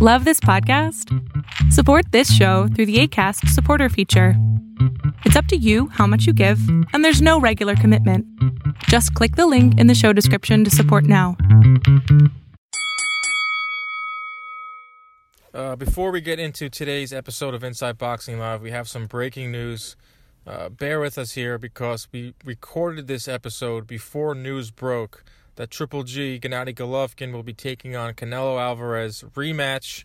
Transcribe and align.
Love 0.00 0.24
this 0.24 0.38
podcast? 0.38 1.12
Support 1.72 2.12
this 2.12 2.32
show 2.32 2.68
through 2.68 2.86
the 2.86 3.00
ACAST 3.00 3.48
supporter 3.48 3.88
feature. 3.88 4.34
It's 5.24 5.34
up 5.34 5.46
to 5.46 5.56
you 5.56 5.88
how 5.88 6.06
much 6.06 6.24
you 6.24 6.32
give, 6.32 6.60
and 6.92 7.04
there's 7.04 7.20
no 7.20 7.40
regular 7.40 7.74
commitment. 7.74 8.24
Just 8.84 9.12
click 9.14 9.34
the 9.34 9.48
link 9.48 9.76
in 9.76 9.88
the 9.88 9.96
show 9.96 10.12
description 10.12 10.62
to 10.62 10.70
support 10.70 11.02
now. 11.02 11.36
Uh, 15.52 15.74
before 15.74 16.12
we 16.12 16.20
get 16.20 16.38
into 16.38 16.70
today's 16.70 17.12
episode 17.12 17.52
of 17.52 17.64
Inside 17.64 17.98
Boxing 17.98 18.38
Live, 18.38 18.62
we 18.62 18.70
have 18.70 18.88
some 18.88 19.06
breaking 19.06 19.50
news. 19.50 19.96
Uh, 20.46 20.68
bear 20.68 21.00
with 21.00 21.18
us 21.18 21.32
here 21.32 21.58
because 21.58 22.06
we 22.12 22.34
recorded 22.44 23.08
this 23.08 23.26
episode 23.26 23.88
before 23.88 24.36
news 24.36 24.70
broke 24.70 25.24
that 25.58 25.72
Triple 25.72 26.04
G 26.04 26.38
Gennady 26.40 26.72
Golovkin 26.72 27.32
will 27.32 27.42
be 27.42 27.52
taking 27.52 27.96
on 27.96 28.14
Canelo 28.14 28.60
Alvarez 28.60 29.24
rematch 29.34 30.04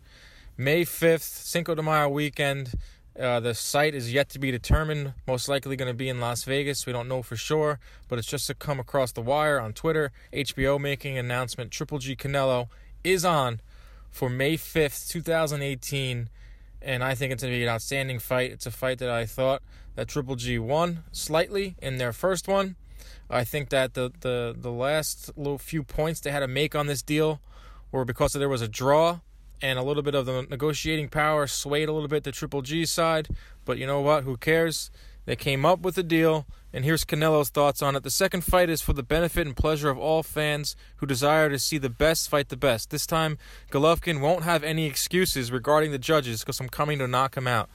May 0.58 0.84
5th, 0.84 1.22
Cinco 1.22 1.76
de 1.76 1.84
Mayo 1.84 2.10
weekend. 2.10 2.74
Uh, 3.20 3.40
the 3.40 3.54
site 3.54 3.94
is 3.94 4.12
yet 4.12 4.30
to 4.30 4.40
be 4.40 4.50
determined. 4.50 5.14
Most 5.28 5.48
likely 5.48 5.76
going 5.76 5.92
to 5.92 5.94
be 5.94 6.10
in 6.10 6.20
Las 6.20 6.44
Vegas. 6.44 6.88
We 6.88 6.94
don't 6.94 7.08
know 7.08 7.22
for 7.22 7.36
sure, 7.36 7.80
but 8.08 8.18
it's 8.18 8.28
just 8.28 8.48
to 8.48 8.56
come 8.56 8.80
across 8.80 9.12
the 9.12 9.22
wire 9.22 9.60
on 9.60 9.74
Twitter. 9.74 10.12
HBO 10.34 10.80
making 10.80 11.20
an 11.20 11.26
announcement. 11.26 11.70
Triple 11.70 12.00
G 12.00 12.16
Canelo 12.16 12.68
is 13.04 13.24
on 13.24 13.62
for 14.10 14.32
May 14.32 14.58
5th, 14.58 15.08
2018, 15.10 16.30
and 16.82 17.04
I 17.04 17.14
think 17.14 17.32
it's 17.32 17.44
going 17.44 17.54
to 17.54 17.60
be 17.60 17.64
an 17.64 17.70
outstanding 17.70 18.18
fight. 18.18 18.50
It's 18.50 18.66
a 18.66 18.72
fight 18.72 18.98
that 18.98 19.12
I 19.12 19.28
thought 19.28 19.62
that 19.94 20.08
Triple 20.08 20.36
G 20.36 20.58
won 20.58 21.04
slightly 21.12 21.76
in 21.80 21.98
their 22.00 22.12
first 22.12 22.48
one. 22.48 22.76
I 23.34 23.44
think 23.44 23.70
that 23.70 23.94
the, 23.96 24.12
the, 24.20 24.56
the 24.58 24.72
last 24.72 25.32
little 25.38 25.58
few 25.58 25.84
points 25.84 26.20
they 26.20 26.32
had 26.32 26.40
to 26.40 26.48
make 26.48 26.76
on 26.76 26.88
this 26.88 27.02
deal 27.02 27.42
were 27.92 28.06
because 28.06 28.34
there 28.34 28.50
was 28.50 28.62
a 28.62 28.68
draw 28.68 29.20
and 29.62 29.80
a 29.80 29.84
little 29.84 30.04
bit 30.04 30.14
of 30.14 30.26
the 30.26 30.46
negotiating 30.50 31.10
power 31.10 31.48
swayed 31.48 31.90
a 31.90 31.94
little 31.94 32.08
bit 32.08 32.24
the 32.24 32.32
Triple 32.32 32.62
G 32.62 32.86
side. 32.86 33.30
But 33.66 33.78
you 33.78 33.88
know 33.88 34.02
what? 34.02 34.24
Who 34.24 34.38
cares? 34.38 34.92
They 35.26 35.38
came 35.38 35.66
up 35.66 35.80
with 35.80 35.98
a 35.98 36.04
deal, 36.04 36.46
and 36.74 36.84
here's 36.84 37.06
Canelo's 37.06 37.50
thoughts 37.50 37.82
on 37.82 37.96
it. 37.96 38.04
The 38.04 38.12
second 38.12 38.42
fight 38.42 38.70
is 38.70 38.82
for 38.82 38.92
the 38.92 39.04
benefit 39.04 39.48
and 39.48 39.56
pleasure 39.56 39.90
of 39.90 39.98
all 39.98 40.22
fans 40.22 40.76
who 40.98 41.06
desire 41.06 41.50
to 41.50 41.58
see 41.58 41.78
the 41.78 41.90
best 41.90 42.30
fight 42.30 42.50
the 42.50 42.58
best. 42.58 42.90
This 42.90 43.08
time, 43.08 43.38
Golovkin 43.72 44.20
won't 44.20 44.44
have 44.44 44.66
any 44.66 44.86
excuses 44.86 45.50
regarding 45.50 45.92
the 45.92 45.98
judges 45.98 46.42
because 46.42 46.60
I'm 46.60 46.68
coming 46.68 47.00
to 47.00 47.08
knock 47.08 47.38
him 47.38 47.48
out. 47.48 47.70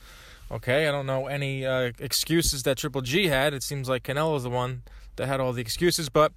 Okay, 0.50 0.87
I 0.87 0.93
don't 0.93 1.06
know 1.06 1.27
any 1.27 1.65
uh, 1.65 1.93
excuses 1.98 2.65
that 2.65 2.77
Triple 2.77 3.00
G 3.00 3.28
had. 3.28 3.55
It 3.55 3.62
seems 3.62 3.89
like 3.89 4.03
Canelo's 4.03 4.43
the 4.43 4.50
one 4.50 4.83
that 5.19 5.27
had 5.27 5.41
all 5.41 5.52
the 5.52 5.61
excuses, 5.61 6.08
but 6.08 6.33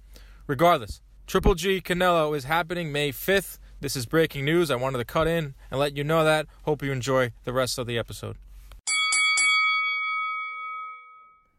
regardless, 0.46 1.00
Triple 1.26 1.54
G 1.54 1.80
Canelo 1.80 2.36
is 2.36 2.44
happening 2.44 2.92
May 2.92 3.10
5th. 3.10 3.58
This 3.80 3.96
is 3.96 4.06
breaking 4.06 4.44
news. 4.44 4.70
I 4.70 4.76
wanted 4.76 4.98
to 4.98 5.04
cut 5.04 5.26
in 5.26 5.54
and 5.70 5.80
let 5.80 5.96
you 5.96 6.04
know 6.04 6.22
that. 6.22 6.46
Hope 6.64 6.82
you 6.82 6.92
enjoy 6.92 7.32
the 7.44 7.52
rest 7.52 7.78
of 7.78 7.86
the 7.86 7.98
episode. 7.98 8.36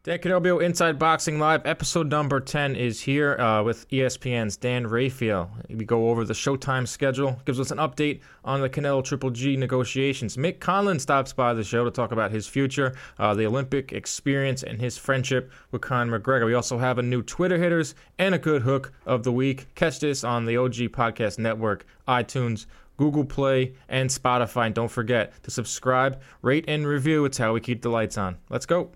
Dan 0.04 0.18
Canobbio 0.18 0.62
Inside 0.62 0.98
Boxing 0.98 1.38
Live, 1.38 1.62
episode 1.64 2.10
number 2.10 2.38
10 2.38 2.76
is 2.76 3.00
here 3.00 3.40
uh, 3.40 3.62
with 3.62 3.88
ESPN's 3.88 4.54
Dan 4.58 4.86
Rafael. 4.86 5.50
We 5.70 5.86
go 5.86 6.10
over 6.10 6.26
the 6.26 6.34
Showtime 6.34 6.86
schedule, 6.86 7.40
gives 7.46 7.58
us 7.58 7.70
an 7.70 7.78
update 7.78 8.20
on 8.44 8.60
the 8.60 8.68
Canelo 8.68 9.02
Triple 9.02 9.30
G 9.30 9.56
negotiations. 9.56 10.36
Mick 10.36 10.58
Conlan 10.58 11.00
stops 11.00 11.32
by 11.32 11.54
the 11.54 11.64
show 11.64 11.84
to 11.84 11.90
talk 11.90 12.12
about 12.12 12.32
his 12.32 12.46
future, 12.46 12.94
uh, 13.18 13.32
the 13.32 13.46
Olympic 13.46 13.94
experience, 13.94 14.62
and 14.62 14.78
his 14.78 14.98
friendship 14.98 15.50
with 15.70 15.80
Conor 15.80 16.20
McGregor. 16.20 16.44
We 16.44 16.52
also 16.52 16.76
have 16.76 16.98
a 16.98 17.02
new 17.02 17.22
Twitter 17.22 17.56
hitters 17.56 17.94
and 18.18 18.34
a 18.34 18.38
good 18.38 18.60
hook 18.60 18.92
of 19.06 19.22
the 19.22 19.32
week. 19.32 19.74
Catch 19.74 20.00
this 20.00 20.22
on 20.22 20.44
the 20.44 20.58
OG 20.58 20.92
Podcast 20.92 21.38
Network, 21.38 21.86
iTunes, 22.06 22.66
Google 22.98 23.24
Play, 23.24 23.72
and 23.88 24.10
Spotify. 24.10 24.66
And 24.66 24.74
don't 24.74 24.90
forget 24.90 25.32
to 25.44 25.50
subscribe, 25.50 26.20
rate, 26.42 26.66
and 26.68 26.86
review. 26.86 27.24
It's 27.24 27.38
how 27.38 27.54
we 27.54 27.60
keep 27.60 27.80
the 27.80 27.88
lights 27.88 28.18
on. 28.18 28.36
Let's 28.50 28.66
go. 28.66 28.90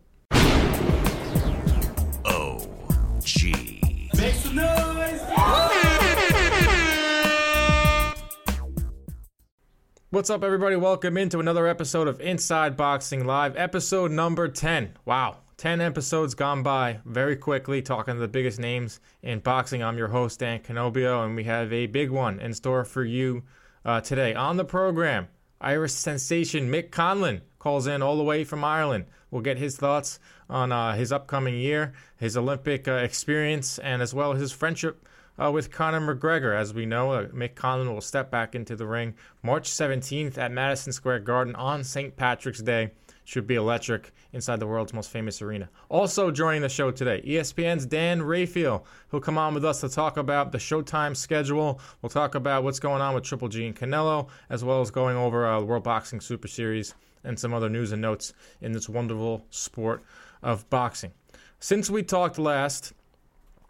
What's 10.11 10.31
up, 10.31 10.43
everybody? 10.43 10.75
Welcome 10.75 11.19
into 11.19 11.39
another 11.39 11.67
episode 11.67 12.09
of 12.09 12.19
Inside 12.19 12.79
Boxing 12.79 13.27
Live, 13.27 13.59
episode 13.59 14.11
number 14.11 14.49
10. 14.49 14.97
Wow, 15.05 15.37
10 15.59 15.83
episodes 15.83 16.33
gone 16.33 16.63
by 16.63 17.01
very 17.05 17.37
quickly, 17.37 17.83
talking 17.83 18.15
to 18.15 18.21
the 18.21 18.27
biggest 18.27 18.59
names 18.59 19.01
in 19.23 19.41
boxing. 19.41 19.83
I'm 19.83 19.99
your 19.99 20.09
host, 20.09 20.41
Dan 20.41 20.61
Canobbio, 20.61 21.27
and 21.27 21.37
we 21.37 21.45
have 21.45 21.71
a 21.75 21.85
big 21.85 22.09
one 22.09 22.41
in 22.41 22.55
store 22.55 22.87
for 22.87 23.05
you 23.05 23.43
uh, 23.85 24.01
today. 24.01 24.33
On 24.33 24.57
the 24.57 24.65
program, 24.65 25.29
Irish 25.61 25.93
sensation 25.93 26.73
Mick 26.73 26.89
Conlan 26.89 27.43
calls 27.59 27.87
in 27.87 28.01
all 28.01 28.17
the 28.17 28.25
way 28.25 28.45
from 28.45 28.65
Ireland. 28.65 29.05
We'll 29.31 29.43
get 29.43 29.59
his 29.59 29.77
thoughts 29.77 30.21
on 30.49 30.73
uh, 30.73 30.95
his 30.95 31.13
upcoming 31.13 31.57
year, 31.59 31.93
his 32.17 32.35
Olympic 32.35 32.89
uh, 32.89 32.93
experience, 32.93 33.79
and 33.79 34.01
as 34.01 34.15
well 34.15 34.33
as 34.33 34.41
his 34.41 34.53
friendship 34.53 35.07
uh, 35.43 35.51
with 35.51 35.71
Conor 35.71 36.01
McGregor. 36.01 36.57
As 36.57 36.75
we 36.75 36.87
know, 36.87 37.13
uh, 37.13 37.27
Mick 37.27 37.55
Conlan 37.55 37.93
will 37.93 38.01
step 38.01 38.31
back 38.31 38.55
into 38.55 38.77
the 38.77 38.87
ring 38.87 39.15
March 39.43 39.71
17th 39.71 40.39
at 40.39 40.53
Madison 40.53 40.93
Square 40.93 41.21
Garden 41.21 41.55
on 41.55 41.85
St. 41.85 42.17
Patrick's 42.17 42.63
Day. 42.63 42.91
Should 43.25 43.47
be 43.47 43.57
electric 43.57 44.13
inside 44.33 44.59
the 44.59 44.67
world's 44.67 44.95
most 44.95 45.11
famous 45.11 45.43
arena. 45.43 45.69
Also 45.91 46.31
joining 46.31 46.63
the 46.63 46.69
show 46.71 46.91
today, 46.91 47.23
ESPN's 47.27 47.85
Dan 47.85 48.23
Rafael. 48.23 48.87
He'll 49.11 49.21
come 49.21 49.37
on 49.37 49.53
with 49.53 49.67
us 49.67 49.83
to 49.83 49.89
talk 49.91 50.17
about 50.17 50.51
the 50.51 50.57
Showtime 50.57 51.15
schedule. 51.15 51.79
We'll 52.01 52.09
talk 52.09 52.35
about 52.35 52.65
what's 52.65 52.81
going 52.81 53.03
on 53.03 53.15
with 53.15 53.25
Triple 53.25 53.49
G 53.49 53.67
and 53.67 53.77
Canelo, 53.77 54.29
as 54.49 54.65
well 54.65 54.81
as 54.81 54.91
going 54.91 55.19
over 55.19 55.47
uh, 55.47 55.61
the 55.61 55.67
World 55.67 55.85
Boxing 55.85 56.21
Super 56.23 56.49
Series 56.49 56.95
and 57.23 57.39
some 57.39 57.53
other 57.53 57.69
news 57.69 57.93
and 57.93 58.01
notes 58.01 58.33
in 58.63 58.73
this 58.73 58.89
wonderful 58.89 59.45
sport 59.51 60.03
of 60.43 60.69
boxing. 60.71 61.13
Since 61.61 61.91
we 61.91 62.03
talked 62.03 62.39
last, 62.39 62.95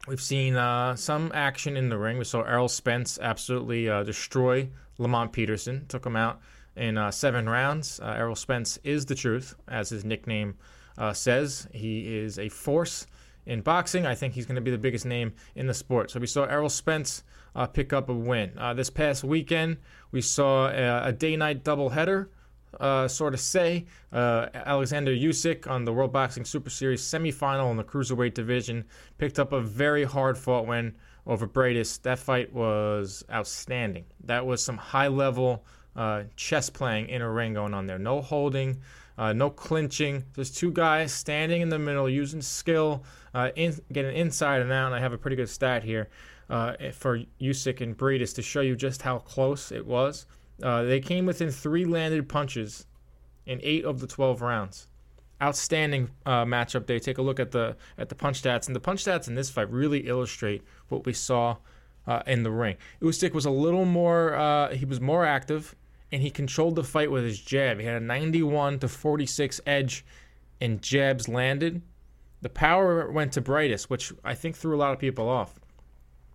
we've 0.09 0.21
seen 0.21 0.57
uh, 0.57 0.97
some 0.97 1.31
action 1.35 1.77
in 1.77 1.89
the 1.91 1.99
ring. 1.99 2.19
We 2.19 2.25
saw 2.25 2.43
Errol 2.43 2.69
Spence 2.69 3.19
absolutely 3.21 3.89
uh, 3.89 4.03
destroy 4.03 4.71
Lamont 4.97 5.33
Peterson, 5.33 5.85
took 5.89 6.05
him 6.05 6.17
out 6.17 6.41
in 6.77 6.97
uh, 6.97 7.11
seven 7.11 7.49
rounds. 7.49 8.01
Uh, 8.01 8.15
Errol 8.17 8.35
Spence 8.35 8.79
is 8.85 9.07
the 9.07 9.15
truth, 9.15 9.55
as 9.69 9.91
his 9.91 10.05
nickname 10.05 10.57
uh, 10.97 11.13
says. 11.13 11.69
He 11.73 12.17
is 12.17 12.39
a 12.39 12.49
force 12.49 13.07
in 13.47 13.61
boxing. 13.61 14.07
I 14.07 14.15
think 14.15 14.35
he's 14.35 14.47
going 14.47 14.57
to 14.57 14.63
be 14.63 14.71
the 14.71 14.79
biggest 14.79 15.05
name 15.05 15.35
in 15.55 15.67
the 15.67 15.75
sport. 15.75 16.11
So 16.11 16.21
we 16.21 16.27
saw 16.27 16.45
Errol 16.45 16.71
Spence 16.71 17.23
uh, 17.55 17.67
pick 17.67 17.93
up 17.93 18.09
a 18.09 18.15
win. 18.15 18.53
this 18.75 18.91
past 18.91 19.25
weekend, 19.25 19.77
we 20.11 20.23
saw 20.23 20.69
a, 20.69 21.09
a 21.09 21.13
day-night 21.13 21.65
doubleheader 21.65 22.29
uh, 22.81 23.09
sort 23.09 23.35
of 23.35 23.41
say. 23.41 23.87
Uh, 24.13 24.47
Alexander 24.55 25.13
Usyk 25.13 25.69
on 25.69 25.85
the 25.85 25.93
World 25.93 26.13
Boxing 26.13 26.45
Super 26.45 26.71
Series 26.71 27.03
semifinal 27.03 27.71
in 27.71 27.77
the 27.77 27.85
cruiserweight 27.85 28.35
division 28.35 28.85
picked 29.19 29.39
up 29.39 29.53
a 29.53 29.61
very 29.61 30.05
hard 30.05 30.37
fought 30.37 30.67
win 30.67 30.95
over 31.27 31.47
Briedis. 31.47 32.01
That 32.03 32.19
fight 32.19 32.53
was 32.53 33.25
outstanding. 33.31 34.05
That 34.25 34.47
was 34.47 34.63
some 34.63 34.77
high 34.77 35.09
level 35.09 35.65
uh, 35.97 36.25
chess 36.37 36.71
playing 36.71 37.09
in 37.09 37.23
a 37.23 37.31
ring 37.31 37.55
going 37.55 37.75
on 37.75 37.87
there. 37.87 37.99
No 37.99 38.21
holding, 38.23 38.81
uh, 39.19 39.33
no 39.33 39.51
clinching. 39.51 40.25
There's 40.35 40.51
two 40.51 40.71
guys 40.73 41.13
standing 41.13 41.61
in 41.61 41.69
the 41.69 41.79
middle 41.79 42.09
using 42.09 42.41
skill, 42.41 43.05
uh, 43.35 43.51
in, 43.57 43.77
getting 43.93 44.17
inside 44.17 44.63
and 44.63 44.73
out. 44.73 44.87
And 44.87 44.95
I 44.95 45.01
have 45.01 45.13
a 45.13 45.19
pretty 45.19 45.37
good 45.37 45.49
stat 45.49 45.83
here 45.83 46.09
uh, 46.49 46.75
for 46.93 47.21
Usyk 47.41 47.81
and 47.81 47.97
Briedis 47.97 48.35
to 48.37 48.43
show 48.43 48.61
you 48.61 48.77
just 48.77 49.03
how 49.03 49.19
close 49.19 49.73
it 49.73 49.85
was. 49.85 50.27
Uh, 50.63 50.83
they 50.83 51.01
came 51.01 51.27
within 51.27 51.51
three 51.51 51.85
landed 51.85 52.29
punches 52.29 52.87
in 53.47 53.61
eight 53.63 53.85
of 53.85 54.01
the 54.01 54.07
12 54.07 54.43
rounds. 54.43 54.89
Outstanding 55.41 56.11
uh, 56.27 56.45
matchup. 56.45 56.87
They 56.87 56.99
take 56.99 57.19
a 57.19 57.23
look 57.23 57.39
at 57.39 57.53
the 57.53 57.77
at 57.97 58.09
the 58.09 58.17
punch 58.17 58.43
stats, 58.43 58.67
and 58.67 58.75
the 58.75 58.81
punch 58.81 59.05
stats 59.05 59.29
in 59.29 59.37
this 59.37 59.49
fight 59.49 59.71
really 59.71 60.01
illustrate 60.09 60.63
what 60.89 61.07
we 61.07 61.13
saw 61.13 61.57
uh, 62.09 62.23
in 62.27 62.43
the 62.43 62.51
ring. 62.51 62.77
Usyk 63.01 63.33
was 63.33 63.45
a 63.45 63.51
little 63.51 63.85
more. 63.85 64.35
Uh, 64.35 64.75
he 64.75 64.85
was 64.85 65.01
more 65.01 65.25
active, 65.25 65.77
and 66.11 66.23
he 66.23 66.31
controlled 66.31 66.75
the 66.75 66.83
fight 66.83 67.13
with 67.13 67.23
his 67.23 67.41
jab. 67.41 67.79
He 67.79 67.87
had 67.87 68.03
a 68.03 68.05
91 68.05 68.81
to 68.81 68.89
46 68.89 69.61
edge, 69.65 70.05
and 70.61 70.83
jabs 70.83 71.29
landed. 71.29 71.83
The 72.43 72.49
power 72.49 73.09
went 73.11 73.33
to 73.35 73.41
Briedis, 73.41 73.85
which 73.85 74.13
I 74.25 74.35
think 74.35 74.57
threw 74.57 74.75
a 74.75 74.79
lot 74.79 74.93
of 74.93 74.99
people 74.99 75.29
off. 75.29 75.61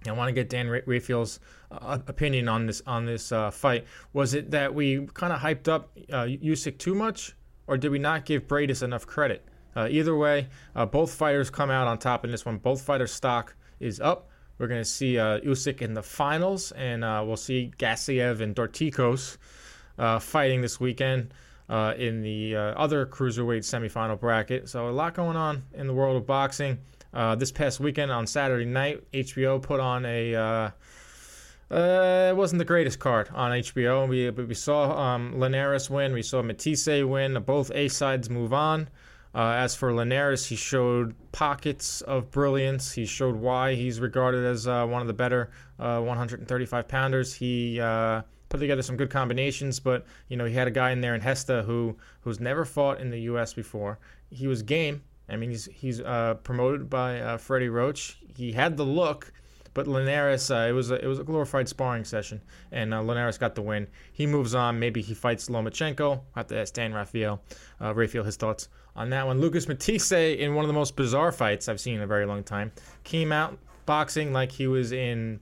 I 0.07 0.11
want 0.11 0.29
to 0.29 0.33
get 0.33 0.49
Dan 0.49 0.67
Rafael's 0.67 1.39
uh, 1.71 1.99
opinion 2.07 2.47
on 2.47 2.65
this 2.65 2.81
on 2.85 3.05
this 3.05 3.31
uh, 3.31 3.51
fight. 3.51 3.85
Was 4.13 4.33
it 4.33 4.51
that 4.51 4.73
we 4.73 5.07
kind 5.13 5.33
of 5.33 5.39
hyped 5.39 5.67
up 5.67 5.97
uh, 6.11 6.25
Usyk 6.25 6.77
too 6.77 6.95
much, 6.95 7.35
or 7.67 7.77
did 7.77 7.91
we 7.91 7.99
not 7.99 8.25
give 8.25 8.47
Briedis 8.47 8.83
enough 8.83 9.07
credit? 9.07 9.45
Uh, 9.75 9.87
either 9.89 10.15
way, 10.15 10.47
uh, 10.75 10.85
both 10.85 11.13
fighters 11.13 11.49
come 11.49 11.71
out 11.71 11.87
on 11.87 11.97
top 11.97 12.23
in 12.23 12.31
this 12.31 12.45
one. 12.45 12.57
Both 12.57 12.83
fighters' 12.83 13.11
stock 13.11 13.55
is 13.79 13.99
up. 13.99 14.29
We're 14.59 14.67
going 14.67 14.81
to 14.81 14.89
see 14.89 15.17
uh, 15.17 15.39
Usyk 15.39 15.81
in 15.81 15.93
the 15.93 16.03
finals, 16.03 16.71
and 16.73 17.03
uh, 17.03 17.23
we'll 17.25 17.37
see 17.37 17.71
Gassiev 17.79 18.39
and 18.39 18.55
Dorticos 18.55 19.37
fighting 20.21 20.61
this 20.61 20.79
weekend. 20.79 21.33
in 21.69 22.21
the 22.21 22.55
other 22.55 23.07
cruiserweight 23.07 23.63
semifinal 23.63 24.19
bracket. 24.19 24.69
So, 24.69 24.89
a 24.89 24.91
lot 24.91 25.15
going 25.15 25.37
on 25.37 25.63
in 25.73 25.87
the 25.87 25.93
world 25.93 26.17
of 26.17 26.27
boxing. 26.27 26.77
Uh, 27.13 27.35
this 27.35 27.51
past 27.51 27.79
weekend 27.79 28.11
on 28.11 28.25
Saturday 28.25 28.65
night, 28.65 29.03
HBO 29.11 29.61
put 29.61 29.79
on 29.79 30.05
a 30.05 30.35
uh, 30.35 30.71
Uh, 31.71 32.29
it 32.31 32.35
wasn't 32.35 32.59
the 32.59 32.65
greatest 32.65 32.99
card 32.99 33.29
on 33.33 33.51
HBO. 33.51 34.07
We 34.07 34.29
we 34.29 34.53
saw 34.53 34.97
um, 34.97 35.39
Linares 35.39 35.89
win. 35.89 36.13
We 36.13 36.21
saw 36.21 36.41
Matthysse 36.41 37.03
win. 37.03 37.33
Both 37.45 37.71
A 37.73 37.87
sides 37.87 38.29
move 38.29 38.53
on. 38.53 38.89
Uh, 39.35 39.53
as 39.53 39.73
for 39.73 39.91
Linares, 39.93 40.45
he 40.45 40.55
showed 40.55 41.15
pockets 41.31 42.01
of 42.01 42.29
brilliance. 42.29 42.93
He 42.93 43.05
showed 43.05 43.35
why 43.35 43.73
he's 43.73 43.99
regarded 43.99 44.45
as 44.45 44.67
uh, 44.67 44.85
one 44.85 45.01
of 45.01 45.07
the 45.07 45.13
better 45.13 45.49
uh, 45.79 45.99
135 45.99 46.87
pounders. 46.87 47.33
He 47.33 47.79
put 48.49 48.59
together 48.59 48.83
some 48.83 48.97
good 48.97 49.09
combinations, 49.09 49.79
but 49.79 50.05
you 50.27 50.37
know 50.37 50.45
he 50.45 50.53
had 50.53 50.67
a 50.67 50.71
guy 50.71 50.91
in 50.91 51.01
there 51.01 51.15
in 51.15 51.21
Hesta 51.21 51.63
who 51.63 51.97
who's 52.21 52.39
never 52.39 52.65
fought 52.65 52.99
in 52.99 53.09
the 53.09 53.21
U.S. 53.21 53.53
before. 53.53 53.97
He 54.29 54.45
was 54.45 54.61
game. 54.61 55.01
I 55.33 55.37
mean, 55.37 55.49
he's 55.49 55.65
he's 55.65 55.99
uh, 55.99 56.35
promoted 56.43 56.89
by 56.89 57.19
uh, 57.19 57.37
Freddie 57.37 57.69
Roach. 57.69 58.19
He 58.35 58.51
had 58.51 58.77
the 58.77 58.85
look. 58.85 59.31
But 59.75 59.87
Linares, 59.87 60.51
uh, 60.51 60.67
it 60.69 60.71
was 60.71 60.91
a, 60.91 61.03
it 61.03 61.07
was 61.07 61.17
a 61.17 61.23
glorified 61.23 61.67
sparring 61.67 62.05
session, 62.05 62.41
and 62.71 62.93
uh, 62.93 63.01
Linares 63.01 63.39
got 63.39 63.55
the 63.55 63.63
win. 63.63 63.87
He 64.11 64.27
moves 64.27 64.53
on. 64.53 64.77
Maybe 64.77 65.01
he 65.01 65.15
fights 65.15 65.49
Lomachenko. 65.49 66.19
I 66.35 66.39
have 66.39 66.47
to 66.47 66.59
ask 66.59 66.75
Dan 66.75 66.93
Rafael, 66.93 67.41
uh, 67.81 67.91
Rafael 67.95 68.23
his 68.23 68.35
thoughts 68.35 68.69
on 68.95 69.09
that 69.09 69.25
one. 69.25 69.41
Lucas 69.41 69.67
Matthysse, 69.67 70.11
in 70.11 70.53
one 70.53 70.63
of 70.63 70.67
the 70.67 70.75
most 70.75 70.95
bizarre 70.95 71.31
fights 71.31 71.67
I've 71.67 71.79
seen 71.79 71.95
in 71.95 72.01
a 72.01 72.07
very 72.07 72.27
long 72.27 72.43
time, 72.43 72.71
came 73.03 73.31
out 73.31 73.57
boxing 73.87 74.31
like 74.31 74.51
he 74.51 74.67
was 74.67 74.91
in 74.91 75.39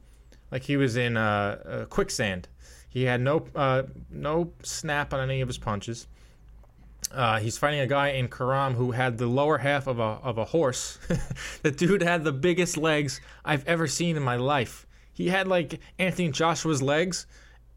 like 0.51 0.63
he 0.63 0.77
was 0.77 0.95
in 0.95 1.17
uh, 1.17 1.61
uh, 1.65 1.85
quicksand. 1.85 2.47
He 2.87 3.03
had 3.03 3.21
no 3.21 3.45
uh, 3.55 3.83
no 4.09 4.53
snap 4.63 5.13
on 5.13 5.19
any 5.19 5.41
of 5.41 5.47
his 5.47 5.57
punches. 5.57 6.07
Uh, 7.13 7.39
he's 7.39 7.57
fighting 7.57 7.79
a 7.81 7.87
guy 7.87 8.09
in 8.09 8.27
Kiram 8.27 8.73
who 8.73 8.91
had 8.91 9.17
the 9.17 9.27
lower 9.27 9.57
half 9.57 9.87
of 9.87 9.99
a 9.99 10.19
of 10.23 10.37
a 10.37 10.45
horse. 10.45 10.97
the 11.61 11.71
dude 11.71 12.01
had 12.01 12.23
the 12.23 12.31
biggest 12.31 12.77
legs 12.77 13.19
I've 13.43 13.67
ever 13.67 13.87
seen 13.87 14.15
in 14.15 14.23
my 14.23 14.37
life. 14.37 14.87
He 15.13 15.27
had 15.29 15.47
like 15.47 15.79
Anthony 15.99 16.29
Joshua's 16.29 16.81
legs 16.81 17.27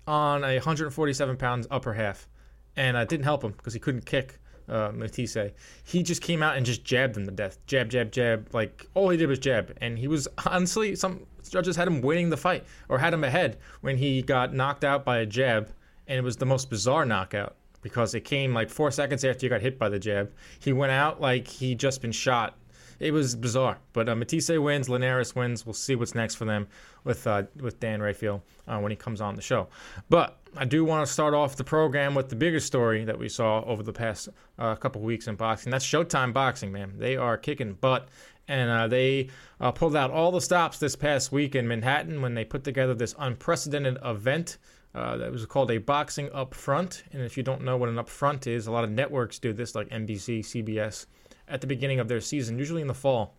on 0.07 0.45
a 0.45 0.55
147 0.55 1.37
pounds 1.37 1.67
upper 1.71 1.95
half, 1.95 2.29
and 2.77 2.97
it 2.97 3.09
didn't 3.09 3.25
help 3.25 3.43
him 3.43 3.53
because 3.53 3.75
he 3.75 3.81
couldn't 3.81 4.07
kick 4.07 4.39
uh, 4.69 4.93
Matthysse. 4.93 5.53
He 5.85 6.03
just 6.03 6.23
came 6.23 6.43
out 6.43 6.57
and 6.57 6.65
just 6.65 6.85
jabbed 6.85 7.17
him 7.17 7.27
to 7.27 7.33
death. 7.33 7.59
Jab, 7.67 7.89
jab, 7.89 8.13
jab. 8.13 8.49
Like 8.53 8.87
all 8.95 9.09
he 9.09 9.17
did 9.17 9.29
was 9.29 9.39
jab, 9.39 9.77
and 9.81 9.99
he 9.99 10.07
was 10.07 10.29
honestly 10.47 10.95
some 10.95 11.27
judges 11.49 11.77
had 11.77 11.89
him 11.89 12.01
winning 12.01 12.31
the 12.31 12.37
fight 12.37 12.65
or 12.89 12.99
had 12.99 13.13
him 13.13 13.25
ahead 13.25 13.59
when 13.81 13.97
he 13.97 14.23
got 14.23 14.55
knocked 14.55 14.85
out 14.85 15.05
by 15.05 15.19
a 15.19 15.27
jab, 15.27 15.71
and 16.07 16.19
it 16.19 16.23
was 16.23 16.37
the 16.37 16.47
most 16.47 16.71
bizarre 16.71 17.05
knockout 17.05 17.57
because 17.85 18.15
it 18.15 18.23
came 18.23 18.53
like 18.53 18.71
four 18.71 18.91
seconds 18.91 19.25
after 19.25 19.47
you 19.47 19.51
got 19.51 19.61
hit 19.61 19.79
by 19.79 19.89
the 19.89 19.99
jab. 20.01 20.33
He 20.59 20.73
went 20.73 20.91
out 20.91 21.21
like 21.21 21.47
he 21.47 21.77
just 21.77 22.01
been 22.01 22.11
shot. 22.11 22.57
It 22.99 23.13
was 23.13 23.37
bizarre, 23.37 23.79
but 23.93 24.09
uh, 24.09 24.15
Matthysse 24.15 24.49
wins, 24.49 24.89
Linares 24.89 25.37
wins. 25.37 25.67
We'll 25.67 25.75
see 25.75 25.95
what's 25.95 26.15
next 26.15 26.37
for 26.37 26.47
them 26.47 26.67
with 27.05 27.27
uh, 27.27 27.43
with 27.61 27.79
Dan 27.79 28.01
Rafael 28.01 28.43
uh, 28.67 28.79
when 28.79 28.91
he 28.91 28.97
comes 28.97 29.21
on 29.21 29.35
the 29.35 29.43
show. 29.43 29.69
But 30.09 30.41
I 30.57 30.65
do 30.65 30.85
want 30.85 31.07
to 31.07 31.13
start 31.13 31.35
off 31.35 31.57
the 31.57 31.65
program 31.65 32.15
with 32.15 32.31
the 32.31 32.37
bigger 32.37 32.61
story 32.61 33.05
that 33.05 33.19
we 33.19 33.29
saw 33.29 33.63
over 33.65 33.83
the 33.83 33.93
past 33.93 34.29
uh, 34.59 34.75
couple 34.77 35.03
weeks 35.03 35.29
in 35.29 35.35
boxing. 35.35 35.71
That's 35.71 35.85
Showtime 35.85 36.33
Boxing, 36.33 36.73
man. 36.73 36.95
They 36.97 37.17
are 37.17 37.37
kicking 37.37 37.75
butt, 37.75 38.09
and 38.49 38.71
uh, 38.71 38.89
they 38.89 39.29
uh, 39.61 39.73
pulled 39.73 39.97
out 39.97 40.11
all 40.11 40.31
the 40.31 40.41
stops 40.41 40.79
this 40.79 40.97
past 40.97 41.33
week 41.33 41.55
in 41.55 41.69
Manhattan 41.69 42.23
when 42.23 42.35
they 42.35 42.45
put 42.45 42.65
together 42.65 42.95
this 42.95 43.15
unprecedented 43.19 43.99
event 44.05 44.57
uh, 44.95 45.17
that 45.17 45.33
was 45.33 45.45
called 45.47 45.71
a 45.71 45.79
boxing 45.79 46.29
upfront. 46.29 47.03
And 47.13 47.23
if 47.23 47.37
you 47.37 47.43
don't 47.43 47.63
know 47.63 47.77
what 47.77 47.89
an 47.89 47.97
upfront 47.97 48.47
is, 48.47 48.67
a 48.67 48.71
lot 48.71 48.85
of 48.85 48.91
networks 48.91 49.39
do 49.39 49.53
this, 49.53 49.75
like 49.75 49.89
NBC, 49.89 50.41
CBS, 50.41 51.07
at 51.49 51.61
the 51.61 51.67
beginning 51.67 51.99
of 51.99 52.09
their 52.09 52.21
season, 52.21 52.59
usually 52.59 52.81
in 52.81 52.89
the 52.89 52.95
fall. 52.95 53.35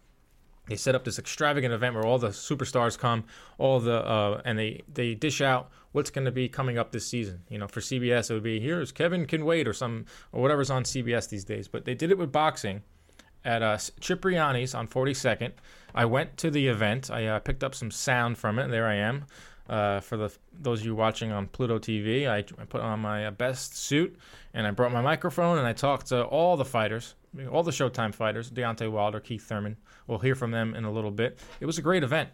They 0.68 0.76
set 0.76 0.96
up 0.96 1.04
this 1.04 1.20
extravagant 1.20 1.74
event 1.74 1.94
where 1.94 2.06
all 2.06 2.18
the 2.18 2.30
superstars 2.30 2.98
come, 2.98 3.26
all 3.60 3.80
the 3.80 4.04
uh, 4.04 4.42
and 4.46 4.58
they 4.58 4.82
they 4.92 5.14
dish 5.14 5.40
out 5.40 5.70
what's 5.92 6.10
going 6.10 6.26
to 6.26 6.32
be 6.32 6.50
coming 6.50 6.80
up 6.80 6.92
this 6.92 7.06
season. 7.06 7.44
You 7.50 7.60
know, 7.60 7.68
for 7.68 7.82
CBS 7.82 8.32
it 8.32 8.34
would 8.34 8.44
be 8.44 8.60
here's 8.60 8.92
Kevin 8.92 9.28
can 9.28 9.46
wait 9.46 9.68
or 9.68 9.74
some 9.74 10.06
or 10.32 10.42
whatever's 10.42 10.72
on 10.72 10.84
CBS 10.84 11.30
these 11.30 11.46
days. 11.46 11.68
But 11.68 11.86
they 11.86 11.94
did 11.94 12.10
it 12.10 12.18
with 12.18 12.32
boxing 12.32 12.82
at 13.44 13.62
uh, 13.62 13.78
Cipriani's 13.78 14.74
on 14.74 14.88
42nd. 14.88 15.52
I 15.94 16.06
went 16.06 16.36
to 16.38 16.50
the 16.50 16.68
event. 16.68 17.12
I 17.12 17.28
uh, 17.28 17.40
picked 17.40 17.64
up 17.64 17.76
some 17.76 17.92
sound 17.92 18.40
from 18.40 18.58
it. 18.58 18.70
There 18.70 18.88
I 18.88 18.96
am. 18.96 19.26
Uh, 19.68 20.00
for 20.00 20.16
the 20.16 20.32
those 20.54 20.82
of 20.82 20.86
you 20.86 20.96
watching 20.96 21.32
on 21.32 21.48
Pluto 21.48 21.80
TV, 21.80 22.28
I, 22.28 22.38
I 22.38 22.66
put 22.66 22.82
on 22.82 23.00
my 23.00 23.26
uh, 23.26 23.32
best 23.32 23.76
suit 23.76 24.16
and 24.54 24.68
I 24.68 24.72
brought 24.72 24.92
my 24.92 25.02
microphone 25.02 25.58
and 25.58 25.66
I 25.66 25.74
talked 25.74 26.08
to 26.08 26.24
all 26.24 26.56
the 26.56 26.66
fighters, 26.66 27.16
all 27.52 27.64
the 27.64 27.72
Showtime 27.72 28.14
fighters, 28.14 28.52
Deontay 28.52 28.92
Wilder, 28.92 29.20
Keith 29.20 29.44
Thurman. 29.44 29.78
We'll 30.06 30.20
hear 30.20 30.36
from 30.36 30.52
them 30.52 30.76
in 30.76 30.86
a 30.86 30.92
little 30.92 31.10
bit. 31.10 31.40
It 31.60 31.66
was 31.66 31.80
a 31.80 31.82
great 31.82 32.04
event. 32.04 32.30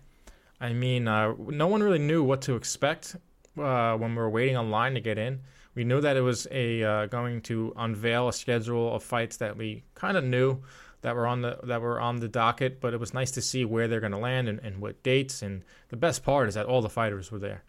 I 0.60 0.74
mean, 0.74 1.08
uh, 1.08 1.34
no 1.40 1.68
one 1.68 1.82
really 1.82 2.00
knew 2.00 2.22
what 2.22 2.42
to 2.44 2.56
expect 2.56 3.16
uh, 3.58 3.96
when 3.96 4.12
we 4.12 4.18
were 4.18 4.30
waiting 4.30 4.58
online 4.58 4.94
to 4.94 5.00
get 5.00 5.18
in. 5.18 5.40
We 5.74 5.86
knew 5.86 6.02
that 6.02 6.18
it 6.18 6.22
was 6.22 6.48
a 6.52 6.84
uh, 6.84 7.06
going 7.06 7.42
to 7.44 7.74
unveil 7.78 8.28
a 8.28 8.34
schedule 8.34 8.94
of 8.94 9.04
fights 9.04 9.38
that 9.38 9.56
we 9.56 9.84
kind 9.96 10.18
of 10.18 10.24
knew 10.26 10.62
that 11.02 11.16
were 11.16 11.28
on 11.28 11.42
the 11.42 11.60
that 11.64 11.82
were 11.82 12.00
on 12.00 12.20
the 12.20 12.28
docket, 12.28 12.80
but 12.80 12.94
it 12.94 13.00
was 13.00 13.14
nice 13.14 13.32
to 13.32 13.42
see 13.42 13.66
where 13.66 13.88
they're 13.88 14.00
going 14.00 14.12
to 14.12 14.18
land 14.18 14.48
and, 14.48 14.60
and 14.60 14.82
what 14.82 15.04
dates. 15.04 15.42
And 15.42 15.64
the 15.90 15.98
best 15.98 16.24
part 16.24 16.48
is 16.48 16.56
that 16.56 16.66
all 16.66 16.82
the 16.82 16.90
fighters 16.90 17.32
were 17.32 17.40
there. 17.40 17.64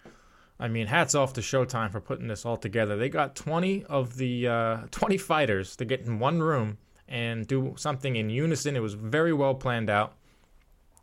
I 0.60 0.68
mean, 0.68 0.86
hats 0.86 1.14
off 1.14 1.32
to 1.34 1.40
Showtime 1.40 1.90
for 1.90 2.00
putting 2.00 2.28
this 2.28 2.46
all 2.46 2.56
together. 2.56 2.96
They 2.96 3.08
got 3.08 3.34
20 3.34 3.84
of 3.84 4.16
the 4.16 4.46
uh, 4.46 4.76
20 4.90 5.16
fighters 5.18 5.76
to 5.76 5.84
get 5.84 6.02
in 6.02 6.18
one 6.18 6.40
room 6.40 6.78
and 7.08 7.46
do 7.46 7.74
something 7.76 8.16
in 8.16 8.30
unison. 8.30 8.76
It 8.76 8.80
was 8.80 8.94
very 8.94 9.32
well 9.32 9.54
planned 9.54 9.90
out. 9.90 10.14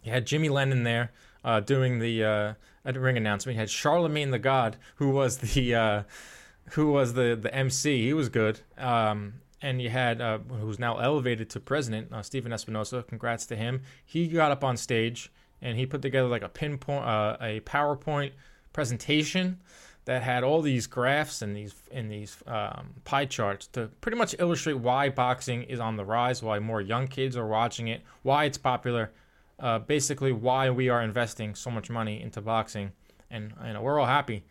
You 0.03 0.11
had 0.11 0.25
Jimmy 0.25 0.49
Lennon 0.49 0.83
there 0.83 1.11
uh, 1.43 1.59
doing 1.59 1.99
the 1.99 2.23
uh, 2.23 2.53
ring 2.85 3.17
announcement. 3.17 3.55
You 3.55 3.59
had 3.59 3.69
Charlemagne 3.69 4.31
the 4.31 4.39
God, 4.39 4.77
who 4.95 5.09
was 5.09 5.37
the 5.37 5.75
uh, 5.75 6.03
who 6.71 6.91
was 6.91 7.13
the 7.13 7.37
the 7.39 7.53
MC. 7.53 8.05
He 8.05 8.13
was 8.13 8.29
good. 8.29 8.61
Um, 8.77 9.35
and 9.61 9.81
you 9.81 9.89
had 9.89 10.21
uh, 10.21 10.39
who's 10.39 10.79
now 10.79 10.97
elevated 10.97 11.49
to 11.51 11.59
president, 11.59 12.11
uh, 12.13 12.21
Stephen 12.21 12.51
Espinoza. 12.51 13.05
Congrats 13.07 13.45
to 13.47 13.55
him. 13.55 13.81
He 14.05 14.27
got 14.27 14.51
up 14.51 14.63
on 14.63 14.77
stage 14.77 15.31
and 15.61 15.77
he 15.77 15.85
put 15.85 16.01
together 16.01 16.27
like 16.27 16.43
a 16.43 16.49
pinpoint, 16.49 17.05
uh, 17.05 17.37
a 17.41 17.59
PowerPoint 17.61 18.31
presentation 18.71 19.59
that 20.05 20.23
had 20.23 20.43
all 20.43 20.61
these 20.61 20.87
graphs 20.87 21.41
and 21.41 21.55
these 21.55 21.75
and 21.91 22.09
these 22.09 22.37
um, 22.47 22.95
pie 23.03 23.25
charts 23.25 23.67
to 23.67 23.87
pretty 24.01 24.17
much 24.17 24.33
illustrate 24.39 24.73
why 24.73 25.09
boxing 25.09 25.63
is 25.63 25.79
on 25.79 25.97
the 25.97 26.05
rise, 26.05 26.41
why 26.41 26.59
more 26.59 26.81
young 26.81 27.07
kids 27.07 27.35
are 27.35 27.45
watching 27.45 27.89
it, 27.89 28.01
why 28.23 28.45
it's 28.45 28.57
popular, 28.57 29.11
uh, 29.59 29.79
basically 29.79 30.31
why 30.31 30.69
we 30.69 30.89
are 30.89 31.01
investing 31.01 31.53
so 31.53 31.69
much 31.69 31.89
money 31.89 32.21
into 32.21 32.41
boxing, 32.41 32.91
and 33.29 33.53
you 33.63 33.73
know 33.73 33.81
we're 33.81 33.99
all 33.99 34.05
happy 34.05 34.43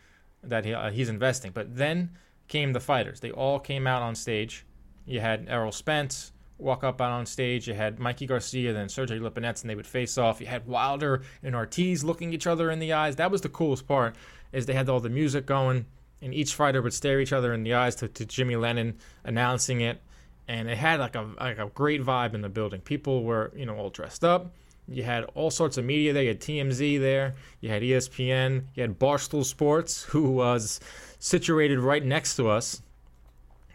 that 0.44 0.64
he, 0.64 0.72
uh, 0.72 0.90
he's 0.90 1.08
investing. 1.08 1.50
But 1.52 1.76
then 1.76 2.10
came 2.46 2.72
the 2.72 2.80
fighters; 2.80 3.20
they 3.20 3.30
all 3.30 3.58
came 3.58 3.86
out 3.86 4.02
on 4.02 4.14
stage 4.14 4.64
you 5.08 5.20
had 5.20 5.46
Errol 5.48 5.72
Spence 5.72 6.32
walk 6.58 6.84
up 6.84 7.00
out 7.00 7.12
on 7.12 7.24
stage. 7.24 7.66
You 7.66 7.74
had 7.74 7.98
Mikey 7.98 8.26
Garcia, 8.26 8.72
then 8.72 8.88
Sergey 8.88 9.18
Lipinets, 9.18 9.62
and 9.62 9.70
they 9.70 9.74
would 9.74 9.86
face 9.86 10.18
off. 10.18 10.40
You 10.40 10.46
had 10.46 10.66
Wilder 10.66 11.22
and 11.42 11.54
Ortiz 11.54 12.04
looking 12.04 12.32
each 12.32 12.46
other 12.46 12.70
in 12.70 12.78
the 12.78 12.92
eyes. 12.92 13.16
That 13.16 13.30
was 13.30 13.40
the 13.40 13.48
coolest 13.48 13.86
part, 13.86 14.16
is 14.52 14.66
they 14.66 14.74
had 14.74 14.88
all 14.88 15.00
the 15.00 15.08
music 15.08 15.46
going, 15.46 15.86
and 16.20 16.34
each 16.34 16.54
fighter 16.54 16.82
would 16.82 16.92
stare 16.92 17.20
each 17.20 17.32
other 17.32 17.54
in 17.54 17.62
the 17.62 17.74
eyes 17.74 17.94
to, 17.96 18.08
to 18.08 18.26
Jimmy 18.26 18.56
Lennon 18.56 18.98
announcing 19.24 19.80
it, 19.80 20.00
and 20.46 20.68
it 20.68 20.76
had 20.76 21.00
like 21.00 21.14
a 21.14 21.26
like 21.38 21.58
a 21.58 21.70
great 21.74 22.02
vibe 22.02 22.34
in 22.34 22.42
the 22.42 22.48
building. 22.48 22.80
People 22.80 23.24
were 23.24 23.52
you 23.56 23.64
know 23.64 23.76
all 23.76 23.90
dressed 23.90 24.24
up. 24.24 24.52
You 24.90 25.02
had 25.02 25.24
all 25.34 25.50
sorts 25.50 25.76
of 25.76 25.84
media 25.84 26.12
there. 26.14 26.22
You 26.22 26.30
had 26.30 26.40
TMZ 26.40 26.98
there. 26.98 27.34
You 27.60 27.68
had 27.68 27.82
ESPN. 27.82 28.64
You 28.74 28.82
had 28.82 28.98
Barstool 28.98 29.44
Sports, 29.44 30.02
who 30.04 30.30
was 30.30 30.80
situated 31.18 31.78
right 31.78 32.02
next 32.02 32.36
to 32.36 32.48
us 32.48 32.80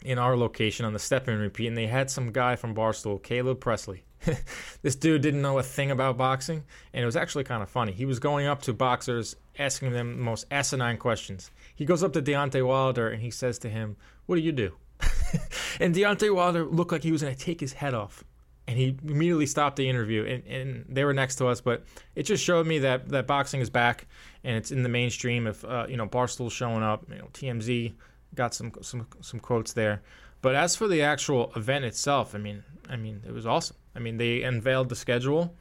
in 0.04 0.20
our 0.20 0.38
location 0.38 0.86
on 0.86 0.94
the 0.94 1.00
step 1.00 1.28
and 1.28 1.40
repeat, 1.40 1.68
and 1.68 1.78
they 1.78 1.88
had 1.88 2.10
some 2.10 2.32
guy 2.32 2.56
from 2.56 2.76
Barstool, 2.76 3.22
Caleb 3.22 3.60
Pressley. 3.60 4.04
this 4.82 4.96
dude 4.96 5.22
didn't 5.22 5.42
know 5.42 5.58
a 5.60 5.64
thing 5.64 5.92
about 5.92 6.18
boxing, 6.18 6.64
and 6.94 7.04
it 7.04 7.06
was 7.06 7.16
actually 7.16 7.44
kind 7.44 7.62
of 7.62 7.70
funny. 7.70 7.92
He 7.92 8.06
was 8.06 8.20
going 8.20 8.48
up 8.48 8.62
to 8.64 8.74
boxers, 8.74 9.36
asking 9.58 9.92
them 9.92 10.18
the 10.18 10.24
most 10.24 10.46
asinine 10.52 10.98
questions. 10.98 11.52
He 11.76 11.86
goes 11.86 12.04
up 12.04 12.14
to 12.14 12.22
Deontay 12.22 12.66
Wilder 12.66 13.10
and 13.10 13.22
he 13.22 13.32
says 13.32 13.60
to 13.60 13.70
him, 13.70 13.96
What 14.26 14.36
do 14.36 14.42
you 14.42 14.52
do? 14.52 14.74
and 15.80 15.94
Deontay 15.94 16.34
Wilder 16.34 16.66
looked 16.66 16.92
like 16.92 17.04
he 17.04 17.12
was 17.12 17.22
going 17.22 17.36
to 17.36 17.40
take 17.40 17.60
his 17.60 17.74
head 17.74 17.94
off. 17.94 18.24
And 18.66 18.78
he 18.78 18.98
immediately 19.04 19.46
stopped 19.46 19.76
the 19.76 19.90
interview, 19.90 20.24
and, 20.24 20.48
and, 20.48 20.86
they 20.88 21.04
were 21.04 21.14
next 21.14 21.36
to 21.36 21.48
us. 21.48 21.60
But 21.60 21.84
it 22.16 22.24
just 22.24 22.42
showed 22.42 22.66
me 22.66 22.80
that, 22.80 23.10
that 23.10 23.28
boxing 23.28 23.60
is 23.60 23.70
back, 23.70 24.08
and 24.42 24.56
it's 24.56 24.72
in 24.72 24.84
the 24.84 24.90
mainstream. 24.90 25.48
If 25.48 25.66
uh, 25.66 25.86
you 25.90 25.98
know 25.98 26.08
Barstool's 26.08 26.54
showing 26.54 26.82
up, 26.82 27.04
you 27.10 27.18
know 27.18 27.28
TMZ, 27.34 27.94
got 28.36 28.54
some 28.54 28.72
some 28.82 29.08
some 29.22 29.40
quotes 29.40 29.74
there. 29.74 30.02
But 30.42 30.56
as 30.56 30.76
for 30.76 30.88
the 30.88 31.02
actual 31.02 31.52
event 31.56 31.86
itself, 31.86 32.36
I 32.36 32.38
mean, 32.38 32.64
I 32.90 32.98
mean, 32.98 33.22
it 33.26 33.32
was 33.32 33.46
awesome. 33.46 33.78
I 33.96 34.00
mean, 34.00 34.18
they 34.18 34.44
unveiled 34.44 34.90
the 34.90 34.96
schedule. 34.96 35.56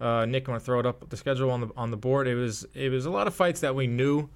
Uh, 0.00 0.26
Nick, 0.26 0.42
I'm 0.46 0.52
gonna 0.52 0.60
throw 0.60 0.78
it 0.80 0.86
up 0.86 1.08
the 1.08 1.16
schedule 1.16 1.50
on 1.50 1.60
the 1.60 1.70
on 1.76 1.90
the 1.90 1.96
board. 1.96 2.28
It 2.28 2.34
was 2.34 2.66
it 2.74 2.90
was 2.90 3.06
a 3.06 3.10
lot 3.10 3.26
of 3.26 3.34
fights 3.34 3.60
that 3.60 3.74
we 3.74 3.86
knew 3.86 4.28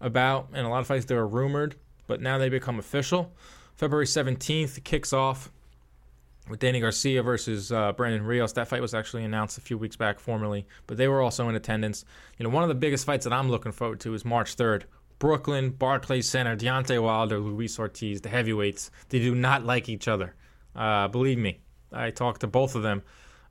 about, 0.00 0.48
and 0.52 0.66
a 0.66 0.70
lot 0.70 0.80
of 0.80 0.86
fights 0.86 1.04
that 1.06 1.14
were 1.14 1.26
rumored, 1.26 1.76
but 2.06 2.20
now 2.20 2.38
they 2.38 2.48
become 2.48 2.78
official. 2.78 3.32
February 3.76 4.06
17th 4.06 4.82
kicks 4.84 5.12
off 5.12 5.52
with 6.48 6.60
Danny 6.60 6.80
Garcia 6.80 7.22
versus 7.22 7.70
uh, 7.72 7.92
Brandon 7.92 8.24
Rios. 8.24 8.52
That 8.54 8.68
fight 8.68 8.80
was 8.80 8.94
actually 8.94 9.24
announced 9.24 9.58
a 9.58 9.60
few 9.60 9.76
weeks 9.76 9.96
back 9.96 10.18
formally, 10.18 10.66
but 10.86 10.96
they 10.96 11.08
were 11.08 11.20
also 11.20 11.48
in 11.48 11.56
attendance. 11.56 12.04
You 12.38 12.44
know, 12.44 12.50
one 12.50 12.62
of 12.62 12.68
the 12.68 12.74
biggest 12.74 13.04
fights 13.04 13.24
that 13.24 13.32
I'm 13.32 13.50
looking 13.50 13.72
forward 13.72 14.00
to 14.00 14.14
is 14.14 14.24
March 14.24 14.56
3rd. 14.56 14.84
Brooklyn, 15.18 15.70
Barclays 15.70 16.28
Center, 16.28 16.56
Deontay 16.56 17.02
Wilder, 17.02 17.38
Luis 17.38 17.78
Ortiz, 17.78 18.20
the 18.20 18.28
heavyweights. 18.28 18.90
They 19.08 19.18
do 19.18 19.34
not 19.34 19.64
like 19.64 19.88
each 19.88 20.08
other. 20.08 20.34
Uh, 20.74 21.08
believe 21.08 21.38
me, 21.38 21.60
I 21.92 22.10
talked 22.10 22.42
to 22.42 22.46
both 22.46 22.74
of 22.74 22.82
them 22.82 23.02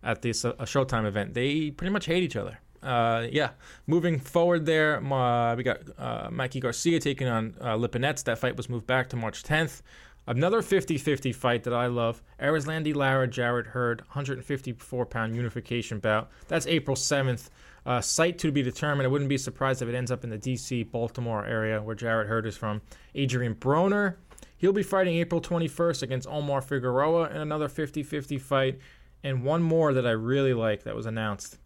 at 0.03 0.21
this 0.21 0.45
uh, 0.45 0.53
Showtime 0.61 1.05
event. 1.05 1.33
They 1.33 1.71
pretty 1.71 1.91
much 1.91 2.05
hate 2.05 2.23
each 2.23 2.35
other. 2.35 2.59
Uh, 2.83 3.25
yeah, 3.31 3.49
moving 3.87 4.19
forward 4.19 4.67
there, 4.67 5.03
uh, 5.11 5.55
we 5.55 5.63
got 5.63 5.79
uh, 5.97 6.29
Mikey 6.31 6.59
Garcia 6.59 6.99
taking 6.99 7.27
on 7.27 7.55
uh, 7.59 7.75
Lipinets. 7.75 8.23
That 8.23 8.37
fight 8.37 8.55
was 8.55 8.69
moved 8.69 8.85
back 8.85 9.09
to 9.09 9.15
March 9.15 9.41
10th. 9.41 9.81
Another 10.27 10.61
50 10.61 10.97
50 10.97 11.31
fight 11.33 11.63
that 11.63 11.73
I 11.73 11.85
love 11.87 12.23
Erislandy 12.39 12.95
Lara, 12.95 13.27
Jarrett 13.27 13.67
Hurd, 13.67 14.01
154 14.01 15.05
pound 15.05 15.35
unification 15.35 15.99
bout. 15.99 16.29
That's 16.47 16.65
April 16.67 16.95
7th. 16.95 17.49
Uh, 17.85 18.01
site 18.01 18.39
to 18.39 18.51
be 18.51 18.63
determined. 18.63 19.05
I 19.05 19.09
wouldn't 19.09 19.29
be 19.29 19.37
surprised 19.37 19.83
if 19.83 19.87
it 19.87 19.93
ends 19.93 20.09
up 20.09 20.23
in 20.23 20.31
the 20.31 20.39
DC, 20.39 20.89
Baltimore 20.89 21.45
area 21.45 21.81
where 21.81 21.95
Jarrett 21.95 22.27
Hurd 22.27 22.47
is 22.47 22.57
from. 22.57 22.81
Adrian 23.13 23.53
Broner, 23.53 24.15
he'll 24.57 24.73
be 24.73 24.81
fighting 24.81 25.17
April 25.17 25.39
21st 25.39 26.01
against 26.01 26.27
Omar 26.27 26.61
Figueroa 26.61 27.29
in 27.29 27.37
another 27.37 27.69
50 27.69 28.01
50 28.01 28.39
fight. 28.39 28.79
And 29.23 29.43
one 29.43 29.61
more 29.61 29.93
that 29.93 30.07
I 30.07 30.11
really 30.11 30.53
like 30.53 30.83
that 30.83 30.95
was 30.95 31.05
announced 31.05 31.59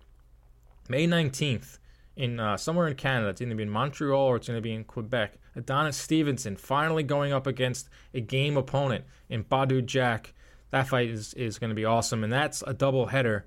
May 0.90 1.08
19th 1.08 1.78
in 2.18 2.40
uh, 2.40 2.58
somewhere 2.58 2.88
in 2.88 2.96
Canada. 2.96 3.30
It's 3.30 3.40
going 3.40 3.50
to 3.50 3.56
be 3.56 3.64
in 3.64 3.70
Montreal 3.70 4.22
or 4.22 4.36
it's 4.36 4.48
going 4.48 4.58
to 4.58 4.62
be 4.62 4.74
in 4.74 4.84
Quebec. 4.84 5.38
Adonis 5.60 5.98
Stevenson 5.98 6.56
finally 6.56 7.04
going 7.04 7.34
up 7.34 7.46
against 7.46 7.90
a 8.14 8.22
game 8.22 8.58
opponent 8.58 9.06
in 9.30 9.44
Badou 9.44 9.86
Jack. 9.86 10.34
That 10.72 10.88
fight 10.88 11.10
is, 11.10 11.34
is 11.34 11.60
going 11.60 11.70
to 11.70 11.76
be 11.76 11.86
awesome, 11.86 12.24
and 12.24 12.32
that's 12.32 12.64
a 12.66 12.74
double 12.74 13.08
header. 13.08 13.46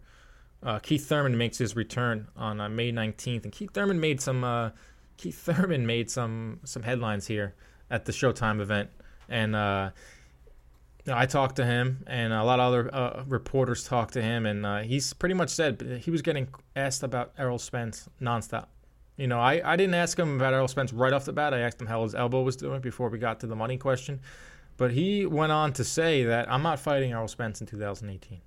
Uh, 0.62 0.78
Keith 0.78 1.06
Thurman 1.06 1.36
makes 1.36 1.58
his 1.58 1.74
return 1.74 2.28
on 2.36 2.60
uh, 2.60 2.68
May 2.68 2.92
19th, 2.92 3.44
and 3.44 3.52
Keith 3.52 3.70
Thurman 3.72 3.98
made 3.98 4.20
some 4.20 4.44
uh, 4.44 4.70
Keith 5.16 5.38
Thurman 5.38 5.86
made 5.86 6.10
some 6.10 6.60
some 6.64 6.82
headlines 6.82 7.26
here 7.26 7.54
at 7.90 8.04
the 8.04 8.12
Showtime 8.12 8.60
event, 8.60 8.90
and 9.28 9.56
uh, 9.56 9.90
I 11.10 11.26
talked 11.26 11.56
to 11.56 11.64
him, 11.64 12.04
and 12.06 12.32
a 12.32 12.44
lot 12.44 12.60
of 12.60 12.66
other 12.66 12.94
uh, 12.94 13.24
reporters 13.26 13.84
talked 13.84 14.14
to 14.14 14.22
him, 14.22 14.46
and 14.46 14.64
uh, 14.64 14.80
he's 14.80 15.12
pretty 15.12 15.34
much 15.34 15.50
said 15.50 16.00
he 16.04 16.10
was 16.10 16.22
getting 16.22 16.48
asked 16.76 17.02
about 17.02 17.32
Errol 17.36 17.58
Spence 17.58 18.08
nonstop. 18.20 18.66
You 19.22 19.28
know, 19.28 19.38
I, 19.38 19.62
I 19.64 19.76
didn't 19.76 19.94
ask 19.94 20.18
him 20.18 20.34
about 20.34 20.52
Errol 20.52 20.66
Spence 20.66 20.92
right 20.92 21.12
off 21.12 21.26
the 21.26 21.32
bat. 21.32 21.54
I 21.54 21.60
asked 21.60 21.80
him 21.80 21.86
how 21.86 22.02
his 22.02 22.12
elbow 22.12 22.42
was 22.42 22.56
doing 22.56 22.80
before 22.80 23.08
we 23.08 23.18
got 23.18 23.38
to 23.38 23.46
the 23.46 23.54
money 23.54 23.78
question. 23.78 24.20
But 24.76 24.90
he 24.90 25.26
went 25.26 25.52
on 25.52 25.72
to 25.74 25.84
say 25.84 26.24
that 26.24 26.50
I'm 26.50 26.64
not 26.64 26.80
fighting 26.80 27.12
Errol 27.12 27.28
Spence 27.28 27.60
in 27.60 27.68
2018. 27.68 28.40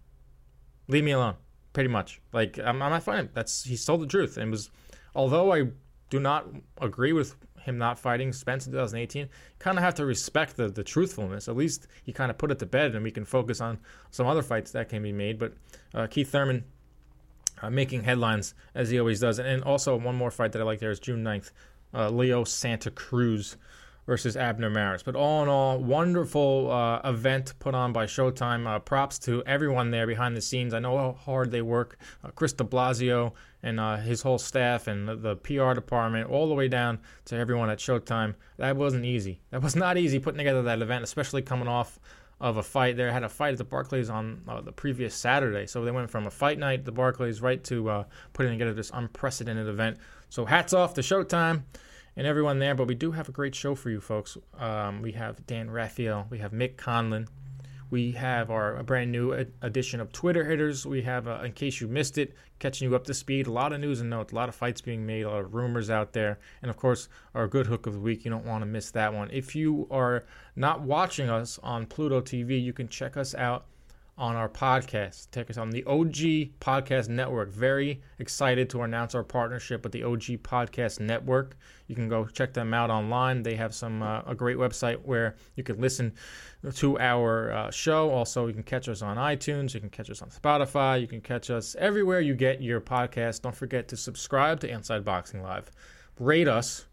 Leave 0.90 1.04
me 1.06 1.12
alone, 1.12 1.36
pretty 1.72 1.88
much. 1.88 2.20
Like 2.34 2.60
I'm, 2.60 2.82
I'm 2.82 2.92
not 2.92 3.04
fighting. 3.04 3.30
That's 3.34 3.64
he 3.64 3.78
told 3.78 4.02
the 4.02 4.06
truth, 4.06 4.36
and 4.36 4.52
was 4.52 4.70
although 5.16 5.54
I 5.54 5.70
do 6.10 6.20
not 6.20 6.46
agree 6.82 7.14
with 7.14 7.38
him 7.62 7.78
not 7.78 7.98
fighting 7.98 8.34
Spence 8.34 8.68
in 8.68 8.74
2018, 8.74 9.30
kind 9.60 9.78
of 9.78 9.84
have 9.86 9.96
to 9.96 10.06
respect 10.06 10.58
the, 10.58 10.68
the 10.68 10.84
truthfulness. 10.84 11.48
At 11.48 11.56
least 11.56 11.88
he 12.04 12.12
kind 12.12 12.30
of 12.30 12.38
put 12.38 12.52
it 12.52 12.60
to 12.60 12.66
bed, 12.66 12.96
and 12.96 13.04
we 13.06 13.12
can 13.12 13.24
focus 13.24 13.62
on 13.62 13.80
some 14.12 14.28
other 14.28 14.44
fights 14.44 14.72
that 14.72 14.90
can 14.90 15.02
be 15.02 15.14
made. 15.14 15.40
But 15.40 15.54
uh, 15.94 16.08
Keith 16.08 16.30
Thurman 16.30 16.66
uh, 17.62 17.70
making 17.70 18.04
headlines 18.04 18.54
as 18.74 18.90
he 18.90 19.00
always 19.00 19.20
does. 19.20 19.40
And, 19.40 19.64
also, 19.64 19.96
one 19.96 20.16
more 20.16 20.32
fight 20.32 20.52
that 20.54 20.62
I 20.62 20.66
like 20.66 20.80
there 20.80 20.92
is 20.92 21.00
June 21.00 21.24
9th, 21.24 21.52
uh, 21.94 22.10
Leo 22.10 22.44
Santa 22.44 22.92
Cruz 22.92 23.58
versus 24.06 24.38
Abner 24.38 24.70
Mares. 24.70 25.04
But 25.04 25.16
all 25.16 25.44
in 25.44 25.50
all, 25.50 25.80
wonderful 25.80 26.72
uh, 26.72 27.02
event 27.04 27.54
put 27.60 27.74
on 27.74 27.92
by 27.92 28.06
Showtime. 28.06 28.68
Uh, 28.68 28.80
props 28.80 29.20
to 29.20 29.44
everyone 29.46 29.92
there 29.92 30.08
behind 30.08 30.38
the 30.38 30.42
scenes. 30.42 30.74
I 30.74 30.80
know 30.80 30.98
how 30.98 31.14
hard 31.14 31.52
they 31.52 31.62
work. 31.62 31.98
Uh, 32.24 32.30
Chris 32.30 32.54
de 32.54 32.64
Blasio 32.64 33.34
and 33.64 33.80
uh, 33.80 33.98
his 33.98 34.22
whole 34.22 34.38
staff 34.38 34.88
and 34.88 35.08
the, 35.08 35.16
the, 35.16 35.36
PR 35.38 35.74
department, 35.74 36.30
all 36.30 36.48
the 36.48 36.54
way 36.54 36.68
down 36.68 37.00
to 37.26 37.36
everyone 37.36 37.70
at 37.70 37.80
Showtime. 37.80 38.36
That 38.58 38.76
wasn't 38.78 39.06
easy. 39.06 39.42
That 39.50 39.64
was 39.64 39.76
not 39.76 39.98
easy 39.98 40.20
putting 40.20 40.38
together 40.38 40.62
that 40.64 40.82
event, 40.82 41.04
especially 41.04 41.42
coming 41.42 41.68
off 41.68 42.00
of 42.40 42.58
a 42.58 42.64
fight. 42.64 42.98
They 42.98 43.12
had 43.12 43.24
a 43.24 43.30
fight 43.30 43.54
at 43.54 43.58
the 43.58 43.64
Barclays 43.64 44.10
on 44.10 44.42
uh, 44.48 44.62
the 44.62 44.72
previous 44.72 45.16
Saturday, 45.16 45.68
so 45.68 45.84
they 45.84 45.92
went 45.92 46.10
from 46.10 46.28
a 46.28 46.32
fight 46.32 46.60
night 46.60 46.86
the 46.86 46.92
Barclays 46.92 47.42
right 47.42 47.64
to 47.66 47.90
uh, 47.90 48.04
putting 48.34 48.52
together 48.54 48.74
this 48.74 48.92
unprecedented 48.94 49.68
event. 49.68 49.98
So 50.30 50.46
hats 50.46 50.74
off 50.74 50.94
to 50.96 51.02
Showtime 51.02 51.64
and 52.16 52.28
everyone 52.28 52.60
there. 52.60 52.76
But 52.76 52.88
we 52.88 52.96
do 52.96 53.12
have 53.12 53.30
a 53.30 53.32
great 53.32 53.56
show 53.56 53.76
for 53.76 53.90
you 53.90 54.02
folks. 54.02 54.38
Um, 54.58 55.02
we 55.02 55.14
have 55.14 55.46
Dan 55.46 55.70
Rafael, 55.70 56.28
we 56.30 56.40
have 56.40 56.52
Mick 56.52 56.76
Conlan, 56.76 57.28
we 57.96 58.12
have 58.12 58.52
our 58.52 58.84
brand 58.84 59.10
new 59.10 59.32
edition 59.62 60.02
of 60.02 60.12
Twitter 60.12 60.44
hitters. 60.44 60.86
We 60.86 61.04
have, 61.04 61.30
uh, 61.30 61.40
in 61.46 61.54
case 61.54 61.80
you 61.80 61.88
missed 61.88 62.18
it, 62.18 62.36
catching 62.60 62.90
you 62.90 62.94
up 62.94 63.06
to 63.06 63.14
speed. 63.14 63.48
A 63.48 63.54
lot 63.54 63.72
of 63.72 63.80
news 63.80 64.02
and 64.02 64.10
notes, 64.10 64.34
a 64.34 64.36
lot 64.36 64.50
of 64.50 64.56
fights 64.56 64.82
being 64.82 65.06
made, 65.06 65.22
a 65.22 65.30
lot 65.30 65.46
of 65.46 65.54
rumors 65.54 65.90
out 65.90 66.12
there, 66.12 66.38
and 66.62 66.70
of 66.70 66.76
course, 66.76 67.08
our 67.34 67.48
good 67.48 67.68
hook 67.68 67.88
of 67.88 67.94
the 67.94 68.02
week. 68.02 68.26
You 68.26 68.32
don't 68.32 68.44
want 68.44 68.64
to 68.64 68.66
miss 68.66 68.92
that 68.92 69.14
one. 69.14 69.30
If 69.32 69.56
you 69.56 69.88
are 69.90 70.26
not 70.58 70.82
watching 70.82 71.30
us 71.30 71.58
on 71.64 71.86
Pluto 71.86 72.20
TV, 72.20 72.62
you 72.62 72.74
can 72.74 72.90
check 72.90 73.16
us 73.16 73.34
out 73.34 73.66
on 74.18 74.36
our 74.36 74.48
podcast. 74.48 75.30
Take 75.32 75.50
us 75.50 75.58
on 75.58 75.72
the 75.72 75.84
OG 75.86 76.60
Podcast 76.60 77.10
Network. 77.10 77.50
Very 77.50 78.02
excited 78.20 78.70
to 78.70 78.84
announce 78.84 79.14
our 79.14 79.24
partnership 79.24 79.84
with 79.84 79.92
the 79.92 80.04
OG 80.04 80.42
Podcast 80.44 81.00
Network. 81.00 81.58
You 81.88 81.96
can 81.96 82.08
go 82.08 82.26
check 82.26 82.54
them 82.54 82.74
out 82.74 82.90
online. 82.90 83.44
They 83.44 83.56
have 83.56 83.76
some 83.76 84.02
uh, 84.02 84.22
a 84.26 84.34
great 84.34 84.58
website 84.58 85.02
where 85.04 85.36
you 85.56 85.64
can 85.64 85.82
listen 85.82 86.14
to 86.76 86.98
our 87.00 87.52
uh, 87.52 87.72
show. 87.72 88.10
Also, 88.10 88.48
you 88.48 88.54
can 88.54 88.64
catch 88.64 88.88
us 88.88 89.02
on 89.02 89.18
iTunes. 89.18 89.74
You 89.74 89.82
can 89.82 89.90
catch 89.90 90.10
us 90.10 90.22
on 90.22 90.30
Spotify. 90.30 91.02
You 91.02 91.08
can 91.08 91.22
catch 91.22 91.50
us 91.50 91.76
everywhere 91.78 92.22
you 92.22 92.36
get 92.36 92.62
your 92.62 92.80
podcast. 92.80 93.42
Don't 93.42 93.56
forget 93.56 93.88
to 93.90 93.98
subscribe 93.98 94.62
to 94.62 94.70
Inside 94.70 95.04
Boxing 95.04 95.44
Live. 95.44 95.70
Rate 96.20 96.48
us 96.48 96.86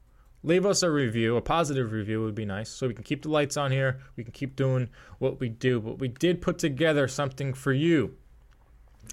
leave 0.42 0.66
us 0.66 0.82
a 0.82 0.90
review, 0.90 1.36
a 1.36 1.40
positive 1.40 1.92
review 1.92 2.22
would 2.22 2.34
be 2.34 2.44
nice, 2.44 2.68
so 2.68 2.88
we 2.88 2.94
can 2.94 3.04
keep 3.04 3.22
the 3.22 3.28
lights 3.28 3.56
on 3.56 3.70
here. 3.70 4.00
We 4.16 4.24
can 4.24 4.32
keep 4.32 4.56
doing 4.56 4.88
what 5.18 5.40
we 5.40 5.48
do. 5.48 5.80
But 5.80 5.98
we 5.98 6.08
did 6.08 6.40
put 6.40 6.58
together 6.58 7.08
something 7.08 7.54
for 7.54 7.72
you, 7.72 8.16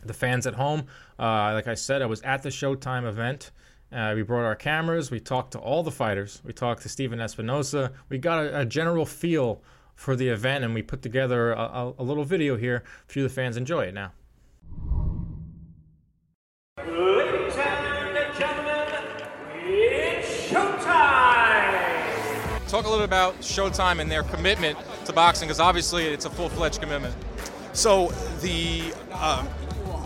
the 0.04 0.14
fans 0.14 0.48
at 0.48 0.56
home. 0.56 0.86
Uh, 1.18 1.54
like 1.54 1.68
I 1.68 1.76
said, 1.76 2.02
I 2.02 2.06
was 2.08 2.22
at 2.22 2.44
the 2.44 2.50
Showtime 2.50 3.08
event. 3.08 3.52
Uh, 3.92 4.14
we 4.16 4.22
brought 4.22 4.46
our 4.46 4.56
cameras. 4.56 5.10
We 5.10 5.20
talked 5.20 5.52
to 5.54 5.60
all 5.60 5.82
the 5.82 5.92
fighters. 5.92 6.42
We 6.46 6.54
talked 6.54 6.84
to 6.84 6.90
Stephen 6.90 7.20
Espinoza. 7.20 7.92
We 8.08 8.20
got 8.20 8.44
a, 8.44 8.60
a 8.62 8.66
general 8.66 9.06
feel 9.06 9.64
for 9.96 10.16
the 10.16 10.30
event, 10.30 10.64
and 10.64 10.74
we 10.74 10.82
put 10.82 11.02
together 11.02 11.52
a, 11.52 11.60
a, 11.60 11.94
a 12.00 12.04
little 12.04 12.24
video 12.24 12.56
here 12.56 12.84
for 13.08 13.20
you, 13.20 13.24
the 13.24 13.34
fans. 13.34 13.58
Enjoy 13.58 13.86
it 13.86 13.94
now. 13.94 14.12
Talk 22.70 22.86
a 22.86 22.90
little 22.90 23.06
about 23.06 23.40
Showtime 23.40 24.00
and 24.00 24.12
their 24.12 24.24
commitment 24.24 24.78
to 25.06 25.14
boxing, 25.14 25.48
because 25.48 25.60
obviously 25.60 26.06
it's 26.06 26.26
a 26.26 26.30
full-fledged 26.30 26.80
commitment. 26.82 27.16
So 27.74 28.10
the 28.42 28.94
uh, 29.12 29.46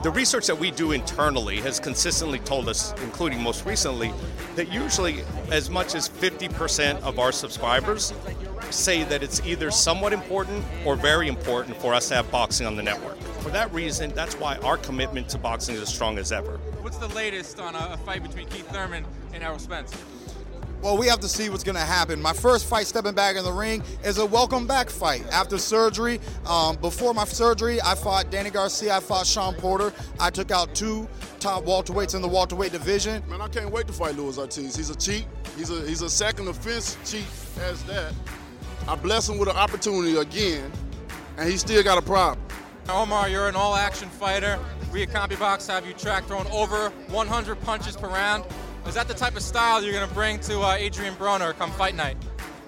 the 0.04 0.12
research 0.12 0.48
that 0.48 0.60
we 0.60 0.70
do 0.70 0.92
internally 0.92 1.62
has 1.62 1.80
consistently 1.80 2.40
told 2.40 2.68
us, 2.68 2.94
including 3.04 3.42
most 3.42 3.66
recently, 3.66 4.12
that 4.56 4.70
usually 4.70 5.24
as 5.50 5.70
much 5.70 5.96
as 5.96 6.10
50% 6.10 7.02
of 7.04 7.20
our 7.20 7.32
subscribers 7.32 8.14
say 8.70 9.06
that 9.06 9.24
it's 9.24 9.40
either 9.46 9.72
somewhat 9.72 10.12
important 10.12 10.66
or 10.86 10.98
very 10.98 11.30
important 11.30 11.78
for 11.78 11.94
us 11.94 12.10
to 12.10 12.16
have 12.16 12.30
boxing 12.32 12.68
on 12.68 12.76
the 12.76 12.84
network. 12.84 13.18
For 13.40 13.50
that 13.52 13.74
reason, 13.74 14.12
that's 14.14 14.36
why 14.36 14.58
our 14.58 14.76
commitment 14.76 15.30
to 15.30 15.38
boxing 15.38 15.76
is 15.76 15.82
as 15.82 15.94
strong 15.94 16.18
as 16.18 16.34
ever. 16.34 16.58
What's 16.82 16.98
the 16.98 17.08
latest 17.10 17.62
on 17.62 17.74
a, 17.74 17.98
fight 18.00 18.24
between 18.24 18.48
Keith 18.48 18.68
Thurman 18.72 19.06
and 19.34 19.42
Errol 19.42 19.58
Spence? 19.58 19.94
Well, 20.84 20.98
we 20.98 21.08
have 21.08 21.22
to 21.22 21.30
see 21.30 21.50
what's 21.50 21.64
going 21.64 21.78
to 21.78 21.82
happen. 21.82 22.22
My 22.22 22.34
first 22.34 22.66
fight 22.66 22.88
stepping 22.88 23.14
back 23.14 23.38
in 23.38 23.46
the 23.46 23.54
ring 23.54 23.82
is 24.04 24.18
a 24.18 24.26
welcome 24.26 24.68
back 24.68 24.90
fight 24.90 25.26
after 25.32 25.58
surgery. 25.58 26.20
Um, 26.46 26.76
before 26.76 27.14
my 27.14 27.24
surgery, 27.24 27.82
I 27.82 27.96
fought 27.96 28.30
Danny 28.30 28.50
Garcia, 28.50 28.98
I 28.98 29.00
fought 29.00 29.26
Shawn 29.26 29.54
Porter. 29.54 29.94
I 30.20 30.30
took 30.30 30.52
out 30.52 30.76
two 30.76 31.08
top 31.40 31.64
welterweights 31.64 32.16
in 32.16 32.22
the 32.22 32.28
welterweight 32.28 32.74
division. 32.74 33.24
Man, 33.30 33.40
I 33.40 33.48
can't 33.48 33.72
wait 33.72 33.88
to 33.88 33.94
fight 33.94 34.18
Luis 34.18 34.38
Ortiz. 34.38 34.76
He's 34.76 34.90
a 34.90 34.96
cheat. 34.98 35.26
He's 35.56 35.70
a 35.70 35.88
he's 35.88 36.02
a 36.02 36.10
second 36.10 36.50
offense 36.50 36.98
cheat 37.10 37.24
as 37.62 37.82
that. 37.84 38.14
I 38.86 38.96
bless 38.96 39.30
him 39.30 39.38
with 39.38 39.48
an 39.48 39.56
opportunity 39.56 40.18
again, 40.18 40.70
and 41.38 41.50
he 41.50 41.56
still 41.56 41.82
got 41.82 41.98
a 41.98 42.02
problem. 42.02 42.46
Omar, 42.90 43.30
you're 43.30 43.48
an 43.48 43.56
all-action 43.56 44.10
fighter. 44.10 44.60
We 44.92 45.04
at 45.04 45.10
CompuBox 45.10 45.66
have 45.68 45.88
you 45.88 45.94
track 45.94 46.26
throwing 46.26 46.48
over 46.48 46.90
100 46.90 47.62
punches 47.62 47.96
per 47.96 48.10
round. 48.10 48.44
Is 48.88 48.96
that 48.96 49.08
the 49.08 49.14
type 49.14 49.36
of 49.36 49.42
style 49.42 49.82
you're 49.84 49.94
going 49.94 50.08
to 50.08 50.14
bring 50.14 50.40
to 50.42 50.60
uh, 50.60 50.74
Adrian 50.74 51.16
Broner 51.16 51.54
come 51.58 51.72
fight 51.72 51.96
night? 51.96 52.18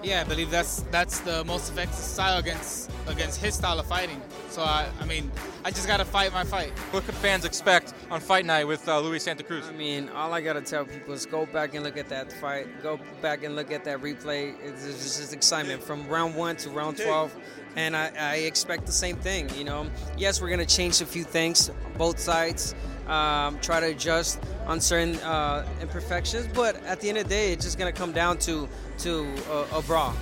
Yeah, 0.02 0.20
I 0.20 0.24
believe 0.24 0.50
that's 0.50 0.82
that's 0.92 1.20
the 1.20 1.42
most 1.44 1.72
effective 1.72 1.96
style 1.96 2.38
against 2.38 2.90
against 3.08 3.40
his 3.40 3.54
style 3.54 3.80
of 3.80 3.86
fighting. 3.86 4.22
So 4.50 4.62
I, 4.62 4.86
I 5.00 5.04
mean, 5.04 5.32
I 5.64 5.70
just 5.70 5.88
gotta 5.88 6.04
fight 6.04 6.32
my 6.32 6.44
fight. 6.44 6.70
What 6.92 7.04
can 7.04 7.14
fans 7.14 7.44
expect 7.44 7.92
on 8.10 8.20
fight 8.20 8.44
night 8.44 8.64
with 8.64 8.86
uh, 8.88 9.00
Luis 9.00 9.24
Santa 9.24 9.42
Cruz? 9.42 9.64
I 9.68 9.72
mean, 9.72 10.08
all 10.10 10.32
I 10.32 10.42
gotta 10.42 10.60
tell 10.60 10.84
people 10.84 11.14
is 11.14 11.26
go 11.26 11.46
back 11.46 11.74
and 11.74 11.82
look 11.82 11.96
at 11.96 12.08
that 12.10 12.32
fight. 12.32 12.66
Go 12.82 13.00
back 13.20 13.42
and 13.42 13.56
look 13.56 13.72
at 13.72 13.84
that 13.84 14.00
replay. 14.00 14.54
It's, 14.62 14.86
it's 14.86 15.18
just 15.18 15.32
excitement 15.32 15.82
from 15.82 16.06
round 16.08 16.36
one 16.36 16.56
to 16.56 16.70
round 16.70 16.98
12, 16.98 17.34
and 17.74 17.96
I, 17.96 18.12
I 18.18 18.34
expect 18.36 18.86
the 18.86 18.92
same 18.92 19.16
thing. 19.16 19.50
You 19.56 19.64
know, 19.64 19.90
yes, 20.16 20.40
we're 20.40 20.50
gonna 20.50 20.66
change 20.66 21.00
a 21.00 21.06
few 21.06 21.24
things, 21.24 21.70
both 21.96 22.20
sides. 22.20 22.74
Um, 23.06 23.58
try 23.60 23.80
to 23.80 23.86
adjust 23.86 24.40
on 24.66 24.80
certain 24.80 25.16
uh, 25.18 25.66
imperfections, 25.80 26.48
but 26.52 26.82
at 26.84 27.00
the 27.00 27.08
end 27.08 27.18
of 27.18 27.24
the 27.24 27.30
day, 27.30 27.52
it's 27.52 27.64
just 27.64 27.78
gonna 27.78 27.92
come 27.92 28.12
down 28.12 28.38
to 28.38 28.68
to 28.98 29.32
a, 29.50 29.78
a 29.78 29.82
brawl. 29.82 30.14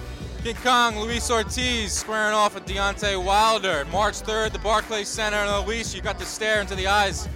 King 0.42 0.56
Kong, 0.56 0.98
Luis 0.98 1.30
Ortiz 1.30 1.90
squaring 1.90 2.34
off 2.34 2.54
with 2.54 2.66
Deontay 2.66 3.24
Wilder. 3.24 3.86
March 3.90 4.20
3rd, 4.20 4.52
the 4.52 4.58
Barclays 4.58 5.08
Center. 5.08 5.38
And 5.38 5.66
Luis, 5.66 5.94
you 5.94 6.02
got 6.02 6.18
to 6.18 6.26
stare 6.26 6.60
into 6.60 6.74
the 6.74 6.86
eyes 6.86 7.26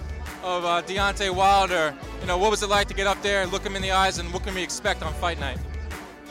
of 0.43 0.63
uh, 0.63 0.83
Deontay 0.83 1.33
Wilder. 1.33 1.95
You 2.21 2.27
know, 2.27 2.37
what 2.37 2.51
was 2.51 2.61
it 2.61 2.69
like 2.69 2.87
to 2.89 2.93
get 2.93 3.07
up 3.07 3.19
there 3.23 3.41
and 3.41 3.51
look 3.51 3.65
him 3.65 3.75
in 3.75 3.81
the 3.81 3.91
eyes, 3.91 4.19
and 4.19 4.31
what 4.31 4.43
can 4.43 4.53
we 4.53 4.61
expect 4.61 5.01
on 5.01 5.11
fight 5.15 5.39
night? 5.39 5.57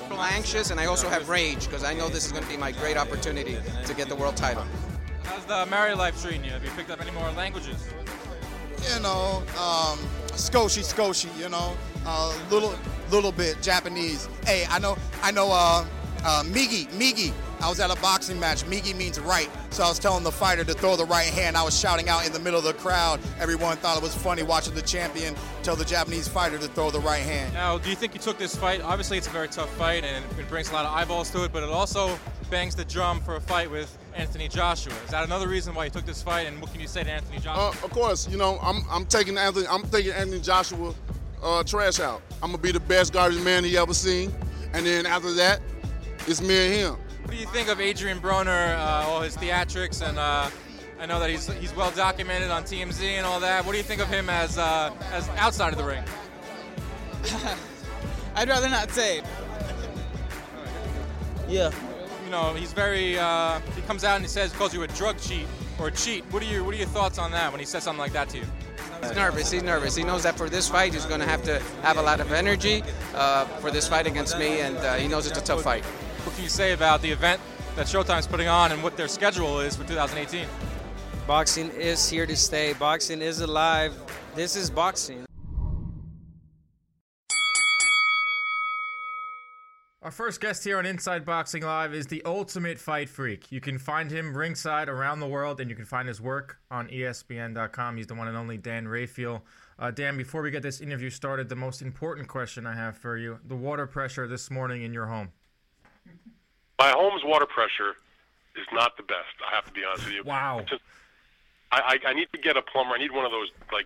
I'm 0.09 0.19
anxious, 0.35 0.71
and 0.71 0.79
I 0.79 0.87
also 0.87 1.09
have 1.09 1.29
rage 1.29 1.65
because 1.67 1.83
I 1.83 1.95
know 1.95 2.09
this 2.09 2.25
is 2.27 2.33
going 2.33 2.45
to 2.45 2.49
be 2.49 2.57
my 2.57 2.71
great 2.71 2.97
opportunity 2.97 3.59
to 3.85 3.95
get 3.95 4.09
the 4.09 4.15
world 4.15 4.37
title. 4.37 4.65
How's 5.25 5.45
the 5.45 5.67
married 5.67 5.97
life 5.97 6.23
treating 6.23 6.45
you? 6.45 6.51
Have 6.51 6.65
you 6.65 6.71
picked 6.77 6.91
up 6.91 7.01
any 7.01 7.11
more 7.11 7.29
languages? 7.33 7.89
You 8.83 9.01
know, 9.03 9.43
um, 9.59 9.99
Skoshi, 10.33 11.39
you 11.39 11.49
know, 11.49 11.77
a 12.05 12.09
uh, 12.09 12.39
little, 12.51 12.75
little 13.11 13.33
bit 13.33 13.61
Japanese. 13.63 14.29
Hey, 14.45 14.67
I 14.71 14.79
know, 14.79 14.97
I 15.23 15.31
know, 15.31 15.51
uh, 15.51 15.85
uh, 16.25 16.43
Migi, 16.45 16.89
Migi. 16.91 17.33
I 17.61 17.69
was 17.69 17.81
at 17.81 17.91
a 17.91 18.01
boxing 18.01 18.39
match. 18.39 18.63
Migi 18.65 18.97
means 18.97 19.19
right. 19.19 19.51
So 19.71 19.83
I 19.83 19.89
was 19.89 19.99
telling 19.99 20.23
the 20.23 20.31
fighter 20.31 20.63
to 20.63 20.75
throw 20.75 20.95
the 20.95 21.05
right 21.05 21.27
hand. 21.27 21.57
I 21.57 21.65
was 21.65 21.79
shouting 21.79 22.09
out 22.09 22.25
in 22.25 22.33
the 22.33 22.39
middle 22.39 22.59
of 22.59 22.65
the 22.65 22.73
crowd. 22.75 23.21
Everyone 23.41 23.77
thought 23.79 23.97
it 23.97 24.03
was 24.03 24.15
funny 24.15 24.45
watching 24.45 24.75
the 24.75 24.83
champion 24.83 25.35
tell 25.65 25.75
the 25.75 25.85
Japanese 25.85 26.29
fighter 26.29 26.57
to 26.59 26.69
throw 26.69 26.91
the 26.91 27.01
right 27.01 27.23
hand. 27.23 27.53
Now, 27.55 27.77
do 27.79 27.91
you 27.91 27.97
think 27.97 28.15
you 28.15 28.21
took 28.21 28.39
this 28.39 28.55
fight? 28.55 28.81
Obviously, 28.81 29.19
it's 29.19 29.27
a 29.27 29.31
very 29.31 29.49
tough 29.49 29.75
fight 29.77 30.05
and 30.05 30.25
it 30.39 30.49
brings 30.49 30.71
a 30.71 30.73
lot 30.73 30.85
of 30.85 30.93
eyeballs 30.93 31.31
to 31.31 31.45
it, 31.45 31.53
but 31.53 31.65
it 31.65 31.69
also 31.69 32.17
bangs 32.49 32.77
the 32.77 32.85
drum 32.85 33.21
for 33.21 33.37
a 33.37 33.41
fight 33.41 33.71
with 33.71 33.97
Anthony 34.19 34.49
Joshua. 34.49 34.93
Is 35.05 35.11
that 35.11 35.25
another 35.25 35.49
reason 35.49 35.75
why 35.75 35.85
you 35.85 35.91
took 35.91 36.05
this 36.05 36.23
fight? 36.23 36.49
And 36.49 36.61
what 36.61 36.73
can 36.73 36.81
you 36.81 36.89
say 36.89 37.05
to 37.05 37.11
Anthony 37.11 37.39
Joshua? 37.39 37.69
Uh, 37.69 37.87
of 37.87 37.91
course, 37.91 38.29
you 38.29 38.37
know 38.37 38.59
I'm, 38.61 38.85
I'm 38.91 39.07
taking 39.07 39.39
Anthony. 39.39 39.67
I'm 39.69 39.83
taking 39.89 40.13
Anthony 40.13 40.41
Joshua 40.41 40.93
uh, 41.43 41.63
trash 41.63 42.01
out. 42.01 42.21
I'm 42.43 42.51
gonna 42.51 42.63
be 42.63 42.73
the 42.73 42.81
best 42.81 43.13
garbage 43.13 43.41
man 43.43 43.65
he 43.65 43.77
ever 43.79 43.95
seen, 43.95 44.35
and 44.73 44.85
then 44.85 45.07
after 45.07 45.33
that, 45.35 45.61
it's 46.27 46.43
me 46.43 46.67
and 46.67 46.75
him. 46.75 46.97
What 47.23 47.31
do 47.31 47.37
you 47.37 47.47
think 47.47 47.69
of 47.69 47.81
Adrian 47.81 48.19
Broner, 48.19 48.77
uh, 48.77 49.09
all 49.09 49.21
his 49.21 49.37
theatrics, 49.37 50.07
and 50.07 50.19
uh, 50.19 50.51
I 51.01 51.07
know 51.07 51.21
that 51.21 51.31
he's 51.31 51.47
he's 51.55 51.75
well 51.77 51.93
documented 51.93 52.51
on 52.51 52.65
TMZ 52.65 53.03
and 53.03 53.25
all 53.25 53.39
that. 53.41 53.65
What 53.65 53.73
do 53.73 53.79
you 53.79 53.85
think 53.85 54.01
of 54.01 54.09
him 54.09 54.29
as 54.29 54.59
uh, 54.59 54.93
as 55.13 55.29
outside 55.31 55.73
of 55.73 55.79
the 55.79 55.85
ring? 55.85 56.03
I'd 58.35 58.49
rather 58.49 58.69
not 58.69 58.91
say. 58.91 59.23
Yeah. 61.49 61.71
You 62.29 62.33
know, 62.33 62.53
he's 62.53 62.75
very. 62.75 63.19
Uh, 63.19 63.59
he 63.75 63.81
comes 63.81 64.05
out 64.05 64.17
and 64.17 64.23
he 64.23 64.29
says, 64.29 64.53
calls 64.53 64.75
you 64.75 64.83
a 64.83 64.87
drug 64.89 65.19
cheat 65.19 65.47
or 65.79 65.89
a 65.89 65.91
cheat. 65.91 66.25
What 66.31 66.43
are 66.43 66.47
your 66.47 66.63
What 66.63 66.75
are 66.75 66.77
your 66.77 66.87
thoughts 66.87 67.19
on 67.19 67.31
that 67.31 67.51
when 67.51 67.59
he 67.59 67.65
says 67.65 67.85
something 67.85 67.99
like 67.99 68.13
that 68.13 68.29
to 68.29 68.37
you? 68.37 68.45
He's 69.01 69.15
nervous. 69.15 69.51
He's 69.51 69.63
nervous. 69.63 69.97
He 69.97 70.05
knows 70.05 70.25
that 70.25 70.37
for 70.37 70.51
this 70.51 70.69
fight, 70.69 70.93
he's 70.93 71.07
going 71.07 71.21
to 71.21 71.27
have 71.27 71.43
to 71.45 71.59
have 71.81 71.97
a 71.97 72.03
lot 72.03 72.21
of 72.21 72.31
energy 72.31 72.83
uh, 73.15 73.47
for 73.63 73.71
this 73.71 73.89
fight 73.89 74.07
against 74.07 74.39
me, 74.39 74.61
and 74.61 74.77
uh, 74.77 74.97
he 74.97 75.09
knows 75.09 75.27
it's 75.27 75.39
a 75.39 75.43
tough 75.43 75.63
fight. 75.63 75.87
What 75.87 76.35
can 76.35 76.45
you 76.45 76.51
say 76.51 76.75
about 76.75 77.01
the 77.01 77.11
event 77.11 77.41
that 77.77 77.87
Showtime's 77.87 78.27
putting 78.27 78.49
on 78.49 78.73
and 78.73 78.83
what 78.83 78.95
their 78.99 79.09
schedule 79.09 79.61
is 79.61 79.75
for 79.75 79.85
2018? 79.85 80.47
Boxing 81.27 81.71
is 81.71 82.11
here 82.11 82.27
to 82.27 82.37
stay. 82.37 82.75
Boxing 82.75 83.23
is 83.23 83.41
alive. 83.41 83.95
This 84.35 84.55
is 84.55 84.69
boxing. 84.69 85.28
Our 90.09 90.13
first 90.13 90.41
guest 90.41 90.65
here 90.65 90.79
on 90.79 90.87
Inside 90.87 91.27
Boxing 91.27 91.65
Live 91.65 91.93
is 91.93 92.07
the 92.07 92.23
ultimate 92.25 92.79
fight 92.79 93.11
freak. 93.11 93.53
You 93.53 93.61
can 93.61 93.79
find 93.79 94.11
him 94.11 94.35
ringside 94.35 94.89
around 94.89 95.21
the 95.21 95.27
world, 95.27 95.61
and 95.61 95.69
you 95.69 95.77
can 95.77 95.85
find 95.85 96.09
his 96.09 96.19
work 96.19 96.57
on 96.71 96.89
ESPN.com. 96.89 97.99
He's 97.99 98.07
the 98.07 98.15
one 98.15 98.27
and 98.27 98.35
only 98.35 98.57
Dan 98.57 98.89
Rafael. 98.89 99.45
Uh, 99.79 99.91
Dan, 99.91 100.17
before 100.17 100.41
we 100.41 100.51
get 100.51 100.63
this 100.63 100.81
interview 100.81 101.11
started, 101.11 101.51
the 101.51 101.57
most 101.57 101.83
important 101.83 102.27
question 102.27 102.67
I 102.67 102.75
have 102.75 102.97
for 102.97 103.19
you 103.19 103.39
the 103.45 103.55
water 103.55 103.87
pressure 103.87 104.27
this 104.27 104.51
morning 104.51 104.81
in 104.81 104.95
your 104.95 105.05
home. 105.05 105.29
My 106.79 106.89
home's 106.89 107.23
water 107.23 107.45
pressure 107.45 107.91
is 108.57 108.67
not 108.73 108.97
the 108.97 109.03
best, 109.03 109.37
I 109.47 109.55
have 109.57 109.67
to 109.67 109.73
be 109.73 109.83
honest 109.85 110.07
with 110.07 110.15
you. 110.15 110.23
Wow. 110.25 110.65
I, 111.71 111.99
I, 112.07 112.09
I 112.09 112.15
need 112.15 112.29
to 112.33 112.39
get 112.39 112.57
a 112.57 112.63
plumber. 112.63 112.95
I 112.95 112.99
need 112.99 113.13
one 113.13 113.27
of 113.27 113.31
those, 113.31 113.51
like, 113.71 113.85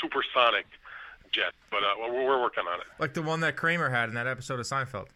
supersonic 0.00 0.66
jets, 1.32 1.56
but 1.72 1.82
uh, 1.82 1.94
we're, 1.98 2.26
we're 2.26 2.40
working 2.40 2.62
on 2.72 2.78
it. 2.78 2.86
Like 3.00 3.14
the 3.14 3.22
one 3.22 3.40
that 3.40 3.56
Kramer 3.56 3.90
had 3.90 4.08
in 4.08 4.14
that 4.14 4.28
episode 4.28 4.60
of 4.60 4.66
Seinfeld. 4.66 5.08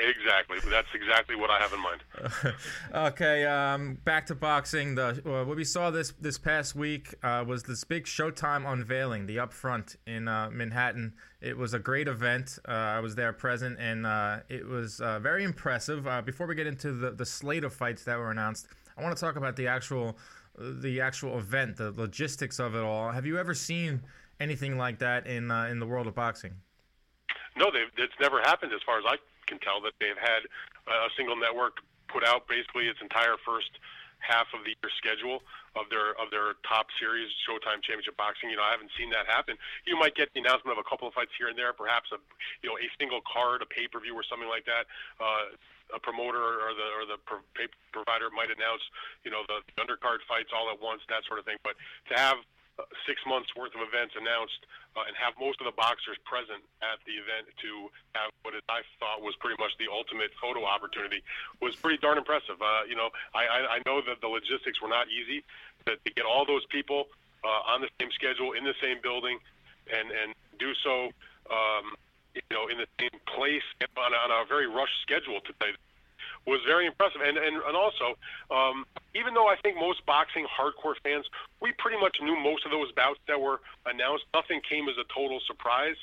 Exactly. 0.00 0.58
That's 0.70 0.88
exactly 0.94 1.36
what 1.36 1.50
I 1.50 1.58
have 1.58 1.72
in 1.72 1.80
mind. 1.80 2.54
okay, 3.12 3.44
um, 3.44 3.98
back 4.04 4.26
to 4.26 4.34
boxing. 4.34 4.94
The 4.94 5.22
uh, 5.26 5.44
what 5.44 5.56
we 5.56 5.64
saw 5.64 5.90
this 5.90 6.12
this 6.20 6.38
past 6.38 6.74
week 6.74 7.14
uh, 7.22 7.44
was 7.46 7.64
this 7.64 7.84
big 7.84 8.04
Showtime 8.04 8.70
unveiling, 8.70 9.26
the 9.26 9.36
Upfront 9.36 9.96
in 10.06 10.28
uh, 10.28 10.48
Manhattan. 10.50 11.14
It 11.40 11.56
was 11.56 11.74
a 11.74 11.78
great 11.78 12.08
event. 12.08 12.58
Uh, 12.66 12.72
I 12.72 13.00
was 13.00 13.14
there 13.14 13.32
present, 13.32 13.78
and 13.78 14.06
uh, 14.06 14.38
it 14.48 14.66
was 14.66 15.00
uh, 15.00 15.18
very 15.18 15.44
impressive. 15.44 16.08
before 16.24 16.46
we 16.46 16.54
get 16.54 16.66
into 16.66 16.92
the, 16.92 17.10
the 17.10 17.26
slate 17.26 17.64
of 17.64 17.72
fights 17.72 18.04
that 18.04 18.18
were 18.18 18.30
announced, 18.30 18.68
I 18.96 19.02
want 19.02 19.16
to 19.16 19.20
talk 19.20 19.36
about 19.36 19.56
the 19.56 19.66
actual 19.66 20.16
the 20.58 21.00
actual 21.00 21.38
event, 21.38 21.76
the 21.76 21.92
logistics 21.92 22.58
of 22.58 22.74
it 22.74 22.82
all. 22.82 23.10
Have 23.10 23.26
you 23.26 23.38
ever 23.38 23.54
seen 23.54 24.02
anything 24.40 24.78
like 24.78 24.98
that 25.00 25.26
in 25.26 25.50
in 25.50 25.78
the 25.78 25.86
world 25.86 26.06
of 26.06 26.14
boxing? 26.14 26.54
No, 27.56 27.70
it's 27.74 28.12
never 28.20 28.40
happened 28.40 28.72
as 28.72 28.80
far 28.86 28.98
as 28.98 29.04
I 29.06 29.16
can 29.50 29.58
tell 29.58 29.82
that 29.82 29.98
they've 29.98 30.18
had 30.18 30.46
a 30.86 31.10
single 31.18 31.34
network 31.34 31.82
put 32.06 32.22
out 32.22 32.46
basically 32.46 32.86
its 32.86 33.02
entire 33.02 33.34
first 33.42 33.70
half 34.20 34.46
of 34.52 34.62
the 34.62 34.76
year 34.76 34.92
schedule 35.00 35.40
of 35.74 35.88
their 35.88 36.12
of 36.20 36.30
their 36.30 36.54
top 36.62 36.86
series, 37.00 37.28
Showtime 37.42 37.80
Championship 37.82 38.16
Boxing. 38.16 38.52
You 38.52 38.60
know, 38.60 38.66
I 38.66 38.70
haven't 38.70 38.92
seen 38.94 39.10
that 39.10 39.26
happen. 39.26 39.56
You 39.88 39.98
might 39.98 40.14
get 40.14 40.28
the 40.36 40.40
announcement 40.44 40.76
of 40.76 40.80
a 40.82 40.86
couple 40.86 41.08
of 41.08 41.14
fights 41.16 41.32
here 41.34 41.48
and 41.48 41.56
there, 41.56 41.72
perhaps 41.72 42.12
a 42.12 42.18
you 42.62 42.68
know 42.68 42.76
a 42.76 42.86
single 43.00 43.24
card, 43.26 43.62
a 43.64 43.68
pay 43.68 43.88
per 43.88 43.98
view, 43.98 44.14
or 44.14 44.22
something 44.22 44.48
like 44.48 44.68
that. 44.68 44.86
Uh, 45.18 45.56
a 45.90 45.98
promoter 45.98 46.38
or 46.38 46.70
the 46.70 46.88
or 46.94 47.02
the 47.02 47.18
pro- 47.26 47.42
provider 47.90 48.30
might 48.30 48.52
announce 48.52 48.84
you 49.26 49.30
know 49.30 49.42
the 49.50 49.58
undercard 49.82 50.22
fights 50.30 50.54
all 50.54 50.70
at 50.70 50.78
once, 50.78 51.02
that 51.08 51.26
sort 51.26 51.40
of 51.40 51.44
thing. 51.44 51.58
But 51.64 51.74
to 52.12 52.14
have 52.14 52.38
six 53.06 53.20
months 53.26 53.54
worth 53.56 53.74
of 53.74 53.82
events 53.82 54.14
announced 54.16 54.66
uh, 54.96 55.06
and 55.06 55.14
have 55.14 55.34
most 55.38 55.60
of 55.60 55.66
the 55.66 55.76
boxers 55.76 56.18
present 56.26 56.62
at 56.82 56.98
the 57.06 57.14
event 57.14 57.46
to 57.62 57.88
have 58.18 58.30
what 58.42 58.54
I 58.68 58.82
thought 58.98 59.22
was 59.22 59.36
pretty 59.38 59.60
much 59.60 59.76
the 59.78 59.86
ultimate 59.90 60.34
photo 60.40 60.66
opportunity 60.66 61.22
was 61.62 61.76
pretty 61.76 61.98
darn 61.98 62.18
impressive. 62.18 62.58
Uh, 62.58 62.86
you 62.88 62.96
know, 62.96 63.10
I, 63.34 63.46
I, 63.46 63.58
I 63.76 63.78
know 63.86 64.02
that 64.02 64.20
the 64.20 64.28
logistics 64.28 64.82
were 64.82 64.90
not 64.90 65.06
easy, 65.08 65.44
but 65.84 66.02
to 66.04 66.10
get 66.12 66.24
all 66.26 66.44
those 66.44 66.66
people 66.66 67.06
uh, 67.44 67.72
on 67.72 67.80
the 67.80 67.90
same 68.00 68.10
schedule 68.12 68.52
in 68.52 68.64
the 68.64 68.74
same 68.82 68.98
building 69.02 69.38
and 69.88 70.10
and 70.10 70.34
do 70.58 70.74
so, 70.84 71.10
um, 71.50 71.96
you 72.34 72.42
know, 72.52 72.68
in 72.68 72.78
the 72.78 72.86
same 72.98 73.16
place 73.26 73.64
on 73.96 74.12
on 74.12 74.30
a 74.30 74.44
very 74.46 74.66
rushed 74.66 75.00
schedule 75.02 75.40
to 75.40 75.52
tell 75.60 75.72
was 76.46 76.60
very 76.66 76.86
impressive. 76.86 77.20
And 77.20 77.36
and, 77.36 77.56
and 77.56 77.76
also, 77.76 78.16
um, 78.50 78.84
even 79.14 79.34
though 79.34 79.48
I 79.48 79.56
think 79.62 79.76
most 79.76 80.04
boxing 80.06 80.46
hardcore 80.46 80.94
fans, 81.02 81.26
we 81.60 81.72
pretty 81.78 81.98
much 81.98 82.16
knew 82.22 82.36
most 82.36 82.64
of 82.64 82.70
those 82.70 82.90
bouts 82.92 83.20
that 83.28 83.40
were 83.40 83.60
announced. 83.86 84.24
Nothing 84.34 84.60
came 84.68 84.88
as 84.88 84.96
a 84.98 85.06
total 85.12 85.40
surprise. 85.46 85.96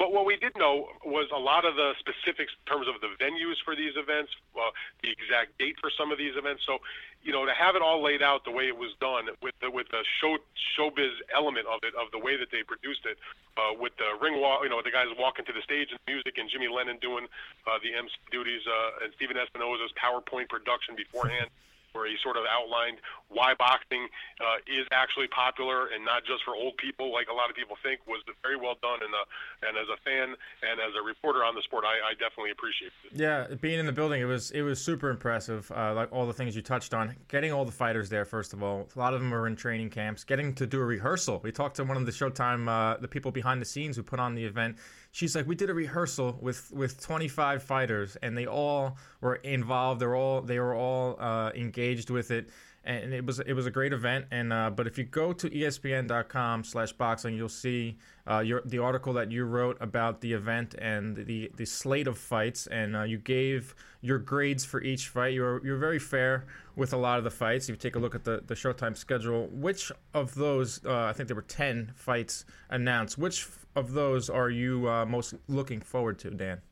But 0.00 0.16
what 0.16 0.24
we 0.24 0.40
did 0.40 0.56
know 0.56 0.88
was 1.04 1.28
a 1.28 1.36
lot 1.36 1.68
of 1.68 1.76
the 1.76 1.92
specifics 2.00 2.56
in 2.56 2.64
terms 2.64 2.88
of 2.88 3.04
the 3.04 3.12
venues 3.20 3.60
for 3.60 3.76
these 3.76 3.92
events, 4.00 4.32
uh, 4.56 4.72
the 5.04 5.12
exact 5.12 5.60
date 5.60 5.76
for 5.76 5.92
some 5.92 6.08
of 6.08 6.16
these 6.16 6.40
events. 6.40 6.64
So, 6.64 6.80
you 7.20 7.36
know, 7.36 7.44
to 7.44 7.52
have 7.52 7.76
it 7.76 7.84
all 7.84 8.00
laid 8.00 8.24
out 8.24 8.48
the 8.48 8.50
way 8.50 8.64
it 8.64 8.78
was 8.80 8.96
done 8.96 9.28
with 9.44 9.52
the 9.60 9.68
with 9.70 9.92
the 9.92 10.00
show 10.16 10.40
showbiz 10.72 11.12
element 11.36 11.68
of 11.68 11.84
it, 11.84 11.92
of 12.00 12.08
the 12.16 12.18
way 12.18 12.40
that 12.40 12.48
they 12.48 12.64
produced 12.64 13.04
it, 13.04 13.20
uh, 13.60 13.76
with 13.76 13.92
the 14.00 14.16
ring 14.24 14.40
walk, 14.40 14.64
you 14.64 14.72
know, 14.72 14.80
the 14.80 14.90
guys 14.90 15.12
walking 15.20 15.44
to 15.44 15.52
the 15.52 15.60
stage 15.60 15.92
and 15.92 16.00
music, 16.08 16.40
and 16.40 16.48
Jimmy 16.48 16.72
Lennon 16.72 16.96
doing 17.04 17.28
uh, 17.68 17.76
the 17.84 17.92
MC 17.92 18.16
duties, 18.32 18.64
uh, 18.64 19.04
and 19.04 19.12
Stephen 19.20 19.36
Espinoza's 19.36 19.92
PowerPoint 20.00 20.48
production 20.48 20.96
beforehand 20.96 21.52
where 21.92 22.08
he 22.08 22.16
sort 22.22 22.36
of 22.36 22.44
outlined 22.50 22.98
why 23.28 23.54
boxing 23.54 24.08
uh, 24.40 24.58
is 24.66 24.86
actually 24.90 25.28
popular 25.28 25.86
and 25.94 26.04
not 26.04 26.24
just 26.26 26.42
for 26.44 26.54
old 26.54 26.76
people, 26.76 27.12
like 27.12 27.28
a 27.30 27.34
lot 27.34 27.48
of 27.48 27.56
people 27.56 27.76
think, 27.82 28.00
was 28.06 28.22
very 28.42 28.56
well 28.56 28.76
done. 28.82 28.98
And 29.02 29.14
uh, 29.14 29.68
and 29.68 29.78
as 29.78 29.86
a 29.88 29.98
fan 30.02 30.34
and 30.62 30.80
as 30.80 30.92
a 30.98 31.02
reporter 31.02 31.44
on 31.44 31.54
the 31.54 31.62
sport, 31.62 31.84
I, 31.86 32.10
I 32.10 32.12
definitely 32.14 32.50
appreciate 32.50 32.90
it. 33.06 33.14
Yeah, 33.14 33.46
being 33.60 33.78
in 33.78 33.86
the 33.86 33.92
building, 33.92 34.20
it 34.20 34.26
was 34.26 34.50
it 34.50 34.62
was 34.62 34.82
super 34.82 35.10
impressive. 35.10 35.70
Uh, 35.70 35.94
like 35.94 36.12
all 36.12 36.26
the 36.26 36.32
things 36.32 36.56
you 36.56 36.62
touched 36.62 36.94
on, 36.94 37.16
getting 37.28 37.52
all 37.52 37.64
the 37.64 37.72
fighters 37.72 38.08
there. 38.08 38.24
First 38.24 38.52
of 38.52 38.62
all, 38.62 38.88
a 38.94 38.98
lot 38.98 39.14
of 39.14 39.20
them 39.20 39.30
were 39.30 39.46
in 39.46 39.56
training 39.56 39.90
camps. 39.90 40.24
Getting 40.24 40.54
to 40.54 40.66
do 40.66 40.80
a 40.80 40.84
rehearsal. 40.84 41.40
We 41.42 41.52
talked 41.52 41.76
to 41.76 41.84
one 41.84 41.96
of 41.96 42.06
the 42.06 42.12
Showtime, 42.12 42.68
uh, 42.68 42.98
the 42.98 43.08
people 43.08 43.30
behind 43.30 43.60
the 43.60 43.66
scenes 43.66 43.96
who 43.96 44.02
put 44.02 44.18
on 44.18 44.34
the 44.34 44.44
event. 44.44 44.76
She's 45.10 45.34
like, 45.34 45.46
we 45.46 45.54
did 45.54 45.70
a 45.70 45.74
rehearsal 45.74 46.38
with 46.40 46.70
with 46.72 47.00
25 47.00 47.62
fighters, 47.62 48.16
and 48.22 48.36
they 48.36 48.46
all 48.46 48.96
were 49.20 49.36
involved. 49.36 50.00
They're 50.00 50.16
all 50.16 50.42
they 50.42 50.58
were 50.58 50.74
all 50.74 51.16
uh, 51.20 51.50
engaged 51.54 52.10
with 52.10 52.30
it 52.30 52.50
and 52.84 53.12
it 53.12 53.24
was 53.24 53.40
it 53.40 53.52
was 53.52 53.66
a 53.66 53.70
great 53.70 53.92
event. 53.92 54.26
And 54.30 54.52
uh, 54.52 54.70
but 54.70 54.86
if 54.86 54.96
you 54.96 55.04
go 55.04 55.32
to 55.32 55.50
ESPN.com/boxing, 55.50 57.34
you'll 57.34 57.48
see 57.48 57.98
uh, 58.28 58.40
your 58.40 58.62
the 58.64 58.78
article 58.78 59.12
that 59.14 59.30
you 59.30 59.44
wrote 59.44 59.76
about 59.80 60.20
the 60.20 60.32
event 60.32 60.74
and 60.78 61.16
the 61.16 61.50
the 61.56 61.66
slate 61.66 62.06
of 62.06 62.18
fights, 62.18 62.66
and 62.66 62.96
uh, 62.96 63.02
you 63.02 63.18
gave 63.18 63.74
your 64.00 64.18
grades 64.18 64.64
for 64.64 64.82
each 64.82 65.08
fight. 65.08 65.34
You're 65.34 65.64
you're 65.64 65.78
very 65.78 65.98
fair 65.98 66.46
with 66.74 66.92
a 66.92 66.96
lot 66.96 67.18
of 67.18 67.24
the 67.24 67.30
fights. 67.30 67.68
If 67.68 67.74
you 67.74 67.76
take 67.76 67.96
a 67.96 67.98
look 67.98 68.14
at 68.14 68.24
the 68.24 68.42
the 68.46 68.54
Showtime 68.54 68.96
schedule, 68.96 69.48
which 69.52 69.92
of 70.14 70.34
those 70.34 70.84
uh, 70.84 71.04
I 71.04 71.12
think 71.12 71.28
there 71.28 71.36
were 71.36 71.42
ten 71.42 71.92
fights 71.94 72.44
announced. 72.70 73.18
Which 73.18 73.46
of 73.76 73.92
those 73.92 74.30
are 74.30 74.50
you 74.50 74.88
uh, 74.88 75.04
most 75.04 75.34
looking 75.48 75.80
forward 75.80 76.18
to, 76.20 76.30
Dan? 76.30 76.62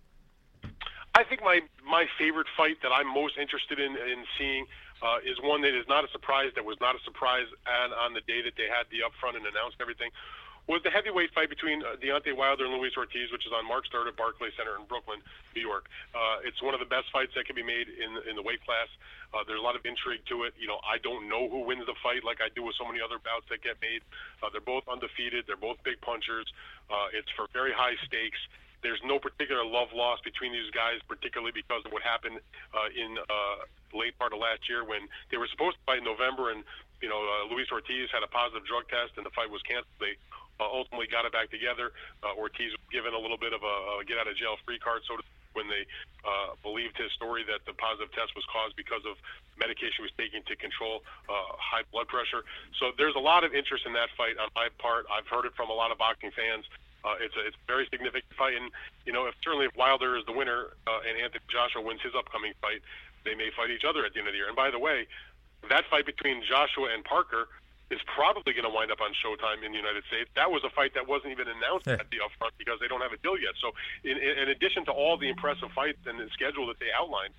I 1.14 1.24
think 1.24 1.42
my 1.42 1.60
my 1.84 2.06
favorite 2.18 2.46
fight 2.56 2.76
that 2.82 2.92
I'm 2.92 3.12
most 3.12 3.36
interested 3.38 3.78
in 3.78 3.92
in 3.92 4.24
seeing 4.38 4.66
uh, 5.02 5.18
is 5.22 5.38
one 5.42 5.62
that 5.62 5.74
is 5.76 5.86
not 5.88 6.04
a 6.04 6.10
surprise, 6.10 6.50
that 6.54 6.64
was 6.64 6.76
not 6.80 6.94
a 6.94 7.02
surprise 7.04 7.46
and 7.66 7.92
on 7.94 8.14
the 8.14 8.24
day 8.26 8.42
that 8.42 8.54
they 8.56 8.66
had 8.66 8.86
the 8.90 9.06
upfront 9.06 9.36
and 9.36 9.46
announced 9.46 9.78
everything, 9.80 10.10
was 10.68 10.84
the 10.84 10.92
heavyweight 10.92 11.32
fight 11.32 11.48
between 11.48 11.80
uh, 11.80 11.96
Deontay 11.96 12.36
Wilder 12.36 12.68
and 12.68 12.76
Luis 12.76 12.92
Ortiz, 12.92 13.32
which 13.32 13.48
is 13.48 13.52
on 13.56 13.64
March 13.64 13.88
3rd 13.88 14.12
at 14.12 14.16
Barclays 14.20 14.52
Center 14.52 14.76
in 14.76 14.84
Brooklyn, 14.84 15.24
New 15.56 15.64
York. 15.64 15.88
Uh, 16.12 16.44
it's 16.44 16.60
one 16.60 16.76
of 16.76 16.80
the 16.84 16.90
best 16.92 17.08
fights 17.08 17.32
that 17.40 17.48
can 17.48 17.56
be 17.56 17.64
made 17.64 17.88
in 17.88 18.20
in 18.28 18.36
the 18.36 18.44
weight 18.44 18.60
class. 18.68 18.86
Uh, 19.32 19.40
there's 19.48 19.58
a 19.58 19.64
lot 19.64 19.80
of 19.80 19.82
intrigue 19.88 20.20
to 20.28 20.44
it. 20.44 20.52
You 20.60 20.68
know, 20.68 20.76
I 20.84 21.00
don't 21.00 21.24
know 21.24 21.48
who 21.48 21.64
wins 21.64 21.88
the 21.88 21.96
fight 22.04 22.20
like 22.20 22.44
I 22.44 22.52
do 22.52 22.68
with 22.68 22.76
so 22.76 22.84
many 22.84 23.00
other 23.00 23.16
bouts 23.16 23.48
that 23.48 23.64
get 23.64 23.80
made. 23.80 24.04
Uh, 24.44 24.52
they're 24.52 24.60
both 24.60 24.84
undefeated. 24.92 25.48
They're 25.48 25.56
both 25.56 25.80
big 25.88 26.04
punchers. 26.04 26.44
Uh, 26.92 27.16
it's 27.16 27.32
for 27.32 27.48
very 27.56 27.72
high 27.72 27.96
stakes. 28.04 28.38
There's 28.82 29.00
no 29.04 29.18
particular 29.18 29.64
love 29.64 29.90
lost 29.94 30.22
between 30.22 30.52
these 30.52 30.70
guys, 30.70 31.02
particularly 31.08 31.52
because 31.52 31.82
of 31.84 31.90
what 31.90 32.02
happened 32.02 32.38
uh, 32.74 32.88
in 32.94 33.18
uh, 33.18 33.66
late 33.90 34.14
part 34.18 34.32
of 34.32 34.38
last 34.38 34.68
year 34.68 34.84
when 34.84 35.10
they 35.30 35.36
were 35.36 35.50
supposed 35.50 35.76
to 35.78 35.82
fight 35.84 35.98
in 35.98 36.06
November, 36.06 36.50
and 36.54 36.62
you 37.02 37.08
know 37.08 37.18
uh, 37.18 37.50
Luis 37.50 37.66
Ortiz 37.72 38.10
had 38.14 38.22
a 38.22 38.30
positive 38.30 38.66
drug 38.66 38.86
test, 38.86 39.18
and 39.18 39.26
the 39.26 39.34
fight 39.34 39.50
was 39.50 39.62
canceled. 39.66 39.98
They 39.98 40.14
uh, 40.60 40.66
ultimately 40.66 41.10
got 41.10 41.26
it 41.26 41.32
back 41.34 41.50
together. 41.50 41.90
Uh, 42.22 42.38
Ortiz 42.38 42.70
was 42.74 42.86
given 42.90 43.14
a 43.14 43.20
little 43.20 43.38
bit 43.38 43.50
of 43.50 43.62
a, 43.62 43.74
a 43.98 44.04
get 44.06 44.18
out 44.18 44.30
of 44.30 44.38
jail 44.38 44.54
free 44.62 44.78
card, 44.78 45.02
so 45.06 45.18
to 45.18 45.22
when 45.58 45.66
they 45.66 45.82
uh, 46.22 46.54
believed 46.62 46.94
his 46.94 47.10
story 47.18 47.42
that 47.42 47.64
the 47.66 47.74
positive 47.74 48.12
test 48.12 48.30
was 48.38 48.44
caused 48.46 48.76
because 48.76 49.02
of 49.08 49.16
medication 49.58 50.04
he 50.04 50.06
was 50.06 50.14
taking 50.14 50.38
to 50.46 50.54
control 50.54 51.02
uh, 51.26 51.50
high 51.58 51.82
blood 51.90 52.06
pressure. 52.06 52.46
So 52.78 52.94
there's 52.94 53.18
a 53.18 53.22
lot 53.22 53.42
of 53.42 53.50
interest 53.54 53.82
in 53.82 53.92
that 53.98 54.12
fight 54.14 54.38
on 54.38 54.54
my 54.54 54.70
part. 54.78 55.10
I've 55.10 55.26
heard 55.26 55.50
it 55.50 55.58
from 55.58 55.66
a 55.70 55.74
lot 55.74 55.90
of 55.90 55.98
boxing 55.98 56.30
fans. 56.30 56.62
Uh, 57.08 57.16
it's 57.24 57.32
a 57.36 57.42
it's 57.48 57.56
a 57.56 57.66
very 57.66 57.88
significant 57.88 58.28
fight, 58.36 58.52
and 58.52 58.68
you 59.08 59.12
know, 59.12 59.24
if 59.24 59.34
certainly 59.40 59.64
if 59.64 59.74
Wilder 59.76 60.16
is 60.20 60.24
the 60.28 60.36
winner 60.36 60.76
uh, 60.84 61.00
and 61.08 61.16
Anthony 61.16 61.40
Joshua 61.48 61.80
wins 61.80 62.04
his 62.04 62.12
upcoming 62.12 62.52
fight, 62.60 62.84
they 63.24 63.34
may 63.34 63.48
fight 63.56 63.70
each 63.70 63.88
other 63.88 64.04
at 64.04 64.12
the 64.12 64.18
end 64.20 64.28
of 64.28 64.34
the 64.34 64.38
year. 64.38 64.48
And 64.48 64.56
by 64.56 64.70
the 64.70 64.78
way, 64.78 65.08
that 65.72 65.88
fight 65.88 66.04
between 66.04 66.44
Joshua 66.44 66.92
and 66.92 67.00
Parker 67.04 67.48
is 67.90 68.00
probably 68.04 68.52
going 68.52 68.68
to 68.68 68.72
wind 68.72 68.92
up 68.92 69.00
on 69.00 69.16
Showtime 69.16 69.64
in 69.64 69.72
the 69.72 69.80
United 69.80 70.04
States. 70.12 70.28
That 70.36 70.52
was 70.52 70.60
a 70.60 70.68
fight 70.68 70.92
that 70.92 71.08
wasn't 71.08 71.32
even 71.32 71.48
announced 71.48 71.88
yeah. 71.88 71.96
at 71.96 72.12
the 72.12 72.20
upfront 72.20 72.52
because 72.60 72.76
they 72.80 72.88
don't 72.88 73.00
have 73.00 73.16
a 73.16 73.20
deal 73.24 73.40
yet. 73.40 73.56
So, 73.56 73.72
in, 74.04 74.20
in 74.20 74.52
addition 74.52 74.84
to 74.86 74.92
all 74.92 75.16
the 75.16 75.28
impressive 75.28 75.72
fights 75.72 76.04
and 76.04 76.20
the 76.20 76.28
schedule 76.36 76.66
that 76.68 76.78
they 76.80 76.92
outlined, 76.92 77.32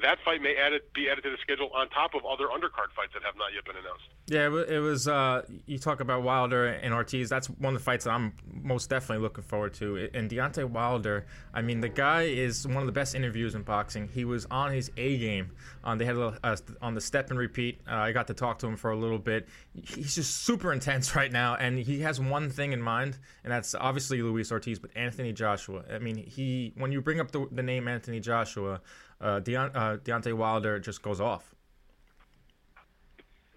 that 0.00 0.18
fight 0.24 0.40
may 0.40 0.54
add 0.56 0.72
it, 0.72 0.92
be 0.94 1.08
added 1.10 1.22
to 1.22 1.30
the 1.30 1.36
schedule 1.42 1.70
on 1.74 1.88
top 1.90 2.14
of 2.14 2.22
other 2.24 2.46
undercard 2.46 2.90
fights 2.96 3.12
that 3.14 3.22
have 3.22 3.36
not 3.36 3.52
yet 3.54 3.64
been 3.64 3.76
announced. 3.76 4.04
Yeah, 4.26 4.74
it 4.74 4.78
was. 4.78 5.06
Uh, 5.06 5.42
you 5.66 5.78
talk 5.78 6.00
about 6.00 6.22
Wilder 6.22 6.66
and 6.66 6.94
Ortiz. 6.94 7.28
That's 7.28 7.48
one 7.48 7.74
of 7.74 7.80
the 7.80 7.84
fights 7.84 8.04
that 8.04 8.10
I'm 8.10 8.32
most 8.50 8.88
definitely 8.88 9.22
looking 9.22 9.44
forward 9.44 9.74
to. 9.74 10.08
And 10.14 10.30
Deontay 10.30 10.64
Wilder, 10.64 11.26
I 11.52 11.62
mean, 11.62 11.80
the 11.80 11.88
guy 11.88 12.22
is 12.22 12.66
one 12.66 12.78
of 12.78 12.86
the 12.86 12.92
best 12.92 13.14
interviews 13.14 13.54
in 13.54 13.62
boxing. 13.62 14.08
He 14.08 14.24
was 14.24 14.46
on 14.50 14.72
his 14.72 14.90
A 14.96 15.18
game. 15.18 15.52
Um, 15.84 15.98
they 15.98 16.04
had 16.04 16.16
a, 16.16 16.38
uh, 16.42 16.56
on 16.80 16.94
the 16.94 17.00
step 17.00 17.30
and 17.30 17.38
repeat. 17.38 17.80
Uh, 17.86 17.96
I 17.96 18.12
got 18.12 18.28
to 18.28 18.34
talk 18.34 18.58
to 18.60 18.66
him 18.66 18.76
for 18.76 18.92
a 18.92 18.96
little 18.96 19.18
bit. 19.18 19.48
He's 19.74 20.14
just 20.14 20.44
super 20.44 20.72
intense 20.72 21.14
right 21.16 21.30
now, 21.30 21.56
and 21.56 21.78
he 21.78 22.00
has 22.00 22.20
one 22.20 22.48
thing 22.48 22.72
in 22.72 22.80
mind, 22.80 23.18
and 23.44 23.52
that's 23.52 23.74
obviously 23.74 24.22
Luis 24.22 24.50
Ortiz, 24.50 24.78
but 24.78 24.90
Anthony 24.96 25.32
Joshua. 25.32 25.82
I 25.92 25.98
mean, 25.98 26.16
he 26.16 26.72
when 26.76 26.92
you 26.92 27.00
bring 27.00 27.20
up 27.20 27.30
the, 27.30 27.46
the 27.50 27.62
name 27.62 27.88
Anthony 27.88 28.20
Joshua 28.20 28.80
uh, 29.22 29.40
Deont- 29.40 29.74
uh, 29.74 29.96
Deontay 29.98 30.34
Wilder 30.34 30.78
just 30.78 31.02
goes 31.02 31.20
off. 31.20 31.54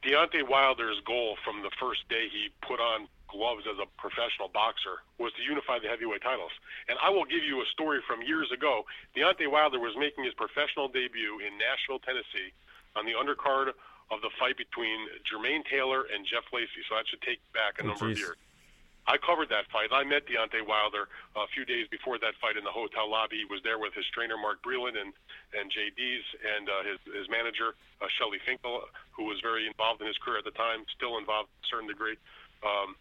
Deontay 0.06 0.48
Wilder's 0.48 1.02
goal 1.06 1.36
from 1.44 1.64
the 1.64 1.72
first 1.80 2.08
day 2.10 2.30
he 2.30 2.54
put 2.62 2.80
on 2.80 3.08
gloves 3.26 3.66
as 3.66 3.76
a 3.82 3.90
professional 3.98 4.48
boxer 4.54 5.02
was 5.18 5.34
to 5.34 5.42
unify 5.42 5.82
the 5.82 5.90
heavyweight 5.90 6.22
titles. 6.22 6.54
And 6.88 6.98
I 7.02 7.10
will 7.10 7.26
give 7.26 7.44
you 7.44 7.60
a 7.60 7.68
story 7.74 8.00
from 8.06 8.22
years 8.22 8.54
ago. 8.54 8.86
Deontay 9.18 9.50
Wilder 9.50 9.82
was 9.82 9.98
making 9.98 10.24
his 10.24 10.34
professional 10.38 10.88
debut 10.88 11.42
in 11.42 11.58
Nashville, 11.58 12.00
Tennessee, 12.00 12.54
on 12.96 13.04
the 13.10 13.18
undercard 13.18 13.74
of 14.14 14.22
the 14.22 14.30
fight 14.38 14.56
between 14.56 15.10
Jermaine 15.26 15.66
Taylor 15.66 16.06
and 16.14 16.22
Jeff 16.24 16.46
Lacy. 16.54 16.86
So 16.88 16.96
that 16.96 17.10
should 17.10 17.26
take 17.26 17.42
back 17.52 17.82
a 17.82 17.84
oh, 17.84 17.98
number 17.98 18.14
geez. 18.14 18.22
of 18.22 18.38
years. 18.38 18.38
I 19.08 19.18
covered 19.22 19.50
that 19.50 19.70
fight. 19.70 19.94
I 19.94 20.04
met 20.04 20.26
Deontay 20.26 20.66
Wilder 20.66 21.08
a 21.36 21.46
few 21.54 21.66
days 21.66 21.86
before 21.90 22.18
that 22.20 22.34
fight 22.42 22.58
in 22.58 22.64
the 22.66 22.74
hotel 22.74 23.10
lobby. 23.10 23.38
He 23.38 23.46
was 23.46 23.62
there 23.62 23.78
with 23.78 23.94
his 23.94 24.06
trainer 24.10 24.38
Mark 24.38 24.66
Breland 24.66 24.98
and 24.98 25.14
and 25.54 25.70
Jay 25.70 25.94
Deas 25.94 26.26
and 26.42 26.66
uh, 26.70 26.82
his 26.82 26.98
his 27.14 27.30
manager 27.30 27.78
uh, 28.02 28.10
Shelly 28.18 28.42
Finkel, 28.42 28.82
who 29.14 29.26
was 29.30 29.38
very 29.46 29.68
involved 29.68 30.02
in 30.02 30.08
his 30.08 30.18
career 30.18 30.42
at 30.42 30.46
the 30.46 30.58
time, 30.58 30.86
still 30.90 31.18
involved 31.18 31.50
to 31.54 31.58
a 31.62 31.68
certain 31.70 31.88
degree. 31.88 32.18
Um, 32.66 32.98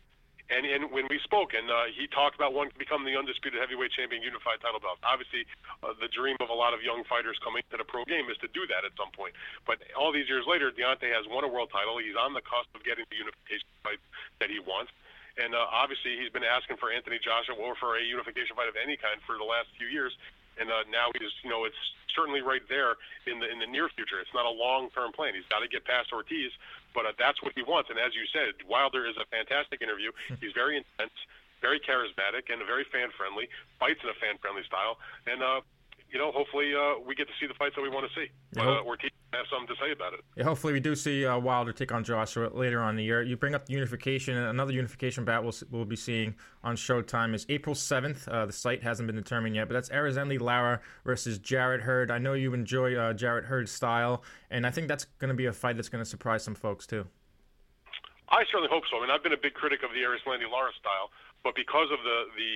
and 0.53 0.69
and 0.69 0.93
when 0.93 1.09
we 1.09 1.17
spoke, 1.25 1.57
and 1.57 1.73
uh, 1.73 1.89
he 1.89 2.05
talked 2.07 2.37
about 2.37 2.53
wanting 2.53 2.77
to 2.77 2.79
become 2.79 3.09
the 3.09 3.17
undisputed 3.17 3.57
heavyweight 3.57 3.97
champion, 3.97 4.21
unified 4.21 4.61
title 4.61 4.81
belt. 4.81 5.01
Obviously, 5.01 5.49
uh, 5.81 5.97
the 5.97 6.09
dream 6.13 6.37
of 6.45 6.53
a 6.53 6.57
lot 6.57 6.77
of 6.77 6.85
young 6.85 7.01
fighters 7.09 7.41
coming 7.41 7.65
to 7.73 7.81
the 7.81 7.89
pro 7.89 8.05
game 8.05 8.29
is 8.29 8.37
to 8.45 8.49
do 8.53 8.69
that 8.69 8.85
at 8.85 8.93
some 9.01 9.09
point. 9.17 9.33
But 9.65 9.81
all 9.97 10.13
these 10.13 10.29
years 10.29 10.45
later, 10.45 10.69
Deontay 10.69 11.09
has 11.17 11.25
won 11.33 11.49
a 11.49 11.51
world 11.51 11.73
title. 11.73 11.97
He's 11.97 12.17
on 12.17 12.37
the 12.37 12.45
cusp 12.45 12.69
of 12.77 12.85
getting 12.85 13.09
the 13.09 13.17
unification 13.17 13.65
fight 13.81 14.01
that 14.45 14.53
he 14.53 14.61
wants. 14.61 14.93
And 15.35 15.55
uh, 15.55 15.67
obviously, 15.67 16.15
he's 16.21 16.31
been 16.31 16.47
asking 16.47 16.79
for 16.79 16.95
Anthony 16.95 17.19
Joshua 17.19 17.59
or 17.59 17.75
for 17.75 17.99
a 17.99 18.03
unification 18.03 18.55
fight 18.55 18.71
of 18.71 18.79
any 18.79 18.97
kind 18.97 19.19
for 19.27 19.35
the 19.35 19.45
last 19.45 19.67
few 19.75 19.91
years. 19.91 20.15
And 20.55 20.71
uh, 20.71 20.87
now 20.87 21.11
he's, 21.19 21.35
you 21.43 21.51
know, 21.51 21.67
it's 21.67 21.83
certainly 22.15 22.39
right 22.39 22.63
there 22.71 22.95
in 23.27 23.43
the 23.43 23.51
in 23.51 23.59
the 23.59 23.67
near 23.67 23.91
future. 23.91 24.23
It's 24.23 24.31
not 24.31 24.47
a 24.47 24.55
long-term 24.55 25.11
plan. 25.11 25.35
He's 25.35 25.49
got 25.51 25.67
to 25.67 25.69
get 25.69 25.83
past 25.83 26.15
Ortiz, 26.15 26.55
but 26.95 27.03
uh, 27.03 27.13
that's 27.19 27.43
what 27.43 27.51
he 27.59 27.67
wants. 27.67 27.91
And 27.91 27.99
as 27.99 28.15
you 28.15 28.23
said, 28.31 28.55
Wilder 28.63 29.03
is 29.03 29.19
a 29.19 29.27
fantastic 29.35 29.83
interview. 29.83 30.15
He's 30.39 30.55
very 30.55 30.79
intense, 30.79 31.11
very 31.59 31.83
charismatic, 31.83 32.55
and 32.55 32.63
very 32.63 32.87
fan-friendly. 32.87 33.51
Fights 33.83 33.99
in 34.07 34.15
a 34.15 34.15
fan-friendly 34.23 34.63
style, 34.63 35.03
and 35.27 35.43
uh, 35.43 35.67
you 36.15 36.21
know, 36.21 36.31
hopefully 36.31 36.73
uh, 36.73 36.95
we 37.05 37.17
get 37.17 37.27
to 37.27 37.33
see 37.41 37.49
the 37.49 37.55
fights 37.55 37.75
that 37.75 37.83
we 37.83 37.89
want 37.89 38.09
to 38.09 38.15
see. 38.15 38.31
Uh, 38.57 38.81
Ortiz 38.83 39.11
have 39.33 39.47
something 39.51 39.67
to 39.67 39.75
say 39.83 39.91
about 39.91 40.13
it. 40.15 40.21
Yeah, 40.37 40.45
hopefully 40.45 40.73
we 40.73 40.79
do 40.79 40.95
see 40.95 41.27
uh, 41.27 41.37
Wilder 41.37 41.73
take 41.73 41.91
on 41.91 42.05
Joshua 42.05 42.51
later 42.55 42.81
on 42.81 42.91
in 42.91 42.97
the 42.97 43.03
year. 43.03 43.21
You 43.21 43.37
bring 43.37 43.53
up 43.53 43.67
the 43.67 43.73
unification. 43.73 44.37
Another 44.37 44.73
unification 44.73 45.25
bout 45.25 45.43
we'll, 45.43 45.55
we'll 45.73 45.85
be 45.85 45.97
seeing 45.97 46.37
on 46.63 46.77
Showtime 46.77 47.35
is 47.35 47.45
April 47.49 47.75
7th. 47.75 48.29
Uh, 48.29 48.47
the 48.47 48.53
site 48.53 48.85
hasn't 48.85 49.09
been 49.09 49.17
determined 49.17 49.57
yet, 49.57 49.67
but 49.67 49.75
that's 49.75 49.89
Erislandy 49.89 50.41
Lara 50.41 50.81
versus 51.05 51.41
Jarrett 51.41 51.81
Hurd. 51.81 52.13
I 52.13 52.19
know 52.19 52.35
you 52.35 52.55
enjoy 52.55 52.95
uh, 52.95 53.13
Jarrett 53.13 53.47
Hurd's 53.47 53.73
style, 53.73 54.23
and 54.53 54.65
I 54.65 54.71
think 54.71 54.87
that's 54.87 55.07
going 55.19 55.31
to 55.31 55.35
be 55.35 55.47
a 55.47 55.53
fight 55.53 55.75
that's 55.75 55.89
going 55.89 56.05
to 56.05 56.09
surprise 56.09 56.45
some 56.45 56.55
folks 56.55 56.87
too. 56.87 57.07
I 58.29 58.45
certainly 58.53 58.71
hope 58.71 58.85
so. 58.89 58.99
I 58.99 59.01
mean, 59.01 59.11
I've 59.11 59.23
been 59.25 59.35
a 59.35 59.43
big 59.43 59.55
critic 59.55 59.83
of 59.83 59.91
the 59.91 60.01
Erislandy 60.07 60.49
Lara 60.49 60.71
style, 60.79 61.11
but 61.43 61.57
because 61.57 61.91
of 61.91 61.99
the 62.05 62.31
the 62.37 62.53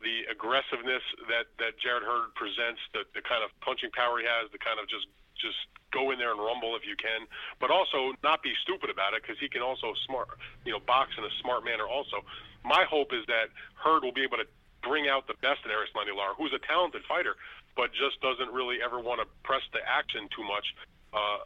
the 0.00 0.28
aggressiveness 0.30 1.02
that 1.28 1.48
that 1.58 1.80
Jarrett 1.80 2.04
Hurd 2.04 2.34
presents, 2.36 2.80
the 2.92 3.08
the 3.14 3.22
kind 3.22 3.40
of 3.44 3.50
punching 3.60 3.90
power 3.96 4.18
he 4.20 4.26
has, 4.28 4.50
the 4.52 4.60
kind 4.60 4.76
of 4.80 4.88
just 4.88 5.08
just 5.36 5.56
go 5.92 6.10
in 6.10 6.18
there 6.18 6.32
and 6.32 6.40
rumble 6.40 6.76
if 6.76 6.84
you 6.84 6.96
can, 6.96 7.28
but 7.60 7.70
also 7.70 8.12
not 8.24 8.42
be 8.42 8.52
stupid 8.62 8.90
about 8.90 9.14
it 9.14 9.22
because 9.22 9.38
he 9.38 9.48
can 9.48 9.62
also 9.62 9.92
smart, 10.04 10.28
you 10.64 10.72
know, 10.72 10.80
box 10.80 11.12
in 11.16 11.24
a 11.24 11.32
smart 11.40 11.64
manner. 11.64 11.86
Also, 11.86 12.24
my 12.64 12.84
hope 12.88 13.12
is 13.12 13.24
that 13.28 13.52
Hurd 13.76 14.02
will 14.02 14.16
be 14.16 14.24
able 14.24 14.36
to 14.36 14.48
bring 14.82 15.08
out 15.08 15.26
the 15.26 15.36
best 15.40 15.64
in 15.64 15.70
Erislandy 15.70 16.16
Lara, 16.16 16.34
who's 16.34 16.52
a 16.52 16.62
talented 16.66 17.02
fighter, 17.04 17.36
but 17.76 17.92
just 17.92 18.20
doesn't 18.20 18.52
really 18.52 18.78
ever 18.82 19.00
want 19.00 19.20
to 19.20 19.26
press 19.44 19.62
the 19.72 19.80
action 19.84 20.28
too 20.34 20.44
much. 20.44 20.66
Uh, 21.12 21.44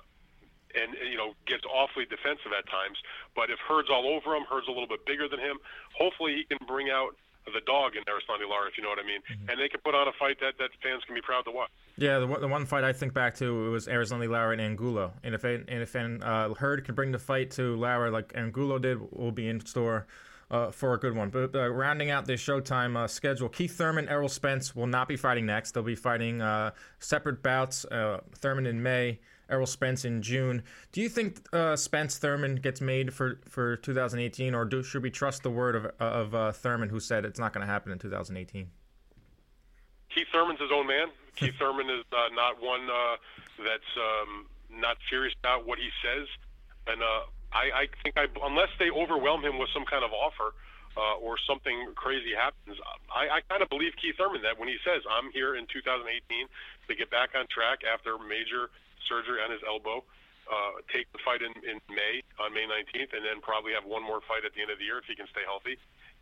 and 0.71 0.95
you 1.03 1.17
know 1.17 1.35
gets 1.47 1.65
awfully 1.67 2.07
defensive 2.07 2.55
at 2.57 2.63
times. 2.71 2.99
But 3.35 3.51
if 3.51 3.59
Hurd's 3.59 3.91
all 3.91 4.07
over 4.07 4.37
him, 4.37 4.45
Hurd's 4.49 4.69
a 4.69 4.71
little 4.71 4.87
bit 4.87 5.05
bigger 5.05 5.27
than 5.27 5.41
him. 5.41 5.59
Hopefully, 5.99 6.35
he 6.37 6.45
can 6.45 6.65
bring 6.67 6.91
out 6.91 7.17
the 7.47 7.61
dog 7.67 7.97
in 7.97 8.03
Erislandy 8.05 8.49
Lara, 8.49 8.69
if 8.69 8.77
you 8.77 8.83
know 8.83 8.91
what 8.91 8.99
I 8.99 9.07
mean. 9.07 9.21
Mm-hmm. 9.21 9.51
And 9.51 9.61
they 9.61 9.69
can 9.69 9.81
put 9.81 9.95
on 9.95 10.09
a 10.09 10.13
fight 10.19 10.39
that, 10.41 10.55
that 10.59 10.71
fans 10.83 11.03
can 11.05 11.15
be 11.15 11.23
proud 11.23 11.45
to 11.47 11.51
watch. 11.51 11.71
Yeah, 11.97 12.19
the, 12.19 12.27
the 12.27 12.49
one 12.49 12.67
fight 12.67 12.85
I 12.85 12.93
think 12.93 13.15
back 13.15 13.35
to 13.37 13.71
was 13.71 13.87
Erislandy 13.87 14.29
Lara 14.29 14.53
and 14.53 14.61
Angulo. 14.61 15.13
And 15.23 15.35
if 15.35 15.45
and 15.45 15.69
if 15.69 15.97
uh, 15.97 16.55
Hurd 16.55 16.85
can 16.85 16.95
bring 16.95 17.13
the 17.13 17.19
fight 17.19 17.51
to 17.53 17.77
Lara 17.77 18.11
like 18.11 18.33
Angulo 18.35 18.79
did, 18.79 18.99
we'll 19.11 19.33
be 19.33 19.49
in 19.49 19.65
store. 19.65 20.07
Uh, 20.51 20.69
for 20.69 20.95
a 20.95 20.99
good 20.99 21.15
one. 21.15 21.31
But 21.31 21.55
uh, 21.55 21.69
rounding 21.69 22.11
out 22.11 22.27
this 22.27 22.43
Showtime 22.43 22.97
uh, 22.97 23.07
schedule, 23.07 23.49
Keith 23.49 23.79
Thurman, 23.79 24.09
Errol 24.09 24.29
Spence 24.29 24.75
will 24.75 24.89
not 24.89 25.07
be 25.07 25.17
fighting 25.17 25.47
next. 25.47 25.71
They'll 25.71 25.85
be 25.85 25.95
fighting 25.95 26.43
uh, 26.43 26.73
separate 26.99 27.41
bouts. 27.41 27.85
Uh, 27.85 28.19
Thurman 28.35 28.67
in 28.67 28.83
May, 28.83 29.21
Errol 29.51 29.67
Spence 29.67 30.05
in 30.05 30.23
June. 30.23 30.63
Do 30.93 31.01
you 31.01 31.09
think 31.09 31.41
uh, 31.53 31.77
Spence 31.77 32.19
Thurman 32.19 32.57
gets 32.57 32.81
made 32.81 33.13
for, 33.13 33.41
for 33.49 33.77
2018, 33.77 34.55
or 34.55 34.65
do, 34.65 34.83
should 34.83 35.03
we 35.03 35.11
trust 35.11 35.43
the 35.43 35.51
word 35.51 35.77
of, 35.77 35.87
of 35.99 36.35
uh, 36.35 36.53
Thurman, 36.53 36.89
who 36.89 37.01
said 37.01 37.25
it's 37.25 37.39
not 37.39 37.53
going 37.53 37.67
to 37.67 37.73
happen 37.73 37.93
in 37.93 37.99
2018? 37.99 38.71
Keith 40.15 40.27
Thurman's 40.33 40.61
his 40.61 40.71
own 40.73 40.87
man. 40.87 41.09
Keith 41.37 41.55
Thurman 41.59 41.89
is 41.89 42.05
uh, 42.13 42.29
not 42.35 42.61
one 42.61 42.89
uh, 42.91 43.17
that's 43.59 43.93
um, 43.97 44.47
not 44.71 44.97
serious 45.09 45.35
about 45.43 45.67
what 45.67 45.79
he 45.79 45.89
says, 46.03 46.27
and 46.87 47.03
uh, 47.03 47.23
I, 47.53 47.87
I 47.87 47.89
think 48.03 48.19
I, 48.19 48.27
unless 48.47 48.71
they 48.79 48.91
overwhelm 48.91 49.45
him 49.45 49.59
with 49.59 49.71
some 49.75 49.85
kind 49.85 50.05
of 50.05 50.11
offer 50.13 50.55
uh, 50.97 51.23
or 51.23 51.39
something 51.47 51.95
crazy 51.95 52.35
happens, 52.35 52.79
I, 53.11 53.39
I 53.39 53.41
kind 53.49 53.63
of 53.63 53.69
believe 53.69 53.93
Keith 54.01 54.17
Thurman 54.19 54.43
that 54.43 54.59
when 54.59 54.69
he 54.69 54.79
says 54.85 55.03
I'm 55.07 55.31
here 55.31 55.55
in 55.55 55.67
2018 55.71 56.47
to 56.89 56.95
get 56.95 57.11
back 57.11 57.31
on 57.39 57.47
track 57.47 57.81
after 57.87 58.19
major 58.19 58.71
surgery 59.09 59.41
on 59.41 59.51
his 59.51 59.63
elbow. 59.67 60.05
Uh, 60.51 60.83
take 60.91 61.07
the 61.15 61.23
fight 61.23 61.47
in, 61.47 61.55
in 61.63 61.79
May 61.87 62.27
on 62.43 62.51
May 62.51 62.67
19th, 62.67 63.15
and 63.15 63.23
then 63.23 63.39
probably 63.39 63.71
have 63.71 63.87
one 63.87 64.03
more 64.03 64.19
fight 64.27 64.43
at 64.43 64.51
the 64.51 64.61
end 64.61 64.75
of 64.75 64.83
the 64.83 64.87
year 64.89 64.99
if 64.99 65.07
he 65.07 65.15
can 65.15 65.31
stay 65.31 65.47
healthy 65.47 65.79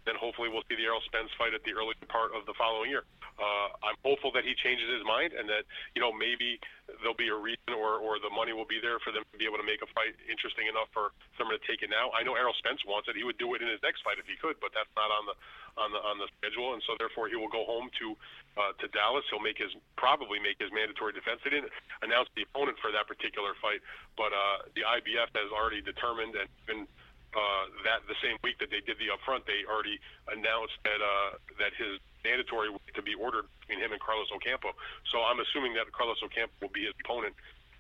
then 0.09 0.17
hopefully 0.17 0.49
we'll 0.49 0.65
see 0.73 0.81
the 0.81 0.89
Errol 0.89 1.05
Spence 1.05 1.29
fight 1.37 1.53
at 1.53 1.61
the 1.69 1.77
early 1.77 1.93
part 2.09 2.33
of 2.33 2.49
the 2.49 2.57
following 2.57 2.89
year. 2.89 3.05
Uh, 3.37 3.69
I'm 3.85 4.01
hopeful 4.03 4.33
that 4.35 4.43
he 4.43 4.57
changes 4.57 4.89
his 4.89 5.05
mind 5.05 5.37
and 5.37 5.47
that 5.47 5.69
you 5.93 6.01
know 6.01 6.11
maybe 6.11 6.59
there'll 7.05 7.15
be 7.15 7.29
a 7.29 7.37
reason 7.37 7.77
or 7.77 8.01
or 8.01 8.19
the 8.19 8.33
money 8.33 8.57
will 8.57 8.67
be 8.67 8.81
there 8.83 8.99
for 9.05 9.13
them 9.13 9.23
to 9.31 9.37
be 9.39 9.47
able 9.47 9.61
to 9.61 9.69
make 9.69 9.85
a 9.85 9.91
fight 9.95 10.17
interesting 10.27 10.67
enough 10.67 10.91
for 10.91 11.15
someone 11.37 11.55
to 11.55 11.63
take 11.69 11.85
it 11.85 11.93
now. 11.93 12.11
I 12.17 12.27
know 12.27 12.35
Errol 12.35 12.57
Spence 12.59 12.83
wants 12.83 13.07
it; 13.07 13.15
he 13.15 13.23
would 13.23 13.39
do 13.39 13.55
it 13.55 13.63
in 13.63 13.69
his 13.71 13.79
next 13.85 14.03
fight 14.03 14.19
if 14.19 14.27
he 14.27 14.35
could, 14.41 14.59
but 14.59 14.75
that's 14.75 14.91
not 14.99 15.13
on 15.13 15.29
the 15.29 15.37
on 15.79 15.89
the 15.95 16.01
on 16.03 16.17
the 16.19 16.27
schedule, 16.41 16.75
and 16.75 16.83
so 16.83 16.99
therefore 16.99 17.31
he 17.31 17.39
will 17.39 17.53
go 17.53 17.63
home 17.63 17.87
to 18.03 18.17
uh, 18.59 18.73
to 18.83 18.91
Dallas. 18.91 19.23
He'll 19.31 19.45
make 19.45 19.63
his 19.63 19.71
probably 19.95 20.43
make 20.43 20.59
his 20.59 20.75
mandatory 20.75 21.15
defense. 21.15 21.39
They 21.47 21.55
didn't 21.55 21.71
announce 22.03 22.27
the 22.35 22.43
opponent 22.43 22.83
for 22.83 22.91
that 22.91 23.07
particular 23.07 23.55
fight, 23.63 23.85
but 24.19 24.35
uh, 24.35 24.67
the 24.75 24.83
IBF 24.83 25.31
has 25.39 25.51
already 25.55 25.79
determined 25.79 26.35
and 26.35 26.51
been 26.67 26.91
uh, 27.37 27.65
that 27.85 28.05
the 28.09 28.17
same 28.25 28.37
week 28.43 28.57
that 28.59 28.71
they 28.71 28.81
did 28.81 28.97
the 28.97 29.13
upfront, 29.13 29.45
they 29.45 29.65
already 29.69 30.01
announced 30.33 30.77
that 30.85 31.01
uh, 31.01 31.37
that 31.61 31.77
his 31.77 32.01
mandatory 32.25 32.69
to 32.95 33.03
be 33.03 33.15
ordered 33.15 33.45
between 33.61 33.81
him 33.85 33.93
and 33.93 34.01
Carlos 34.01 34.29
Ocampo. 34.35 34.73
So 35.13 35.21
I'm 35.23 35.41
assuming 35.41 35.75
that 35.75 35.91
Carlos 35.93 36.19
Ocampo 36.25 36.53
will 36.61 36.75
be 36.75 36.89
his 36.89 36.95
opponent, 37.05 37.35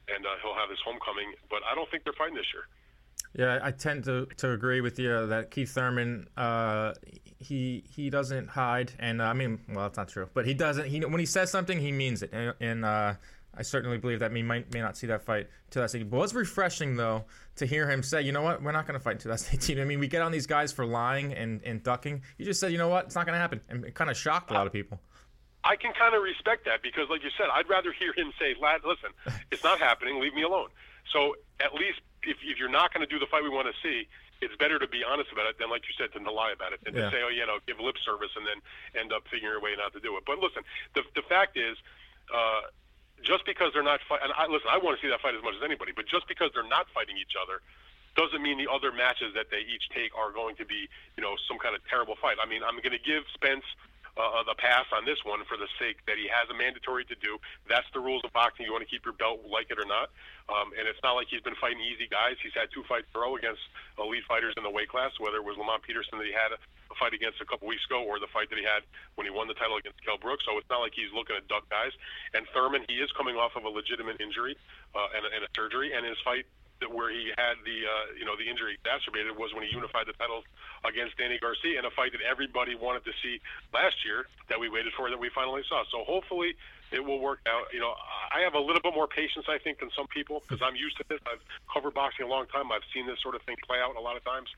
and 0.09 0.25
uh, 0.25 0.37
he'll 0.43 0.57
have 0.57 0.71
his 0.71 0.81
homecoming. 0.85 1.33
But 1.49 1.65
I 1.65 1.75
don't 1.75 1.89
think 1.91 2.05
they're 2.05 2.17
fighting 2.17 2.37
this 2.37 2.49
year. 2.53 2.69
Yeah, 3.35 3.61
I 3.63 3.73
tend 3.73 4.05
to, 4.05 4.27
to 4.39 4.53
agree 4.53 4.81
with 4.81 4.99
you 4.99 5.27
that 5.27 5.51
Keith 5.51 5.71
Thurman, 5.71 6.29
uh, 6.37 6.95
he 7.39 7.85
he 7.89 8.11
doesn't 8.11 8.49
hide, 8.49 8.93
and 8.99 9.21
uh, 9.21 9.27
I 9.27 9.33
mean, 9.33 9.61
well, 9.69 9.85
that's 9.85 9.97
not 9.97 10.09
true, 10.09 10.29
but 10.33 10.47
he 10.47 10.55
doesn't. 10.55 10.87
He 10.87 11.01
when 11.01 11.21
he 11.21 11.27
says 11.27 11.51
something, 11.51 11.79
he 11.79 11.93
means 11.93 12.23
it, 12.23 12.31
and, 12.33 12.55
and 12.61 12.85
uh, 12.85 13.15
I 13.59 13.63
certainly 13.63 13.99
believe 13.99 14.21
that 14.21 14.33
we 14.33 14.43
might 14.43 14.73
may 14.73 14.81
not 14.81 14.97
see 14.97 15.09
that 15.09 15.23
fight 15.23 15.49
2018. 15.71 16.09
But 16.09 16.17
it 16.17 16.21
was 16.21 16.35
refreshing 16.35 16.97
though 16.97 17.25
to 17.57 17.67
hear 17.67 17.91
him 17.91 18.03
say, 18.03 18.23
you 18.23 18.31
know 18.31 18.43
what, 18.43 18.63
we're 18.63 18.73
not 18.73 18.87
going 18.87 18.99
to 18.99 19.03
fight 19.03 19.17
in 19.17 19.19
2018. 19.19 19.81
I 19.81 19.85
mean, 19.85 19.99
we 19.99 20.07
get 20.07 20.23
on 20.23 20.31
these 20.31 20.47
guys 20.47 20.73
for 20.73 20.87
lying 20.87 21.35
and, 21.35 21.61
and 21.65 21.83
ducking. 21.83 22.23
You 22.39 22.45
just 22.45 22.61
said, 22.61 22.71
you 22.71 22.79
know 22.79 22.89
what, 22.89 23.07
it's 23.07 23.17
not 23.17 23.27
going 23.27 23.35
to 23.35 23.41
happen, 23.41 23.61
and 23.69 23.85
it 23.85 23.95
kind 23.95 24.11
of 24.11 24.17
shocked 24.17 24.51
a 24.51 24.55
lot 24.55 24.67
of 24.67 24.73
people. 24.73 25.01
I 25.65 25.75
can 25.75 25.93
kind 25.93 26.15
of 26.15 26.23
respect 26.23 26.65
that 26.67 26.83
because, 26.83 27.11
like 27.11 27.25
you 27.25 27.31
said, 27.37 27.51
I'd 27.53 27.69
rather 27.69 27.93
hear 27.93 28.15
him 28.15 28.33
say, 28.39 28.55
"Lad, 28.63 28.87
listen, 28.87 29.11
it's 29.51 29.65
not 29.65 29.79
happening. 29.79 30.21
Leave 30.21 30.33
me 30.33 30.43
alone." 30.43 30.69
So 31.13 31.35
at 31.59 31.75
least 31.75 32.01
if, 32.23 32.39
if 32.47 32.59
you're 32.59 32.71
not 32.71 32.95
going 32.95 33.03
to 33.03 33.11
do 33.11 33.19
the 33.19 33.27
fight 33.27 33.43
we 33.43 33.51
want 33.51 33.67
to 33.67 33.77
see, 33.83 34.07
it's 34.41 34.55
better 34.57 34.79
to 34.79 34.87
be 34.87 35.03
honest 35.03 35.33
about 35.33 35.51
it 35.51 35.59
than, 35.59 35.69
like 35.69 35.83
you 35.83 35.95
said, 35.99 36.15
than 36.15 36.23
to 36.25 36.33
lie 36.33 36.55
about 36.55 36.73
it, 36.73 36.81
than 36.85 36.95
yeah. 36.95 37.11
to 37.11 37.11
say, 37.11 37.21
"Oh, 37.27 37.29
you 37.29 37.45
know, 37.45 37.59
give 37.67 37.83
lip 37.83 37.99
service," 38.07 38.31
and 38.39 38.47
then 38.47 38.63
end 38.95 39.13
up 39.13 39.27
figuring 39.27 39.59
a 39.59 39.63
way 39.63 39.75
not 39.77 39.93
to 39.93 40.01
do 40.01 40.17
it. 40.17 40.23
But 40.25 40.39
listen, 40.39 40.63
the 40.95 41.03
the 41.15 41.27
fact 41.27 41.59
is. 41.59 41.77
Uh, 42.33 42.69
just 43.23 43.45
because 43.47 43.73
they're 43.73 43.87
not 43.87 44.01
fighting, 44.09 44.31
I, 44.37 44.47
listen, 44.47 44.69
I 44.71 44.79
want 44.79 44.99
to 44.99 45.01
see 45.05 45.11
that 45.11 45.21
fight 45.21 45.35
as 45.35 45.43
much 45.43 45.55
as 45.57 45.63
anybody, 45.63 45.93
but 45.95 46.07
just 46.07 46.29
because 46.29 46.51
they're 46.55 46.67
not 46.67 46.87
fighting 46.95 47.17
each 47.19 47.35
other 47.39 47.61
doesn't 48.17 48.43
mean 48.43 48.59
the 48.59 48.67
other 48.67 48.91
matches 48.91 49.31
that 49.39 49.47
they 49.51 49.63
each 49.63 49.87
take 49.95 50.11
are 50.19 50.35
going 50.35 50.57
to 50.57 50.67
be, 50.67 50.91
you 51.15 51.23
know, 51.23 51.39
some 51.47 51.59
kind 51.59 51.79
of 51.79 51.81
terrible 51.87 52.17
fight. 52.19 52.37
I 52.43 52.51
mean, 52.51 52.67
I'm 52.67 52.83
going 52.83 52.97
to 52.97 53.03
give 53.03 53.23
Spence 53.35 53.63
uh, 54.19 54.43
the 54.43 54.59
pass 54.59 54.91
on 54.91 55.07
this 55.07 55.23
one 55.23 55.47
for 55.47 55.55
the 55.55 55.71
sake 55.79 56.03
that 56.11 56.19
he 56.19 56.27
has 56.27 56.51
a 56.51 56.57
mandatory 56.59 57.07
to 57.07 57.15
do. 57.23 57.39
That's 57.71 57.87
the 57.95 58.03
rules 58.03 58.27
of 58.27 58.35
boxing. 58.35 58.67
You 58.67 58.75
want 58.75 58.83
to 58.83 58.91
keep 58.91 59.07
your 59.07 59.15
belt, 59.15 59.47
like 59.47 59.71
it 59.71 59.79
or 59.79 59.87
not. 59.87 60.11
Um, 60.51 60.75
and 60.75 60.91
it's 60.91 60.99
not 61.07 61.15
like 61.15 61.31
he's 61.31 61.45
been 61.47 61.55
fighting 61.63 61.79
easy 61.79 62.11
guys. 62.11 62.35
He's 62.43 62.55
had 62.59 62.75
two 62.75 62.83
fights 62.91 63.07
in 63.15 63.15
a 63.15 63.23
row 63.23 63.39
against 63.39 63.63
elite 63.95 64.27
fighters 64.27 64.59
in 64.59 64.67
the 64.67 64.75
weight 64.75 64.91
class, 64.91 65.15
whether 65.23 65.39
it 65.39 65.47
was 65.47 65.55
Lamont 65.55 65.87
Peterson 65.87 66.19
that 66.19 66.27
he 66.27 66.35
had 66.35 66.51
a, 66.89 66.93
a 66.93 66.97
fight 66.97 67.13
against 67.13 67.41
a 67.41 67.45
couple 67.45 67.69
weeks 67.69 67.85
ago 67.85 68.03
or 68.03 68.19
the 68.19 68.31
fight 68.33 68.49
that 68.51 68.59
he 68.59 68.65
had 68.65 68.83
when 69.15 69.27
he 69.27 69.31
won 69.31 69.49
the 69.49 69.55
title 69.55 69.77
against 69.77 70.01
Kell 70.05 70.19
Brooks. 70.19 70.45
So 70.45 70.57
it's 70.59 70.69
not 70.71 70.81
like 70.81 70.93
he's 70.95 71.13
looking 71.13 71.37
at 71.37 71.47
duck 71.49 71.69
guys. 71.69 71.93
And 72.35 72.47
Thurman, 72.55 72.85
he 72.89 72.97
is 72.97 73.11
coming 73.13 73.37
off 73.37 73.57
of 73.57 73.65
a 73.65 73.69
legitimate 73.69 74.21
injury 74.21 74.57
uh, 74.95 75.17
and, 75.17 75.25
and 75.27 75.45
a 75.45 75.51
surgery. 75.55 75.93
And 75.93 76.07
his 76.07 76.19
fight 76.25 76.47
where 76.87 77.11
he 77.11 77.33
had 77.35 77.59
the 77.67 77.83
uh, 77.83 78.15
you 78.15 78.25
know 78.25 78.39
the 78.39 78.47
injury 78.47 78.79
exacerbated 78.79 79.35
was 79.35 79.51
when 79.53 79.67
he 79.67 79.75
unified 79.75 80.07
the 80.07 80.13
titles 80.15 80.45
against 80.87 81.19
Danny 81.19 81.39
Garcia 81.39 81.79
in 81.79 81.85
a 81.85 81.91
fight 81.91 82.13
that 82.13 82.23
everybody 82.23 82.77
wanted 82.77 83.05
to 83.05 83.13
see 83.19 83.41
last 83.75 84.05
year 84.07 84.27
that 84.49 84.61
we 84.61 84.69
waited 84.69 84.93
for 84.95 85.11
that 85.11 85.19
we 85.19 85.29
finally 85.35 85.63
saw. 85.69 85.83
So 85.91 86.05
hopefully 86.05 86.55
it 86.93 87.03
will 87.05 87.19
work 87.19 87.41
out. 87.51 87.67
You 87.73 87.81
know, 87.81 87.95
I 88.31 88.41
have 88.47 88.55
a 88.55 88.61
little 88.61 88.81
bit 88.81 88.95
more 88.95 89.09
patience 89.09 89.47
I 89.49 89.59
think 89.59 89.81
than 89.81 89.91
some 89.97 90.07
people 90.07 90.43
because 90.47 90.63
I'm 90.63 90.77
used 90.77 90.97
to 90.99 91.05
this. 91.09 91.19
I've 91.27 91.43
covered 91.73 91.95
boxing 91.95 92.27
a 92.27 92.29
long 92.29 92.47
time. 92.47 92.71
I've 92.71 92.87
seen 92.95 93.07
this 93.07 93.21
sort 93.21 93.35
of 93.35 93.43
thing 93.43 93.57
play 93.67 93.79
out 93.83 93.97
a 93.97 94.01
lot 94.01 94.17
of 94.17 94.25
times. 94.25 94.49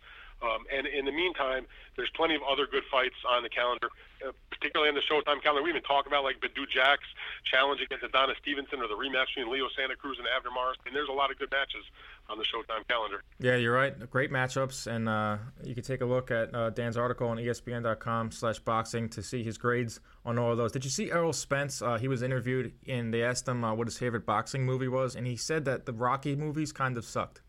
Um, 0.43 0.65
and 0.73 0.87
in 0.87 1.05
the 1.05 1.13
meantime, 1.13 1.67
there's 1.97 2.11
plenty 2.17 2.35
of 2.35 2.43
other 2.49 2.67
good 2.67 2.85
fights 2.91 3.17
on 3.29 3.43
the 3.43 3.49
calendar, 3.49 3.89
uh, 4.27 4.33
particularly 4.51 4.89
on 4.89 4.97
the 4.97 5.05
Showtime 5.05 5.43
calendar. 5.43 5.63
We 5.63 5.71
even 5.71 5.83
talk 5.83 6.07
about 6.07 6.25
like 6.25 6.41
Badou 6.41 6.65
Jack's 6.73 7.09
challenge 7.45 7.81
against 7.81 8.05
Adonis 8.05 8.37
Stevenson 8.41 8.81
or 8.81 8.89
the 8.89 8.95
rematch 8.95 9.35
between 9.35 9.53
Leo 9.53 9.69
Santa 9.77 9.97
Cruz 9.97 10.17
and 10.19 10.27
Abner 10.27 10.51
Mares. 10.51 10.77
And 10.87 10.97
there's 10.97 11.09
a 11.09 11.13
lot 11.13 11.31
of 11.31 11.39
good 11.39 11.51
matches 11.51 11.85
on 12.29 12.39
the 12.39 12.45
Showtime 12.45 12.87
calendar. 12.89 13.23
Yeah, 13.39 13.57
you're 13.57 13.75
right. 13.75 13.93
Great 14.11 14.31
matchups, 14.31 14.87
and 14.87 15.09
uh, 15.09 15.39
you 15.65 15.75
can 15.75 15.85
take 15.85 16.01
a 16.01 16.07
look 16.07 16.31
at 16.31 16.55
uh, 16.55 16.71
Dan's 16.71 16.97
article 16.97 17.29
on 17.29 17.37
ESPN.com 17.37 18.31
slash 18.31 18.59
boxing 18.61 19.09
to 19.11 19.23
see 19.23 19.43
his 19.43 19.59
grades 19.59 20.01
on 20.25 20.39
all 20.39 20.53
of 20.53 20.59
those. 20.59 20.73
Did 20.73 20.85
you 20.85 20.91
see 20.91 21.11
Errol 21.11 21.33
Spence? 21.33 21.83
Uh, 21.83 21.99
he 21.99 22.09
was 22.09 22.23
interviewed, 22.23 22.73
and 22.89 23.13
they 23.13 23.23
asked 23.23 23.47
him 23.47 23.65
uh, 23.65 23.75
what 23.75 23.87
his 23.89 23.99
favorite 23.99 24.25
boxing 24.25 24.65
movie 24.65 24.89
was, 24.89 25.17
and 25.17 25.27
he 25.27 25.37
said 25.37 25.65
that 25.67 25.87
the 25.87 25.93
Rocky 25.93 26.37
movies 26.37 26.73
kind 26.73 26.97
of 26.97 27.05
sucked. 27.05 27.43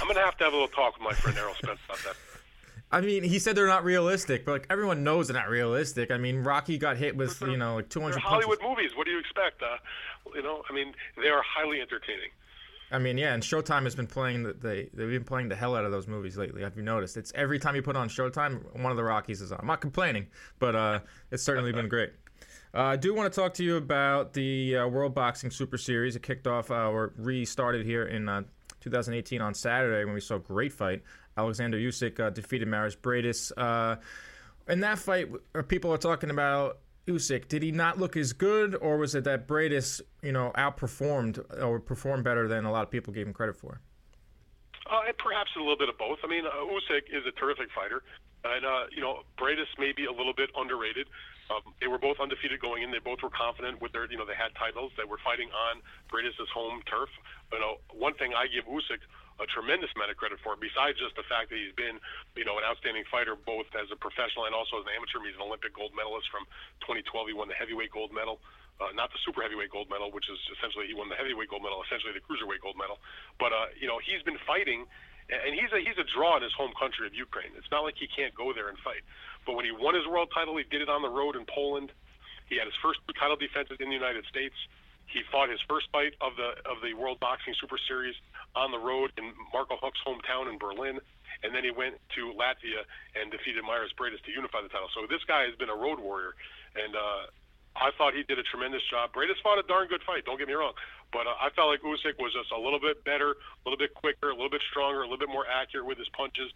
I'm 0.00 0.06
gonna 0.06 0.20
have 0.20 0.36
to 0.38 0.44
have 0.44 0.52
a 0.52 0.56
little 0.56 0.68
talk 0.68 0.94
with 0.94 1.02
my 1.02 1.12
friend 1.12 1.36
Errol 1.38 1.54
Spence 1.54 1.80
about 1.86 1.98
that. 2.04 2.16
I 2.92 3.00
mean, 3.00 3.22
he 3.22 3.38
said 3.38 3.54
they're 3.56 3.68
not 3.68 3.84
realistic, 3.84 4.44
but 4.44 4.52
like 4.52 4.66
everyone 4.68 5.04
knows 5.04 5.28
they're 5.28 5.36
not 5.36 5.48
realistic. 5.48 6.10
I 6.10 6.18
mean, 6.18 6.38
Rocky 6.38 6.76
got 6.76 6.96
hit 6.96 7.16
with 7.16 7.40
you 7.40 7.56
know 7.56 7.76
like 7.76 7.88
200. 7.88 8.14
They're 8.14 8.20
Hollywood 8.20 8.58
punches. 8.58 8.76
movies. 8.78 8.96
What 8.96 9.06
do 9.06 9.12
you 9.12 9.18
expect? 9.18 9.62
Uh, 9.62 9.76
you 10.34 10.42
know, 10.42 10.62
I 10.68 10.72
mean, 10.72 10.94
they 11.20 11.28
are 11.28 11.42
highly 11.42 11.80
entertaining. 11.80 12.30
I 12.92 12.98
mean, 12.98 13.16
yeah, 13.16 13.34
and 13.34 13.42
Showtime 13.42 13.84
has 13.84 13.94
been 13.94 14.08
playing 14.08 14.42
the 14.42 14.52
they 14.54 14.88
they've 14.92 15.08
been 15.08 15.24
playing 15.24 15.48
the 15.48 15.54
hell 15.54 15.76
out 15.76 15.84
of 15.84 15.92
those 15.92 16.08
movies 16.08 16.36
lately. 16.36 16.62
Have 16.62 16.76
you 16.76 16.82
noticed? 16.82 17.16
It's 17.16 17.32
every 17.36 17.60
time 17.60 17.76
you 17.76 17.82
put 17.82 17.96
on 17.96 18.08
Showtime, 18.08 18.80
one 18.80 18.90
of 18.90 18.96
the 18.96 19.04
Rockies 19.04 19.40
is 19.40 19.52
on. 19.52 19.58
I'm 19.60 19.66
not 19.68 19.80
complaining, 19.80 20.26
but 20.58 20.74
uh, 20.74 21.00
it's 21.30 21.42
certainly 21.42 21.72
been 21.72 21.88
great. 21.88 22.10
Uh, 22.72 22.82
I 22.82 22.96
do 22.96 23.12
want 23.12 23.32
to 23.32 23.40
talk 23.40 23.54
to 23.54 23.64
you 23.64 23.76
about 23.76 24.32
the 24.32 24.76
uh, 24.76 24.86
World 24.86 25.12
Boxing 25.12 25.50
Super 25.50 25.76
Series. 25.76 26.14
It 26.14 26.22
kicked 26.22 26.46
off 26.46 26.70
uh, 26.70 26.88
or 26.88 27.12
restarted 27.16 27.84
here 27.84 28.04
in 28.04 28.28
uh, 28.28 28.42
2018 28.80 29.40
on 29.40 29.54
Saturday 29.54 30.04
when 30.04 30.14
we 30.14 30.20
saw 30.20 30.36
a 30.36 30.40
great 30.40 30.72
fight. 30.72 31.02
Alexander 31.36 31.78
Usyk 31.78 32.20
uh, 32.20 32.30
defeated 32.30 32.68
Mairis 32.68 32.96
Briedis. 32.96 33.52
Uh, 33.56 33.96
in 34.68 34.80
that 34.80 34.98
fight, 34.98 35.28
uh, 35.54 35.62
people 35.62 35.92
are 35.92 35.98
talking 35.98 36.30
about 36.30 36.78
Usyk. 37.06 37.48
Did 37.48 37.62
he 37.62 37.72
not 37.72 37.98
look 37.98 38.16
as 38.16 38.32
good, 38.32 38.74
or 38.76 38.98
was 38.98 39.14
it 39.14 39.24
that 39.24 39.46
Briedis, 39.46 40.00
you 40.22 40.32
know, 40.32 40.52
outperformed 40.56 41.40
or 41.62 41.80
performed 41.80 42.24
better 42.24 42.46
than 42.48 42.64
a 42.64 42.72
lot 42.72 42.82
of 42.82 42.90
people 42.90 43.12
gave 43.12 43.26
him 43.26 43.32
credit 43.32 43.56
for? 43.56 43.80
Uh, 44.90 45.00
perhaps 45.18 45.50
a 45.56 45.60
little 45.60 45.78
bit 45.78 45.88
of 45.88 45.96
both. 45.98 46.18
I 46.24 46.26
mean, 46.26 46.44
uh, 46.46 46.50
Usyk 46.50 47.06
is 47.12 47.24
a 47.26 47.32
terrific 47.32 47.68
fighter, 47.74 48.02
and 48.44 48.64
uh, 48.64 48.84
you 48.90 49.00
know, 49.00 49.20
Briedis 49.38 49.70
may 49.78 49.92
be 49.92 50.06
a 50.06 50.12
little 50.12 50.34
bit 50.34 50.50
underrated. 50.56 51.06
Um, 51.50 51.74
they 51.82 51.90
were 51.90 51.98
both 51.98 52.22
undefeated 52.22 52.62
going 52.62 52.86
in. 52.86 52.94
They 52.94 53.02
both 53.02 53.26
were 53.26 53.34
confident 53.34 53.82
with 53.82 53.90
their, 53.90 54.06
you 54.06 54.14
know, 54.14 54.24
they 54.24 54.38
had 54.38 54.54
titles. 54.54 54.94
They 54.94 55.04
were 55.04 55.18
fighting 55.26 55.50
on 55.50 55.82
Briedis' 56.06 56.38
home 56.54 56.78
turf. 56.86 57.10
You 57.50 57.58
know, 57.58 57.82
one 57.90 58.14
thing 58.14 58.30
I 58.38 58.46
give 58.46 58.70
Usyk 58.70 59.02
a 59.42 59.46
tremendous 59.50 59.90
amount 59.96 60.14
of 60.14 60.16
credit 60.20 60.38
for, 60.44 60.54
besides 60.54 61.00
just 61.00 61.16
the 61.18 61.26
fact 61.26 61.50
that 61.50 61.58
he's 61.58 61.74
been, 61.74 61.98
you 62.38 62.46
know, 62.46 62.60
an 62.60 62.64
outstanding 62.68 63.02
fighter 63.10 63.34
both 63.34 63.66
as 63.74 63.90
a 63.90 63.98
professional 63.98 64.46
and 64.46 64.54
also 64.54 64.78
as 64.78 64.86
an 64.86 64.94
amateur. 64.94 65.18
He's 65.26 65.34
an 65.34 65.42
Olympic 65.42 65.74
gold 65.74 65.90
medalist 65.96 66.30
from 66.30 66.46
2012. 66.86 67.34
He 67.34 67.34
won 67.34 67.50
the 67.50 67.58
heavyweight 67.58 67.90
gold 67.90 68.14
medal. 68.14 68.38
Uh, 68.80 68.88
not 68.96 69.12
the 69.12 69.20
super 69.20 69.44
heavyweight 69.44 69.68
gold 69.68 69.92
medal, 69.92 70.08
which 70.08 70.24
is 70.32 70.40
essentially 70.56 70.88
he 70.88 70.96
won 70.96 71.12
the 71.12 71.18
heavyweight 71.18 71.52
gold 71.52 71.60
medal, 71.60 71.84
essentially 71.84 72.16
the 72.16 72.24
cruiserweight 72.24 72.64
gold 72.64 72.80
medal. 72.80 72.96
But 73.36 73.52
uh, 73.52 73.68
you 73.76 73.84
know 73.84 74.00
he's 74.00 74.24
been 74.24 74.40
fighting, 74.48 74.88
and 75.30 75.54
he's 75.54 75.70
a 75.70 75.78
he's 75.78 75.98
a 75.98 76.06
draw 76.10 76.36
in 76.36 76.42
his 76.42 76.52
home 76.52 76.72
country 76.78 77.06
of 77.06 77.14
Ukraine. 77.14 77.54
It's 77.56 77.70
not 77.70 77.86
like 77.86 77.94
he 77.98 78.08
can't 78.10 78.34
go 78.34 78.52
there 78.52 78.68
and 78.68 78.78
fight. 78.82 79.02
But 79.46 79.54
when 79.54 79.64
he 79.64 79.72
won 79.72 79.94
his 79.94 80.06
world 80.06 80.30
title, 80.34 80.56
he 80.58 80.64
did 80.66 80.82
it 80.82 80.90
on 80.90 81.02
the 81.02 81.08
road 81.08 81.36
in 81.36 81.46
Poland. 81.46 81.92
He 82.50 82.58
had 82.58 82.66
his 82.66 82.76
first 82.82 82.98
title 83.14 83.38
defenses 83.38 83.78
in 83.78 83.88
the 83.88 83.94
United 83.94 84.26
States. 84.26 84.54
He 85.06 85.22
fought 85.30 85.50
his 85.50 85.62
first 85.66 85.90
fight 85.90 86.14
of 86.20 86.34
the 86.38 86.58
of 86.66 86.82
the 86.82 86.94
World 86.94 87.18
Boxing 87.18 87.54
Super 87.58 87.78
Series 87.86 88.14
on 88.54 88.70
the 88.70 88.78
road 88.78 89.10
in 89.18 89.34
Marco 89.54 89.78
Huck's 89.78 89.98
hometown 90.06 90.50
in 90.50 90.58
Berlin, 90.58 90.98
and 91.42 91.54
then 91.54 91.66
he 91.66 91.70
went 91.70 91.98
to 92.14 92.30
Latvia 92.34 92.86
and 93.18 93.30
defeated 93.30 93.62
Mairis 93.66 93.90
Briedis 93.98 94.22
to 94.26 94.30
unify 94.30 94.62
the 94.62 94.70
title. 94.70 94.90
So 94.94 95.06
this 95.10 95.22
guy 95.26 95.46
has 95.46 95.54
been 95.58 95.70
a 95.70 95.74
road 95.74 95.98
warrior, 95.98 96.38
and 96.78 96.94
uh, 96.94 97.22
I 97.74 97.90
thought 97.98 98.14
he 98.14 98.22
did 98.22 98.38
a 98.38 98.46
tremendous 98.46 98.82
job. 98.86 99.10
Briedis 99.10 99.38
fought 99.42 99.58
a 99.58 99.66
darn 99.66 99.90
good 99.90 100.02
fight. 100.06 100.26
Don't 100.26 100.38
get 100.38 100.46
me 100.46 100.54
wrong, 100.54 100.74
but 101.12 101.26
uh, 101.26 101.34
I 101.40 101.50
felt 101.50 101.68
like 101.68 101.82
Usyk 101.82 102.18
was 102.18 102.32
just 102.32 102.50
a 102.52 102.58
little 102.58 102.80
bit 102.80 103.04
better, 103.04 103.32
a 103.34 103.62
little 103.64 103.78
bit 103.78 103.94
quicker, 103.94 104.30
a 104.30 104.34
little 104.34 104.50
bit 104.50 104.62
stronger, 104.70 105.00
a 105.00 105.08
little 105.08 105.18
bit 105.18 105.28
more 105.28 105.46
accurate 105.46 105.86
with 105.86 105.98
his 105.98 106.08
punches. 106.10 106.52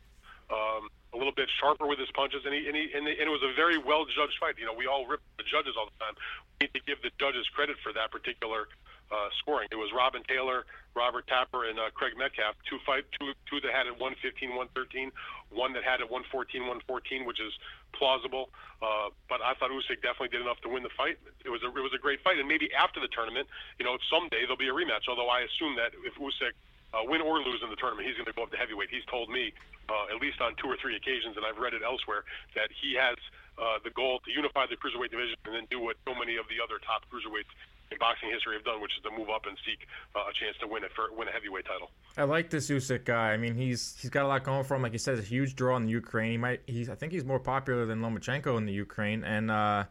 Um, 0.52 0.92
a 1.14 1.16
little 1.16 1.32
bit 1.32 1.48
sharper 1.58 1.86
with 1.86 1.98
his 1.98 2.10
punches, 2.12 2.44
and 2.44 2.52
he 2.52 2.68
and, 2.68 2.76
he, 2.76 2.92
and, 2.92 3.08
and 3.08 3.26
it 3.26 3.32
was 3.32 3.40
a 3.40 3.54
very 3.56 3.78
well 3.78 4.04
judged 4.04 4.36
fight. 4.38 4.58
You 4.58 4.66
know, 4.66 4.74
we 4.74 4.86
all 4.86 5.06
rip 5.06 5.22
the 5.38 5.44
judges 5.46 5.72
all 5.78 5.88
the 5.88 5.96
time. 5.96 6.14
We 6.60 6.66
need 6.66 6.74
to 6.74 6.84
give 6.84 7.00
the 7.00 7.10
judges 7.16 7.48
credit 7.54 7.80
for 7.80 7.94
that 7.94 8.12
particular 8.12 8.68
uh, 9.10 9.28
scoring. 9.40 9.68
It 9.70 9.76
was 9.76 9.88
Robin 9.96 10.22
Taylor, 10.28 10.66
Robert 10.94 11.26
Tapper, 11.26 11.64
and 11.64 11.78
uh, 11.78 11.88
Craig 11.94 12.12
Metcalfe. 12.18 12.56
Two 12.68 12.78
fight, 12.84 13.04
two 13.18 13.32
two 13.48 13.60
that 13.60 13.72
had 13.72 13.86
it 13.86 13.96
115, 13.96 14.50
113. 14.52 15.12
One 15.48 15.72
that 15.72 15.84
had 15.84 16.00
it 16.00 16.10
114, 16.10 16.60
114, 16.60 17.24
which 17.24 17.40
is 17.40 17.52
plausible. 17.94 18.50
Uh, 18.82 19.08
but 19.28 19.40
I 19.40 19.54
thought 19.54 19.70
Usyk 19.70 20.02
definitely 20.04 20.28
did 20.28 20.42
enough 20.42 20.60
to 20.62 20.68
win 20.68 20.82
the 20.82 20.92
fight. 20.92 21.16
It 21.44 21.48
was 21.48 21.62
a 21.62 21.70
it 21.72 21.80
was 21.80 21.94
a 21.94 22.02
great 22.02 22.20
fight, 22.20 22.38
and 22.38 22.46
maybe 22.46 22.68
after 22.74 23.00
the 23.00 23.08
tournament, 23.08 23.48
you 23.78 23.84
know, 23.84 23.96
someday 24.10 24.42
there'll 24.44 24.60
be 24.60 24.68
a 24.68 24.76
rematch. 24.76 25.08
Although 25.08 25.30
I 25.30 25.46
assume 25.46 25.76
that 25.76 25.96
if 26.04 26.14
Usyk 26.20 26.52
uh, 26.94 27.02
win 27.06 27.22
or 27.22 27.40
lose 27.40 27.62
in 27.62 27.70
the 27.70 27.76
tournament, 27.76 28.06
he's 28.06 28.16
going 28.16 28.28
to 28.28 28.36
go 28.36 28.44
up 28.44 28.50
to 28.52 28.60
heavyweight. 28.60 28.90
He's 28.90 29.06
told 29.10 29.30
me, 29.30 29.52
uh, 29.88 30.14
at 30.14 30.20
least 30.20 30.40
on 30.40 30.54
two 30.60 30.68
or 30.68 30.76
three 30.76 30.94
occasions, 30.94 31.36
and 31.36 31.46
I've 31.46 31.58
read 31.58 31.74
it 31.74 31.82
elsewhere, 31.82 32.22
that 32.54 32.70
he 32.70 32.94
has 32.94 33.16
uh, 33.58 33.78
the 33.82 33.90
goal 33.90 34.20
to 34.26 34.30
unify 34.30 34.66
the 34.66 34.76
cruiserweight 34.76 35.10
division 35.10 35.38
and 35.46 35.54
then 35.54 35.66
do 35.70 35.80
what 35.80 35.96
so 36.06 36.14
many 36.14 36.36
of 36.36 36.46
the 36.46 36.62
other 36.62 36.78
top 36.82 37.06
cruiserweights 37.10 37.50
in 37.94 37.98
boxing 37.98 38.30
history 38.30 38.56
have 38.56 38.64
done, 38.64 38.82
which 38.82 38.92
is 38.96 39.02
to 39.02 39.10
move 39.10 39.30
up 39.30 39.46
and 39.46 39.56
seek 39.64 39.86
uh, 40.14 40.26
a 40.28 40.32
chance 40.34 40.56
to 40.60 40.66
win 40.66 40.84
it 40.84 40.90
for 40.94 41.14
win 41.16 41.28
a 41.28 41.32
heavyweight 41.32 41.64
title. 41.64 41.90
I 42.18 42.24
like 42.24 42.50
this 42.50 42.68
Usyk 42.68 43.04
guy. 43.04 43.32
I 43.32 43.36
mean, 43.36 43.54
he's 43.54 43.96
he's 44.00 44.10
got 44.10 44.24
a 44.24 44.28
lot 44.28 44.44
going 44.44 44.64
for 44.64 44.74
him. 44.74 44.82
Like 44.82 44.92
you 44.92 44.98
said, 44.98 45.18
a 45.18 45.22
huge 45.22 45.54
draw 45.54 45.76
in 45.76 45.84
the 45.84 45.90
Ukraine. 45.90 46.32
He 46.32 46.38
might. 46.38 46.60
He's. 46.66 46.90
I 46.90 46.94
think 46.94 47.12
he's 47.12 47.24
more 47.24 47.40
popular 47.40 47.86
than 47.86 48.00
Lomachenko 48.00 48.58
in 48.58 48.66
the 48.66 48.74
Ukraine, 48.74 49.24
and. 49.24 49.50
Uh, 49.50 49.84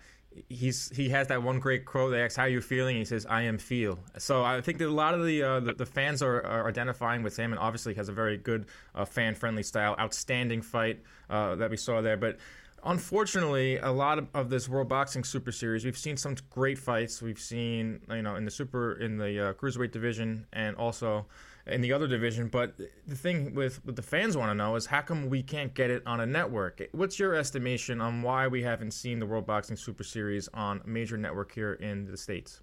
he's 0.49 0.89
he 0.95 1.09
has 1.09 1.27
that 1.27 1.43
one 1.43 1.59
great 1.59 1.85
quote. 1.85 2.11
They 2.11 2.23
ask 2.23 2.35
how 2.35 2.45
you 2.45 2.61
feeling. 2.61 2.95
He 2.95 3.05
says, 3.05 3.25
"I 3.29 3.43
am 3.43 3.57
feel." 3.57 3.99
So 4.17 4.43
I 4.43 4.61
think 4.61 4.77
that 4.79 4.87
a 4.87 4.89
lot 4.89 5.13
of 5.13 5.25
the 5.25 5.43
uh, 5.43 5.59
the, 5.59 5.73
the, 5.73 5.85
fans 5.85 6.21
are, 6.21 6.43
are, 6.45 6.67
identifying 6.67 7.23
with 7.23 7.37
him, 7.37 7.51
and 7.51 7.59
obviously 7.59 7.93
has 7.95 8.09
a 8.09 8.13
very 8.13 8.37
good 8.37 8.65
uh, 8.95 9.05
fan 9.05 9.35
friendly 9.35 9.63
style. 9.63 9.95
Outstanding 9.99 10.61
fight 10.61 11.01
uh, 11.29 11.55
that 11.55 11.69
we 11.69 11.77
saw 11.77 12.01
there, 12.01 12.17
but 12.17 12.37
unfortunately, 12.85 13.77
a 13.77 13.91
lot 13.91 14.17
of, 14.17 14.27
of, 14.33 14.49
this 14.49 14.67
World 14.67 14.89
Boxing 14.89 15.23
Super 15.23 15.51
Series, 15.51 15.85
we've 15.85 15.97
seen 15.97 16.17
some 16.17 16.35
great 16.49 16.77
fights. 16.77 17.21
We've 17.21 17.39
seen, 17.39 18.01
you 18.09 18.21
know, 18.21 18.35
in 18.35 18.45
the 18.45 18.51
super, 18.51 18.93
in 18.99 19.17
the 19.17 19.49
uh, 19.49 19.53
cruiserweight 19.53 19.91
division, 19.91 20.45
and 20.53 20.75
also 20.75 21.25
in 21.67 21.81
the 21.81 21.93
other 21.93 22.07
division. 22.07 22.47
But 22.47 22.75
the 23.07 23.15
thing 23.15 23.53
with 23.55 23.83
what 23.85 23.95
the 23.95 24.01
fans 24.01 24.35
want 24.35 24.49
to 24.49 24.55
know 24.55 24.75
is 24.75 24.85
how 24.85 25.01
come 25.01 25.29
we 25.29 25.43
can't 25.43 25.73
get 25.73 25.89
it 25.89 26.03
on 26.05 26.19
a 26.19 26.25
network? 26.25 26.81
What's 26.91 27.19
your 27.19 27.35
estimation 27.35 28.01
on 28.01 28.21
why 28.21 28.47
we 28.47 28.63
haven't 28.63 28.91
seen 28.91 29.19
the 29.19 29.25
World 29.25 29.45
Boxing 29.45 29.77
Super 29.77 30.03
Series 30.03 30.47
on 30.53 30.81
a 30.83 30.87
major 30.87 31.17
network 31.17 31.53
here 31.53 31.73
in 31.73 32.05
the 32.05 32.17
states? 32.17 32.61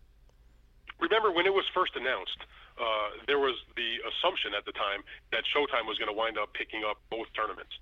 Remember 1.00 1.32
when 1.32 1.46
it 1.46 1.54
was 1.54 1.64
first 1.74 1.92
announced? 1.96 2.38
Uh, 2.80 3.20
there 3.26 3.38
was 3.38 3.56
the 3.76 4.00
assumption 4.08 4.52
at 4.56 4.64
the 4.64 4.72
time 4.72 5.04
that 5.32 5.44
Showtime 5.52 5.84
was 5.84 5.98
going 5.98 6.08
to 6.08 6.16
wind 6.16 6.38
up 6.38 6.52
picking 6.54 6.80
up 6.88 6.96
both 7.10 7.28
tournaments. 7.36 7.72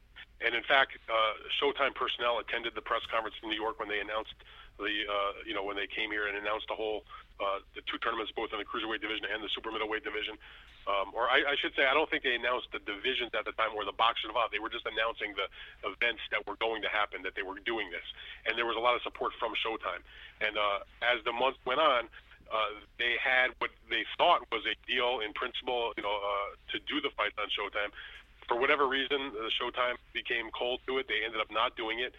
And 0.44 0.55
in 0.55 0.62
fact, 0.62 0.94
uh, 1.11 1.35
Showtime 1.59 1.94
personnel 1.94 2.38
attended 2.38 2.74
the 2.74 2.83
press 2.83 3.03
conference 3.11 3.35
in 3.42 3.51
New 3.51 3.59
York 3.59 3.79
when 3.79 3.88
they 3.88 3.98
announced 3.98 4.35
the, 4.79 4.87
uh, 4.87 5.42
you 5.42 5.55
know, 5.55 5.66
when 5.66 5.74
they 5.74 5.90
came 5.90 6.14
here 6.14 6.31
and 6.31 6.38
announced 6.38 6.70
the 6.70 6.79
whole, 6.79 7.03
uh, 7.42 7.59
the 7.74 7.83
two 7.90 7.98
tournaments, 7.98 8.31
both 8.31 8.55
in 8.55 8.62
the 8.62 8.66
cruiserweight 8.66 9.03
division 9.03 9.27
and 9.27 9.42
the 9.42 9.51
super 9.51 9.74
middleweight 9.74 10.07
division. 10.07 10.38
Um, 10.87 11.11
or 11.11 11.27
I, 11.27 11.42
I 11.42 11.55
should 11.59 11.74
say, 11.74 11.85
I 11.85 11.92
don't 11.92 12.07
think 12.07 12.22
they 12.22 12.38
announced 12.38 12.70
the 12.70 12.79
divisions 12.87 13.35
at 13.35 13.44
the 13.44 13.53
time 13.59 13.74
or 13.74 13.83
the 13.83 13.92
boxers 13.98 14.31
involved. 14.31 14.55
They 14.55 14.62
were 14.62 14.70
just 14.70 14.87
announcing 14.87 15.35
the 15.35 15.51
events 15.83 16.22
that 16.31 16.46
were 16.46 16.57
going 16.62 16.81
to 16.87 16.90
happen, 16.90 17.27
that 17.27 17.35
they 17.35 17.42
were 17.42 17.59
doing 17.66 17.90
this. 17.90 18.07
And 18.46 18.55
there 18.55 18.64
was 18.64 18.79
a 18.79 18.83
lot 18.83 18.94
of 18.94 19.03
support 19.03 19.35
from 19.42 19.59
Showtime. 19.59 20.07
And 20.38 20.55
uh, 20.55 20.87
as 21.03 21.18
the 21.27 21.35
months 21.35 21.59
went 21.66 21.83
on, 21.83 22.07
uh, 22.48 22.81
they 22.96 23.20
had 23.20 23.53
what 23.59 23.74
they 23.90 24.09
thought 24.16 24.46
was 24.48 24.64
a 24.64 24.72
deal 24.88 25.20
in 25.20 25.37
principle, 25.37 25.92
you 25.98 26.03
know, 26.07 26.16
uh, 26.16 26.57
to 26.72 26.81
do 26.88 27.03
the 27.03 27.11
fights 27.12 27.37
on 27.37 27.51
Showtime 27.53 27.92
for 28.49 28.57
whatever 28.57 28.89
reason, 28.89 29.31
the 29.37 29.53
Showtime 29.61 30.01
became 30.17 30.49
cold 30.57 30.81
to 30.89 30.99
it. 30.99 31.07
They 31.07 31.21
ended 31.25 31.41
up 31.41 31.53
not 31.53 31.77
doing 31.77 32.01
it. 32.01 32.17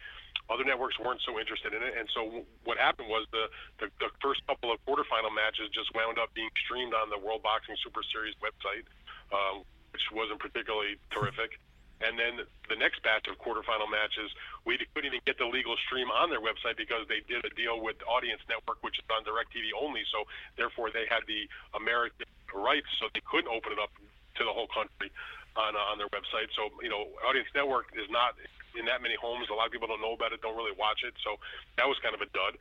Other 0.50 0.64
networks 0.64 0.98
weren't 0.98 1.22
so 1.26 1.38
interested 1.38 1.74
in 1.74 1.82
it, 1.82 1.94
and 1.94 2.10
so 2.10 2.46
what 2.66 2.78
happened 2.78 3.10
was 3.10 3.26
the, 3.30 3.54
the 3.78 3.94
the 4.02 4.10
first 4.18 4.42
couple 4.50 4.74
of 4.74 4.82
quarterfinal 4.82 5.30
matches 5.30 5.70
just 5.70 5.94
wound 5.94 6.18
up 6.18 6.34
being 6.34 6.50
streamed 6.66 6.94
on 6.98 7.10
the 7.14 7.22
World 7.22 7.46
Boxing 7.46 7.78
Super 7.86 8.02
Series 8.10 8.34
website, 8.42 8.86
um, 9.30 9.62
which 9.94 10.02
wasn't 10.10 10.42
particularly 10.42 10.98
terrific. 11.14 11.62
And 12.02 12.18
then 12.18 12.42
the 12.72 12.80
next 12.80 13.04
batch 13.04 13.28
of 13.28 13.38
quarterfinal 13.38 13.92
matches, 13.92 14.32
we 14.66 14.80
couldn't 14.96 15.12
even 15.12 15.20
get 15.28 15.38
the 15.38 15.46
legal 15.46 15.76
stream 15.86 16.10
on 16.10 16.32
their 16.32 16.40
website 16.40 16.80
because 16.80 17.04
they 17.12 17.22
did 17.28 17.44
a 17.44 17.52
deal 17.54 17.78
with 17.84 18.00
Audience 18.08 18.42
Network, 18.48 18.80
which 18.82 18.98
is 18.98 19.06
on 19.12 19.28
DirecTV 19.28 19.76
only. 19.76 20.02
So 20.10 20.24
therefore, 20.58 20.90
they 20.90 21.06
had 21.12 21.28
the 21.28 21.46
American 21.76 22.26
rights, 22.56 22.88
so 22.98 23.12
they 23.14 23.22
couldn't 23.22 23.52
open 23.52 23.76
it 23.76 23.80
up 23.84 23.92
to 24.40 24.42
the 24.48 24.54
whole 24.56 24.72
country 24.72 25.12
on 25.60 25.76
uh, 25.76 25.92
on 25.92 26.00
their 26.00 26.08
website. 26.16 26.48
So 26.56 26.72
you 26.82 26.90
know, 26.90 27.12
Audience 27.28 27.52
Network 27.52 27.92
is 28.00 28.08
not 28.10 28.40
in 28.80 28.86
that 28.88 29.04
many 29.04 29.20
homes. 29.20 29.52
A 29.52 29.54
lot 29.54 29.68
of 29.68 29.74
people 29.76 29.92
don't 29.92 30.02
know 30.02 30.16
about 30.16 30.32
it, 30.32 30.40
don't 30.42 30.56
really 30.56 30.76
watch 30.80 31.04
it. 31.04 31.14
So 31.20 31.36
that 31.76 31.88
was 31.88 32.00
kind 32.00 32.16
of 32.16 32.22
a 32.24 32.30
dud. 32.32 32.56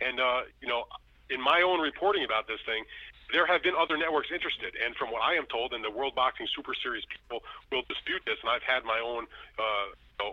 And 0.00 0.16
uh, 0.20 0.48
you 0.64 0.68
know, 0.68 0.88
in 1.28 1.40
my 1.40 1.60
own 1.60 1.80
reporting 1.80 2.24
about 2.24 2.48
this 2.48 2.60
thing, 2.64 2.84
there 3.32 3.44
have 3.44 3.62
been 3.62 3.76
other 3.76 4.00
networks 4.00 4.32
interested, 4.32 4.72
and 4.80 4.96
from 4.96 5.12
what 5.12 5.20
I 5.20 5.36
am 5.36 5.44
told, 5.52 5.76
and 5.76 5.84
the 5.84 5.92
World 5.92 6.16
Boxing 6.16 6.48
Super 6.56 6.72
Series 6.72 7.04
people 7.04 7.44
will 7.68 7.84
dispute 7.84 8.24
this, 8.24 8.40
and 8.40 8.48
I've 8.48 8.64
had 8.64 8.88
my 8.88 9.00
own 9.04 9.28
uh, 9.60 9.86
you 9.92 10.18
know, 10.24 10.32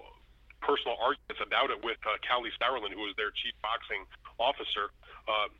personal 0.63 0.95
arguments 1.03 1.43
about 1.43 1.69
it 1.75 1.83
with 1.83 1.99
uh, 2.07 2.15
Kalle 2.23 2.47
Sauerland, 2.55 2.95
who 2.95 3.03
is 3.11 3.15
their 3.19 3.35
chief 3.35 3.51
boxing 3.59 4.07
officer. 4.39 4.95
Uh, 5.27 5.51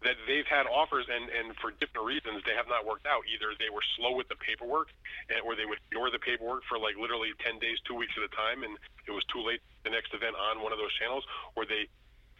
that 0.00 0.16
they've 0.24 0.48
had 0.48 0.64
offers 0.64 1.04
and, 1.12 1.28
and 1.28 1.52
for 1.60 1.76
different 1.76 2.08
reasons 2.08 2.40
they 2.48 2.56
have 2.56 2.68
not 2.68 2.88
worked 2.88 3.04
out. 3.04 3.20
Either 3.28 3.52
they 3.60 3.68
were 3.68 3.84
slow 3.96 4.16
with 4.16 4.28
the 4.32 4.38
paperwork, 4.40 4.88
and, 5.28 5.44
or 5.44 5.52
they 5.52 5.68
would 5.68 5.76
ignore 5.92 6.08
the 6.08 6.20
paperwork 6.20 6.64
for 6.64 6.80
like 6.80 6.96
literally 6.96 7.36
10 7.44 7.60
days, 7.60 7.76
two 7.84 7.94
weeks 7.94 8.16
at 8.16 8.24
a 8.24 8.32
time, 8.32 8.64
and 8.64 8.80
it 9.04 9.12
was 9.12 9.24
too 9.28 9.44
late 9.44 9.60
the 9.84 9.92
next 9.92 10.16
event 10.16 10.32
on 10.36 10.64
one 10.64 10.72
of 10.72 10.80
those 10.80 10.92
channels, 10.96 11.24
or 11.56 11.68
they 11.68 11.84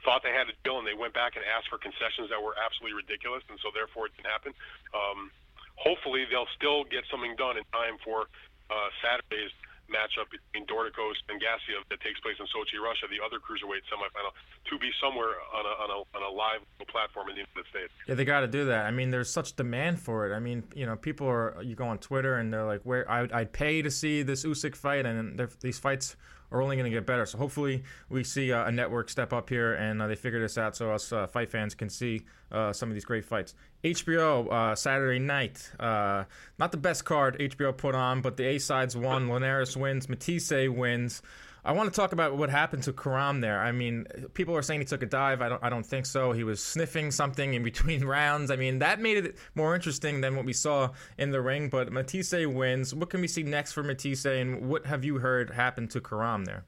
thought 0.05 0.25
they 0.25 0.33
had 0.33 0.49
a 0.49 0.57
deal 0.65 0.81
and 0.81 0.89
they 0.89 0.97
went 0.97 1.13
back 1.13 1.37
and 1.37 1.45
asked 1.45 1.69
for 1.69 1.77
concessions 1.77 2.33
that 2.33 2.41
were 2.41 2.57
absolutely 2.57 2.97
ridiculous, 2.97 3.45
and 3.53 3.61
so 3.61 3.69
therefore 3.77 4.09
it 4.09 4.17
didn't 4.17 4.33
happen. 4.33 4.57
Um, 4.97 5.29
hopefully 5.77 6.25
they'll 6.29 6.51
still 6.57 6.89
get 6.89 7.05
something 7.13 7.37
done 7.37 7.61
in 7.61 7.65
time 7.73 8.01
for 8.01 8.33
uh, 8.73 8.89
Saturday's 9.05 9.53
matchup 9.91 10.31
between 10.31 10.65
Dorticos 10.67 11.19
and 11.29 11.43
Gassiev 11.43 11.83
that 11.91 12.01
takes 12.01 12.19
place 12.21 12.39
in 12.39 12.47
Sochi, 12.49 12.79
Russia, 12.79 13.11
the 13.11 13.21
other 13.21 13.43
cruiserweight 13.43 13.85
semifinal, 13.91 14.33
to 14.71 14.79
be 14.79 14.91
somewhere 15.03 15.35
on 15.53 15.67
a, 15.67 15.75
on 15.83 15.89
a, 15.91 15.99
on 16.17 16.23
a 16.23 16.33
live 16.33 16.63
platform 16.89 17.29
in 17.29 17.37
the 17.37 17.45
United 17.47 17.69
States. 17.71 17.93
Yeah, 18.07 18.15
they 18.15 18.25
got 18.25 18.41
to 18.41 18.49
do 18.49 18.67
that. 18.67 18.87
I 18.87 18.91
mean, 18.91 19.11
there's 19.11 19.31
such 19.31 19.57
demand 19.57 20.01
for 20.01 20.31
it. 20.31 20.35
I 20.35 20.41
mean, 20.41 20.65
you 20.75 20.87
know, 20.87 20.97
people 20.97 21.27
are 21.29 21.61
you 21.63 21.75
go 21.75 21.87
on 21.87 21.99
Twitter 21.99 22.39
and 22.39 22.53
they're 22.53 22.65
like, 22.65 22.83
"Where 22.83 23.09
I, 23.11 23.29
I'd 23.33 23.53
pay 23.53 23.83
to 23.83 23.91
see 23.91 24.23
this 24.23 24.45
Usyk 24.45 24.75
fight," 24.75 25.07
and 25.07 25.41
these 25.61 25.79
fights 25.79 26.17
are 26.51 26.63
only 26.63 26.77
going 26.77 26.91
to 26.91 26.97
get 26.97 27.07
better. 27.07 27.27
So 27.27 27.39
hopefully 27.39 27.83
we 28.09 28.25
see 28.25 28.53
uh, 28.53 28.67
a 28.67 28.73
network 28.73 29.09
step 29.09 29.33
up 29.33 29.49
here 29.49 29.75
and 29.75 30.01
uh, 30.03 30.07
they 30.07 30.15
figure 30.15 30.41
this 30.41 30.59
out 30.59 30.77
so 30.77 30.93
us 30.93 31.13
uh, 31.13 31.27
fight 31.27 31.51
fans 31.51 31.75
can 31.75 31.89
see 31.89 32.23
uh, 32.51 32.73
some 32.73 32.89
of 32.89 32.95
these 32.95 33.05
great 33.05 33.25
fights. 33.25 33.55
HBO 33.85 34.51
uh, 34.53 34.75
Saturday 34.75 35.19
night, 35.19 35.71
not 35.79 36.71
the 36.71 36.77
best 36.77 37.05
card 37.05 37.39
HBO 37.39 37.77
put 37.77 37.95
on, 37.95 38.21
but 38.21 38.37
the 38.37 38.45
A 38.45 38.59
sides 38.59 38.97
won. 38.97 39.29
Linares 39.29 39.77
wins, 39.77 40.09
Matthysse 40.09 40.69
wins. 40.69 41.23
I 41.65 41.73
want 41.73 41.93
to 41.93 41.97
talk 41.97 42.13
about 42.13 42.37
what 42.37 42.49
happened 42.49 42.85
to 42.85 42.93
Kiram 42.93 43.41
there. 43.41 43.61
I 43.61 43.73
mean, 43.73 44.07
people 44.35 44.57
are 44.57 44.63
saying 44.63 44.81
he 44.81 44.87
took 44.87 45.03
a 45.03 45.07
dive. 45.07 45.43
I 45.43 45.49
don't. 45.49 45.63
I 45.63 45.69
don't 45.69 45.85
think 45.85 46.07
so. 46.07 46.33
He 46.33 46.45
was 46.45 46.63
sniffing 46.63 47.11
something 47.11 47.55
in 47.55 47.63
between 47.63 48.05
rounds. 48.19 48.51
I 48.51 48.57
mean, 48.57 48.79
that 48.79 49.01
made 49.01 49.19
it 49.19 49.37
more 49.55 49.75
interesting 49.75 50.21
than 50.21 50.37
what 50.37 50.45
we 50.45 50.53
saw 50.53 50.91
in 51.19 51.31
the 51.31 51.41
ring. 51.41 51.69
But 51.69 51.93
Matthysse 51.93 52.47
wins. 52.47 52.95
What 52.95 53.11
can 53.11 53.21
we 53.21 53.29
see 53.29 53.43
next 53.43 53.73
for 53.73 53.83
Matthysse, 53.83 54.25
and 54.25 54.69
what 54.69 54.87
have 54.87 55.05
you 55.05 55.19
heard 55.19 55.51
happen 55.51 55.89
to 55.89 56.01
Kiram 56.01 56.47
there? 56.47 56.65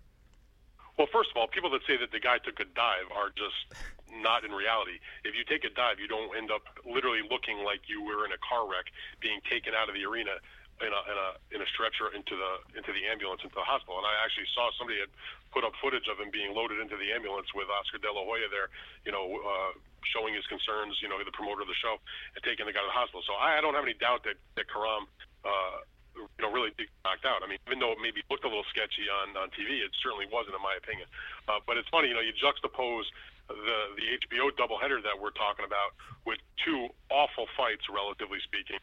Well, 0.99 1.09
first 1.11 1.31
of 1.31 1.37
all, 1.41 1.49
people 1.49 1.71
that 1.71 1.81
say 1.87 1.97
that 1.97 2.13
the 2.13 2.21
guy 2.21 2.39
took 2.39 2.61
a 2.61 2.65
dive 2.65 3.09
are 3.17 3.31
just 3.31 3.73
not 4.21 4.45
in 4.45 4.53
reality. 4.53 5.01
If 5.25 5.35
you 5.35 5.45
take 5.49 5.65
a 5.65 5.73
dive, 5.73 5.97
you 5.99 6.07
don't 6.07 6.37
end 6.37 6.51
up 6.51 6.63
literally 6.85 7.25
looking 7.25 7.65
like 7.65 7.89
you 7.89 8.03
were 8.03 8.27
in 8.27 8.33
a 8.33 8.41
car 8.45 8.69
wreck 8.69 8.93
being 9.21 9.41
taken 9.49 9.73
out 9.73 9.89
of 9.89 9.95
the 9.95 10.05
arena 10.05 10.37
in 10.83 10.93
a 10.93 11.01
in 11.07 11.17
a 11.17 11.29
in 11.55 11.61
a 11.63 11.69
stretcher 11.71 12.11
into 12.11 12.35
the 12.35 12.53
into 12.75 12.91
the 12.91 13.07
ambulance 13.07 13.41
into 13.47 13.55
the 13.55 13.65
hospital. 13.65 14.03
And 14.03 14.07
I 14.07 14.15
actually 14.27 14.51
saw 14.53 14.69
somebody 14.75 14.99
had 14.99 15.13
put 15.55 15.63
up 15.63 15.73
footage 15.79 16.07
of 16.11 16.19
him 16.19 16.35
being 16.35 16.53
loaded 16.53 16.83
into 16.83 16.99
the 16.99 17.15
ambulance 17.15 17.49
with 17.55 17.71
Oscar 17.71 18.03
De 18.03 18.11
La 18.11 18.23
Hoya 18.23 18.51
there, 18.51 18.69
you 19.07 19.13
know, 19.13 19.39
uh, 19.39 19.73
showing 20.11 20.35
his 20.35 20.45
concerns, 20.51 20.99
you 20.99 21.09
know, 21.09 21.21
the 21.23 21.35
promoter 21.35 21.63
of 21.63 21.71
the 21.71 21.79
show, 21.79 22.01
and 22.35 22.41
taking 22.43 22.67
the 22.67 22.75
guy 22.75 22.83
to 22.83 22.91
the 22.91 22.99
hospital. 22.99 23.23
So 23.23 23.39
I, 23.39 23.59
I 23.59 23.61
don't 23.63 23.79
have 23.79 23.87
any 23.87 23.97
doubt 23.97 24.27
that 24.27 24.37
that 24.59 24.67
Kiram. 24.69 25.07
Uh, 25.43 25.87
you 26.13 26.45
know, 26.45 26.53
really 26.53 26.69
knocked 27.09 27.25
out. 27.25 27.41
I 27.41 27.49
mean, 27.49 27.57
even 27.65 27.81
though 27.81 27.97
it 27.97 28.01
maybe 28.05 28.21
looked 28.29 28.45
a 28.45 28.51
little 28.53 28.69
sketchy 28.69 29.09
on 29.09 29.33
on 29.33 29.49
TV, 29.57 29.81
it 29.81 29.97
certainly 30.05 30.29
wasn't, 30.29 30.53
in 30.53 30.61
my 30.61 30.77
opinion. 30.77 31.09
Uh, 31.49 31.65
but 31.65 31.81
it's 31.81 31.89
funny, 31.89 32.13
you 32.13 32.15
know, 32.15 32.21
you 32.21 32.37
juxtapose 32.37 33.09
the 33.49 33.79
the 33.97 34.07
HBO 34.21 34.53
doubleheader 34.55 35.01
that 35.03 35.17
we're 35.17 35.35
talking 35.35 35.65
about 35.65 35.97
with 36.29 36.39
two 36.65 36.89
awful 37.11 37.49
fights, 37.57 37.89
relatively 37.89 38.39
speaking, 38.45 38.79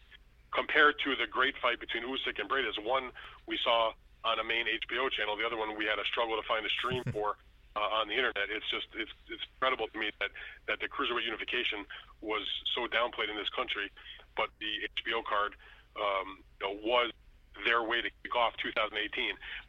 compared 0.53 0.95
to 1.03 1.15
the 1.15 1.27
great 1.27 1.55
fight 1.61 1.79
between 1.79 2.03
Usyk 2.03 2.39
and 2.39 2.49
Briedis. 2.49 2.77
One 2.81 3.11
we 3.47 3.57
saw 3.63 3.93
on 4.23 4.39
a 4.39 4.43
main 4.43 4.65
HBO 4.67 5.09
channel. 5.11 5.37
The 5.37 5.45
other 5.45 5.57
one 5.57 5.77
we 5.77 5.85
had 5.85 5.99
a 5.99 6.05
struggle 6.05 6.35
to 6.35 6.45
find 6.47 6.65
a 6.65 6.69
stream 6.69 7.03
for 7.13 7.37
uh, 7.75 7.99
on 8.01 8.07
the 8.07 8.15
internet. 8.15 8.49
It's 8.49 8.67
just 8.69 8.87
it's 8.97 9.11
it's 9.29 9.43
incredible 9.55 9.87
to 9.87 9.97
me 9.97 10.11
that 10.19 10.31
that 10.67 10.79
the 10.79 10.89
cruiserweight 10.89 11.25
unification 11.25 11.85
was 12.21 12.43
so 12.75 12.87
downplayed 12.89 13.29
in 13.29 13.37
this 13.37 13.49
country, 13.55 13.91
but 14.35 14.49
the 14.59 14.87
HBO 14.99 15.23
card 15.23 15.55
um, 15.95 16.43
you 16.59 16.63
know, 16.67 16.73
was 16.83 17.11
their 17.65 17.83
way 17.83 18.01
to 18.01 18.09
kick 18.23 18.35
off 18.35 18.53
2018. 18.63 18.95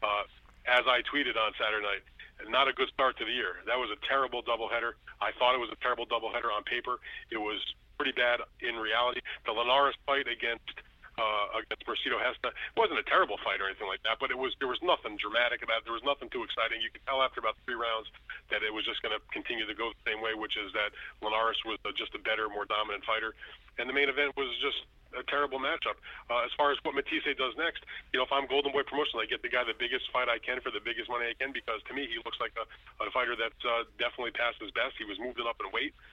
Uh, 0.02 0.24
as 0.68 0.84
I 0.86 1.02
tweeted 1.08 1.34
on 1.34 1.52
Saturday 1.56 1.82
night, 1.82 2.04
not 2.48 2.68
a 2.68 2.72
good 2.72 2.88
start 2.88 3.18
to 3.18 3.24
the 3.24 3.32
year. 3.32 3.60
That 3.66 3.76
was 3.76 3.90
a 3.90 3.98
terrible 4.06 4.42
doubleheader. 4.42 4.96
I 5.20 5.32
thought 5.36 5.54
it 5.54 5.60
was 5.60 5.70
a 5.72 5.80
terrible 5.82 6.06
doubleheader 6.06 6.48
on 6.48 6.64
paper. 6.64 6.96
It 7.30 7.36
was 7.36 7.60
pretty 8.00 8.16
bad 8.16 8.40
in 8.64 8.80
reality. 8.80 9.20
The 9.44 9.52
Linares 9.52 9.92
fight 10.08 10.24
against 10.24 10.72
uh, 11.20 11.60
against 11.60 11.84
Mercito 11.84 12.16
Gesta 12.16 12.48
it 12.48 12.78
wasn't 12.80 12.96
a 12.96 13.04
terrible 13.04 13.36
fight 13.44 13.60
or 13.60 13.68
anything 13.68 13.92
like 13.92 14.00
that, 14.08 14.16
but 14.16 14.32
it 14.32 14.40
was 14.40 14.56
there 14.56 14.72
was 14.72 14.80
nothing 14.80 15.20
dramatic 15.20 15.60
about 15.60 15.82
it. 15.82 15.84
There 15.84 15.92
was 15.92 16.06
nothing 16.06 16.32
too 16.32 16.40
exciting. 16.40 16.80
You 16.80 16.88
could 16.88 17.04
tell 17.04 17.20
after 17.20 17.44
about 17.44 17.60
three 17.68 17.76
rounds 17.76 18.08
that 18.48 18.64
it 18.64 18.72
was 18.72 18.88
just 18.88 19.04
going 19.04 19.12
to 19.12 19.20
continue 19.28 19.68
to 19.68 19.76
go 19.76 19.92
the 19.92 20.00
same 20.08 20.24
way, 20.24 20.32
which 20.32 20.56
is 20.56 20.72
that 20.72 20.96
Linares 21.20 21.60
was 21.68 21.76
just 22.00 22.16
a 22.16 22.22
better, 22.24 22.48
more 22.48 22.64
dominant 22.64 23.04
fighter, 23.04 23.36
and 23.76 23.84
the 23.84 23.92
main 23.92 24.08
event 24.08 24.32
was 24.40 24.48
just 24.64 24.80
a 25.12 25.26
terrible 25.28 25.60
matchup. 25.60 26.00
Uh, 26.32 26.46
as 26.46 26.52
far 26.56 26.72
as 26.72 26.80
what 26.86 26.96
Matthysse 26.96 27.36
does 27.36 27.52
next, 27.60 27.84
you 28.14 28.22
know, 28.22 28.24
if 28.24 28.32
I'm 28.32 28.48
Golden 28.48 28.72
Boy 28.72 28.86
Promotions, 28.86 29.20
I 29.20 29.28
get 29.28 29.44
the 29.44 29.52
guy 29.52 29.66
the 29.66 29.76
biggest 29.76 30.08
fight 30.14 30.30
I 30.30 30.40
can 30.40 30.62
for 30.64 30.72
the 30.72 30.80
biggest 30.80 31.12
money 31.12 31.28
I 31.28 31.36
can 31.36 31.52
because 31.52 31.84
to 31.90 31.92
me 31.92 32.08
he 32.08 32.16
looks 32.24 32.40
like 32.40 32.56
a, 32.56 32.64
a 33.04 33.12
fighter 33.12 33.36
that's 33.36 33.60
uh, 33.60 33.84
definitely 34.00 34.32
past 34.32 34.62
his 34.62 34.72
best. 34.72 34.96
He 34.96 35.04
was 35.04 35.20
moving 35.20 35.44
up 35.44 35.60
in 35.60 35.68
weight. 35.74 35.92
Uh, 35.92 36.10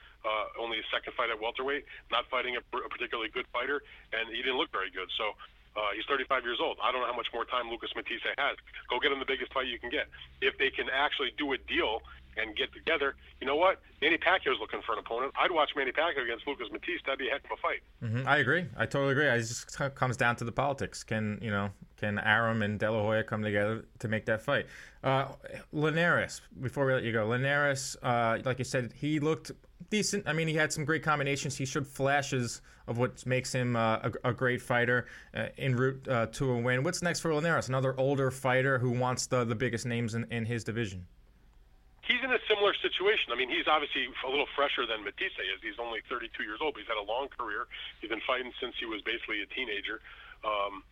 only 0.58 0.78
his 0.78 0.86
second 0.92 1.14
fight 1.14 1.30
at 1.30 1.38
welterweight, 1.40 1.84
not 2.10 2.26
fighting 2.30 2.56
a, 2.56 2.62
a 2.62 2.88
particularly 2.88 3.30
good 3.30 3.46
fighter, 3.52 3.82
and 4.12 4.28
he 4.34 4.42
didn't 4.42 4.58
look 4.58 4.72
very 4.72 4.90
good. 4.90 5.08
So 5.16 5.34
uh, 5.78 5.94
he's 5.94 6.04
35 6.10 6.42
years 6.42 6.58
old. 6.58 6.78
I 6.82 6.90
don't 6.90 7.00
know 7.00 7.10
how 7.10 7.16
much 7.16 7.30
more 7.32 7.44
time 7.44 7.70
Lucas 7.70 7.94
Matthysse 7.94 8.34
has. 8.34 8.56
Go 8.90 8.98
get 8.98 9.12
him 9.12 9.22
the 9.22 9.28
biggest 9.28 9.54
fight 9.54 9.70
you 9.70 9.78
can 9.78 9.90
get. 9.90 10.10
If 10.42 10.58
they 10.58 10.70
can 10.74 10.90
actually 10.90 11.30
do 11.38 11.52
a 11.54 11.58
deal 11.58 12.02
and 12.38 12.56
get 12.56 12.72
together, 12.72 13.16
you 13.40 13.46
know 13.46 13.56
what? 13.56 13.80
Manny 14.00 14.16
Pacquiao's 14.16 14.60
looking 14.60 14.80
for 14.86 14.92
an 14.92 14.98
opponent. 14.98 15.32
I'd 15.38 15.50
watch 15.50 15.70
Manny 15.76 15.92
Pacquiao 15.92 16.24
against 16.24 16.46
Lucas 16.46 16.68
Matthysse. 16.70 17.00
That'd 17.04 17.18
be 17.18 17.28
a 17.28 17.32
heck 17.32 17.44
of 17.44 17.50
a 17.52 17.60
fight. 17.60 17.80
Mm-hmm. 18.02 18.28
I 18.28 18.38
agree. 18.38 18.66
I 18.76 18.86
totally 18.86 19.12
agree. 19.12 19.26
It 19.26 19.38
just 19.38 19.66
comes 19.94 20.16
down 20.16 20.36
to 20.36 20.44
the 20.44 20.52
politics. 20.52 21.02
Can 21.02 21.38
you 21.42 21.50
know? 21.50 21.70
Can 21.96 22.18
Arum 22.20 22.62
and 22.62 22.78
De 22.78 22.90
La 22.90 23.02
Hoya 23.02 23.24
come 23.24 23.42
together 23.42 23.84
to 23.98 24.08
make 24.08 24.26
that 24.26 24.40
fight? 24.40 24.66
Uh, 25.02 25.26
Linares. 25.72 26.40
Before 26.60 26.86
we 26.86 26.92
let 26.92 27.02
you 27.02 27.12
go, 27.12 27.26
Linares. 27.26 27.96
Uh, 28.02 28.38
like 28.44 28.58
you 28.58 28.64
said, 28.64 28.92
he 28.94 29.18
looked 29.18 29.50
decent. 29.90 30.28
I 30.28 30.32
mean, 30.32 30.46
he 30.46 30.54
had 30.54 30.72
some 30.72 30.84
great 30.84 31.02
combinations. 31.02 31.56
He 31.56 31.64
showed 31.64 31.86
flashes 31.86 32.62
of 32.86 32.98
what 32.98 33.26
makes 33.26 33.52
him 33.52 33.74
uh, 33.74 34.10
a, 34.24 34.30
a, 34.30 34.32
great 34.32 34.62
fighter 34.62 35.06
uh, 35.34 35.46
en 35.58 35.76
route 35.76 36.06
uh, 36.08 36.26
to 36.26 36.52
a 36.52 36.58
win. 36.58 36.82
What's 36.82 37.02
next 37.02 37.20
for 37.20 37.34
Linares? 37.34 37.68
Another 37.68 37.98
older 37.98 38.30
fighter 38.30 38.78
who 38.78 38.90
wants 38.90 39.26
the, 39.26 39.44
the 39.44 39.54
biggest 39.54 39.84
names 39.84 40.14
in, 40.14 40.24
in 40.30 40.44
his 40.46 40.64
division 40.64 41.06
he's 42.08 42.24
in 42.24 42.32
a 42.32 42.40
similar 42.48 42.72
situation. 42.80 43.30
I 43.30 43.36
mean, 43.36 43.52
he's 43.52 43.68
obviously 43.68 44.08
a 44.08 44.30
little 44.32 44.48
fresher 44.56 44.88
than 44.88 45.04
Matthysse 45.04 45.36
is. 45.36 45.60
He's 45.60 45.76
only 45.78 46.00
32 46.08 46.42
years 46.42 46.58
old, 46.64 46.74
but 46.74 46.80
he's 46.80 46.88
had 46.88 46.96
a 46.96 47.04
long 47.04 47.28
career. 47.28 47.68
He's 48.00 48.08
been 48.08 48.24
fighting 48.24 48.50
since 48.56 48.74
he 48.80 48.88
was 48.88 49.04
basically 49.04 49.44
a 49.44 49.48
teenager. 49.52 50.00
Um, 50.42 50.82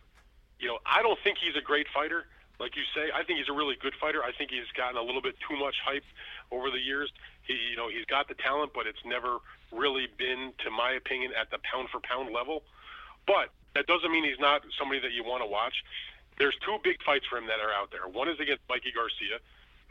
you 0.61 0.69
know, 0.69 0.77
I 0.85 1.01
don't 1.01 1.17
think 1.25 1.41
he's 1.41 1.57
a 1.57 1.65
great 1.65 1.89
fighter, 1.89 2.29
like 2.61 2.77
you 2.77 2.85
say. 2.93 3.09
I 3.09 3.25
think 3.25 3.41
he's 3.41 3.49
a 3.49 3.57
really 3.57 3.75
good 3.81 3.97
fighter. 3.97 4.21
I 4.21 4.31
think 4.31 4.53
he's 4.53 4.69
gotten 4.77 4.95
a 4.95 5.01
little 5.01 5.21
bit 5.21 5.35
too 5.41 5.57
much 5.57 5.81
hype 5.81 6.05
over 6.53 6.69
the 6.69 6.79
years. 6.79 7.09
He, 7.49 7.57
you 7.73 7.75
know, 7.75 7.89
he's 7.89 8.05
got 8.05 8.29
the 8.29 8.37
talent, 8.37 8.77
but 8.77 8.85
it's 8.85 9.01
never 9.01 9.41
really 9.73 10.05
been, 10.21 10.53
to 10.63 10.69
my 10.69 10.93
opinion, 10.93 11.33
at 11.33 11.49
the 11.49 11.57
pound 11.65 11.89
for 11.89 11.99
pound 11.99 12.29
level. 12.29 12.61
But 13.25 13.49
that 13.73 13.89
doesn't 13.89 14.11
mean 14.13 14.23
he's 14.23 14.39
not 14.39 14.61
somebody 14.77 15.01
that 15.01 15.11
you 15.11 15.25
want 15.25 15.41
to 15.41 15.49
watch. 15.49 15.81
There's 16.37 16.55
two 16.61 16.77
big 16.85 17.01
fights 17.01 17.25
for 17.25 17.41
him 17.41 17.49
that 17.49 17.57
are 17.57 17.73
out 17.73 17.89
there. 17.89 18.05
One 18.05 18.29
is 18.29 18.39
against 18.39 18.61
Mikey 18.69 18.93
Garcia 18.93 19.41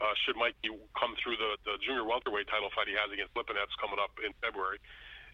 uh, 0.01 0.13
should 0.25 0.37
Mikey 0.37 0.69
come 0.93 1.17
through 1.17 1.37
the, 1.37 1.57
the 1.65 1.81
junior 1.81 2.05
welterweight 2.05 2.47
title 2.47 2.69
fight 2.73 2.85
he 2.85 2.95
has 2.97 3.09
against 3.09 3.33
Lipinets 3.33 3.73
coming 3.81 3.97
up 3.97 4.13
in 4.21 4.33
February. 4.41 4.77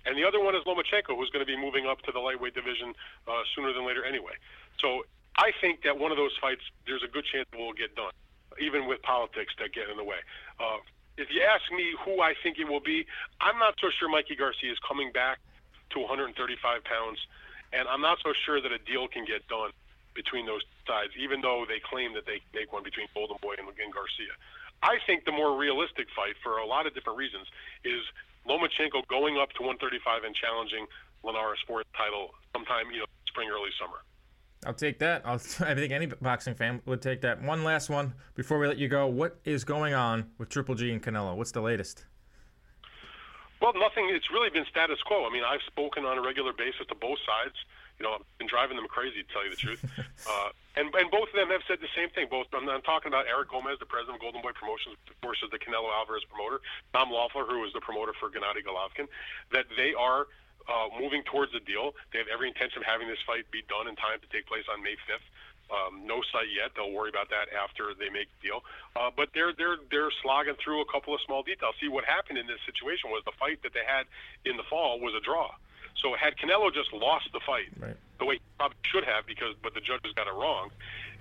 And 0.06 0.20
the 0.20 0.28
other 0.28 0.40
one 0.44 0.56
is 0.56 0.64
Lomachenko, 0.68 1.16
who's 1.16 1.32
going 1.32 1.44
to 1.44 1.48
be 1.48 1.56
moving 1.56 1.88
up 1.88 2.04
to 2.04 2.12
the 2.12 2.20
lightweight 2.20 2.56
division 2.56 2.92
uh, 3.28 3.44
sooner 3.56 3.72
than 3.72 3.88
later 3.88 4.04
anyway. 4.04 4.36
So 4.80 5.08
I 5.40 5.56
think 5.64 5.84
that 5.88 5.96
one 5.96 6.12
of 6.12 6.20
those 6.20 6.36
fights, 6.40 6.64
there's 6.86 7.04
a 7.04 7.12
good 7.12 7.24
chance 7.32 7.48
it 7.52 7.60
will 7.60 7.76
get 7.76 7.96
done, 7.96 8.12
even 8.60 8.88
with 8.88 9.02
politics 9.02 9.56
that 9.60 9.72
get 9.72 9.88
in 9.88 9.96
the 9.96 10.04
way. 10.04 10.20
Uh, 10.60 10.84
if 11.16 11.32
you 11.32 11.42
ask 11.46 11.64
me 11.72 11.96
who 12.04 12.20
I 12.20 12.34
think 12.44 12.60
it 12.60 12.68
will 12.68 12.84
be, 12.84 13.06
I'm 13.40 13.58
not 13.60 13.76
so 13.80 13.88
sure 14.00 14.10
Mikey 14.10 14.36
Garcia 14.36 14.72
is 14.72 14.80
coming 14.84 15.12
back 15.12 15.40
to 15.96 16.00
135 16.00 16.36
pounds, 16.84 17.20
and 17.72 17.88
I'm 17.88 18.02
not 18.02 18.18
so 18.24 18.34
sure 18.46 18.60
that 18.60 18.72
a 18.72 18.82
deal 18.84 19.08
can 19.08 19.24
get 19.24 19.48
done 19.48 19.72
between 20.16 20.46
those 20.46 20.62
sides, 20.88 21.14
even 21.18 21.42
though 21.42 21.66
they 21.68 21.82
claim 21.84 22.14
that 22.14 22.26
they 22.26 22.42
make 22.54 22.72
one 22.72 22.84
between 22.84 23.08
Golden 23.14 23.38
Boy 23.42 23.56
and, 23.58 23.68
and 23.68 23.92
Garcia. 23.94 24.34
I 24.82 25.00
think 25.08 25.26
the 25.26 25.32
more 25.32 25.58
realistic 25.58 26.08
fight, 26.16 26.36
for 26.44 26.58
a 26.58 26.66
lot 26.66 26.86
of 26.88 26.94
different 26.94 27.18
reasons, 27.18 27.48
is 27.86 28.04
Lomachenko 28.48 29.08
going 29.08 29.38
up 29.38 29.52
to 29.56 29.64
135 29.64 30.24
and 30.24 30.36
challenging 30.36 30.86
Linares 31.24 31.60
for 31.66 31.80
his 31.80 31.88
title 31.96 32.36
sometime, 32.52 32.92
you 32.92 33.00
know, 33.00 33.10
spring, 33.28 33.50
early 33.50 33.72
summer. 33.80 34.04
I'll 34.66 34.74
take 34.74 35.00
that. 35.00 35.24
I'll, 35.26 35.36
I 35.60 35.76
think 35.76 35.92
any 35.92 36.08
boxing 36.08 36.56
fan 36.56 36.82
would 36.86 37.02
take 37.02 37.22
that. 37.22 37.42
One 37.42 37.64
last 37.64 37.90
one 37.90 38.14
before 38.36 38.60
we 38.60 38.68
let 38.68 38.78
you 38.78 38.88
go. 38.88 39.08
What 39.08 39.40
is 39.46 39.64
going 39.64 39.94
on 39.94 40.32
with 40.38 40.50
Triple 40.50 40.76
G 40.76 40.92
and 40.92 41.02
Canelo? 41.02 41.36
What's 41.36 41.52
the 41.52 41.62
latest? 41.62 42.06
Well, 43.62 43.74
nothing. 43.76 44.12
It's 44.14 44.30
really 44.32 44.50
been 44.50 44.66
status 44.70 45.00
quo. 45.06 45.26
I 45.26 45.32
mean, 45.32 45.44
I've 45.48 45.64
spoken 45.68 46.04
on 46.04 46.18
a 46.18 46.22
regular 46.22 46.52
basis 46.52 46.86
to 46.90 46.96
both 46.96 47.20
sides 47.24 47.56
you 48.00 48.04
know, 48.04 48.18
I've 48.18 48.26
been 48.38 48.48
driving 48.48 48.76
them 48.76 48.88
crazy 48.88 49.22
to 49.24 49.30
tell 49.32 49.44
you 49.46 49.52
the 49.52 49.62
truth. 49.62 49.82
uh, 50.30 50.50
and 50.76 50.90
and 50.94 51.08
both 51.12 51.30
of 51.30 51.38
them 51.38 51.50
have 51.54 51.62
said 51.68 51.78
the 51.80 51.92
same 51.94 52.10
thing. 52.10 52.28
Both 52.30 52.48
I'm, 52.54 52.68
I'm 52.68 52.82
talking 52.82 53.10
about 53.10 53.30
Eric 53.30 53.54
Gomez, 53.54 53.78
the 53.80 53.90
president 53.90 54.18
of 54.18 54.22
Golden 54.22 54.42
Boy 54.42 54.54
Promotions, 54.58 54.98
versus 55.22 55.50
the 55.54 55.62
Canelo 55.62 55.94
Alvarez 55.94 56.26
promoter, 56.26 56.60
Tom 56.94 57.14
Loeffler, 57.14 57.46
who 57.46 57.62
is 57.66 57.74
the 57.74 57.82
promoter 57.82 58.14
for 58.18 58.30
Gennady 58.34 58.66
Golovkin, 58.66 59.06
that 59.54 59.70
they 59.78 59.94
are 59.94 60.28
uh, 60.68 60.88
moving 61.00 61.24
towards 61.24 61.54
a 61.54 61.62
deal. 61.62 61.94
They 62.12 62.20
have 62.20 62.32
every 62.32 62.48
intention 62.48 62.82
of 62.82 62.86
having 62.88 63.08
this 63.08 63.22
fight 63.28 63.46
be 63.52 63.62
done 63.70 63.88
in 63.88 63.96
time 63.96 64.20
to 64.24 64.28
take 64.32 64.48
place 64.48 64.66
on 64.72 64.82
May 64.82 64.98
5th. 65.06 65.28
Um, 65.72 66.06
no 66.06 66.22
site 66.32 66.52
yet. 66.54 66.76
They'll 66.76 66.92
worry 66.92 67.10
about 67.10 67.30
that 67.30 67.50
after 67.50 67.96
they 67.98 68.10
make 68.10 68.28
the 68.38 68.52
deal. 68.52 68.62
Uh, 68.96 69.10
but 69.16 69.30
they're 69.34 69.54
they're 69.58 69.80
they're 69.90 70.12
slogging 70.22 70.60
through 70.62 70.82
a 70.82 70.90
couple 70.92 71.16
of 71.16 71.22
small 71.26 71.42
details. 71.42 71.74
See 71.82 71.88
what 71.88 72.06
happened 72.06 72.38
in 72.38 72.46
this 72.46 72.60
situation 72.68 73.10
was 73.10 73.24
the 73.26 73.34
fight 73.40 73.64
that 73.64 73.74
they 73.74 73.86
had 73.86 74.06
in 74.46 74.58
the 74.58 74.68
fall 74.70 75.00
was 75.00 75.16
a 75.16 75.24
draw. 75.24 75.50
So 75.96 76.16
had 76.16 76.36
Canelo 76.38 76.74
just 76.74 76.92
lost 76.94 77.30
the 77.34 77.40
fight 77.40 77.68
right. 77.80 77.96
the 78.20 78.26
way 78.26 78.36
he 78.36 78.42
probably 78.58 78.78
should 78.84 79.04
have, 79.06 79.26
because 79.26 79.56
but 79.62 79.74
the 79.74 79.82
judges 79.82 80.12
got 80.16 80.28
it 80.28 80.34
wrong, 80.34 80.70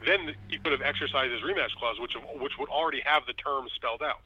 then 0.07 0.35
he 0.49 0.59
could 0.59 0.73
have 0.73 0.83
exercised 0.83 1.33
his 1.33 1.43
rematch 1.43 1.75
clause, 1.79 1.99
which 2.01 2.16
which 2.41 2.59
would 2.59 2.68
already 2.68 3.01
have 3.05 3.27
the 3.27 3.33
terms 3.35 3.73
spelled 3.73 4.03
out. 4.03 4.20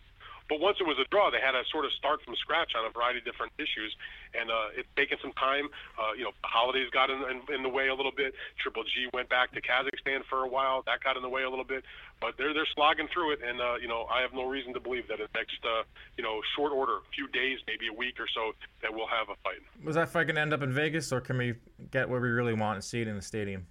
But 0.49 0.61
once 0.61 0.79
it 0.79 0.87
was 0.87 0.97
a 0.99 1.07
draw, 1.11 1.31
they 1.31 1.41
had 1.43 1.53
to 1.53 1.63
sort 1.71 1.85
of 1.85 1.93
start 1.93 2.23
from 2.23 2.37
scratch 2.37 2.73
on 2.79 2.87
a 2.87 2.91
variety 2.91 3.19
of 3.19 3.25
different 3.25 3.53
issues, 3.59 3.95
and 4.35 4.51
uh, 4.51 4.79
it's 4.79 4.89
taken 4.97 5.19
some 5.21 5.33
time. 5.33 5.67
Uh, 5.99 6.15
you 6.15 6.23
know, 6.23 6.31
the 6.43 6.49
holidays 6.49 6.87
got 6.91 7.11
in, 7.11 7.19
in, 7.27 7.39
in 7.55 7.63
the 7.63 7.69
way 7.69 7.89
a 7.89 7.95
little 7.95 8.15
bit. 8.15 8.35
Triple 8.63 8.85
G 8.85 9.11
went 9.13 9.29
back 9.29 9.51
to 9.53 9.61
Kazakhstan 9.61 10.23
for 10.31 10.45
a 10.45 10.49
while. 10.49 10.83
That 10.87 11.03
got 11.03 11.17
in 11.17 11.23
the 11.23 11.29
way 11.29 11.43
a 11.43 11.51
little 11.51 11.65
bit, 11.65 11.83
but 12.21 12.39
they're 12.39 12.55
they're 12.55 12.69
slogging 12.75 13.09
through 13.13 13.33
it, 13.33 13.41
and 13.43 13.61
uh, 13.61 13.77
you 13.83 13.89
know, 13.89 14.07
I 14.07 14.23
have 14.23 14.33
no 14.33 14.47
reason 14.47 14.73
to 14.75 14.81
believe 14.81 15.09
that 15.09 15.19
in 15.19 15.27
next 15.35 15.59
uh, 15.65 15.83
you 16.17 16.23
know 16.23 16.41
short 16.55 16.73
order, 16.73 17.03
a 17.03 17.11
few 17.15 17.27
days, 17.29 17.59
maybe 17.67 17.89
a 17.89 17.93
week 17.93 18.21
or 18.21 18.29
so, 18.33 18.53
that 18.83 18.95
we'll 18.95 19.11
have 19.11 19.29
a 19.29 19.37
fight. 19.43 19.59
Was 19.85 19.97
that 19.97 20.11
fight 20.11 20.25
going 20.25 20.37
to 20.37 20.43
end 20.43 20.55
up 20.55 20.63
in 20.63 20.73
Vegas, 20.73 21.13
or 21.13 21.21
can 21.21 21.39
we 21.39 21.55
get 21.91 22.09
where 22.09 22.21
we 22.21 22.29
really 22.29 22.55
want 22.55 22.77
and 22.77 22.85
see 22.85 23.01
it 23.01 23.09
in 23.09 23.17
the 23.17 23.23
stadium? 23.23 23.67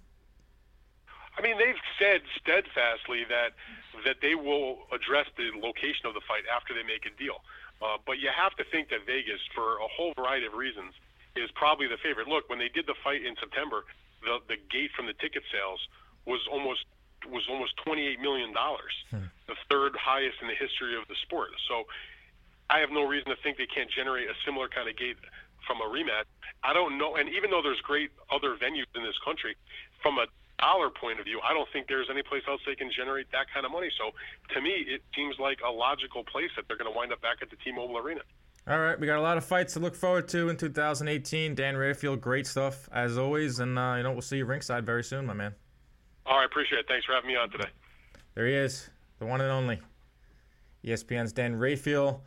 I 1.38 1.42
mean, 1.42 1.58
they've 1.58 1.76
said 2.00 2.22
steadfastly 2.40 3.24
that 3.28 3.52
that 4.04 4.20
they 4.20 4.34
will 4.34 4.86
address 4.92 5.26
the 5.36 5.50
location 5.58 6.06
of 6.06 6.14
the 6.14 6.24
fight 6.26 6.44
after 6.50 6.74
they 6.74 6.82
make 6.82 7.06
a 7.06 7.14
deal. 7.16 7.40
Uh, 7.80 8.00
but 8.06 8.18
you 8.18 8.30
have 8.32 8.56
to 8.56 8.64
think 8.72 8.88
that 8.88 9.04
Vegas, 9.04 9.40
for 9.54 9.76
a 9.78 9.88
whole 9.88 10.12
variety 10.16 10.46
of 10.46 10.54
reasons, 10.54 10.94
is 11.36 11.50
probably 11.54 11.86
the 11.86 12.00
favorite. 12.00 12.28
Look, 12.28 12.48
when 12.48 12.58
they 12.58 12.72
did 12.72 12.86
the 12.86 12.96
fight 13.04 13.24
in 13.24 13.36
September, 13.36 13.84
the 14.24 14.40
the 14.48 14.56
gate 14.72 14.90
from 14.96 15.06
the 15.06 15.12
ticket 15.20 15.44
sales 15.52 15.80
was 16.24 16.40
almost 16.50 16.88
was 17.28 17.44
almost 17.48 17.76
twenty 17.84 18.06
eight 18.08 18.20
million 18.20 18.52
dollars, 18.52 18.92
hmm. 19.10 19.28
the 19.46 19.56
third 19.68 19.92
highest 19.96 20.40
in 20.40 20.48
the 20.48 20.56
history 20.56 20.96
of 20.96 21.06
the 21.08 21.16
sport. 21.28 21.52
So, 21.68 21.84
I 22.70 22.80
have 22.80 22.90
no 22.90 23.04
reason 23.04 23.28
to 23.28 23.36
think 23.44 23.58
they 23.58 23.68
can't 23.68 23.90
generate 23.90 24.28
a 24.28 24.36
similar 24.44 24.68
kind 24.68 24.88
of 24.88 24.96
gate 24.96 25.20
from 25.66 25.84
a 25.84 25.88
rematch. 25.88 26.24
I 26.64 26.72
don't 26.72 26.96
know, 26.96 27.16
and 27.16 27.28
even 27.28 27.50
though 27.50 27.60
there's 27.60 27.80
great 27.84 28.10
other 28.32 28.56
venues 28.56 28.88
in 28.94 29.04
this 29.04 29.18
country, 29.24 29.56
from 30.00 30.16
a 30.18 30.26
dollar 30.58 30.90
point 30.90 31.18
of 31.18 31.24
view, 31.24 31.40
I 31.42 31.52
don't 31.52 31.68
think 31.72 31.88
there's 31.88 32.08
any 32.10 32.22
place 32.22 32.42
else 32.48 32.60
they 32.66 32.74
can 32.74 32.90
generate 32.90 33.30
that 33.32 33.46
kind 33.52 33.64
of 33.66 33.72
money. 33.72 33.90
So 33.98 34.12
to 34.54 34.60
me, 34.60 34.70
it 34.86 35.02
seems 35.14 35.36
like 35.38 35.58
a 35.66 35.70
logical 35.70 36.24
place 36.24 36.50
that 36.56 36.66
they're 36.68 36.76
going 36.76 36.90
to 36.90 36.96
wind 36.96 37.12
up 37.12 37.20
back 37.20 37.38
at 37.42 37.50
the 37.50 37.56
T-Mobile 37.56 37.98
Arena. 37.98 38.20
All 38.68 38.80
right, 38.80 38.98
we 38.98 39.06
got 39.06 39.18
a 39.18 39.22
lot 39.22 39.36
of 39.36 39.44
fights 39.44 39.74
to 39.74 39.80
look 39.80 39.94
forward 39.94 40.26
to 40.28 40.48
in 40.48 40.56
2018. 40.56 41.54
Dan 41.54 41.76
Rafael, 41.76 42.16
great 42.16 42.48
stuff 42.48 42.88
as 42.90 43.16
always, 43.16 43.60
and 43.60 43.78
uh, 43.78 43.94
you 43.96 44.02
know 44.02 44.10
we'll 44.10 44.22
see 44.22 44.38
you 44.38 44.44
ringside 44.44 44.84
very 44.84 45.04
soon, 45.04 45.24
my 45.24 45.34
man. 45.34 45.54
All 46.26 46.38
right, 46.38 46.46
appreciate 46.46 46.80
it. 46.80 46.86
Thanks 46.88 47.06
for 47.06 47.12
having 47.12 47.28
me 47.28 47.36
on 47.36 47.48
today. 47.50 47.68
There 48.34 48.46
he 48.46 48.54
is, 48.54 48.90
the 49.20 49.26
one 49.26 49.40
and 49.40 49.52
only 49.52 49.80
ESPN's 50.84 51.32
Dan 51.32 51.54
Rafael 51.54 52.24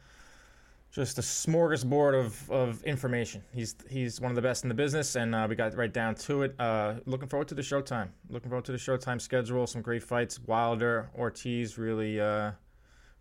just 0.91 1.19
a 1.19 1.21
smorgasbord 1.21 2.19
of, 2.19 2.49
of 2.49 2.83
information. 2.83 3.43
He's 3.53 3.75
he's 3.89 4.19
one 4.19 4.31
of 4.31 4.35
the 4.35 4.41
best 4.41 4.63
in 4.63 4.69
the 4.69 4.75
business, 4.75 5.15
and 5.15 5.35
uh, 5.35 5.45
we 5.47 5.55
got 5.55 5.75
right 5.75 5.91
down 5.93 6.15
to 6.15 6.43
it. 6.43 6.55
Uh, 6.59 6.95
looking 7.05 7.27
forward 7.27 7.47
to 7.49 7.55
the 7.55 7.61
Showtime. 7.61 8.09
Looking 8.29 8.49
forward 8.49 8.65
to 8.65 8.71
the 8.71 8.77
Showtime 8.77 9.21
schedule. 9.21 9.67
Some 9.67 9.81
great 9.81 10.03
fights. 10.03 10.39
Wilder, 10.39 11.09
Ortiz 11.15 11.77
really 11.77 12.19
uh, 12.19 12.51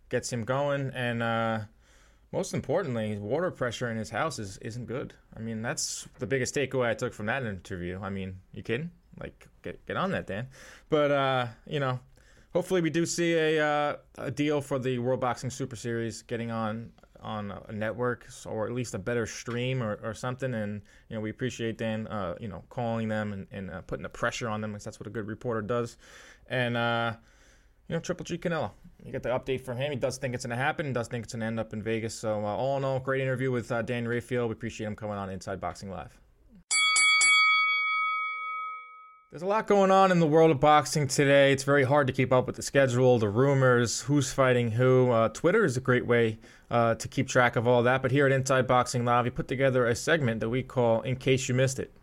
gets 0.09 0.33
him 0.33 0.45
going, 0.45 0.91
and 0.95 1.21
uh, 1.21 1.59
most 2.31 2.55
importantly, 2.55 3.17
water 3.17 3.51
pressure 3.51 3.91
in 3.91 3.97
his 3.97 4.09
house 4.09 4.39
is 4.39 4.57
isn't 4.59 4.85
good. 4.85 5.13
I 5.37 5.39
mean, 5.39 5.61
that's 5.61 6.07
the 6.17 6.27
biggest 6.27 6.55
takeaway 6.55 6.89
I 6.89 6.93
took 6.95 7.13
from 7.13 7.27
that 7.27 7.43
interview. 7.43 7.99
I 8.01 8.09
mean, 8.09 8.37
you 8.51 8.63
kidding? 8.63 8.89
Like, 9.19 9.47
get 9.61 9.85
get 9.85 9.95
on 9.95 10.09
that, 10.11 10.25
Dan. 10.25 10.47
But 10.89 11.11
uh, 11.11 11.47
you 11.67 11.79
know, 11.79 11.99
hopefully 12.51 12.81
we 12.81 12.89
do 12.89 13.05
see 13.05 13.33
a 13.33 13.63
uh, 13.63 13.95
a 14.17 14.31
deal 14.31 14.59
for 14.59 14.79
the 14.79 14.97
World 14.97 15.19
Boxing 15.19 15.51
Super 15.51 15.75
Series 15.75 16.23
getting 16.23 16.49
on 16.49 16.91
on 17.21 17.51
a 17.67 17.71
network 17.71 18.27
or 18.45 18.67
at 18.67 18.73
least 18.73 18.93
a 18.93 18.99
better 18.99 19.25
stream 19.25 19.81
or, 19.81 19.99
or 20.03 20.13
something. 20.13 20.53
And 20.53 20.81
you 21.09 21.15
know 21.15 21.21
we 21.21 21.29
appreciate 21.29 21.77
Dan, 21.77 22.07
uh, 22.07 22.35
you 22.39 22.47
know, 22.47 22.63
calling 22.69 23.07
them 23.07 23.33
and, 23.33 23.47
and 23.51 23.71
uh, 23.71 23.81
putting 23.81 24.03
the 24.03 24.09
pressure 24.09 24.49
on 24.49 24.61
them 24.61 24.71
because 24.71 24.83
that's 24.83 24.99
what 24.99 25.07
a 25.07 25.11
good 25.11 25.27
reporter 25.27 25.61
does. 25.61 25.97
And 26.47 26.77
uh, 26.77 27.13
you 27.87 27.95
know, 27.95 27.99
Triple 27.99 28.23
G 28.23 28.37
Canelo. 28.37 28.71
You 29.03 29.11
get 29.11 29.23
the 29.23 29.29
update 29.29 29.61
from 29.61 29.77
him. 29.77 29.91
He 29.91 29.97
does 29.97 30.17
think 30.17 30.35
it's 30.35 30.45
going 30.45 30.57
to 30.57 30.63
happen. 30.63 30.93
Does 30.93 31.07
think 31.07 31.23
it's 31.23 31.33
going 31.33 31.41
to 31.41 31.47
end 31.47 31.59
up 31.59 31.73
in 31.73 31.81
Vegas. 31.81 32.13
So 32.13 32.45
uh, 32.45 32.55
all 32.55 32.77
in 32.77 32.83
all, 32.83 32.99
great 32.99 33.21
interview 33.21 33.51
with 33.51 33.71
uh, 33.71 33.81
Dan 33.81 34.07
Rafael. 34.07 34.47
We 34.47 34.53
appreciate 34.53 34.87
him 34.87 34.95
coming 34.95 35.17
on 35.17 35.29
Inside 35.29 35.59
Boxing 35.59 35.89
Live. 35.89 36.19
There's 39.31 39.43
a 39.43 39.45
lot 39.45 39.67
going 39.67 39.91
on 39.91 40.11
in 40.11 40.19
the 40.19 40.25
world 40.25 40.49
of 40.49 40.59
boxing 40.59 41.07
today. 41.07 41.51
It's 41.51 41.61
very 41.63 41.83
hard 41.83 42.07
to 42.07 42.13
keep 42.13 42.33
up 42.33 42.47
with 42.47 42.55
the 42.55 42.63
schedule, 42.63 43.19
the 43.19 43.29
rumors, 43.29 44.01
who's 44.01 44.33
fighting 44.33 44.71
who. 44.71 45.11
Uh, 45.11 45.29
Twitter 45.29 45.63
is 45.63 45.77
a 45.77 45.79
great 45.79 46.07
way 46.07 46.39
uh, 46.71 46.95
to 46.95 47.07
keep 47.07 47.27
track 47.27 47.55
of 47.55 47.67
all 47.67 47.83
that. 47.83 48.01
But 48.01 48.09
here 48.09 48.25
at 48.25 48.31
Inside 48.31 48.65
Boxing 48.65 49.05
Live, 49.05 49.25
we 49.25 49.29
put 49.29 49.47
together 49.47 49.85
a 49.85 49.95
segment 49.95 50.39
that 50.39 50.49
we 50.49 50.63
call 50.63 51.01
In 51.01 51.15
Case 51.15 51.47
You 51.47 51.53
Missed 51.53 51.77
It. 51.77 51.93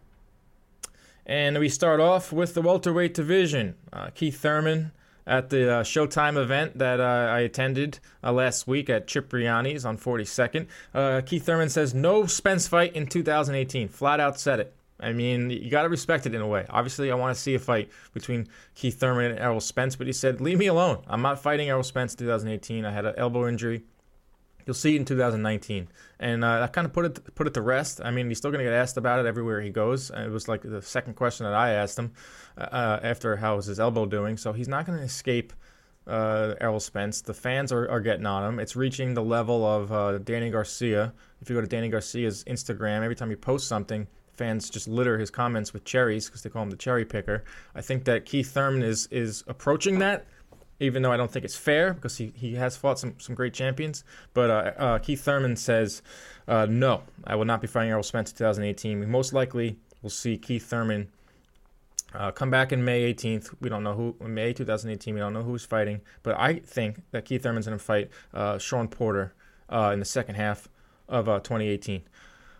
And 1.26 1.58
we 1.58 1.68
start 1.68 1.98
off 1.98 2.32
with 2.32 2.54
the 2.54 2.62
welterweight 2.62 3.14
division. 3.14 3.74
Uh, 3.92 4.10
Keith 4.10 4.38
Thurman 4.38 4.92
at 5.26 5.50
the 5.50 5.78
uh, 5.78 5.82
Showtime 5.82 6.40
event 6.40 6.78
that 6.78 7.00
uh, 7.00 7.32
I 7.32 7.40
attended 7.40 7.98
uh, 8.22 8.30
last 8.30 8.68
week 8.68 8.88
at 8.88 9.08
Cipriani's 9.08 9.84
on 9.84 9.98
42nd. 9.98 10.68
Uh, 10.94 11.22
Keith 11.26 11.44
Thurman 11.44 11.70
says 11.70 11.92
no 11.92 12.26
Spence 12.26 12.68
fight 12.68 12.94
in 12.94 13.08
2018. 13.08 13.88
Flat 13.88 14.20
out 14.20 14.38
said 14.38 14.60
it. 14.60 14.76
I 14.98 15.12
mean, 15.12 15.50
you 15.50 15.70
got 15.70 15.82
to 15.82 15.88
respect 15.88 16.26
it 16.26 16.34
in 16.34 16.40
a 16.40 16.46
way. 16.46 16.64
Obviously, 16.70 17.10
I 17.10 17.14
want 17.14 17.36
to 17.36 17.40
see 17.40 17.54
a 17.54 17.58
fight 17.58 17.90
between 18.14 18.48
Keith 18.74 18.98
Thurman 18.98 19.32
and 19.32 19.40
Errol 19.40 19.60
Spence, 19.60 19.96
but 19.96 20.06
he 20.06 20.12
said, 20.12 20.40
leave 20.40 20.58
me 20.58 20.66
alone. 20.66 21.02
I'm 21.06 21.22
not 21.22 21.42
fighting 21.42 21.68
Errol 21.68 21.82
Spence 21.82 22.14
2018. 22.14 22.84
I 22.84 22.90
had 22.90 23.04
an 23.04 23.14
elbow 23.16 23.46
injury. 23.46 23.84
You'll 24.64 24.74
see 24.74 24.96
it 24.96 24.98
in 24.98 25.04
2019, 25.04 25.88
and 26.18 26.44
uh, 26.44 26.58
that 26.58 26.72
kind 26.72 26.86
of 26.86 26.92
put 26.92 27.04
it 27.04 27.34
put 27.36 27.46
it 27.46 27.54
to 27.54 27.62
rest. 27.62 28.00
I 28.02 28.10
mean, 28.10 28.26
he's 28.26 28.38
still 28.38 28.50
going 28.50 28.64
to 28.64 28.68
get 28.68 28.72
asked 28.72 28.96
about 28.96 29.20
it 29.20 29.26
everywhere 29.26 29.60
he 29.60 29.70
goes. 29.70 30.10
It 30.10 30.28
was 30.28 30.48
like 30.48 30.62
the 30.62 30.82
second 30.82 31.14
question 31.14 31.44
that 31.44 31.54
I 31.54 31.70
asked 31.70 31.96
him 31.96 32.12
uh, 32.58 32.62
uh 32.62 33.00
after 33.00 33.36
how 33.36 33.54
was 33.54 33.66
his 33.66 33.78
elbow 33.78 34.06
doing. 34.06 34.36
So 34.36 34.52
he's 34.52 34.66
not 34.66 34.84
going 34.84 34.98
to 34.98 35.04
escape 35.04 35.52
uh, 36.06 36.54
Errol 36.60 36.80
Spence. 36.80 37.20
The 37.20 37.34
fans 37.34 37.72
are, 37.72 37.88
are 37.88 38.00
getting 38.00 38.26
on 38.26 38.44
him. 38.44 38.58
It's 38.58 38.76
reaching 38.76 39.14
the 39.14 39.22
level 39.22 39.64
of 39.64 39.92
uh, 39.92 40.18
Danny 40.18 40.50
Garcia. 40.50 41.12
If 41.40 41.50
you 41.50 41.56
go 41.56 41.60
to 41.60 41.66
Danny 41.66 41.88
Garcia's 41.88 42.44
Instagram, 42.44 43.02
every 43.02 43.16
time 43.16 43.30
he 43.30 43.36
posts 43.36 43.68
something, 43.68 44.06
fans 44.36 44.70
just 44.70 44.88
litter 44.88 45.18
his 45.18 45.30
comments 45.30 45.72
with 45.72 45.84
cherries 45.84 46.26
because 46.26 46.42
they 46.42 46.50
call 46.50 46.62
him 46.62 46.70
the 46.70 46.76
cherry 46.76 47.04
picker. 47.04 47.44
I 47.74 47.80
think 47.80 48.04
that 48.04 48.24
Keith 48.24 48.50
Thurman 48.50 48.82
is 48.82 49.08
is 49.10 49.44
approaching 49.46 49.98
that, 50.00 50.26
even 50.80 51.02
though 51.02 51.12
I 51.12 51.16
don't 51.16 51.30
think 51.30 51.44
it's 51.44 51.56
fair 51.56 51.94
because 51.94 52.16
he, 52.16 52.32
he 52.34 52.54
has 52.54 52.76
fought 52.76 52.98
some, 52.98 53.14
some 53.18 53.34
great 53.34 53.54
champions. 53.54 54.04
But 54.34 54.50
uh, 54.50 54.72
uh, 54.76 54.98
Keith 54.98 55.22
Thurman 55.22 55.56
says, 55.56 56.02
uh, 56.48 56.66
no, 56.68 57.02
I 57.24 57.34
will 57.36 57.44
not 57.44 57.60
be 57.60 57.66
fighting 57.66 57.90
Errol 57.90 58.02
Spence 58.02 58.30
in 58.30 58.36
2018. 58.36 59.00
We 59.00 59.06
most 59.06 59.32
likely 59.32 59.78
will 60.02 60.10
see 60.10 60.36
Keith 60.36 60.66
Thurman 60.66 61.08
uh, 62.14 62.30
come 62.30 62.50
back 62.50 62.72
in 62.72 62.84
May 62.84 63.12
18th. 63.12 63.54
We 63.60 63.68
don't 63.68 63.82
know 63.82 63.94
who, 63.94 64.16
in 64.20 64.34
May 64.34 64.52
2018, 64.52 65.14
we 65.14 65.20
don't 65.20 65.32
know 65.32 65.42
who's 65.42 65.64
fighting. 65.64 66.00
But 66.22 66.38
I 66.38 66.60
think 66.60 67.02
that 67.10 67.24
Keith 67.24 67.42
Thurman's 67.42 67.66
going 67.66 67.78
to 67.78 67.84
fight 67.84 68.10
uh, 68.32 68.58
Shawn 68.58 68.88
Porter 68.88 69.34
uh, 69.70 69.90
in 69.92 69.98
the 69.98 70.04
second 70.04 70.36
half 70.36 70.68
of 71.08 71.26
2018. 71.26 72.02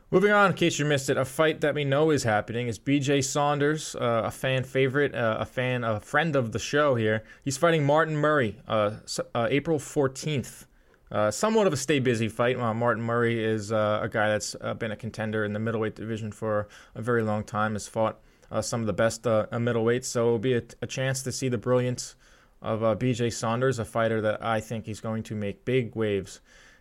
Moving 0.09 0.31
on, 0.31 0.53
in 0.53 0.57
case 0.57 0.79
you 0.79 0.85
missed 0.85 1.11
it, 1.11 1.17
a 1.17 1.25
fight 1.25 1.63
that 1.63 1.75
we 1.75 1.85
know 1.85 2.11
is 2.11 2.23
happening 2.23 2.69
is 2.69 2.79
BJ 2.79 3.25
Saunders, 3.25 3.97
uh, 3.97 4.23
a 4.27 4.31
fan 4.31 4.63
favorite, 4.63 5.17
uh, 5.17 5.39
a 5.41 5.45
fan, 5.45 5.83
a 5.83 5.99
friend 5.99 6.37
of 6.37 6.53
the 6.53 6.61
show 6.61 6.95
here. 6.95 7.25
He's 7.43 7.57
fighting 7.57 7.85
Martin 7.85 8.17
Murray, 8.17 8.61
uh, 8.69 8.93
uh 9.35 9.49
April 9.51 9.81
14th. 9.81 10.67
Uh, 11.11 11.33
somewhat 11.33 11.67
of 11.67 11.73
a 11.73 11.77
stay 11.77 11.99
busy 11.99 12.29
fight. 12.29 12.57
Uh, 12.57 12.73
Martin 12.73 13.03
Murray 13.03 13.45
is 13.45 13.73
a 13.73 14.09
guy 14.09 14.29
that's 14.29 14.55
been 14.79 14.93
a 14.93 14.97
contender 14.97 15.45
in 15.45 15.53
the 15.53 15.59
middleweight 15.59 15.97
division 15.97 16.31
for 16.31 16.69
a 16.95 17.03
very 17.03 17.25
long 17.25 17.43
time, 17.43 17.73
has 17.73 17.89
fought 17.89 18.21
some 18.61 18.83
of 18.83 18.87
the 18.87 18.93
best 18.93 19.25
middleweights, 19.25 20.05
so 20.05 20.27
it'll 20.27 20.39
be 20.39 20.55
a, 20.55 20.63
a, 20.83 20.87
chance 20.87 21.25
to 21.25 21.33
see 21.33 21.49
the 21.49 21.59
brilliance 21.59 22.15
of 22.63 22.81
BJ 23.01 23.33
Saunders, 23.33 23.81
a 23.81 23.85
fighter 23.85 24.21
that 24.21 24.41
I 24.41 24.61
think 24.61 24.87
he's 24.87 25.01
going 25.01 25.25
to 25.25 25.35
make 25.35 25.65
big 25.65 25.97
waves 25.97 26.41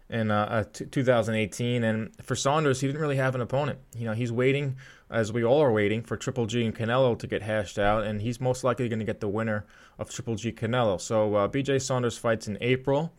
in 0.10 0.32
uh, 0.32 0.46
uh, 0.50 0.64
t- 0.72 0.86
2018. 0.86 1.84
And 1.84 2.12
for 2.24 2.36
Saunders, 2.36 2.82
he 2.82 2.88
didn't 2.88 3.02
really 3.02 3.18
have 3.18 3.36
an 3.36 3.42
opponent. 3.42 3.80
You 3.98 4.06
know, 4.06 4.14
he's 4.14 4.32
waiting, 4.32 4.76
as 5.10 5.34
we 5.34 5.44
all 5.44 5.62
are 5.62 5.72
waiting, 5.72 6.02
for 6.04 6.18
Triple 6.18 6.46
G 6.46 6.66
and 6.66 6.76
Canelo 6.76 7.18
to 7.18 7.28
get 7.28 7.42
hashed 7.42 7.80
out, 7.80 8.04
and 8.04 8.22
he's 8.22 8.40
most 8.40 8.64
likely 8.64 8.88
going 8.90 9.00
to 9.00 9.06
get 9.06 9.20
the 9.20 9.28
winner 9.28 9.66
of 9.98 10.10
Triple 10.10 10.36
G 10.36 10.52
Canelo. 10.52 11.00
So 11.00 11.36
uh, 11.36 11.48
BJ 11.48 11.82
Saunders 11.82 12.18
fights 12.18 12.48
in 12.48 12.58
April, 12.62 13.12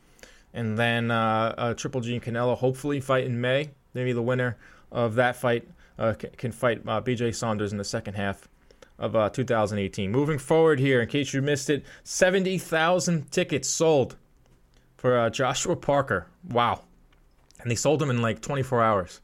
and 0.55 0.79
then 0.79 1.11
uh, 1.11 1.55
uh, 1.57 1.75
Triple 1.75 2.01
G 2.01 2.15
and 2.15 2.23
Canelo 2.23 2.57
hopefully 2.57 3.01
fight 3.01 3.25
in 3.25 3.41
May. 3.41 3.71
Maybe 3.95 4.13
the 4.13 4.23
winner 4.23 4.57
of 4.93 5.15
that 5.17 5.37
fight 5.37 5.69
uh, 5.99 6.15
c- 6.21 6.29
can 6.37 6.53
fight 6.53 6.85
BJ 6.85 7.35
Saunders 7.35 7.73
in 7.73 7.79
the 7.79 7.85
second 7.85 8.15
half 8.15 8.49
of 8.99 9.33
2018. 9.33 10.11
Moving 10.11 10.39
forward 10.39 10.79
here, 10.79 11.03
in 11.03 11.09
case 11.09 11.35
you 11.35 11.43
missed 11.43 11.69
it, 11.69 11.85
70,000 12.05 13.31
tickets 13.31 13.69
sold 13.69 14.17
for 14.97 15.19
uh, 15.19 15.31
Joshua 15.31 15.77
Parker. 15.77 16.27
Wow. 16.49 16.83
And 17.61 17.71
they 17.71 17.75
sold 17.75 18.03
him 18.03 18.11
in 18.11 18.23
like 18.23 18.41
24 18.41 18.83
hours. 18.83 19.21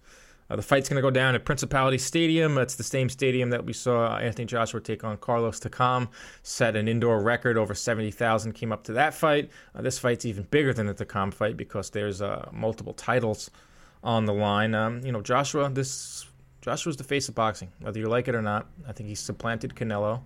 Uh, 0.52 0.56
the 0.56 0.62
fight's 0.62 0.88
going 0.88 0.96
to 0.96 1.02
go 1.02 1.10
down 1.10 1.34
at 1.34 1.46
Principality 1.46 1.96
Stadium. 1.96 2.58
It's 2.58 2.74
the 2.74 2.82
same 2.82 3.08
stadium 3.08 3.48
that 3.50 3.64
we 3.64 3.72
saw 3.72 4.18
Anthony 4.18 4.44
Joshua 4.44 4.80
take 4.80 5.02
on 5.02 5.16
Carlos 5.16 5.58
Takam. 5.58 6.08
Set 6.42 6.76
an 6.76 6.88
indoor 6.88 7.22
record 7.22 7.56
over 7.56 7.74
70,000 7.74 8.52
came 8.52 8.70
up 8.70 8.84
to 8.84 8.92
that 8.92 9.14
fight. 9.14 9.50
Uh, 9.74 9.80
this 9.80 9.98
fight's 9.98 10.26
even 10.26 10.46
bigger 10.50 10.74
than 10.74 10.86
the 10.86 10.94
Takam 10.94 11.32
fight 11.32 11.56
because 11.56 11.88
there's 11.90 12.20
uh, 12.20 12.50
multiple 12.52 12.92
titles 12.92 13.50
on 14.04 14.26
the 14.26 14.34
line. 14.34 14.74
Um, 14.74 15.00
you 15.04 15.12
know, 15.12 15.22
Joshua, 15.22 15.70
this 15.70 16.26
Joshua's 16.60 16.96
the 16.96 17.04
face 17.04 17.28
of 17.28 17.34
boxing, 17.34 17.72
whether 17.80 17.98
you 17.98 18.06
like 18.06 18.28
it 18.28 18.34
or 18.34 18.42
not. 18.42 18.66
I 18.86 18.92
think 18.92 19.08
he's 19.08 19.20
supplanted 19.20 19.74
Canelo. 19.74 20.20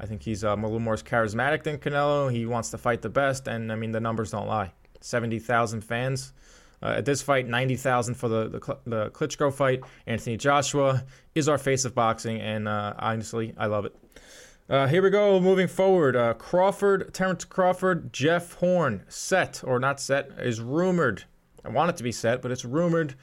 I 0.00 0.06
think 0.06 0.22
he's 0.22 0.44
um, 0.44 0.64
a 0.64 0.66
little 0.66 0.80
more 0.80 0.96
charismatic 0.96 1.62
than 1.62 1.78
Canelo. 1.78 2.32
He 2.32 2.46
wants 2.46 2.70
to 2.70 2.78
fight 2.78 3.02
the 3.02 3.08
best, 3.08 3.48
and 3.48 3.72
I 3.72 3.76
mean 3.76 3.92
the 3.92 4.00
numbers 4.00 4.30
don't 4.32 4.46
lie. 4.46 4.72
70,000 5.00 5.82
fans. 5.82 6.32
Uh, 6.80 6.94
at 6.98 7.04
this 7.04 7.22
fight, 7.22 7.48
90,000 7.48 8.14
for 8.14 8.28
the, 8.28 8.48
the, 8.48 8.78
the 8.86 9.10
Klitschko 9.10 9.52
fight. 9.52 9.80
Anthony 10.06 10.36
Joshua 10.36 11.04
is 11.34 11.48
our 11.48 11.58
face 11.58 11.84
of 11.84 11.94
boxing, 11.94 12.40
and 12.40 12.68
uh, 12.68 12.94
honestly, 12.98 13.52
I 13.56 13.66
love 13.66 13.84
it. 13.84 13.96
Uh, 14.70 14.86
here 14.86 15.02
we 15.02 15.10
go, 15.10 15.40
moving 15.40 15.66
forward. 15.66 16.14
Uh, 16.14 16.34
Crawford, 16.34 17.12
Terence 17.14 17.44
Crawford, 17.44 18.12
Jeff 18.12 18.52
Horn, 18.54 19.02
set, 19.08 19.64
or 19.64 19.80
not 19.80 19.98
set, 19.98 20.30
is 20.38 20.60
rumored. 20.60 21.24
I 21.64 21.70
want 21.70 21.90
it 21.90 21.96
to 21.96 22.02
be 22.02 22.12
set, 22.12 22.42
but 22.42 22.50
it's 22.50 22.64
rumored 22.64 23.14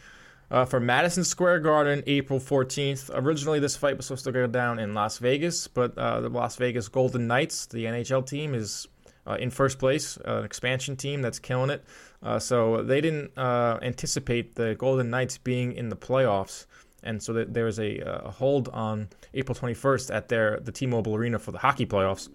uh, 0.52 0.66
for 0.66 0.80
Madison 0.80 1.24
Square 1.24 1.60
Garden, 1.60 2.04
April 2.08 2.40
14th. 2.40 3.10
Originally, 3.14 3.60
this 3.60 3.76
fight 3.76 3.96
was 3.96 4.08
supposed 4.08 4.26
to 4.26 4.32
go 4.32 4.48
down 4.48 4.80
in 4.80 4.94
Las 4.94 5.20
Vegas, 5.20 5.68
but 5.68 5.98
uh, 5.98 6.20
the 6.22 6.30
Las 6.30 6.56
Vegas 6.56 6.88
Golden 6.88 7.28
Knights, 7.28 7.68
the 7.68 7.86
NHL 7.86 8.28
team, 8.28 8.54
is 8.54 8.88
uh, 9.28 9.38
in 9.40 9.50
first 9.50 9.80
place, 9.80 10.18
uh, 10.28 10.38
an 10.38 10.46
expansion 10.46 10.96
team 10.96 11.22
that's 11.22 11.40
killing 11.40 11.70
it. 11.70 11.84
Uh, 12.24 12.40
so 12.40 12.84
they 12.84 13.02
didn't 13.02 13.38
uh, 13.38 13.80
anticipate 13.82 14.56
the 14.56 14.76
Golden 14.76 15.10
Knights 15.10 15.38
being 15.38 15.74
in 15.74 15.90
the 15.90 15.96
playoffs, 15.96 16.66
and 17.04 17.22
so 17.22 17.34
there 17.34 17.66
was 17.66 17.80
a, 17.80 18.00
a, 18.00 18.32
hold 18.32 18.70
on 18.70 19.10
April 19.34 19.56
21st 19.56 20.14
at 20.14 20.28
their 20.28 20.60
the 20.60 20.72
T-Mobile 20.72 21.16
Arena 21.16 21.38
for 21.38 21.52
the 21.52 21.60
hockey 21.60 21.86
playoffs. 21.86 22.30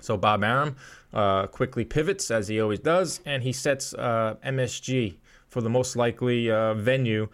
So 0.00 0.16
Bob 0.16 0.42
Arum 0.42 0.74
uh, 1.12 1.46
quickly 1.46 1.84
pivots 1.84 2.30
as 2.32 2.48
he 2.48 2.60
always 2.60 2.80
does, 2.80 3.20
and 3.24 3.44
he 3.44 3.52
sets 3.52 3.94
uh, 3.94 4.34
MSG 4.44 5.16
for 5.48 5.60
the 5.60 5.70
most 5.70 5.94
likely 5.94 6.48
venue 6.48 7.28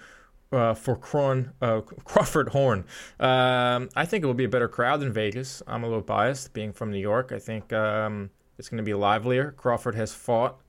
uh, 0.53 0.75
for 0.75 0.97
Cron, 0.97 1.53
uh, 1.61 1.81
Crawford 2.05 2.51
Horn. 2.51 2.85
Um, 3.21 3.89
I 3.95 4.05
think 4.05 4.25
it 4.25 4.27
will 4.27 4.35
be 4.35 4.45
a 4.45 4.49
better 4.49 4.69
crowd 4.69 5.01
than 5.01 5.13
Vegas. 5.13 5.63
I'm 5.67 5.85
a 5.85 5.87
little 5.87 6.03
biased, 6.03 6.53
being 6.53 6.73
from 6.73 6.91
New 6.91 6.99
York. 6.99 7.33
I 7.33 7.39
think 7.39 7.73
um, 7.73 8.31
it's 8.59 8.69
going 8.69 8.79
to 8.79 8.85
be 8.85 8.95
livelier. 8.95 9.53
Crawford 9.53 9.95
has 9.95 10.13
fought 10.13 10.61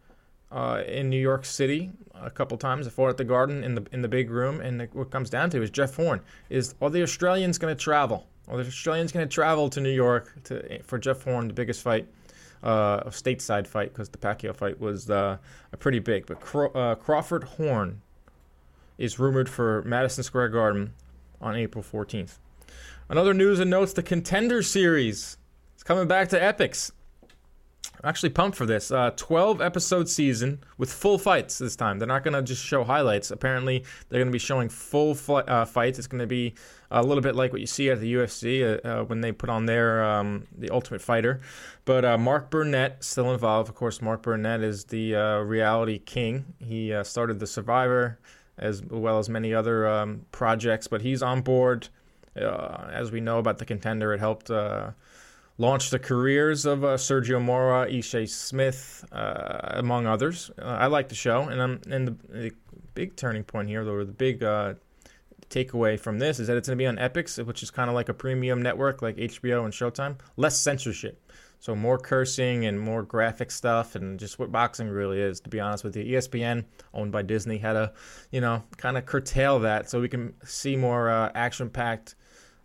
uh, 0.51 0.83
in 0.87 1.09
New 1.09 1.19
York 1.19 1.45
City 1.45 1.91
a 2.13 2.29
couple 2.29 2.57
times. 2.57 2.87
I 2.87 2.89
fought 2.89 3.09
at 3.09 3.17
the 3.17 3.23
Garden 3.23 3.63
in 3.63 3.75
the 3.75 3.85
in 3.91 4.01
the 4.01 4.07
big 4.07 4.29
room, 4.29 4.61
and 4.61 4.79
the, 4.79 4.89
what 4.93 5.11
comes 5.11 5.29
down 5.29 5.49
to 5.51 5.61
is 5.61 5.69
Jeff 5.69 5.95
Horn 5.95 6.21
is 6.49 6.75
are 6.81 6.89
the 6.89 7.01
Australians 7.01 7.57
going 7.57 7.75
to 7.75 7.81
travel? 7.81 8.27
Are 8.47 8.57
the 8.57 8.65
Australians 8.65 9.11
going 9.11 9.27
to 9.27 9.33
travel 9.33 9.69
to 9.69 9.81
New 9.81 9.91
York 9.91 10.33
to 10.45 10.81
for 10.83 10.97
Jeff 10.97 11.23
Horn, 11.23 11.47
the 11.47 11.53
biggest 11.53 11.81
fight, 11.81 12.07
uh, 12.63 13.01
a 13.05 13.09
stateside 13.09 13.67
fight 13.67 13.93
because 13.93 14.09
the 14.09 14.17
Pacquiao 14.17 14.55
fight 14.55 14.79
was 14.79 15.09
uh, 15.09 15.37
pretty 15.79 15.99
big. 15.99 16.25
But 16.25 16.41
Craw- 16.41 16.71
uh, 16.71 16.95
Crawford 16.95 17.43
Horn 17.43 18.01
is 18.97 19.19
rumored 19.19 19.49
for 19.49 19.81
Madison 19.83 20.23
Square 20.23 20.49
Garden 20.49 20.93
on 21.41 21.55
April 21.55 21.83
14th. 21.83 22.37
Another 23.07 23.33
news 23.33 23.59
and 23.59 23.69
notes: 23.69 23.93
the 23.93 24.03
Contender 24.03 24.61
Series 24.61 25.37
is 25.77 25.83
coming 25.83 26.07
back 26.07 26.29
to 26.29 26.39
Epix. 26.39 26.91
I'm 28.01 28.07
actually 28.07 28.29
pumped 28.29 28.57
for 28.57 28.65
this. 28.65 28.91
Uh, 28.91 29.11
12 29.17 29.59
episode 29.59 30.07
season 30.07 30.63
with 30.77 30.91
full 30.91 31.17
fights 31.17 31.57
this 31.57 31.75
time. 31.75 31.99
They're 31.99 32.07
not 32.07 32.23
going 32.23 32.33
to 32.33 32.41
just 32.41 32.63
show 32.63 32.85
highlights. 32.85 33.29
Apparently, 33.29 33.83
they're 34.07 34.19
going 34.19 34.29
to 34.29 34.31
be 34.31 34.39
showing 34.39 34.69
full 34.69 35.17
uh, 35.29 35.65
fights. 35.65 35.99
It's 35.99 36.07
going 36.07 36.21
to 36.21 36.27
be 36.27 36.53
a 36.91 37.03
little 37.03 37.21
bit 37.21 37.35
like 37.35 37.51
what 37.51 37.59
you 37.59 37.67
see 37.67 37.89
at 37.89 37.99
the 37.99 38.13
UFC 38.13 38.63
uh, 38.63 38.87
uh, 38.87 39.03
when 39.03 39.19
they 39.19 39.33
put 39.33 39.49
on 39.49 39.65
their 39.65 40.01
um, 40.01 40.47
the 40.57 40.69
Ultimate 40.69 41.01
Fighter. 41.01 41.41
But 41.83 42.05
uh, 42.05 42.17
Mark 42.17 42.49
Burnett 42.49 43.03
still 43.03 43.33
involved. 43.33 43.67
Of 43.67 43.75
course, 43.75 44.01
Mark 44.01 44.21
Burnett 44.21 44.61
is 44.61 44.85
the 44.85 45.15
uh, 45.15 45.39
reality 45.39 45.99
king. 45.99 46.53
He 46.59 46.95
started 47.03 47.39
the 47.39 47.47
Survivor 47.47 48.17
as 48.57 48.81
well 48.81 49.19
as 49.19 49.27
many 49.29 49.53
other 49.53 49.87
um, 49.87 50.25
projects, 50.31 50.87
but 50.87 51.01
he's 51.01 51.21
on 51.21 51.41
board. 51.41 51.89
as 52.35 53.11
we 53.11 53.19
know 53.19 53.39
about 53.39 53.57
the 53.57 53.65
contender, 53.65 54.13
it 54.13 54.19
helped 54.19 54.49
launched 55.59 55.91
the 55.91 55.99
careers 55.99 56.65
of 56.65 56.83
uh, 56.83 56.95
Sergio 56.95 57.39
Mora, 57.39 57.85
Ishe 57.87 58.27
Smith, 58.27 59.05
uh, 59.11 59.73
among 59.73 60.07
others. 60.07 60.49
Uh, 60.59 60.65
I 60.65 60.87
like 60.87 61.09
the 61.09 61.15
show, 61.15 61.43
and, 61.43 61.61
I'm, 61.61 61.81
and 61.91 62.07
the, 62.07 62.17
the, 62.29 62.51
big 62.95 63.15
turning 63.15 63.43
point 63.43 63.69
here, 63.69 63.85
though, 63.85 64.03
the 64.03 64.11
big 64.11 64.43
uh, 64.43 64.73
takeaway 65.49 65.97
from 65.97 66.19
this 66.19 66.39
is 66.39 66.47
that 66.47 66.57
it's 66.57 66.67
going 66.67 66.77
to 66.77 66.81
be 66.81 66.87
on 66.87 66.97
Epix, 66.97 67.45
which 67.45 67.63
is 67.63 67.71
kind 67.71 67.89
of 67.89 67.95
like 67.95 68.09
a 68.09 68.13
premium 68.13 68.61
network 68.61 69.01
like 69.01 69.15
HBO 69.15 69.63
and 69.63 69.73
Showtime. 69.73 70.17
Less 70.35 70.59
censorship. 70.59 71.21
So 71.61 71.75
more 71.75 71.97
cursing 71.97 72.65
and 72.65 72.79
more 72.79 73.03
graphic 73.03 73.51
stuff 73.51 73.95
and 73.95 74.19
just 74.19 74.39
what 74.39 74.51
boxing 74.51 74.89
really 74.89 75.19
is, 75.19 75.39
to 75.41 75.49
be 75.49 75.59
honest 75.59 75.83
with 75.83 75.95
you. 75.95 76.17
ESPN, 76.17 76.65
owned 76.93 77.11
by 77.11 77.21
Disney, 77.21 77.57
had 77.57 77.73
to, 77.73 77.93
you 78.31 78.41
know, 78.41 78.63
kind 78.77 78.97
of 78.97 79.05
curtail 79.05 79.59
that 79.59 79.89
so 79.89 79.99
we 79.99 80.09
can 80.09 80.33
see 80.43 80.75
more 80.75 81.09
uh, 81.09 81.31
action-packed 81.35 82.15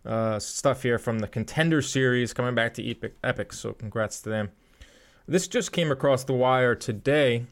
uh, 0.05 0.39
stuff 0.39 0.83
here 0.83 0.99
from 0.99 1.19
the 1.19 1.27
Contender 1.27 1.81
Series 1.81 2.33
coming 2.33 2.55
back 2.55 2.73
to 2.75 2.89
Epic, 2.89 3.15
Epic. 3.23 3.53
So 3.53 3.73
congrats 3.73 4.21
to 4.21 4.29
them. 4.29 4.51
This 5.27 5.47
just 5.47 5.71
came 5.71 5.91
across 5.91 6.23
the 6.23 6.33
wire 6.33 6.75
today. 6.75 7.45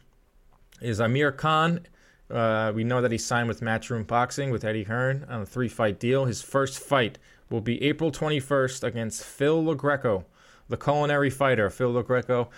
Is 0.81 0.99
Amir 0.99 1.31
Khan? 1.31 1.87
Uh, 2.29 2.71
we 2.73 2.83
know 2.83 3.01
that 3.01 3.11
he 3.11 3.17
signed 3.17 3.47
with 3.47 3.61
Matchroom 3.61 4.05
Boxing 4.05 4.49
with 4.49 4.63
Eddie 4.63 4.83
Hearn 4.83 5.25
on 5.29 5.41
a 5.41 5.45
three-fight 5.45 5.99
deal. 5.99 6.25
His 6.25 6.41
first 6.41 6.79
fight 6.79 7.17
will 7.49 7.61
be 7.61 7.81
April 7.83 8.11
21st 8.11 8.83
against 8.83 9.23
Phil 9.23 9.63
LoGreco, 9.63 10.23
the 10.69 10.77
culinary 10.77 11.29
fighter. 11.29 11.69
Phil 11.69 11.93
LoGreco. 11.93 12.49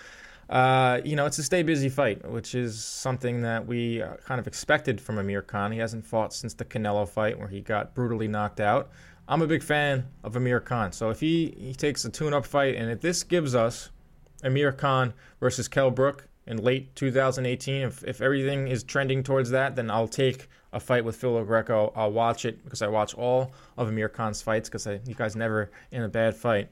Uh, 0.48 1.00
you 1.04 1.16
know, 1.16 1.26
it's 1.26 1.38
a 1.38 1.42
stay 1.42 1.62
busy 1.62 1.88
fight, 1.88 2.28
which 2.30 2.54
is 2.54 2.82
something 2.82 3.42
that 3.42 3.66
we 3.66 4.00
uh, 4.00 4.14
kind 4.24 4.38
of 4.38 4.46
expected 4.46 5.00
from 5.00 5.18
Amir 5.18 5.42
Khan. 5.42 5.72
He 5.72 5.78
hasn't 5.78 6.06
fought 6.06 6.32
since 6.32 6.54
the 6.54 6.64
Canelo 6.64 7.08
fight 7.08 7.38
where 7.38 7.48
he 7.48 7.60
got 7.60 7.94
brutally 7.94 8.28
knocked 8.28 8.60
out. 8.60 8.90
I'm 9.28 9.42
a 9.42 9.46
big 9.46 9.62
fan 9.62 10.06
of 10.22 10.36
Amir 10.36 10.60
Khan. 10.60 10.92
So 10.92 11.10
if 11.10 11.20
he, 11.20 11.54
he 11.58 11.74
takes 11.74 12.04
a 12.04 12.10
tune 12.10 12.32
up 12.32 12.46
fight, 12.46 12.76
and 12.76 12.90
if 12.90 13.00
this 13.00 13.24
gives 13.24 13.54
us 13.54 13.90
Amir 14.44 14.72
Khan 14.72 15.14
versus 15.40 15.66
Kell 15.66 15.90
Brook 15.90 16.28
in 16.46 16.58
late 16.58 16.94
2018, 16.94 17.82
if, 17.82 18.04
if 18.04 18.20
everything 18.20 18.68
is 18.68 18.84
trending 18.84 19.24
towards 19.24 19.50
that, 19.50 19.74
then 19.74 19.90
I'll 19.90 20.06
take 20.06 20.48
a 20.72 20.78
fight 20.78 21.04
with 21.04 21.16
Phil 21.16 21.42
Greco. 21.44 21.92
I'll 21.96 22.12
watch 22.12 22.44
it 22.44 22.62
because 22.62 22.82
I 22.82 22.86
watch 22.86 23.14
all 23.14 23.52
of 23.76 23.88
Amir 23.88 24.08
Khan's 24.08 24.42
fights 24.42 24.68
because 24.68 24.86
you 24.86 25.14
guys 25.14 25.34
never 25.34 25.70
in 25.90 26.02
a 26.02 26.08
bad 26.08 26.36
fight. 26.36 26.68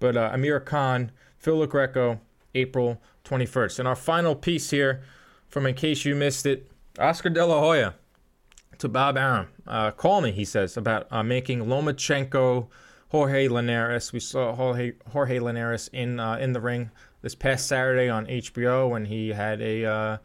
But 0.00 0.16
uh, 0.16 0.30
Amir 0.32 0.58
Khan, 0.58 1.12
Phil 1.38 1.64
Greco, 1.66 2.20
April 2.56 3.00
21st. 3.24 3.78
And 3.78 3.86
our 3.86 3.94
final 3.94 4.34
piece 4.34 4.70
here 4.70 5.02
from 5.48 5.66
In 5.66 5.74
Case 5.74 6.04
You 6.04 6.16
Missed 6.16 6.46
It, 6.46 6.68
Oscar 6.98 7.30
De 7.30 7.46
La 7.46 7.60
Hoya 7.60 7.94
to 8.82 8.88
Bob 8.88 9.16
Arum. 9.16 9.46
Uh, 9.64 9.92
call 9.92 10.20
me, 10.20 10.32
he 10.32 10.44
says, 10.44 10.76
about 10.76 11.06
uh, 11.12 11.22
making 11.22 11.66
Lomachenko, 11.66 12.66
Jorge 13.10 13.46
Linares. 13.46 14.12
We 14.12 14.18
saw 14.18 14.54
Jorge, 14.54 14.94
Jorge 15.12 15.38
Linares 15.38 15.88
in 15.92 16.18
uh, 16.18 16.36
in 16.36 16.52
the 16.52 16.60
ring 16.60 16.90
this 17.22 17.36
past 17.36 17.68
Saturday 17.68 18.08
on 18.08 18.26
HBO 18.26 18.90
when 18.90 19.04
he 19.04 19.28
had 19.28 19.62
a 19.62 19.84
uh, 19.84 20.16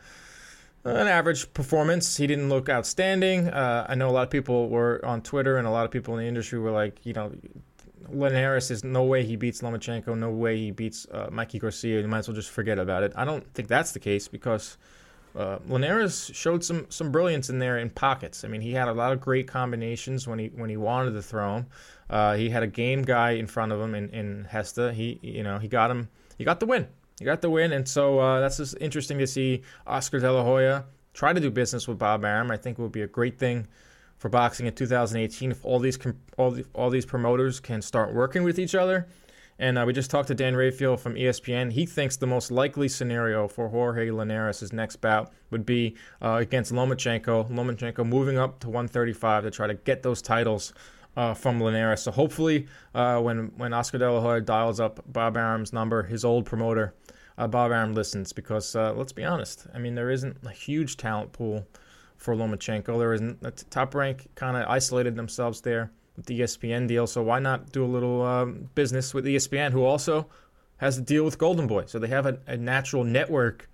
an 0.84 1.08
average 1.08 1.54
performance. 1.54 2.18
He 2.18 2.26
didn't 2.26 2.50
look 2.50 2.68
outstanding. 2.68 3.48
Uh, 3.48 3.86
I 3.88 3.94
know 3.94 4.10
a 4.10 4.12
lot 4.12 4.24
of 4.24 4.32
people 4.32 4.70
were 4.70 5.06
on 5.06 5.22
Twitter 5.22 5.58
and 5.58 5.68
a 5.68 5.72
lot 5.72 5.86
of 5.86 5.92
people 5.92 6.16
in 6.16 6.22
the 6.24 6.28
industry 6.28 6.58
were 6.58 6.72
like, 6.72 7.06
you 7.06 7.14
know, 7.14 7.32
Linares 8.10 8.72
is 8.72 8.84
no 8.84 9.04
way 9.04 9.24
he 9.24 9.36
beats 9.36 9.62
Lomachenko, 9.62 10.18
no 10.18 10.32
way 10.32 10.58
he 10.58 10.72
beats 10.72 11.06
uh, 11.12 11.30
Mikey 11.32 11.60
Garcia. 11.60 12.02
You 12.02 12.08
might 12.08 12.20
as 12.20 12.28
well 12.28 12.36
just 12.36 12.50
forget 12.50 12.80
about 12.80 13.04
it. 13.04 13.14
I 13.16 13.24
don't 13.24 13.54
think 13.54 13.68
that's 13.68 13.92
the 13.92 14.00
case 14.00 14.28
because 14.28 14.78
uh, 15.38 15.60
Linares 15.68 16.32
showed 16.34 16.64
some 16.64 16.88
some 16.90 17.12
brilliance 17.12 17.50
in 17.50 17.60
there 17.60 17.78
in 17.78 17.92
pockets. 17.92 18.44
I 18.44 18.48
mean, 18.48 18.62
he 18.62 18.74
had 18.74 18.88
a 18.88 18.94
lot 18.94 19.14
of 19.14 19.22
great 19.22 19.48
combinations 19.48 20.28
when 20.28 20.40
he 20.40 20.48
when 20.48 20.70
he 20.70 20.78
wanted 20.78 21.12
to 21.12 21.22
throw 21.22 21.58
him. 21.58 21.68
Uh, 22.10 22.36
he 22.36 22.50
had 22.50 22.64
a 22.64 22.68
game 22.68 23.04
guy 23.04 23.32
in 23.32 23.46
front 23.46 23.72
of 23.72 23.80
him 23.80 23.94
in, 23.94 24.10
in 24.10 24.48
Gesta. 24.52 24.92
He 24.94 25.20
you 25.22 25.44
know 25.44 25.60
he 25.60 25.68
got 25.68 25.92
him. 25.92 26.10
He 26.40 26.44
got 26.44 26.60
the 26.60 26.66
win. 26.66 26.88
He 27.20 27.26
got 27.26 27.42
the 27.42 27.52
win, 27.52 27.72
and 27.72 27.88
so 27.88 28.18
uh, 28.18 28.40
that's 28.40 28.58
just 28.58 28.76
interesting 28.82 29.20
to 29.20 29.28
see 29.28 29.62
Oscar 29.86 30.20
De 30.20 30.32
La 30.32 30.44
Hoya 30.44 30.86
try 31.14 31.34
to 31.34 31.40
do 31.40 31.52
business 31.52 31.88
with 31.88 32.00
Bob 32.00 32.26
Arum. 32.26 32.50
I 32.50 32.58
think 32.58 32.80
it 32.80 32.82
would 32.82 32.92
be 32.92 33.02
a 33.02 33.08
great 33.08 33.38
thing 33.38 33.68
for 34.18 34.30
boxing 34.30 34.66
in 34.66 34.74
2018 34.74 35.52
if 35.52 35.64
all 35.64 35.78
these 35.78 36.00
all, 36.38 36.58
all 36.74 36.90
these 36.90 37.06
promoters 37.06 37.60
can 37.60 37.84
start 37.84 38.14
working 38.14 38.44
with 38.44 38.58
each 38.58 38.74
other 38.74 39.08
and 39.60 39.78
uh, 39.78 39.84
we 39.86 39.94
just 39.94 40.12
talked 40.12 40.28
to 40.28 40.36
Dan 40.36 40.56
Rafael 40.56 40.98
from 40.98 41.16
ESPN. 41.16 41.72
He 41.72 41.86
thinks 41.86 42.18
the 42.18 42.28
most 42.28 42.52
likely 42.52 42.88
scenario 42.88 43.48
for 43.48 43.70
Jorge 43.70 44.12
Linares' 44.12 44.72
next 44.72 44.98
bout 44.98 45.32
would 45.50 45.66
be 45.66 45.96
uh, 46.22 46.38
against 46.42 46.72
Lomachenko. 46.72 47.50
Lomachenko 47.50 48.06
moving 48.06 48.38
up 48.38 48.60
to 48.60 48.68
135 48.68 49.44
to 49.44 49.52
try 49.52 49.68
to 49.68 49.74
get 49.74 50.04
those 50.04 50.22
titles 50.22 50.74
uh, 51.16 51.34
from 51.34 51.60
Linares. 51.60 52.04
So 52.04 52.12
hopefully, 52.12 52.68
uh, 52.94 53.20
when 53.20 53.52
when 53.58 53.74
Oscar 53.74 53.98
De 53.98 54.12
La 54.12 54.22
Hoya 54.22 54.42
dials 54.42 54.80
up 54.80 55.02
Bob 55.08 55.36
Arum's 55.36 55.74
number, 55.74 56.04
his 56.04 56.24
old 56.24 56.46
promoter, 56.46 56.94
uh, 57.38 57.48
Bob 57.48 57.72
Arum 57.72 57.94
listens 57.96 58.34
because 58.34 58.76
uh, 58.76 58.94
let's 58.94 59.14
be 59.14 59.24
honest. 59.24 59.66
I 59.74 59.80
mean, 59.80 59.96
there 59.96 60.12
isn't 60.12 60.38
a 60.46 60.52
huge 60.52 60.98
talent 60.98 61.34
pool 61.34 61.68
for 62.16 62.36
Lomachenko. 62.36 63.00
There 63.00 63.14
isn't. 63.14 63.72
Top 63.72 63.96
rank 63.96 64.28
kind 64.36 64.56
of 64.56 64.68
isolated 64.70 65.16
themselves 65.16 65.62
there 65.62 65.92
with 66.18 66.26
the 66.26 66.42
ESPN 66.42 66.88
deal. 66.88 67.08
So 67.08 67.24
why 67.24 67.40
not 67.40 67.72
do 67.72 67.86
a 67.86 67.88
little 67.88 68.24
um, 68.24 68.70
business 68.76 69.14
with 69.14 69.26
ESPN, 69.26 69.72
who 69.72 69.86
also 69.86 70.28
has 70.78 70.98
a 70.98 71.02
deal 71.02 71.24
with 71.24 71.38
Golden 71.38 71.68
Boy? 71.68 71.86
So 71.86 72.00
they 72.00 72.08
have 72.08 72.26
a, 72.26 72.40
a 72.48 72.58
natural 72.58 73.06
network 73.06 73.70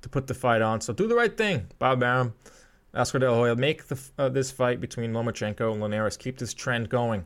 to 0.00 0.08
put 0.08 0.26
the 0.26 0.34
fight 0.34 0.62
on. 0.62 0.80
So 0.80 0.92
do 0.92 1.06
the 1.06 1.14
right 1.14 1.36
thing, 1.36 1.68
Bob 1.78 2.02
Arum, 2.02 2.34
Oscar 2.94 3.20
De 3.20 3.30
La 3.30 3.36
Hoya. 3.36 3.54
Make 3.54 3.86
the, 3.86 4.00
uh, 4.18 4.28
this 4.30 4.50
fight 4.50 4.80
between 4.80 5.12
Lomachenko 5.12 5.70
and 5.70 5.80
Linares. 5.80 6.16
Keep 6.16 6.38
this 6.38 6.52
trend 6.52 6.88
going. 6.88 7.24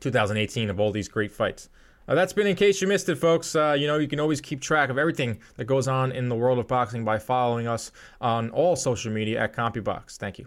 2018 0.00 0.70
of 0.70 0.78
all 0.78 0.92
these 0.92 1.08
great 1.08 1.32
fights. 1.32 1.70
Uh, 2.06 2.14
that's 2.14 2.32
been 2.32 2.46
in 2.46 2.56
case 2.56 2.80
you 2.80 2.88
missed 2.88 3.08
it, 3.08 3.16
folks. 3.16 3.54
Uh, 3.54 3.76
you 3.78 3.86
know, 3.86 3.98
you 3.98 4.08
can 4.08 4.20
always 4.20 4.40
keep 4.40 4.60
track 4.60 4.88
of 4.88 4.96
everything 4.96 5.38
that 5.56 5.64
goes 5.64 5.86
on 5.86 6.10
in 6.12 6.28
the 6.28 6.34
world 6.34 6.58
of 6.58 6.66
boxing 6.66 7.04
by 7.04 7.18
following 7.18 7.66
us 7.66 7.92
on 8.20 8.50
all 8.50 8.76
social 8.76 9.12
media 9.12 9.40
at 9.40 9.54
CompuBox. 9.54 10.16
Thank 10.16 10.38
you. 10.38 10.46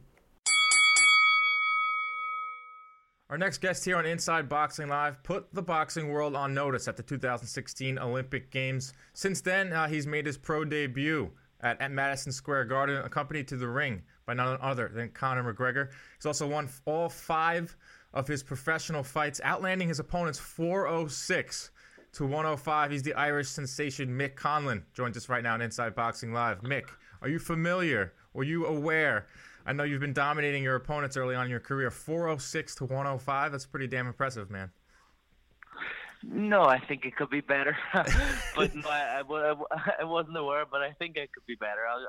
Our 3.32 3.38
next 3.38 3.62
guest 3.62 3.86
here 3.86 3.96
on 3.96 4.06
Inside 4.06 4.50
Boxing 4.50 4.90
Live 4.90 5.24
put 5.24 5.54
the 5.54 5.62
boxing 5.62 6.10
world 6.10 6.36
on 6.36 6.54
notice 6.54 6.90
at 6.90 6.98
the 6.98 7.04
2016 7.04 7.98
Olympic 7.98 8.52
Games. 8.52 8.92
Since 9.14 9.40
then, 9.40 9.72
uh, 9.72 9.88
he's 9.88 10.06
made 10.06 10.26
his 10.26 10.38
pro 10.38 10.66
debut 10.66 11.32
at, 11.62 11.80
at, 11.80 11.92
Madison 11.92 12.34
Square 12.34 12.66
Garden, 12.66 12.98
accompanied 12.98 13.48
to 13.48 13.56
the 13.56 13.70
ring 13.70 14.02
by 14.26 14.34
none 14.34 14.58
other 14.60 14.92
than 14.94 15.12
Conor 15.12 15.54
McGregor. 15.54 15.92
He's 16.18 16.26
also 16.26 16.46
won 16.46 16.68
all 16.84 17.08
five 17.08 17.78
of 18.14 18.28
his 18.28 18.44
professional 18.44 19.02
fights, 19.02 19.40
outlanding 19.46 19.88
his 19.88 20.00
opponents 20.00 20.38
406 20.38 21.72
to 22.12 22.26
105. 22.26 22.92
He's 22.92 23.02
the 23.02 23.14
Irish 23.14 23.48
sensation 23.48 24.10
Mick 24.10 24.36
Conlan. 24.36 24.84
Joins 24.94 25.16
us 25.16 25.30
right 25.30 25.42
now 25.42 25.54
on 25.54 25.62
Inside 25.62 25.96
Boxing 25.96 26.34
Live. 26.34 26.64
Mick, 26.64 26.90
are 27.22 27.30
you 27.30 27.40
familiar? 27.40 28.12
Were 28.34 28.44
you 28.44 28.66
aware 28.66 29.28
I 29.66 29.74
know 29.74 29.84
you've 29.84 30.02
been 30.02 30.14
dominating 30.14 30.64
your 30.64 30.76
opponents 30.76 31.18
early 31.18 31.36
on 31.36 31.46
in 31.46 31.52
your 31.52 31.60
career. 31.60 31.92
406 31.92 32.76
to 32.76 32.86
105. 32.86 33.52
That's 33.52 33.66
pretty 33.66 33.88
damn 33.88 34.08
impressive, 34.08 34.50
man. 34.50 34.72
No, 36.24 36.64
I 36.64 36.80
think 36.80 37.06
it 37.06 37.16
could 37.16 37.32
be 37.32 37.42
better, 37.42 37.76
but 37.94 38.76
no, 38.76 38.88
I, 38.88 39.24
I, 39.28 39.56
I, 40.02 40.04
wasn't 40.04 40.38
aware. 40.38 40.66
But 40.70 40.82
I 40.82 40.92
think 40.92 41.18
it 41.18 41.32
could 41.34 41.46
be 41.48 41.56
better. 41.56 41.82
I'll 41.90 42.06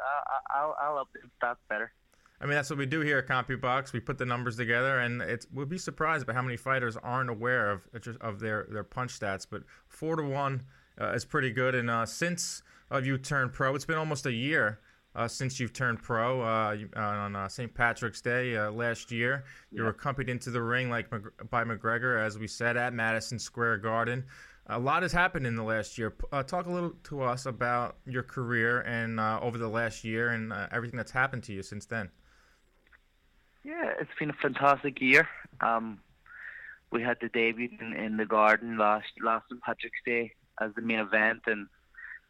I'll 0.54 0.76
I'll 0.82 0.98
up 0.98 1.08
the 1.14 1.20
stats 1.40 1.56
better. 1.70 1.92
I 2.38 2.44
mean, 2.44 2.54
that's 2.54 2.68
what 2.68 2.78
we 2.78 2.86
do 2.86 3.00
here 3.00 3.18
at 3.18 3.28
CompuBox. 3.28 3.92
We 3.92 4.00
put 4.00 4.18
the 4.18 4.26
numbers 4.26 4.56
together, 4.56 4.98
and 4.98 5.22
it's 5.22 5.46
we'll 5.50 5.64
be 5.64 5.78
surprised 5.78 6.26
by 6.26 6.34
how 6.34 6.42
many 6.42 6.58
fighters 6.58 6.96
aren't 6.98 7.30
aware 7.30 7.70
of 7.70 7.88
of 8.20 8.40
their 8.40 8.66
their 8.70 8.84
punch 8.84 9.18
stats. 9.18 9.46
But 9.50 9.62
four 9.88 10.16
to 10.16 10.24
one 10.24 10.64
uh, 11.00 11.12
is 11.12 11.24
pretty 11.24 11.50
good. 11.50 11.74
And 11.74 11.88
uh, 11.88 12.04
since 12.04 12.62
uh, 12.90 12.98
you 12.98 13.16
turned 13.16 13.54
pro, 13.54 13.74
it's 13.74 13.86
been 13.86 13.96
almost 13.96 14.26
a 14.26 14.32
year 14.32 14.80
uh, 15.14 15.28
since 15.28 15.60
you've 15.60 15.72
turned 15.72 16.02
pro 16.02 16.40
uh, 16.40 16.76
on 16.96 17.36
uh, 17.36 17.48
St. 17.48 17.72
Patrick's 17.72 18.20
Day 18.20 18.56
uh, 18.56 18.70
last 18.70 19.10
year. 19.10 19.44
You 19.70 19.82
were 19.82 19.90
accompanied 19.90 20.30
into 20.30 20.50
the 20.50 20.62
ring 20.62 20.90
like 20.90 21.10
by 21.50 21.64
McGregor, 21.64 22.24
as 22.24 22.38
we 22.38 22.46
said 22.46 22.76
at 22.76 22.92
Madison 22.92 23.38
Square 23.38 23.78
Garden. 23.78 24.24
A 24.66 24.78
lot 24.78 25.02
has 25.02 25.12
happened 25.12 25.46
in 25.46 25.56
the 25.56 25.62
last 25.62 25.98
year. 25.98 26.14
Uh, 26.30 26.42
talk 26.42 26.66
a 26.66 26.70
little 26.70 26.92
to 27.04 27.22
us 27.22 27.46
about 27.46 27.96
your 28.06 28.22
career 28.22 28.80
and 28.82 29.18
uh, 29.18 29.38
over 29.42 29.58
the 29.58 29.68
last 29.68 30.04
year 30.04 30.30
and 30.30 30.52
everything 30.70 30.96
that's 30.96 31.10
happened 31.10 31.42
to 31.44 31.52
you 31.52 31.62
since 31.62 31.84
then. 31.84 32.10
Yeah, 33.64 33.92
it's 34.00 34.10
been 34.18 34.30
a 34.30 34.34
fantastic 34.34 35.00
year. 35.00 35.28
Um, 35.60 36.00
we 36.90 37.02
had 37.02 37.18
the 37.20 37.28
debut 37.28 37.68
in, 37.80 37.92
in 37.94 38.16
the 38.16 38.26
Garden 38.26 38.76
last 38.76 39.06
last 39.22 39.48
St. 39.48 39.60
Patrick's 39.62 40.00
Day 40.04 40.32
as 40.60 40.72
the 40.74 40.82
main 40.82 40.98
event, 40.98 41.42
and 41.46 41.66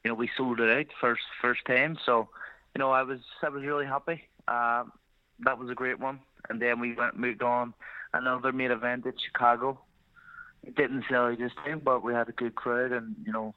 you 0.05 0.11
know 0.11 0.15
we 0.15 0.31
sold 0.37 0.61
it 0.61 0.71
out 0.71 0.87
first 1.01 1.23
first 1.41 1.65
time. 1.67 1.99
So 2.05 2.29
you 2.75 2.79
know 2.79 2.91
I 2.91 3.03
was 3.03 3.21
I 3.43 3.49
was 3.49 3.63
really 3.63 3.87
happy. 3.87 4.23
Uh, 4.49 4.85
that 5.41 5.59
was 5.59 5.71
a 5.71 5.75
great 5.75 5.99
one. 5.99 6.21
And 6.49 6.61
then 6.61 6.81
we 6.81 6.95
went 6.95 7.19
moved 7.19 7.43
on 7.43 7.75
another 8.13 8.53
main 8.53 8.71
event 8.71 9.07
at 9.07 9.15
Chicago. 9.21 9.81
It 10.63 10.77
didn't 10.77 11.05
sell 11.11 11.35
this 11.35 11.53
time, 11.65 11.81
but 11.85 12.05
we 12.05 12.13
had 12.15 12.29
a 12.29 12.33
good 12.33 12.55
crowd, 12.55 12.93
and 12.93 13.17
you 13.25 13.33
know 13.33 13.55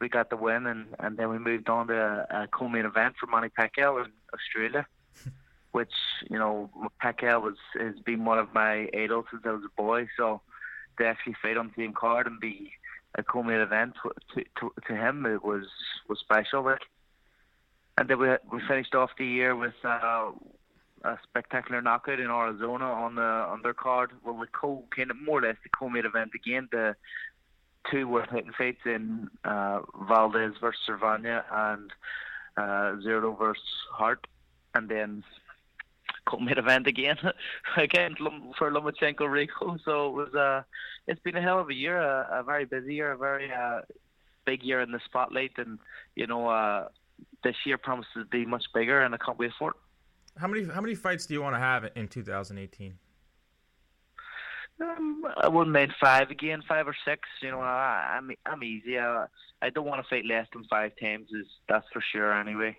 we 0.00 0.08
got 0.08 0.30
the 0.30 0.36
win, 0.36 0.66
and, 0.66 0.86
and 0.98 1.16
then 1.16 1.28
we 1.28 1.38
moved 1.38 1.68
on 1.68 1.88
to 1.88 1.94
a, 1.94 2.42
a 2.42 2.48
co-main 2.48 2.84
event 2.84 3.14
for 3.18 3.26
Manny 3.26 3.48
Pacquiao 3.48 4.04
in 4.04 4.12
Australia, 4.32 4.86
which 5.72 5.92
you 6.30 6.38
know 6.38 6.70
Pacquiao 7.02 7.42
was 7.42 7.56
has 7.78 7.98
been 8.04 8.24
one 8.24 8.38
of 8.38 8.52
my 8.54 8.88
idols 8.94 9.26
since 9.30 9.42
I 9.44 9.52
was 9.52 9.62
a 9.64 9.82
boy. 9.82 10.08
So 10.16 10.40
to 10.98 11.06
actually 11.06 11.36
fight 11.40 11.56
on 11.56 11.68
the 11.68 11.82
same 11.82 11.92
card 11.92 12.26
and 12.26 12.40
be 12.40 12.72
a 13.16 13.22
co-main 13.22 13.60
event 13.60 13.94
to 14.34 14.44
to, 14.60 14.72
to 14.86 14.96
him, 14.96 15.26
it 15.26 15.44
was 15.44 15.66
was 16.08 16.18
special. 16.18 16.64
Like, 16.64 16.80
and 17.98 18.08
then 18.08 18.18
we 18.18 18.28
we 18.52 18.60
finished 18.68 18.94
off 18.94 19.10
the 19.18 19.26
year 19.26 19.56
with 19.56 19.74
uh, 19.84 20.30
a 21.02 21.18
spectacular 21.24 21.82
knockout 21.82 22.20
in 22.20 22.30
Arizona 22.30 22.84
on 22.84 23.16
the 23.16 23.20
undercard. 23.22 24.08
Well, 24.24 24.38
the 24.38 24.46
co 24.46 24.84
kind 24.94 25.10
of 25.10 25.16
more 25.20 25.40
or 25.40 25.42
less 25.42 25.56
the 25.64 25.68
co-main 25.70 26.06
event 26.06 26.30
again. 26.34 26.68
The 26.70 26.94
two 27.90 28.06
world 28.06 28.28
title 28.30 28.52
fights 28.56 28.82
in 28.86 29.28
uh, 29.44 29.80
Valdez 30.08 30.52
versus 30.60 30.80
Servania 30.88 31.42
and 31.50 31.90
uh, 32.56 33.02
Zurdo 33.04 33.36
versus 33.36 33.62
Hart, 33.92 34.26
and 34.74 34.88
then 34.88 35.24
co-main 36.24 36.58
event 36.58 36.86
again 36.86 37.18
again 37.76 38.14
for 38.56 38.70
Lomachenko 38.70 39.28
Rico. 39.28 39.76
So 39.84 40.06
it 40.06 40.12
was 40.12 40.34
uh, 40.34 40.62
it's 41.08 41.20
been 41.22 41.36
a 41.36 41.42
hell 41.42 41.58
of 41.58 41.68
a 41.68 41.74
year, 41.74 41.98
a, 41.98 42.28
a 42.30 42.42
very 42.44 42.64
busy 42.64 42.94
year, 42.94 43.10
a 43.10 43.18
very 43.18 43.52
uh, 43.52 43.80
big 44.46 44.62
year 44.62 44.82
in 44.82 44.92
the 44.92 45.00
spotlight, 45.04 45.52
and 45.56 45.80
you 46.14 46.28
know 46.28 46.48
uh, 46.48 46.88
this 47.44 47.56
year 47.64 47.78
promises 47.78 48.12
to 48.14 48.24
be 48.24 48.44
much 48.44 48.64
bigger, 48.74 49.00
and 49.02 49.14
I 49.14 49.18
can't 49.18 49.38
wait 49.38 49.52
for 49.58 49.70
it. 49.70 49.76
How 50.36 50.46
many 50.46 50.64
how 50.64 50.80
many 50.80 50.94
fights 50.94 51.26
do 51.26 51.34
you 51.34 51.42
want 51.42 51.56
to 51.56 51.60
have 51.60 51.88
in 51.96 52.08
2018? 52.08 52.98
Um, 54.80 55.24
I 55.36 55.48
wouldn't 55.48 55.74
mind 55.74 55.92
five 56.00 56.30
again, 56.30 56.62
five 56.68 56.86
or 56.86 56.94
six. 57.04 57.28
You 57.42 57.50
know, 57.50 57.60
I, 57.60 58.16
I'm 58.16 58.30
I'm 58.46 58.62
easy. 58.62 58.98
I, 58.98 59.26
I 59.60 59.70
don't 59.70 59.86
want 59.86 60.02
to 60.02 60.08
fight 60.08 60.24
less 60.24 60.46
than 60.52 60.64
five 60.70 60.92
times. 61.00 61.28
Is 61.32 61.46
that's 61.68 61.86
for 61.92 62.02
sure. 62.12 62.32
Anyway, 62.32 62.76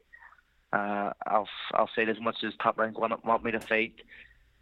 uh, 0.72 1.12
I'll 1.28 1.48
I'll 1.74 1.90
say 1.96 2.04
as 2.04 2.20
much 2.22 2.38
as 2.46 2.54
top 2.64 2.78
rank 2.78 2.98
want, 2.98 3.26
want 3.26 3.44
me 3.44 3.52
to 3.52 3.60
fight, 3.60 3.96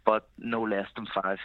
but 0.04 0.28
no 0.38 0.62
less 0.62 0.86
than 0.96 1.06
five. 1.14 1.38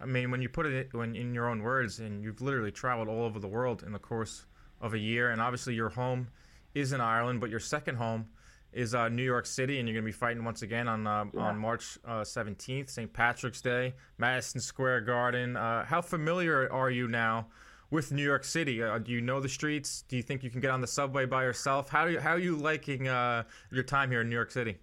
I 0.00 0.06
mean, 0.06 0.30
when 0.30 0.42
you 0.42 0.48
put 0.48 0.66
it 0.66 0.92
when 0.92 1.16
in 1.16 1.32
your 1.32 1.48
own 1.48 1.62
words, 1.62 2.00
and 2.00 2.22
you've 2.22 2.42
literally 2.42 2.72
traveled 2.72 3.08
all 3.08 3.22
over 3.22 3.38
the 3.38 3.48
world 3.48 3.82
in 3.82 3.92
the 3.92 3.98
course 3.98 4.44
of 4.80 4.92
a 4.92 4.98
year, 4.98 5.30
and 5.30 5.40
obviously 5.40 5.74
your 5.74 5.90
home 5.90 6.28
is 6.74 6.92
in 6.92 7.00
Ireland, 7.00 7.40
but 7.40 7.50
your 7.50 7.60
second 7.60 7.96
home 7.96 8.26
is 8.72 8.94
uh, 8.94 9.08
New 9.08 9.24
York 9.24 9.46
City, 9.46 9.78
and 9.78 9.88
you're 9.88 9.94
going 9.94 10.04
to 10.04 10.08
be 10.08 10.12
fighting 10.12 10.44
once 10.44 10.62
again 10.62 10.86
on 10.88 11.06
uh, 11.06 11.24
yeah. 11.32 11.40
on 11.40 11.58
March 11.58 11.98
uh, 12.04 12.20
17th, 12.20 12.90
St. 12.90 13.12
Patrick's 13.12 13.60
Day, 13.60 13.94
Madison 14.18 14.60
Square 14.60 15.02
Garden. 15.02 15.56
Uh, 15.56 15.84
how 15.84 16.00
familiar 16.00 16.70
are 16.72 16.90
you 16.90 17.08
now 17.08 17.48
with 17.90 18.12
New 18.12 18.22
York 18.22 18.44
City? 18.44 18.82
Uh, 18.82 18.98
do 18.98 19.10
you 19.10 19.20
know 19.20 19.40
the 19.40 19.48
streets? 19.48 20.04
Do 20.08 20.16
you 20.16 20.22
think 20.22 20.44
you 20.44 20.50
can 20.50 20.60
get 20.60 20.70
on 20.70 20.80
the 20.80 20.86
subway 20.86 21.26
by 21.26 21.42
yourself? 21.42 21.88
How 21.88 22.06
you, 22.06 22.20
how 22.20 22.30
are 22.30 22.38
you 22.38 22.56
liking 22.56 23.08
uh, 23.08 23.42
your 23.72 23.82
time 23.82 24.10
here 24.10 24.20
in 24.20 24.28
New 24.28 24.36
York 24.36 24.52
City? 24.52 24.78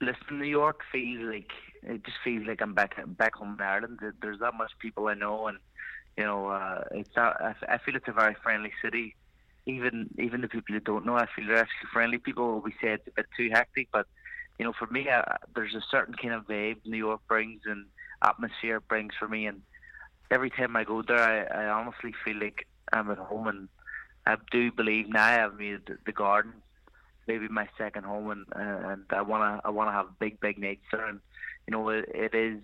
Listen, 0.00 0.38
New 0.38 0.44
York 0.44 0.80
feels 0.92 1.22
like 1.22 1.50
it 1.82 2.04
just 2.04 2.18
feels 2.22 2.46
like 2.46 2.60
I'm 2.60 2.74
back 2.74 2.96
back 3.16 3.36
home 3.36 3.56
in 3.58 3.64
Ireland. 3.64 4.00
There's 4.20 4.40
that 4.40 4.52
much 4.52 4.72
people 4.78 5.08
I 5.08 5.14
know, 5.14 5.46
and 5.46 5.56
you 6.18 6.24
know, 6.24 6.50
it's 6.90 7.16
I 7.16 7.78
feel 7.84 7.96
it's 7.96 8.08
a 8.08 8.12
very 8.12 8.36
friendly 8.42 8.72
city 8.84 9.16
even 9.66 10.08
even 10.18 10.40
the 10.40 10.48
people 10.48 10.74
who 10.74 10.80
don't 10.80 11.06
know, 11.06 11.16
I 11.16 11.26
feel 11.34 11.46
they're 11.46 11.56
actually 11.58 11.88
friendly. 11.92 12.18
People 12.18 12.44
always 12.44 12.74
say 12.80 12.92
it's 12.92 13.06
a 13.08 13.12
bit 13.12 13.26
too 13.36 13.50
hectic, 13.52 13.88
but 13.92 14.06
you 14.58 14.64
know, 14.64 14.72
for 14.78 14.86
me, 14.86 15.08
uh, 15.08 15.22
there's 15.54 15.74
a 15.74 15.82
certain 15.90 16.14
kind 16.14 16.32
of 16.32 16.46
vibe 16.46 16.78
New 16.84 16.96
York 16.96 17.20
brings 17.28 17.62
and 17.66 17.86
atmosphere 18.22 18.80
brings 18.80 19.12
for 19.18 19.28
me, 19.28 19.46
and 19.46 19.62
every 20.30 20.50
time 20.50 20.76
I 20.76 20.84
go 20.84 21.02
there, 21.02 21.18
I, 21.18 21.64
I 21.64 21.68
honestly 21.68 22.14
feel 22.24 22.38
like 22.40 22.66
I'm 22.92 23.10
at 23.10 23.18
home, 23.18 23.48
and 23.48 23.68
I 24.26 24.36
do 24.50 24.72
believe 24.72 25.08
now 25.08 25.46
I've 25.46 25.58
made 25.58 25.86
the, 25.86 25.98
the 26.06 26.12
garden 26.12 26.52
maybe 27.26 27.48
my 27.48 27.68
second 27.76 28.04
home, 28.04 28.30
and 28.30 28.46
uh, 28.54 28.88
and 28.88 29.04
I 29.10 29.22
wanna 29.22 29.60
I 29.64 29.70
wanna 29.70 29.92
have 29.92 30.18
big 30.18 30.40
big 30.40 30.58
nights 30.58 30.84
there, 30.92 31.06
and 31.06 31.20
you 31.66 31.72
know, 31.72 31.88
it, 31.88 32.08
it 32.14 32.34
is 32.34 32.62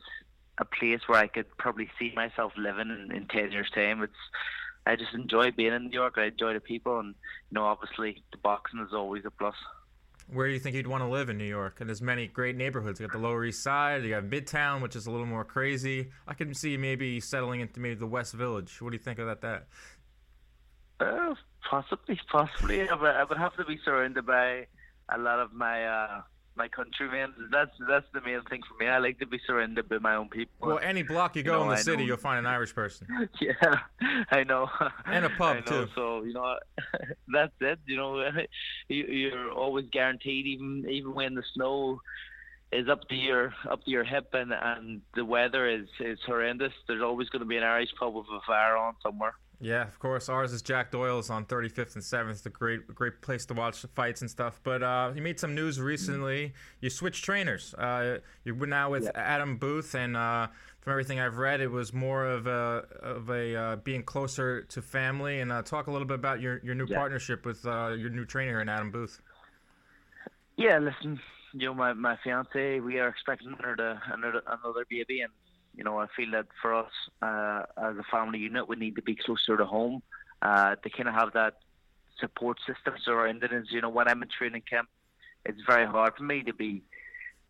a 0.59 0.65
place 0.65 1.01
where 1.07 1.19
I 1.19 1.27
could 1.27 1.57
probably 1.59 1.91
see 1.99 2.13
myself 2.15 2.53
living 2.57 2.91
in, 2.91 3.15
in 3.15 3.27
ten 3.27 3.51
years' 3.53 3.71
time. 3.75 4.03
It's 4.03 4.13
I 4.87 4.97
just 4.97 5.14
enjoy 5.14 5.53
being 5.53 5.72
in 5.72 5.85
New 5.85 5.93
York. 5.93 6.14
I 6.16 6.24
enjoy 6.26 6.55
the 6.55 6.61
people, 6.61 6.99
and 6.99 7.14
you 7.51 7.55
know, 7.55 7.64
obviously, 7.64 8.22
the 8.33 8.39
boxing 8.39 8.80
is 8.80 8.93
always 8.93 9.24
a 9.24 9.30
plus. 9.30 9.55
Where 10.33 10.47
do 10.47 10.53
you 10.53 10.59
think 10.59 10.76
you'd 10.76 10.87
want 10.87 11.03
to 11.03 11.09
live 11.09 11.28
in 11.28 11.37
New 11.39 11.45
York? 11.45 11.80
And 11.80 11.89
there's 11.89 12.01
many 12.01 12.26
great 12.26 12.57
neighborhoods. 12.57 13.01
You 13.01 13.07
got 13.07 13.12
the 13.12 13.22
Lower 13.22 13.45
East 13.45 13.62
Side. 13.62 14.03
You 14.03 14.11
got 14.11 14.24
Midtown, 14.24 14.80
which 14.80 14.97
is 14.97 15.07
a 15.07 15.11
little 15.11 15.26
more 15.26 15.45
crazy. 15.45 16.11
I 16.26 16.35
can 16.35 16.55
see 16.55 16.76
maybe 16.76 17.20
settling 17.20 17.61
into 17.61 17.80
maybe 17.80 17.97
the 17.97 18.07
West 18.07 18.33
Village. 18.33 18.80
What 18.80 18.91
do 18.91 18.97
you 18.97 19.03
think 19.03 19.18
about 19.18 19.43
that? 19.43 19.66
Uh, 21.01 21.35
possibly, 21.68 22.18
possibly. 22.30 22.89
I 22.89 22.95
would, 22.95 23.11
I 23.11 23.24
would 23.24 23.39
have 23.39 23.55
to 23.57 23.64
be 23.64 23.78
surrounded 23.85 24.24
by 24.24 24.66
a 25.09 25.18
lot 25.18 25.39
of 25.39 25.53
my 25.53 25.85
uh, 25.85 26.22
my 26.57 26.69
countrymen. 26.69 27.33
That's 27.51 27.71
that's 27.89 28.07
the 28.13 28.21
main 28.21 28.43
thing 28.49 28.61
for 28.69 28.83
me. 28.83 28.89
I 28.89 28.99
like 28.99 29.19
to 29.21 29.27
be 29.27 29.39
surrounded 29.47 29.89
by 29.89 29.99
my 29.99 30.17
own 30.17 30.29
people. 30.29 30.69
Well, 30.69 30.79
any 30.83 31.03
block 31.03 31.37
you 31.37 31.43
go 31.43 31.53
you 31.53 31.59
know, 31.59 31.63
in 31.65 31.69
the 31.71 31.75
I 31.75 31.79
city, 31.79 31.99
know. 31.99 32.05
you'll 32.05 32.17
find 32.17 32.39
an 32.39 32.47
Irish 32.47 32.75
person. 32.75 33.07
yeah, 33.41 33.79
I 34.31 34.45
know. 34.45 34.69
And 35.07 35.25
a 35.25 35.31
pub 35.39 35.57
know, 35.57 35.63
too. 35.63 35.89
So 35.95 36.23
you 36.23 36.33
know, 36.33 36.57
that's 37.33 37.53
it. 37.61 37.79
You 37.87 37.97
know, 37.97 38.31
you're 38.89 39.51
always 39.53 39.87
guaranteed, 39.91 40.47
even 40.47 40.87
even 40.89 41.15
when 41.15 41.35
the 41.35 41.43
snow 41.55 42.01
is 42.73 42.89
up 42.89 43.07
to 43.09 43.15
your 43.15 43.53
up 43.71 43.85
to 43.85 43.91
your 43.91 44.05
hip 44.05 44.29
and 44.33 44.53
and 44.53 45.03
the 45.15 45.25
weather 45.25 45.69
is 45.69 45.89
is 46.01 46.19
horrendous. 46.27 46.73
There's 46.89 47.03
always 47.03 47.29
going 47.29 47.41
to 47.41 47.47
be 47.47 47.57
an 47.57 47.63
Irish 47.63 47.91
pub 47.99 48.15
with 48.15 48.27
a 48.27 48.41
fire 48.47 48.77
on 48.77 48.95
somewhere. 49.03 49.35
Yeah, 49.63 49.83
of 49.83 49.97
course. 50.01 50.29
Ours 50.29 50.53
is 50.53 50.61
Jack 50.61 50.91
Doyle's 50.91 51.31
on 51.31 51.45
35th 51.45 51.95
and 51.95 52.03
7th. 52.03 52.45
A 52.45 52.49
great, 52.49 52.85
great 52.89 53.23
place 53.23 53.47
to 53.47 53.55
watch 53.55 53.81
the 53.81 53.87
fights 53.87 54.21
and 54.21 54.29
stuff. 54.29 54.61
But 54.65 54.83
uh, 54.83 55.13
you 55.15 55.23
made 55.23 55.39
some 55.39 55.55
news 55.55 55.81
recently. 55.81 56.53
You 56.81 56.91
switched 56.91 57.25
trainers. 57.25 57.73
Uh, 57.75 58.19
you're 58.43 58.67
now 58.67 58.91
with 58.91 59.05
yeah. 59.05 59.11
Adam 59.15 59.59
Booth, 59.59 59.95
and 59.95 60.17
uh, 60.17 60.49
from 60.81 60.91
everything 60.91 61.21
I've 61.21 61.39
read, 61.39 61.61
it 61.61 61.71
was 61.71 61.93
more 61.93 62.27
of 62.27 62.49
a 62.49 62.87
of 63.01 63.31
a 63.31 63.55
uh, 63.55 63.77
being 63.77 64.03
closer 64.03 64.63
to 64.63 64.83
family. 64.83 65.39
And 65.39 65.53
uh, 65.53 65.63
talk 65.63 65.87
a 65.87 65.93
little 65.93 66.09
bit 66.09 66.17
about 66.17 66.41
your, 66.41 66.61
your 66.65 66.75
new 66.75 66.87
yeah. 66.89 66.99
partnership 66.99 67.47
with 67.47 67.65
uh, 67.65 67.91
your 67.97 68.11
new 68.11 68.25
trainer 68.25 68.61
in 68.61 68.69
Adam 68.69 68.91
Booth. 68.91 69.21
Yeah, 70.57 70.81
listen, 70.81 71.21
you 71.53 71.67
know, 71.67 71.75
my 71.75 71.93
my 71.93 72.19
fiance, 72.25 72.81
we 72.81 72.99
are 72.99 73.09
expecting 73.09 73.55
another 73.61 74.03
another 74.13 74.43
another 74.45 74.85
baby, 74.91 75.21
and 75.21 75.33
you 75.75 75.85
know, 75.85 75.99
I 75.99 76.07
feel 76.16 76.31
that 76.33 76.47
for 76.61 76.75
us 76.75 76.93
uh, 77.23 77.62
as 77.77 77.97
a 77.97 78.05
family 78.11 78.41
unit, 78.41 78.68
we 78.68 78.77
need 78.77 78.97
to 78.97 79.03
be 79.03 79.16
closer 79.16 79.57
to 79.57 79.64
home 79.64 80.03
uh, 80.43 80.77
to 80.77 80.91
kind 80.91 81.09
of 81.09 81.14
have 81.14 81.33
that 81.35 81.55
support 82.18 82.59
system 82.66 82.95
surrounding 83.05 83.53
us. 83.53 83.66
You 83.70 83.81
know, 83.81 83.89
when 83.89 84.09
I'm 84.09 84.23
in 84.23 84.29
training 84.29 84.62
camp, 84.68 84.89
it's 85.45 85.61
very 85.66 85.87
hard 85.87 86.14
for 86.16 86.25
me 86.25 86.43
to 86.43 86.53
be 86.53 86.83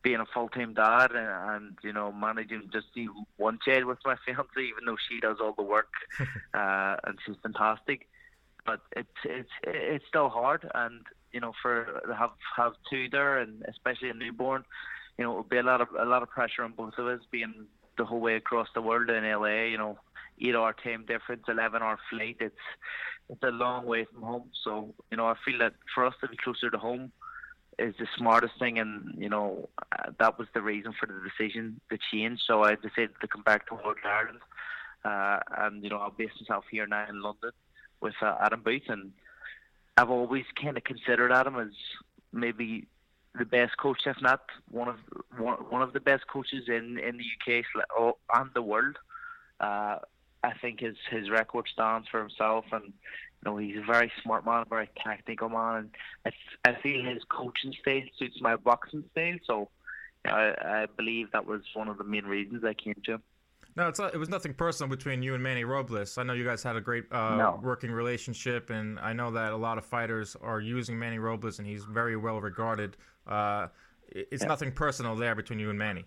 being 0.03 0.21
a 0.21 0.27
full 0.35 0.49
time 0.49 0.75
dad 0.75 1.13
and, 1.13 1.55
and, 1.55 1.79
you 1.83 1.93
know 1.93 2.11
managing 2.11 2.69
just 2.73 2.87
one 3.37 3.59
child 3.65 3.85
with 3.85 3.99
my 4.05 4.17
fiance, 4.27 4.49
even 4.57 4.85
though 4.87 4.97
she 5.09 5.21
does 5.21 5.37
all 5.41 5.55
the 5.57 5.63
work 5.63 5.93
uh, 6.55 6.97
and 7.05 7.19
she's 7.25 7.37
fantastic. 7.43 8.09
But 8.65 8.81
it's 8.93 9.09
it's 9.25 9.51
it's 9.65 10.05
still 10.07 10.29
hard, 10.29 10.71
and 10.75 11.01
you 11.33 11.41
know 11.41 11.53
for 11.61 12.01
to 12.07 12.15
have 12.15 12.31
have 12.57 12.75
two 12.89 13.09
there, 13.11 13.39
and 13.39 13.65
especially 13.69 14.11
a 14.11 14.15
newborn, 14.15 14.65
you 15.19 15.25
know, 15.25 15.33
it'll 15.33 15.43
be 15.43 15.59
a 15.59 15.65
lot 15.65 15.81
of 15.81 15.89
a 15.99 16.05
lot 16.05 16.23
of 16.23 16.31
pressure 16.31 16.63
on 16.63 16.73
both 16.73 16.95
of 16.97 17.07
us 17.07 17.21
being 17.33 17.67
the 17.97 18.05
whole 18.05 18.21
way 18.21 18.37
across 18.37 18.69
the 18.75 18.83
world 18.83 19.11
in 19.11 19.25
LA. 19.25 19.65
You 19.65 19.79
know, 19.79 19.99
eight 20.41 20.55
hour 20.55 20.75
time 20.83 21.05
difference, 21.07 21.45
eleven 21.49 21.83
hour 21.83 21.99
flight. 22.11 22.37
It's 22.41 22.55
it's 23.29 23.43
a 23.43 23.51
long 23.51 23.87
way 23.87 24.07
from 24.13 24.23
home. 24.23 24.51
So 24.65 24.95
you 25.11 25.17
know, 25.17 25.27
I 25.27 25.35
feel 25.45 25.59
that 25.59 25.75
for 25.95 26.05
us 26.05 26.15
to 26.21 26.29
be 26.29 26.37
closer 26.37 26.71
to 26.71 26.79
home 26.79 27.13
is 27.79 27.95
the 27.99 28.07
smartest 28.17 28.55
thing, 28.59 28.79
and 28.79 29.15
you 29.17 29.29
know 29.29 29.69
uh, 29.93 30.11
that 30.19 30.39
was 30.39 30.49
the 30.55 30.63
reason 30.63 30.93
for 30.99 31.07
the 31.07 31.21
decision 31.29 31.81
to 31.91 31.99
change. 32.13 32.41
So 32.47 32.63
I 32.63 32.75
decided 32.75 33.13
to 33.21 33.29
come 33.29 33.43
back 33.43 33.67
to 33.69 33.79
Ireland, 34.05 34.41
uh, 35.05 35.41
and 35.59 35.83
you 35.83 35.91
know 35.91 35.99
I'll 35.99 36.11
base 36.11 36.31
myself 36.41 36.65
here 36.71 36.87
now 36.87 37.07
in 37.09 37.23
London 37.23 37.53
with 38.01 38.15
uh, 38.21 38.37
Adam 38.41 38.63
Booth, 38.63 38.89
and 38.89 39.13
I've 39.97 40.11
always 40.11 40.45
kind 40.61 40.77
of 40.77 40.85
considered 40.85 41.33
Adam 41.33 41.59
as 41.59 41.73
maybe 42.33 42.87
the 43.39 43.45
best 43.45 43.77
coach, 43.79 44.03
if 44.07 44.17
not 44.21 44.43
one 44.71 44.89
of 44.89 44.97
one, 45.39 45.57
one 45.71 45.83
of 45.83 45.93
the 45.93 46.01
best 46.01 46.27
coaches 46.27 46.65
in, 46.69 46.99
in 46.99 47.19
the 47.19 47.25
UK 47.59 47.65
and 48.35 48.51
the 48.55 48.63
world. 48.63 48.97
Uh, 49.61 49.99
I 50.45 50.53
think 50.61 50.81
his 50.81 50.97
his 51.11 51.31
record 51.31 51.69
stands 51.73 52.09
for 52.09 52.21
himself, 52.21 52.65
and 52.73 52.85
you 52.87 52.93
know 53.45 53.57
he's 53.57 53.77
a 53.77 53.85
very 53.85 54.13
smart 54.23 54.45
man, 54.45 54.63
a 54.63 54.69
very 54.69 54.91
technical 55.03 55.49
man, 55.49 55.91
and 56.25 56.33
I, 56.65 56.71
I 56.71 56.81
feel 56.83 57.05
his 57.05 57.23
coaching 57.29 57.73
style 57.81 58.03
suits 58.19 58.41
my 58.41 58.57
boxing 58.57 59.05
style. 59.13 59.37
So 59.47 59.69
I, 60.25 60.55
I 60.65 60.87
believe 60.97 61.31
that 61.33 61.47
was 61.47 61.63
one 61.75 61.89
of 61.89 61.99
the 61.99 62.05
main 62.05 62.25
reasons 62.25 62.65
I 62.65 62.75
came 62.75 63.01
to 63.05 63.13
him. 63.13 63.23
No, 63.75 63.91
not, 63.99 64.15
it 64.15 64.19
was 64.19 64.29
nothing 64.29 64.53
personal 64.53 64.91
between 64.95 65.23
you 65.23 65.35
and 65.35 65.43
Manny 65.43 65.65
Robles. 65.65 66.19
I 66.19 66.25
know 66.25 66.35
you 66.35 66.45
guys 66.45 66.63
had 66.63 66.77
a 66.77 66.81
great 66.81 67.11
uh, 67.11 67.37
No. 67.37 67.61
working 67.63 67.91
relationship, 67.91 68.69
and 68.69 68.99
I 69.01 69.15
know 69.15 69.31
that 69.31 69.53
a 69.53 69.57
lot 69.57 69.79
of 69.79 69.87
fighters 69.87 70.37
are 70.43 70.61
using 70.61 70.99
Manny 70.99 71.19
Robles, 71.19 71.59
and 71.59 71.67
he's 71.67 71.85
very 71.85 72.17
well 72.17 72.41
regarded. 72.41 72.97
Uh, 73.27 73.69
it's 74.09 74.43
Yeah. 74.43 74.49
nothing 74.49 74.73
personal 74.73 75.17
there 75.17 75.35
between 75.35 75.59
you 75.59 75.71
and 75.71 75.79
Manny. 75.79 76.05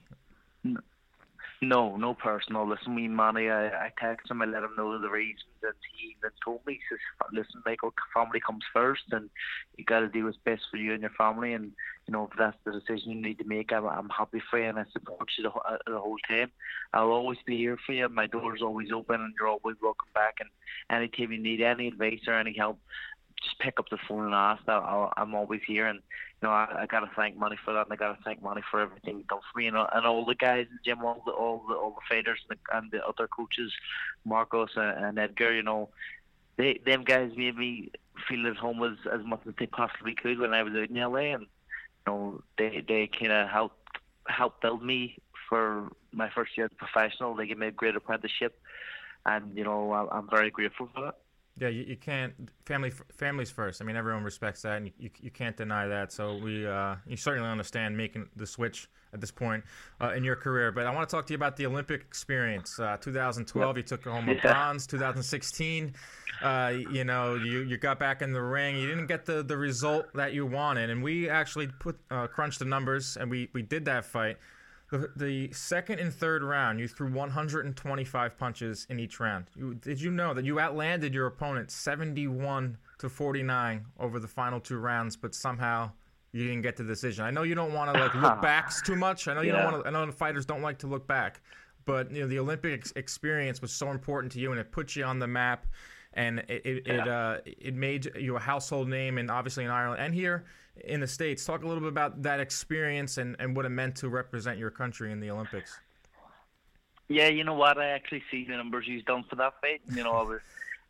No, 1.61 1.95
no 1.95 2.13
personal. 2.13 2.67
Listen, 2.67 2.95
me, 2.95 3.07
Manny, 3.07 3.49
I, 3.49 3.67
I 3.67 3.91
text 3.97 4.29
him, 4.29 4.41
I 4.41 4.45
let 4.45 4.63
him 4.63 4.75
know 4.77 4.99
the 4.99 5.09
reasons, 5.09 5.43
and 5.63 5.73
he 5.97 6.07
even 6.09 6.31
told 6.43 6.65
me, 6.65 6.73
he 6.73 6.79
says, 6.89 6.99
listen, 7.31 7.63
Michael, 7.65 7.93
family 8.13 8.41
comes 8.45 8.63
first, 8.73 9.03
and 9.11 9.29
you 9.77 9.85
got 9.85 10.01
to 10.01 10.09
do 10.09 10.25
what's 10.25 10.37
best 10.37 10.63
for 10.69 10.77
you 10.77 10.93
and 10.93 11.01
your 11.01 11.11
family, 11.11 11.53
and, 11.53 11.71
you 12.07 12.11
know, 12.11 12.29
if 12.29 12.37
that's 12.37 12.57
the 12.65 12.71
decision 12.73 13.13
you 13.13 13.21
need 13.21 13.39
to 13.39 13.45
make, 13.45 13.71
I'm, 13.71 13.87
I'm 13.87 14.09
happy 14.09 14.41
for 14.49 14.59
you, 14.59 14.65
and 14.65 14.77
I 14.77 14.85
support 14.91 15.29
you 15.37 15.43
the, 15.43 15.51
uh, 15.51 15.77
the 15.87 15.99
whole 15.99 16.17
time. 16.27 16.51
I'll 16.93 17.11
always 17.11 17.39
be 17.45 17.57
here 17.57 17.77
for 17.85 17.93
you. 17.93 18.09
My 18.09 18.27
door's 18.27 18.61
always 18.61 18.91
open, 18.91 19.21
and 19.21 19.33
you're 19.39 19.47
always 19.47 19.77
welcome 19.81 20.09
back, 20.13 20.35
and 20.41 20.49
anytime 20.89 21.31
you 21.31 21.41
need 21.41 21.61
any 21.61 21.87
advice 21.87 22.21
or 22.27 22.33
any 22.33 22.53
help, 22.53 22.79
just 23.43 23.59
pick 23.59 23.79
up 23.79 23.89
the 23.89 23.97
phone 24.07 24.25
and 24.25 24.33
ask. 24.33 24.63
I'll, 24.67 24.81
I'll, 24.83 25.13
I'm 25.17 25.35
always 25.35 25.61
here, 25.67 25.87
and 25.87 25.99
you 26.41 26.47
know 26.47 26.51
I, 26.53 26.81
I 26.81 26.85
gotta 26.85 27.09
thank 27.15 27.37
Manny 27.39 27.57
for 27.63 27.73
that, 27.73 27.85
and 27.85 27.93
I 27.93 27.95
gotta 27.95 28.17
thank 28.23 28.41
Manny 28.43 28.61
for 28.69 28.79
everything 28.81 29.17
he 29.17 29.23
done 29.23 29.39
for 29.51 29.59
me, 29.59 29.67
and, 29.67 29.77
all- 29.77 29.89
and 29.93 30.05
all 30.05 30.25
the 30.25 30.35
guys 30.35 30.67
in 30.69 30.75
the 30.77 30.83
gym, 30.83 31.03
all 31.03 31.21
the 31.25 31.31
all 31.31 31.63
the 31.67 31.75
all 31.75 31.91
the 31.91 32.15
fighters 32.15 32.39
and 32.49 32.57
the, 32.57 32.77
and 32.77 32.91
the 32.91 33.05
other 33.05 33.27
coaches, 33.27 33.71
Marcos 34.25 34.71
and, 34.75 35.05
and 35.05 35.19
Edgar. 35.19 35.53
You 35.53 35.63
know, 35.63 35.89
they 36.57 36.79
them 36.85 37.03
guys 37.03 37.31
made 37.35 37.57
me 37.57 37.91
feel 38.27 38.47
at 38.47 38.55
home 38.57 38.81
as 38.83 38.97
as 39.11 39.25
much 39.25 39.41
as 39.47 39.53
they 39.59 39.67
possibly 39.67 40.15
could 40.15 40.39
when 40.39 40.53
I 40.53 40.63
was 40.63 40.73
out 40.73 40.89
in 40.89 40.95
LA, 40.95 41.33
and 41.35 41.41
you 41.43 41.47
know 42.07 42.41
they 42.57 42.83
they 42.87 43.07
kind 43.07 43.31
of 43.31 43.49
helped 43.49 43.97
helped 44.27 44.61
build 44.61 44.83
me 44.83 45.17
for 45.49 45.91
my 46.11 46.29
first 46.29 46.57
year 46.57 46.65
as 46.65 46.71
a 46.71 46.75
professional. 46.75 47.35
They 47.35 47.47
gave 47.47 47.57
me 47.57 47.67
a 47.67 47.71
great 47.71 47.95
apprenticeship, 47.95 48.59
and 49.25 49.55
you 49.57 49.63
know 49.63 49.91
I, 49.91 50.17
I'm 50.17 50.29
very 50.29 50.49
grateful 50.51 50.89
for 50.93 51.01
that. 51.01 51.15
Yeah, 51.57 51.69
you, 51.69 51.83
you 51.83 51.95
can't 51.95 52.33
family 52.65 52.91
families 53.17 53.49
first. 53.49 53.81
I 53.81 53.85
mean, 53.85 53.95
everyone 53.95 54.23
respects 54.23 54.63
that, 54.63 54.77
and 54.77 54.91
you, 54.97 55.09
you, 55.21 55.31
can't 55.31 55.55
deny 55.55 55.87
that. 55.87 56.11
So 56.11 56.37
we 56.37 56.67
uh, 56.67 56.95
you 57.07 57.15
certainly 57.15 57.49
understand 57.49 57.95
making 57.95 58.27
the 58.35 58.45
switch 58.45 58.89
at 59.13 59.21
this 59.21 59.31
point 59.31 59.63
uh, 60.01 60.11
in 60.11 60.23
your 60.23 60.35
career. 60.35 60.73
But 60.73 60.85
I 60.85 60.93
want 60.93 61.07
to 61.09 61.15
talk 61.15 61.25
to 61.27 61.33
you 61.33 61.37
about 61.37 61.55
the 61.55 61.65
Olympic 61.65 62.01
experience. 62.01 62.77
Uh, 62.77 62.97
2012, 62.99 63.77
you 63.77 63.83
took 63.83 64.03
home 64.03 64.27
a 64.27 64.35
bronze. 64.41 64.85
2016, 64.85 65.93
uh, 66.43 66.73
you 66.91 67.05
know, 67.05 67.35
you, 67.35 67.61
you 67.61 67.77
got 67.77 67.99
back 67.99 68.21
in 68.21 68.33
the 68.33 68.41
ring. 68.41 68.77
You 68.77 68.87
didn't 68.87 69.07
get 69.07 69.25
the, 69.25 69.41
the 69.41 69.55
result 69.55 70.07
that 70.13 70.33
you 70.33 70.45
wanted, 70.45 70.89
and 70.89 71.01
we 71.01 71.29
actually 71.29 71.67
put 71.67 71.97
uh, 72.11 72.27
crunched 72.27 72.59
the 72.59 72.65
numbers, 72.65 73.15
and 73.15 73.31
we, 73.31 73.49
we 73.53 73.61
did 73.61 73.85
that 73.85 74.03
fight. 74.03 74.37
The, 74.99 75.09
the 75.15 75.51
second 75.53 75.99
and 75.99 76.13
third 76.13 76.43
round, 76.43 76.79
you 76.79 76.87
threw 76.87 77.11
125 77.11 78.37
punches 78.37 78.85
in 78.89 78.99
each 78.99 79.19
round. 79.19 79.45
You, 79.55 79.73
did 79.75 79.99
you 80.01 80.11
know 80.11 80.33
that 80.33 80.45
you 80.45 80.59
outlanded 80.59 81.13
your 81.13 81.25
opponent 81.27 81.71
71 81.71 82.77
to 82.99 83.09
49 83.09 83.85
over 83.99 84.19
the 84.19 84.27
final 84.27 84.59
two 84.59 84.77
rounds, 84.77 85.15
but 85.15 85.33
somehow 85.35 85.91
you 86.31 86.43
didn't 86.47 86.61
get 86.61 86.75
the 86.77 86.83
decision? 86.83 87.25
I 87.25 87.31
know 87.31 87.43
you 87.43 87.55
don't 87.55 87.73
want 87.73 87.93
to 87.93 87.99
like 87.99 88.15
look 88.15 88.41
backs 88.41 88.81
too 88.81 88.95
much. 88.95 89.27
I 89.27 89.33
know 89.33 89.41
you 89.41 89.51
Yeah. 89.53 89.63
don't 89.63 89.71
want 89.73 89.83
to. 89.85 89.89
I 89.89 89.91
know 90.05 90.11
fighters 90.11 90.45
don't 90.45 90.61
like 90.61 90.77
to 90.79 90.87
look 90.87 91.07
back, 91.07 91.41
but 91.85 92.11
you 92.11 92.21
know 92.21 92.27
the 92.27 92.39
Olympic 92.39 92.73
ex- 92.79 92.93
experience 92.95 93.61
was 93.61 93.71
so 93.71 93.91
important 93.91 94.31
to 94.33 94.39
you, 94.39 94.51
and 94.51 94.59
it 94.59 94.71
put 94.71 94.95
you 94.95 95.03
on 95.03 95.19
the 95.19 95.27
map, 95.27 95.65
and 96.13 96.39
it 96.47 96.65
it 96.65 96.87
it, 96.87 97.07
uh, 97.07 97.37
it 97.45 97.73
made 97.75 98.11
you 98.17 98.35
a 98.35 98.39
household 98.39 98.87
name, 98.87 99.17
and 99.17 99.29
obviously 99.31 99.63
in 99.65 99.71
Ireland 99.71 100.01
and 100.01 100.13
here 100.13 100.45
in 100.83 100.99
the 100.99 101.07
states. 101.07 101.45
Talk 101.45 101.63
a 101.63 101.67
little 101.67 101.81
bit 101.81 101.89
about 101.89 102.21
that 102.23 102.39
experience 102.39 103.17
and 103.17 103.35
and 103.39 103.55
what 103.55 103.65
it 103.65 103.69
meant 103.69 103.95
to 103.97 104.09
represent 104.09 104.57
your 104.57 104.71
country 104.71 105.11
in 105.11 105.19
the 105.19 105.31
Olympics. 105.31 105.79
Yeah, 107.07 107.27
you 107.27 107.43
know 107.43 107.53
what? 107.53 107.77
I 107.77 107.89
actually 107.89 108.23
see 108.31 108.45
the 108.45 108.57
numbers 108.57 108.85
he's 108.85 109.03
done 109.03 109.23
for 109.29 109.35
that 109.35 109.53
fight. 109.61 109.81
You 109.93 110.03
know, 110.03 110.13
I 110.13 110.23
was, 110.23 110.39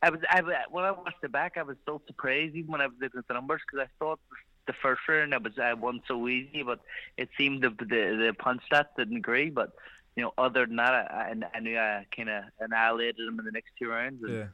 I 0.01 0.09
was, 0.09 0.19
I 0.29 0.41
was 0.41 0.53
when 0.71 0.85
I 0.85 0.91
watched 0.91 1.23
it 1.23 1.31
back, 1.31 1.57
I 1.57 1.63
was 1.63 1.77
so 1.85 2.01
surprised 2.07 2.55
even 2.55 2.71
when 2.71 2.81
I 2.81 2.87
was 2.87 2.95
looking 3.01 3.19
at 3.19 3.27
the 3.27 3.33
numbers 3.33 3.61
because 3.65 3.85
I 3.85 3.89
thought 3.99 4.19
the 4.65 4.73
first 4.81 5.01
round 5.07 5.33
I 5.33 5.37
was 5.37 5.59
I 5.59 5.73
won 5.73 6.01
so 6.07 6.27
easy, 6.27 6.63
but 6.63 6.79
it 7.17 7.29
seemed 7.37 7.63
the 7.63 7.69
the, 7.69 7.85
the 7.85 8.35
punch 8.37 8.61
stats 8.71 8.87
didn't 8.97 9.17
agree. 9.17 9.49
But 9.49 9.71
you 10.15 10.23
know, 10.23 10.33
other 10.37 10.65
than 10.65 10.77
that, 10.77 10.93
I, 10.93 11.33
I, 11.33 11.57
I 11.57 11.59
knew 11.59 11.77
I 11.77 12.05
kind 12.15 12.29
of 12.29 12.45
annihilated 12.59 13.27
him 13.27 13.37
in 13.39 13.45
the 13.45 13.51
next 13.51 13.71
two 13.77 13.89
rounds. 13.89 14.23
And, 14.23 14.33
Yeah. 14.33 14.45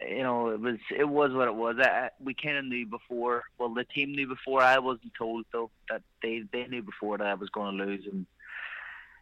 You 0.00 0.22
know, 0.22 0.48
it 0.48 0.60
was 0.60 0.76
it 0.96 1.08
was 1.08 1.32
what 1.32 1.48
it 1.48 1.54
was. 1.54 1.76
I, 1.80 2.10
we 2.20 2.34
kind 2.34 2.58
of 2.58 2.64
knew 2.64 2.86
before. 2.86 3.44
Well, 3.58 3.72
the 3.72 3.84
team 3.84 4.12
knew 4.12 4.26
before. 4.26 4.62
I 4.62 4.78
wasn't 4.78 5.12
told 5.16 5.46
though 5.52 5.70
that 5.88 6.02
they 6.22 6.42
they 6.52 6.66
knew 6.66 6.82
before 6.82 7.18
that 7.18 7.26
I 7.26 7.34
was 7.34 7.48
going 7.50 7.78
to 7.78 7.84
lose, 7.84 8.04
and 8.10 8.26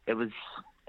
it 0.07 0.14
was 0.14 0.31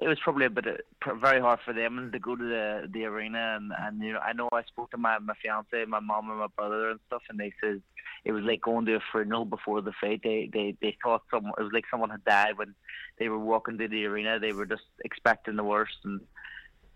it 0.02 0.08
was 0.08 0.20
probably 0.24 0.46
a 0.46 0.50
bit 0.50 0.66
of, 0.66 1.22
very 1.22 1.40
hard 1.40 1.60
for 1.64 1.74
them 1.74 2.10
to 2.12 2.20
go 2.20 2.36
to 2.36 2.44
the 2.44 2.90
the 2.92 3.06
arena 3.06 3.56
and 3.58 3.72
and 3.80 4.02
you 4.02 4.14
know 4.14 4.20
I 4.20 4.34
know 4.34 4.50
I 4.52 4.64
spoke 4.64 4.92
to 4.92 4.98
my 4.98 5.20
my 5.20 5.36
fiance, 5.42 5.86
my 5.86 6.00
mom 6.00 6.30
and 6.30 6.40
my 6.40 6.48
brother 6.48 6.90
and 6.90 7.00
stuff, 7.08 7.22
and 7.30 7.40
they 7.40 7.54
said 7.62 7.82
it 8.26 8.32
was 8.32 8.44
like 8.44 8.62
going 8.62 8.86
to 8.88 8.96
a 8.96 9.00
funeral 9.12 9.46
before 9.46 9.82
the 9.82 9.94
fight. 10.02 10.22
They 10.24 10.50
they 10.52 10.76
they 10.82 10.98
thought 11.02 11.24
someone 11.30 11.54
it 11.58 11.64
was 11.64 11.74
like 11.74 11.86
someone 11.92 12.10
had 12.10 12.26
died 12.26 12.58
when 12.58 12.74
they 13.20 13.30
were 13.30 13.40
walking 13.40 13.78
to 13.78 13.88
the 13.88 14.06
arena. 14.06 14.40
They 14.40 14.52
were 14.52 14.66
just 14.66 14.84
expecting 15.04 15.56
the 15.56 15.64
worst 15.64 15.98
and 16.04 16.22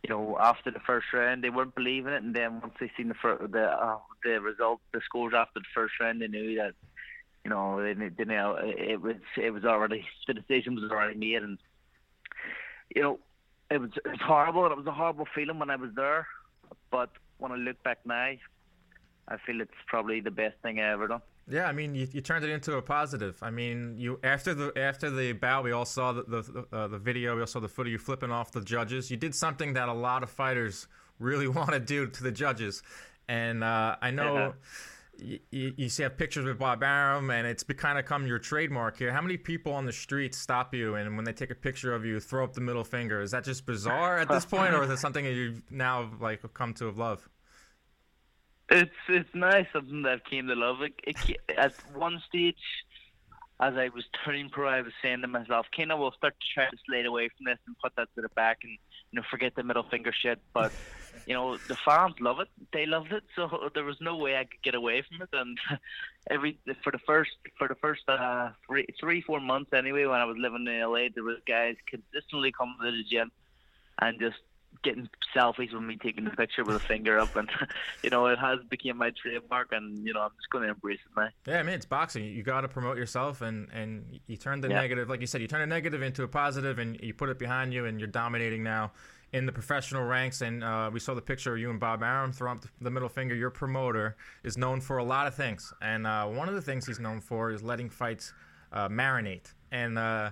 you 0.04 0.10
know, 0.10 0.38
after 0.40 0.72
the 0.72 0.80
first 0.80 1.08
round, 1.14 1.44
they 1.44 1.50
weren't 1.50 1.76
believing 1.76 2.14
it, 2.14 2.24
and 2.24 2.36
then 2.36 2.62
once 2.62 2.74
they 2.80 2.92
seen 2.96 3.10
the 3.10 3.14
fir- 3.16 3.48
the 3.48 3.66
uh, 3.66 3.98
the 4.24 4.40
result, 4.40 4.80
the 4.94 5.02
scores 5.04 5.34
after 5.36 5.60
the 5.60 5.66
first 5.74 5.94
round, 6.00 6.22
they 6.22 6.28
knew 6.28 6.56
that, 6.56 6.74
you 7.44 7.50
know, 7.50 7.82
they, 7.82 7.94
they 7.94 8.26
knew 8.26 8.56
it 8.62 9.02
was 9.02 9.18
it 9.36 9.52
was 9.52 9.66
already 9.66 10.06
the 10.28 10.34
decision 10.34 10.76
was 10.76 10.90
already 10.90 11.18
made, 11.18 11.44
and 11.44 11.58
you 12.96 13.02
know, 13.02 13.20
it 13.70 13.80
was 13.80 13.92
it 14.06 14.08
was 14.08 14.22
horrible, 14.22 14.64
and 14.64 14.72
it 14.72 14.78
was 14.78 14.88
a 14.88 14.92
horrible 14.92 15.28
feeling 15.36 15.60
when 15.60 15.70
I 15.70 15.76
was 15.76 15.92
there, 15.96 16.28
but 16.92 17.10
when 17.38 17.52
I 17.52 17.56
look 17.56 17.82
back 17.84 18.00
now, 18.06 18.32
I 19.28 19.38
feel 19.46 19.62
it's 19.62 19.72
probably 19.88 20.22
the 20.22 20.32
best 20.32 20.56
thing 20.62 20.80
I 20.80 20.92
ever 20.94 21.08
done. 21.08 21.22
Yeah, 21.50 21.66
I 21.66 21.72
mean, 21.72 21.96
you, 21.96 22.08
you 22.12 22.22
turned 22.22 22.46
it 22.46 22.52
into 22.52 22.78
a 22.78 22.82
positive. 22.82 23.38
I 23.42 23.50
mean, 23.50 23.96
you 23.98 24.20
after 24.24 24.54
the 24.54 24.72
after 24.78 25.10
the 25.10 25.34
bout, 25.34 25.64
we 25.64 25.72
all 25.72 25.86
saw 25.86 26.14
the 26.14 26.24
the, 26.24 26.66
uh, 26.72 26.88
the 26.88 27.00
video. 27.00 27.36
We 27.36 27.42
all 27.42 27.48
saw 27.48 27.60
the 27.60 27.68
footage 27.68 27.92
you 27.92 27.98
flipping 27.98 28.32
off 28.32 28.52
the 28.52 28.62
judges. 28.62 29.10
You 29.10 29.18
did 29.18 29.34
something 29.34 29.74
that 29.74 29.90
a 29.90 29.94
lot 29.94 30.22
of 30.22 30.30
fighters 30.30 30.88
really 31.18 31.48
want 31.60 31.72
to 31.72 31.80
do 31.80 32.08
to 32.08 32.24
the 32.24 32.32
judges, 32.32 32.84
and 33.28 33.64
uh, 33.64 33.96
I 34.02 34.12
know. 34.12 34.54
You, 35.22 35.40
you, 35.52 35.74
you 35.76 35.90
see 35.90 36.04
have 36.04 36.18
pictures 36.18 36.46
with 36.46 36.60
Bob 36.60 36.82
Arum, 36.82 37.30
and 37.30 37.46
it's 37.46 37.62
kind 37.64 38.00
of 38.00 38.06
come 38.06 38.26
your 38.26 38.40
trademark 38.40 38.98
here. 38.98 39.12
How 39.12 39.20
many 39.20 39.36
people 39.36 39.74
on 39.74 39.86
the 39.86 39.92
street 39.92 40.34
stop 40.34 40.74
you, 40.74 40.96
and 40.96 41.18
when 41.18 41.26
they 41.26 41.34
take 41.34 41.52
a 41.52 41.56
picture 41.56 41.94
of 41.94 42.06
you, 42.06 42.22
throw 42.22 42.46
up 42.46 42.54
the 42.54 42.62
middle 42.62 42.86
finger? 42.86 43.22
Is 43.22 43.32
that 43.32 43.44
just 43.44 43.66
bizarre 43.66 44.20
at 44.20 44.30
this 44.30 44.46
point, 44.46 44.74
or 44.74 44.84
is 44.84 44.90
it 44.90 45.00
something 45.00 45.26
that 45.26 45.34
you've 45.34 45.62
now 45.70 46.10
like 46.22 46.42
come 46.54 46.74
to 46.76 46.90
love? 46.92 47.28
It's 48.72 48.92
it's 49.08 49.34
nice 49.34 49.66
something 49.74 50.04
that 50.04 50.12
I've 50.14 50.24
came 50.24 50.48
to 50.48 50.56
love. 50.56 50.82
It, 50.82 50.94
it, 51.04 51.40
at 51.58 51.74
one 51.96 52.22
stage, 52.28 52.56
as 53.60 53.76
I 53.76 53.90
was 53.90 54.06
turning 54.24 54.50
pro, 54.50 54.70
I 54.70 54.82
was 54.82 54.94
saying 55.02 55.22
to 55.22 55.28
myself, 55.28 55.66
"Kind 55.76 55.92
of, 55.92 56.00
we'll 56.00 56.12
start 56.12 56.36
to 56.40 56.48
try 56.54 56.70
to 56.70 56.78
slide 56.86 57.06
away 57.06 57.30
from 57.30 57.46
this 57.46 57.58
and 57.66 57.76
put 57.80 57.96
that 57.96 58.10
to 58.16 58.22
the 58.22 58.30
back, 58.30 58.60
and 58.64 58.78
you 59.12 59.20
know, 59.20 59.24
forget 59.30 59.56
the 59.56 59.64
middle 59.64 59.84
finger 59.84 60.14
shit." 60.14 60.40
But 60.54 60.72
you 61.26 61.34
know, 61.34 61.58
the 61.58 61.76
fans 61.76 62.16
love 62.20 62.40
it. 62.40 62.48
They 62.72 62.86
loved 62.86 63.12
it, 63.12 63.24
so 63.36 63.70
there 63.74 63.84
was 63.84 63.98
no 64.02 64.18
way 64.18 64.38
I 64.38 64.44
could 64.44 64.62
get 64.62 64.76
away 64.76 65.02
from 65.02 65.24
it. 65.24 65.30
And 65.34 65.58
every 66.30 66.60
for 66.84 66.92
the 66.92 67.00
first 67.00 67.32
for 67.58 67.68
the 67.68 67.76
first 67.76 68.08
uh, 68.08 68.52
three 68.68 68.86
three 69.00 69.22
four 69.22 69.40
months 69.40 69.74
anyway, 69.74 70.06
when 70.06 70.20
I 70.20 70.26
was 70.26 70.38
living 70.38 70.68
in 70.68 70.80
LA, 70.80 71.08
there 71.14 71.24
was 71.24 71.38
guys 71.48 71.76
consistently 71.88 72.52
coming 72.52 72.76
to 72.84 72.92
the 72.92 73.04
gym 73.04 73.32
and 74.02 74.20
just 74.20 74.38
getting 74.84 75.10
selfies 75.36 75.74
with 75.74 75.84
me 75.84 75.98
taking 76.02 76.24
the 76.24 76.32
picture 76.32 76.64
with 76.64 76.76
a 76.76 76.80
finger 76.88 77.20
up 77.20 77.36
and 77.36 77.50
you 78.04 78.10
know 78.10 78.28
it 78.28 78.40
has 78.40 78.60
become 78.70 78.98
my 78.98 79.12
trademark 79.22 79.68
and 79.72 80.06
you 80.06 80.14
know 80.14 80.22
I'm 80.22 80.32
just 80.38 80.50
going 80.52 80.64
to 80.64 80.70
embrace 80.70 81.00
it 81.06 81.12
now 81.20 81.28
Yeah, 81.52 81.60
I 81.60 81.64
mean 81.64 81.76
it's 81.76 81.86
boxing. 81.86 82.24
You 82.24 82.44
got 82.44 82.62
to 82.62 82.68
promote 82.68 82.98
yourself, 82.98 83.42
and 83.42 83.68
and 83.74 84.20
you 84.28 84.38
turn 84.38 84.62
the 84.62 84.70
Yeah. 84.70 84.76
negative, 84.76 85.10
like 85.10 85.22
you 85.22 85.28
said, 85.28 85.42
you 85.42 85.48
turn 85.48 85.62
a 85.62 85.66
negative 85.68 86.02
into 86.02 86.24
a 86.24 86.28
positive, 86.28 86.80
and 86.80 87.00
you 87.02 87.14
put 87.14 87.30
it 87.30 87.40
behind 87.40 87.74
you, 87.74 87.86
and 87.86 88.00
you're 88.00 88.08
dominating 88.08 88.64
now 88.64 88.92
in 89.34 89.46
the 89.46 89.52
professional 89.52 90.04
ranks. 90.04 90.42
And 90.42 90.64
uh, 90.64 90.90
we 90.94 91.00
saw 91.00 91.14
the 91.14 91.22
picture 91.22 91.54
of 91.54 91.60
you 91.60 91.70
and 91.70 91.80
Bob 91.80 92.02
Arum 92.02 92.32
throw 92.32 92.52
up 92.52 92.66
the 92.80 92.92
middle 92.92 93.10
finger. 93.10 93.36
Your 93.36 93.50
promoter 93.52 94.16
is 94.44 94.58
known 94.58 94.82
for 94.82 94.98
a 94.98 95.04
lot 95.04 95.28
of 95.28 95.36
things, 95.36 95.74
and 95.82 96.08
uh, 96.08 96.26
one 96.28 96.48
of 96.48 96.56
the 96.56 96.62
things 96.62 96.86
he's 96.86 97.00
known 97.00 97.22
for 97.22 97.52
is 97.52 97.62
letting 97.64 97.90
fights 97.90 98.34
uh, 98.72 98.88
marinate. 98.88 99.54
And 99.72 99.98
uh, 99.98 100.32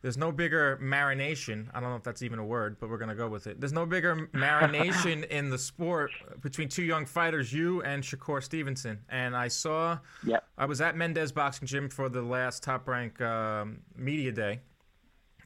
there's 0.00 0.16
no 0.16 0.30
bigger 0.30 0.78
marination. 0.80 1.68
I 1.74 1.80
don't 1.80 1.90
know 1.90 1.96
if 1.96 2.04
that's 2.04 2.22
even 2.22 2.38
a 2.38 2.44
word, 2.44 2.76
but 2.78 2.88
we're 2.88 2.98
gonna 2.98 3.14
go 3.14 3.28
with 3.28 3.46
it. 3.46 3.60
There's 3.60 3.72
no 3.72 3.84
bigger 3.84 4.28
marination 4.32 5.26
in 5.30 5.50
the 5.50 5.58
sport 5.58 6.12
between 6.40 6.68
two 6.68 6.84
young 6.84 7.04
fighters, 7.04 7.52
you 7.52 7.82
and 7.82 8.02
Shakur 8.02 8.42
Stevenson. 8.42 9.00
And 9.08 9.36
I 9.36 9.48
saw, 9.48 9.98
Yep. 10.24 10.44
I 10.56 10.66
was 10.66 10.80
at 10.80 10.96
Mendez 10.96 11.32
Boxing 11.32 11.66
Gym 11.66 11.88
for 11.88 12.08
the 12.08 12.22
last 12.22 12.62
Top 12.62 12.86
Rank 12.86 13.20
um, 13.20 13.80
Media 13.96 14.30
Day, 14.30 14.60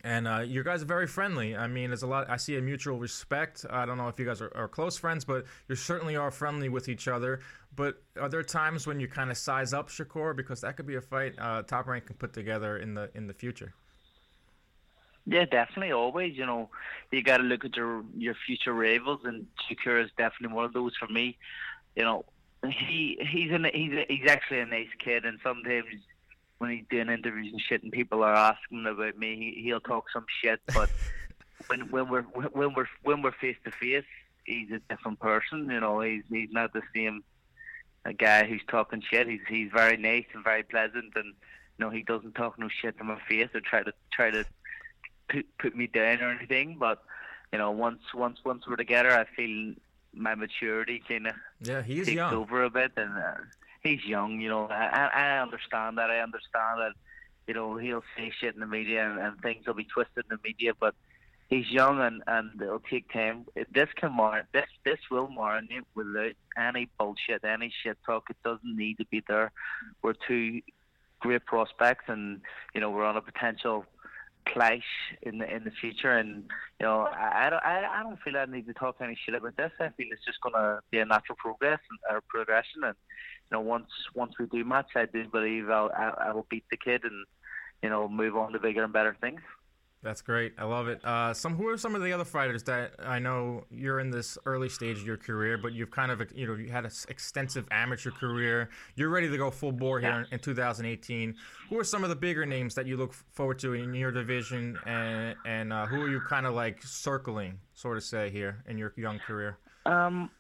and 0.05 0.29
uh, 0.29 0.41
you 0.41 0.63
guys 0.63 0.83
are 0.83 0.87
very 0.87 1.07
friendly. 1.07 1.57
I 1.57 1.67
mean, 1.67 1.91
there's 1.91 2.03
a 2.03 2.07
lot. 2.07 2.29
I 2.29 2.37
see 2.37 2.57
a 2.57 2.61
mutual 2.61 2.99
respect. 2.99 3.65
I 3.71 3.87
don't 3.87 3.97
know 3.97 4.09
if 4.09 4.19
you 4.19 4.27
guys 4.27 4.43
are, 4.43 4.53
are 4.55 4.69
close 4.69 4.99
friends, 4.99 5.25
but 5.25 5.45
you 5.69 5.77
certainly 5.77 6.17
are 6.17 6.31
friendly 6.31 6.69
with 6.69 6.89
each 6.89 7.09
other. 7.09 7.41
But 7.75 8.03
are 8.21 8.29
there 8.29 8.43
times 8.43 8.87
when 8.87 9.01
you 9.01 9.09
kind 9.09 9.31
of 9.31 9.39
size 9.39 9.73
up 9.73 9.89
Shakur 9.89 10.37
because 10.37 10.61
that 10.61 10.77
could 10.77 10.87
be 10.87 10.97
a 10.97 11.01
fight 11.01 11.35
uh, 11.39 11.63
Top 11.63 11.87
Rank 11.87 12.07
can 12.07 12.17
put 12.17 12.33
together 12.35 12.77
in 12.79 12.95
the 12.95 13.11
in 13.15 13.27
the 13.27 13.33
future? 13.33 13.73
Yeah, 15.27 15.45
definitely. 15.45 15.93
Always, 15.93 16.37
you 16.37 16.47
know, 16.47 16.69
you 17.11 17.23
got 17.23 17.39
to 17.39 17.45
look 17.45 17.65
at 17.65 17.77
your 17.77 18.05
your 18.17 18.35
future 18.47 18.73
rivals, 18.73 19.21
and 19.25 19.47
Shakur 19.69 20.05
is 20.05 20.11
definitely 20.19 20.55
one 20.55 20.65
of 20.65 20.73
those 20.73 20.97
for 20.99 21.07
me. 21.07 21.39
You 21.95 22.05
know, 22.05 22.25
he 22.67 23.19
he's 23.31 23.53
an 23.53 23.67
he's 23.73 23.93
a, 23.93 24.07
he's 24.09 24.29
actually 24.29 24.61
a 24.61 24.67
nice 24.67 24.89
kid, 24.99 25.25
and 25.25 25.39
sometimes 25.43 25.87
when 26.59 26.71
he's 26.71 26.85
doing 26.91 27.09
interviews 27.09 27.53
and 27.53 27.61
shit, 27.61 27.83
and 27.83 27.93
people 27.93 28.23
are 28.23 28.35
asking 28.35 28.87
about 28.87 29.17
me, 29.17 29.55
he, 29.57 29.63
he'll 29.63 29.81
talk 29.81 30.07
some 30.13 30.27
shit. 30.43 30.61
But 30.75 30.91
when 31.69 31.91
when 31.91 32.09
we're 32.09 32.23
when 32.23 32.75
we're 32.75 32.89
when 33.03 33.23
we're 33.23 33.33
face 33.33 33.57
to 33.65 33.71
face, 33.71 34.05
he's 34.45 34.73
a 34.73 34.81
different 34.89 35.21
person. 35.21 35.71
You 35.71 35.81
know, 35.81 36.01
he's 36.01 36.25
he's 36.31 36.51
not 36.51 36.73
the 36.73 36.83
same 36.95 37.23
a 38.05 38.13
guy 38.13 38.47
who's 38.47 38.63
talking 38.69 39.03
shit. 39.09 39.29
He's 39.29 39.41
he's 39.49 39.71
very 39.73 39.97
nice 39.97 40.27
and 40.35 40.43
very 40.43 40.63
pleasant, 40.63 41.13
and 41.15 41.27
you 41.27 41.85
know 41.85 41.91
he 41.91 42.03
doesn't 42.03 42.35
talk 42.35 42.59
no 42.59 42.69
shit 42.69 42.99
to 42.99 43.05
my 43.05 43.19
face 43.29 43.49
or 43.55 43.61
try 43.61 43.83
to 43.83 43.93
try 44.13 44.31
to 44.31 44.45
put 45.29 45.47
put 45.59 45.77
me 45.77 45.87
down 45.87 46.21
or 46.21 46.31
anything. 46.31 46.77
But 46.79 47.03
you 47.53 47.59
know, 47.59 47.71
once 47.71 48.03
once 48.15 48.39
once 48.45 48.67
we're 48.67 48.77
together, 48.77 49.13
I 49.13 49.25
feel 49.37 49.75
my 50.15 50.35
maturity 50.35 51.03
kind 51.07 51.27
of 51.29 51.35
yeah 51.61 51.83
he's 51.83 52.07
takes 52.07 52.17
young 52.17 52.35
over 52.35 52.65
a 52.65 52.71
bit, 52.71 52.93
and 52.97 53.17
uh, 53.17 53.35
he's 53.83 54.05
young. 54.05 54.41
You 54.41 54.49
know, 54.49 54.69
I 54.69 55.11
I 55.13 55.39
understand 55.39 55.99
that. 55.99 56.11
I 56.11 56.19
understand 56.21 56.81
that. 56.81 56.93
You 57.47 57.55
know, 57.55 57.77
he'll 57.77 58.05
say 58.17 58.33
shit 58.41 58.55
in 58.55 58.61
the 58.61 58.67
media 58.67 59.05
and, 59.05 59.19
and 59.19 59.41
things 59.41 59.67
will 59.67 59.75
be 59.75 59.85
twisted 59.85 60.25
in 60.31 60.37
the 60.37 60.49
media, 60.49 60.75
but 60.79 60.95
he's 61.53 61.69
young 61.71 62.01
and 62.01 62.23
and 62.27 62.63
it'll 62.63 62.81
take 62.81 63.13
time. 63.13 63.47
This 63.73 63.89
can 63.97 64.13
mar 64.13 64.47
this 64.53 64.69
this 64.85 65.01
will 65.11 65.29
marinate 65.29 65.85
without 65.95 66.33
any 66.57 66.89
bullshit, 66.99 67.45
any 67.45 67.73
shit 67.83 67.99
talk. 68.07 68.31
It 68.31 68.37
doesn't 68.45 68.77
need 68.77 68.99
to 68.99 69.07
be 69.07 69.23
there. 69.27 69.53
We're 70.03 70.15
two 70.27 70.63
great 71.21 71.45
prospects, 71.45 72.05
and 72.09 72.41
you 72.75 72.81
know 72.81 72.91
we're 72.91 73.05
on 73.05 73.17
a 73.17 73.23
potential 73.23 73.85
clash 74.47 74.85
in 75.23 75.39
the 75.39 75.55
in 75.55 75.65
the 75.65 75.71
future. 75.71 76.13
And 76.13 76.45
you 76.81 76.87
know 76.87 77.03
I 77.03 77.47
I 77.47 77.51
don't 77.51 77.65
I, 77.65 78.03
don't 78.03 78.21
feel 78.23 78.37
I 78.37 78.45
need 78.47 78.67
to 78.67 78.75
talk 78.75 78.97
any 79.01 79.19
shit 79.25 79.35
about 79.35 79.57
this. 79.57 79.73
I 79.81 79.89
feel 79.91 80.07
it's 80.11 80.25
just 80.25 80.41
gonna 80.41 80.81
be 80.91 80.99
a 80.99 81.05
natural 81.05 81.37
progress 81.37 81.81
and 82.11 82.23
progression. 82.29 82.85
And 82.85 82.95
you 83.51 83.57
know 83.57 83.61
once 83.61 83.91
once 84.15 84.35
we 84.39 84.47
do 84.47 84.65
match, 84.65 84.91
I 84.97 85.07
do 85.07 85.27
believe 85.29 85.71
I'll 85.71 85.91
I, 85.97 86.29
I 86.29 86.33
will 86.33 86.47
beat 86.51 86.65
the 86.71 86.77
kid 86.77 87.05
and 87.05 87.27
you 87.83 87.91
know 87.91 88.09
move 88.09 88.37
on 88.37 88.53
to 88.53 88.59
bigger 88.59 88.85
and 88.85 88.93
better 88.93 89.17
things. 89.21 89.41
That's 90.03 90.21
great. 90.21 90.55
I 90.59 90.65
love 90.65 90.89
it. 90.89 91.05
Uh, 91.05 91.33
some 91.33 91.55
who 91.55 91.69
are 91.69 91.77
some 91.77 91.95
of 91.95 92.03
the 92.03 92.13
other 92.13 92.25
fighters 92.25 92.65
that 92.65 92.95
I 92.99 93.21
know 93.21 93.65
you're 93.71 94.01
in 94.01 94.11
this 94.11 94.37
early 94.47 94.69
stage 94.69 94.99
of 94.99 95.07
your 95.07 95.17
career, 95.17 95.57
but 95.57 95.75
you've 95.75 95.93
kind 95.93 96.11
of 96.11 96.21
you 96.35 96.47
know 96.47 96.55
you 96.55 96.73
had 96.73 96.85
an 96.85 96.91
extensive 97.09 97.69
amateur 97.71 98.11
career. 98.11 98.69
You're 98.97 99.11
ready 99.11 99.31
to 99.31 99.37
go 99.37 99.49
full 99.49 99.71
bore 99.71 100.01
here 100.01 100.11
yeah. 100.11 100.19
in, 100.19 100.27
in 100.33 100.39
2018. 100.41 101.37
Who 101.69 101.79
are 101.79 101.85
some 101.85 102.03
of 102.03 102.11
the 102.11 102.17
bigger 102.17 102.45
names 102.45 102.75
that 102.75 102.87
you 102.87 102.97
look 102.97 103.15
forward 103.15 103.61
to 103.61 103.75
in 103.75 103.95
your 103.95 104.11
division, 104.11 104.77
and 104.87 105.37
and 105.47 105.73
uh, 105.73 105.87
who 105.87 106.03
are 106.03 106.11
you 106.11 106.21
kind 106.21 106.47
of 106.47 106.55
like 106.55 106.83
circling, 106.83 107.61
sort 107.75 107.97
of 107.97 108.03
say 108.03 108.29
here 108.29 108.65
in 108.67 108.79
your 108.79 108.93
young 108.97 109.21
career? 109.21 109.59
Um, 109.87 110.31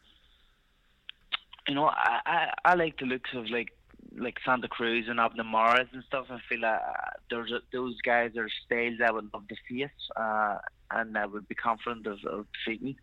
you 1.68 1.76
know, 1.76 1.86
I, 1.86 2.20
I 2.26 2.50
I 2.64 2.74
like 2.74 2.98
the 2.98 3.06
looks 3.06 3.30
of 3.32 3.48
like 3.48 3.68
like 4.16 4.38
Santa 4.44 4.68
Cruz 4.68 5.06
and 5.08 5.20
Abner 5.20 5.44
Mares 5.44 5.88
and 5.92 6.04
stuff. 6.04 6.26
I 6.30 6.38
feel 6.48 6.60
like 6.60 6.80
uh, 6.80 7.10
there's 7.30 7.52
a, 7.52 7.60
those 7.72 8.00
guys 8.00 8.36
are 8.36 8.48
styles 8.64 9.00
I 9.04 9.10
would 9.10 9.32
love 9.32 9.48
to 9.48 9.56
face, 9.68 9.90
uh, 10.16 10.58
and 10.90 11.16
I 11.16 11.26
would 11.26 11.48
be 11.48 11.54
confident 11.54 12.06
of, 12.06 12.24
of 12.24 12.46
defeating. 12.52 12.96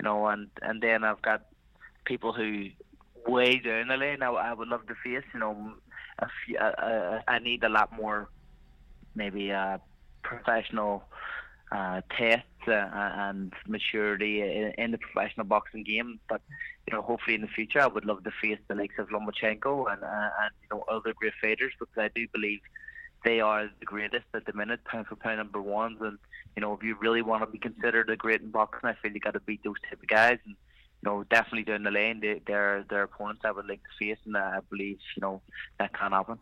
You 0.00 0.04
know, 0.04 0.26
and 0.26 0.48
and 0.60 0.82
then 0.82 1.04
I've 1.04 1.22
got 1.22 1.46
people 2.04 2.32
who 2.32 2.66
way 3.26 3.58
down 3.58 3.88
the 3.88 3.96
lane 3.96 4.22
I, 4.22 4.30
I 4.30 4.52
would 4.52 4.68
love 4.68 4.86
to 4.86 4.94
face. 5.04 5.24
You 5.32 5.40
know, 5.40 5.74
uh, 6.20 6.64
uh, 6.64 7.20
I 7.28 7.38
need 7.38 7.64
a 7.64 7.68
lot 7.68 7.94
more, 7.96 8.28
maybe 9.14 9.52
uh, 9.52 9.78
professional 10.22 11.04
uh, 11.72 12.00
uh, 12.68 12.70
and 12.70 13.52
maturity 13.66 14.42
in, 14.42 14.72
in, 14.78 14.90
the 14.90 14.98
professional 14.98 15.46
boxing 15.46 15.82
game. 15.82 16.20
But 16.28 16.42
you 16.86 16.94
know, 16.94 17.02
hopefully 17.02 17.34
in 17.34 17.40
the 17.40 17.48
future, 17.48 17.80
I 17.80 17.86
would 17.86 18.04
love 18.04 18.24
to 18.24 18.30
face 18.42 18.58
the 18.68 18.74
likes 18.74 18.98
of 18.98 19.08
Lomachenko 19.08 19.92
and 19.92 20.02
uh, 20.02 20.30
and 20.42 20.52
you 20.62 20.68
know 20.70 20.84
other 20.90 21.14
great 21.14 21.32
fighters 21.40 21.72
because 21.78 21.96
I 21.96 22.10
do 22.14 22.26
believe 22.32 22.60
they 23.24 23.40
are 23.40 23.68
the 23.78 23.86
greatest 23.86 24.26
at 24.34 24.44
the 24.46 24.52
minute, 24.52 24.84
pound 24.84 25.06
for 25.06 25.16
pound 25.16 25.38
number 25.38 25.62
ones. 25.62 25.98
And 26.00 26.18
you 26.56 26.60
know, 26.60 26.74
if 26.74 26.82
you 26.82 26.96
really 27.00 27.22
want 27.22 27.42
to 27.42 27.50
be 27.50 27.58
considered 27.58 28.10
a 28.10 28.16
great 28.16 28.42
in 28.42 28.50
boxing, 28.50 28.88
I 28.88 28.94
feel 28.94 29.12
you 29.12 29.20
got 29.20 29.34
to 29.34 29.40
beat 29.40 29.64
those 29.64 29.80
type 29.88 30.02
of 30.02 30.08
guys. 30.08 30.38
And 30.44 30.56
you 31.02 31.10
know, 31.10 31.24
definitely 31.24 31.64
down 31.64 31.84
the 31.84 31.90
lane, 31.90 32.20
they, 32.20 32.40
they're 32.46 32.84
their 32.88 33.04
opponents 33.04 33.42
I 33.44 33.50
would 33.50 33.66
like 33.66 33.80
to 33.82 34.06
face, 34.06 34.18
and 34.26 34.36
I 34.36 34.58
believe 34.70 34.98
you 35.16 35.20
know 35.20 35.40
that 35.78 35.92
can 35.98 36.12
happen. 36.12 36.38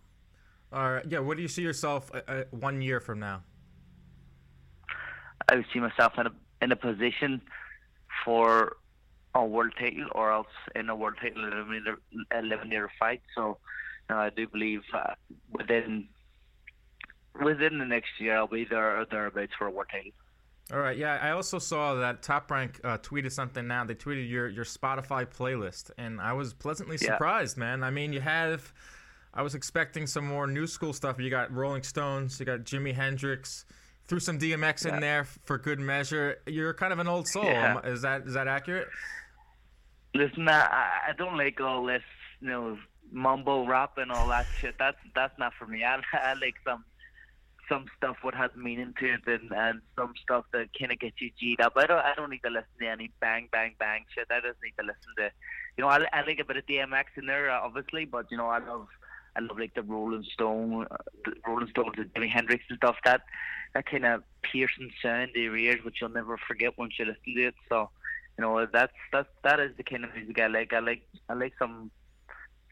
All 0.72 0.92
right, 0.92 1.04
yeah. 1.08 1.20
What 1.20 1.36
do 1.36 1.42
you 1.42 1.48
see 1.48 1.62
yourself 1.62 2.10
uh, 2.14 2.20
uh 2.26 2.44
one 2.50 2.82
year 2.82 3.00
from 3.00 3.20
now? 3.20 3.42
I 5.48 5.56
would 5.56 5.66
see 5.72 5.80
myself 5.80 6.14
in 6.18 6.26
a 6.26 6.32
in 6.62 6.72
a 6.72 6.76
position 6.76 7.40
for 8.24 8.76
a 9.34 9.44
world 9.44 9.72
title 9.78 10.08
or 10.12 10.32
else 10.32 10.46
in 10.74 10.88
a 10.88 10.96
world 10.96 11.14
title 11.20 11.42
eliminator, 11.42 11.96
eliminator 12.32 12.88
fight. 12.98 13.22
So 13.34 13.58
you 14.08 14.16
know, 14.16 14.20
I 14.20 14.30
do 14.30 14.46
believe 14.48 14.82
uh, 14.92 15.14
within 15.50 16.08
within 17.42 17.78
the 17.78 17.84
next 17.84 18.10
year 18.18 18.36
I'll 18.36 18.46
be 18.46 18.64
there 18.64 19.00
or 19.00 19.06
thereabouts 19.06 19.52
for 19.58 19.66
a 19.66 19.70
world 19.70 19.88
title. 19.90 20.12
All 20.72 20.78
right, 20.78 20.96
yeah. 20.96 21.18
I 21.20 21.30
also 21.30 21.58
saw 21.58 21.94
that 21.94 22.22
Top 22.22 22.48
Rank 22.48 22.80
uh, 22.84 22.98
tweeted 22.98 23.32
something 23.32 23.66
now. 23.66 23.84
They 23.84 23.94
tweeted 23.94 24.30
your 24.30 24.48
your 24.48 24.64
Spotify 24.64 25.26
playlist, 25.26 25.90
and 25.98 26.20
I 26.20 26.32
was 26.32 26.54
pleasantly 26.54 26.96
surprised, 26.96 27.56
yeah. 27.56 27.64
man. 27.64 27.82
I 27.82 27.90
mean, 27.90 28.12
you 28.12 28.20
have. 28.20 28.72
I 29.32 29.42
was 29.42 29.54
expecting 29.54 30.06
some 30.06 30.26
more 30.26 30.46
new 30.46 30.66
school 30.66 30.92
stuff. 30.92 31.20
You 31.20 31.30
got 31.30 31.52
Rolling 31.52 31.84
Stones, 31.84 32.40
you 32.40 32.46
got 32.46 32.60
Jimi 32.60 32.94
Hendrix, 32.94 33.64
threw 34.10 34.20
some 34.20 34.38
DMX 34.40 34.84
yeah. 34.84 34.94
in 34.94 35.00
there 35.00 35.24
for 35.44 35.56
good 35.56 35.78
measure. 35.78 36.42
You're 36.46 36.74
kind 36.74 36.92
of 36.92 36.98
an 36.98 37.06
old 37.06 37.28
soul. 37.28 37.44
Yeah. 37.44 37.78
Is 37.84 38.02
that 38.02 38.26
is 38.26 38.34
that 38.34 38.48
accurate? 38.48 38.88
Listen, 40.14 40.48
I, 40.48 40.62
I 41.08 41.12
don't 41.16 41.38
like 41.38 41.60
all 41.60 41.86
this, 41.86 42.02
you 42.40 42.48
know, 42.48 42.76
mumble 43.12 43.68
rap 43.68 43.96
and 43.98 44.10
all 44.10 44.26
that 44.28 44.46
shit. 44.58 44.74
That's 44.78 44.98
that's 45.14 45.38
not 45.38 45.52
for 45.56 45.66
me. 45.66 45.84
I, 45.84 46.00
I 46.12 46.34
like 46.34 46.56
some 46.66 46.84
some 47.68 47.86
stuff 47.96 48.16
what 48.22 48.34
has 48.34 48.50
meaning 48.56 48.92
to 48.98 49.14
it 49.14 49.20
and, 49.28 49.52
and 49.52 49.80
some 49.96 50.12
stuff 50.20 50.44
that 50.52 50.66
kind 50.76 50.90
of 50.90 50.98
gets 50.98 51.20
you 51.20 51.30
G'd 51.38 51.60
up. 51.60 51.74
I 51.76 51.86
don't 51.86 52.04
I 52.04 52.12
don't 52.16 52.30
need 52.30 52.42
to 52.44 52.50
listen 52.50 52.74
to 52.80 52.88
any 52.88 53.12
bang 53.20 53.48
bang 53.52 53.76
bang 53.78 54.04
shit. 54.12 54.26
I 54.28 54.40
just 54.40 54.58
need 54.64 54.74
to 54.80 54.84
listen 54.84 55.14
to, 55.18 55.30
you 55.78 55.84
know, 55.84 55.88
I, 55.88 56.04
I 56.12 56.26
like 56.26 56.40
a 56.40 56.44
bit 56.44 56.56
of 56.56 56.66
DMX 56.66 57.04
in 57.16 57.26
there, 57.26 57.48
uh, 57.48 57.60
obviously, 57.60 58.06
but 58.06 58.26
you 58.32 58.36
know, 58.36 58.48
I 58.48 58.58
love 58.58 58.88
I 59.36 59.40
love 59.40 59.58
like 59.58 59.74
the 59.74 59.82
Rolling 59.82 60.24
Stone, 60.32 60.86
uh, 60.90 60.96
the 61.24 61.32
Rolling 61.46 61.68
Stones, 61.68 61.94
and 61.96 62.12
Jimi 62.14 62.28
Hendrix 62.28 62.64
and 62.68 62.76
stuff. 62.76 62.96
That 63.04 63.22
that 63.74 63.86
kind 63.86 64.04
of 64.04 64.22
piercing 64.42 64.90
sound 65.02 65.30
in 65.34 65.42
your 65.42 65.56
ears, 65.56 65.84
which 65.84 66.00
you'll 66.00 66.10
never 66.10 66.36
forget 66.48 66.76
once 66.76 66.94
you 66.98 67.04
listen 67.04 67.34
to 67.36 67.46
it. 67.46 67.54
So, 67.68 67.90
you 68.38 68.42
know, 68.42 68.66
that's 68.66 68.92
that's 69.12 69.28
that 69.44 69.60
is 69.60 69.76
the 69.76 69.82
kind 69.82 70.04
of 70.04 70.14
music 70.14 70.40
I 70.40 70.46
like. 70.48 70.72
I 70.72 70.80
like 70.80 71.02
I 71.28 71.34
like 71.34 71.52
some 71.58 71.90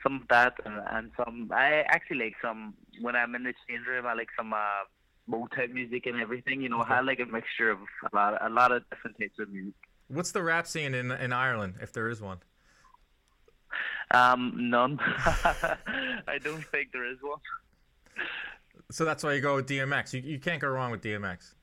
some 0.03 0.17
of 0.17 0.29
that 0.29 0.55
and, 0.65 0.81
and 0.91 1.11
some. 1.17 1.51
I 1.53 1.85
actually 1.89 2.19
like 2.19 2.35
some 2.43 2.75
when 3.01 3.17
I'm 3.17 3.35
in 3.35 3.45
the 3.45 3.55
change 3.69 3.87
room. 3.87 4.07
I 4.07 4.15
like 4.15 4.29
some 4.37 4.53
uh, 4.53 4.85
Motown 5.31 5.73
music 5.73 6.07
and 6.07 6.21
everything. 6.21 6.63
You 6.63 6.71
know, 6.71 6.81
okay. 6.83 6.95
I 6.95 7.01
like 7.01 7.21
a 7.21 7.27
mixture 7.27 7.71
of 7.71 7.79
a 8.13 8.15
lot 8.15 8.39
a 8.45 8.49
lot 8.49 8.73
of 8.73 8.83
different 8.91 9.19
types 9.19 9.39
of 9.39 9.51
music. 9.51 9.75
What's 10.09 10.33
the 10.33 10.43
rap 10.43 10.67
scene 10.67 10.95
in 10.95 11.11
in 11.13 11.33
Ireland, 11.33 11.75
if 11.81 11.93
there 11.93 12.09
is 12.09 12.21
one? 12.21 12.39
Um, 14.11 14.71
none. 14.71 14.99
I 16.27 16.39
don't 16.43 16.65
think 16.67 16.93
there 16.93 17.11
is 17.11 17.19
one. 17.21 17.39
So 18.91 19.05
that's 19.05 19.23
why 19.23 19.35
you 19.35 19.41
go 19.41 19.57
with 19.57 19.69
DMX. 19.69 20.15
You 20.15 20.21
you 20.21 20.39
can't 20.39 20.61
go 20.61 20.69
wrong 20.69 20.91
with 20.91 21.03
DMX. 21.03 21.55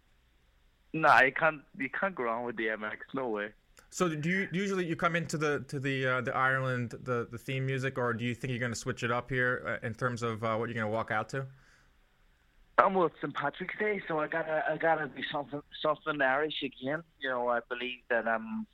No, 0.94 1.20
you 1.22 1.32
can't. 1.32 1.62
You 1.78 1.90
can't 1.90 2.16
go 2.16 2.24
wrong 2.24 2.46
with 2.46 2.56
DMX. 2.56 2.98
No 3.14 3.30
way. 3.30 3.50
So 3.90 4.10
do 4.10 4.30
you 4.30 4.48
usually 4.52 4.86
you 4.86 4.96
come 4.96 5.16
into 5.16 5.38
the 5.38 5.66
to 5.68 5.80
the 5.80 6.06
uh, 6.06 6.22
the 6.22 6.36
Ireland 6.36 6.92
the 7.04 7.28
the 7.32 7.38
theme 7.38 7.66
music, 7.66 7.98
or 7.98 8.14
do 8.14 8.24
you 8.24 8.36
think 8.36 8.52
you're 8.52 8.60
going 8.60 8.74
to 8.74 8.78
switch 8.78 9.04
it 9.04 9.12
up 9.12 9.30
here 9.30 9.80
uh, 9.84 9.88
in 9.88 9.94
terms 9.94 10.22
of 10.22 10.44
uh, 10.44 10.56
what 10.56 10.70
you're 10.70 10.76
going 10.76 10.86
to 10.86 10.94
walk 10.94 11.12
out 11.12 11.30
to? 11.30 11.46
I'm 12.78 12.94
with 12.94 13.14
St 13.22 13.34
Patrick's 13.34 13.76
Day, 13.80 14.02
so 14.08 14.20
I 14.20 14.28
gotta 14.28 14.64
I 14.70 14.78
gotta 14.78 15.08
be 15.08 15.24
something 15.32 15.62
something 15.82 16.22
Irish 16.22 16.62
again. 16.62 17.04
You 17.20 17.30
know, 17.30 17.48
I 17.48 17.60
believe 17.70 18.00
that 18.10 18.28
I'm 18.28 18.68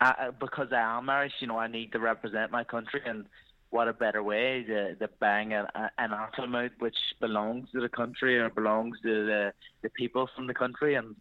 I, 0.00 0.30
because 0.38 0.68
I 0.72 0.98
am 0.98 1.10
Irish. 1.10 1.34
You 1.40 1.48
know, 1.48 1.58
I 1.58 1.66
need 1.66 1.92
to 1.92 1.98
represent 1.98 2.50
my 2.50 2.64
country, 2.64 3.02
and 3.04 3.26
what 3.70 3.88
a 3.88 3.92
better 3.92 4.22
way 4.22 4.64
to, 4.64 4.96
to 4.96 5.08
bang 5.20 5.52
an, 5.52 5.66
an 5.74 6.12
anthem 6.12 6.54
out 6.54 6.72
which 6.78 6.96
belongs 7.20 7.68
to 7.72 7.80
the 7.80 7.88
country 7.88 8.38
or 8.38 8.50
belongs 8.50 8.98
to 9.02 9.26
the, 9.26 9.52
the 9.82 9.90
people 9.90 10.28
from 10.34 10.46
the 10.46 10.54
country. 10.54 10.94
And 10.94 11.14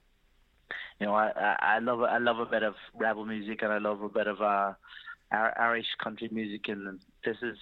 you 0.99 1.05
know, 1.05 1.13
I, 1.13 1.55
I 1.59 1.80
love 1.80 2.01
I 2.01 2.17
love 2.17 2.39
a 2.39 2.45
bit 2.45 2.63
of 2.63 2.75
rebel 2.95 3.25
music 3.25 3.61
and 3.61 3.71
I 3.71 3.77
love 3.77 4.01
a 4.01 4.09
bit 4.09 4.27
of 4.27 4.41
uh, 4.41 4.73
Irish 5.32 5.88
country 6.03 6.30
music, 6.32 6.67
and 6.69 6.99
this 7.23 7.38
is 7.41 7.57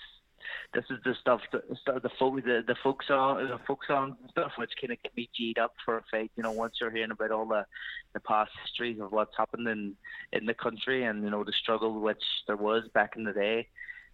this 0.73 0.85
is 0.89 0.97
the 1.03 1.15
stuff, 1.19 1.41
the, 1.51 1.61
the 1.85 2.09
folk, 2.19 2.35
the, 2.43 2.63
the 2.65 2.75
folk 2.83 3.03
song, 3.03 3.37
the 3.37 3.59
folk 3.65 3.85
songs 3.85 4.15
and 4.21 4.29
stuff, 4.31 4.51
which 4.57 4.71
kind 4.79 4.91
of 4.93 5.01
get 5.01 5.15
me 5.15 5.29
g'd 5.37 5.59
up 5.59 5.73
for 5.83 5.97
a 5.97 6.03
fight. 6.09 6.31
You 6.35 6.43
know, 6.43 6.51
once 6.51 6.75
you're 6.79 6.91
hearing 6.91 7.11
about 7.11 7.31
all 7.31 7.45
the, 7.45 7.65
the 8.13 8.19
past 8.19 8.51
histories 8.63 8.99
of 8.99 9.11
what's 9.11 9.35
happened 9.37 9.67
in 9.67 9.95
in 10.33 10.45
the 10.45 10.53
country 10.53 11.03
and 11.03 11.23
you 11.23 11.29
know 11.29 11.43
the 11.43 11.53
struggle 11.53 11.99
which 11.99 12.23
there 12.47 12.57
was 12.57 12.83
back 12.93 13.15
in 13.15 13.23
the 13.23 13.33
day, 13.33 13.67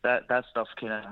that 0.03 0.28
that 0.30 0.45
stuff 0.51 0.67
kind 0.80 0.93
of 0.93 1.03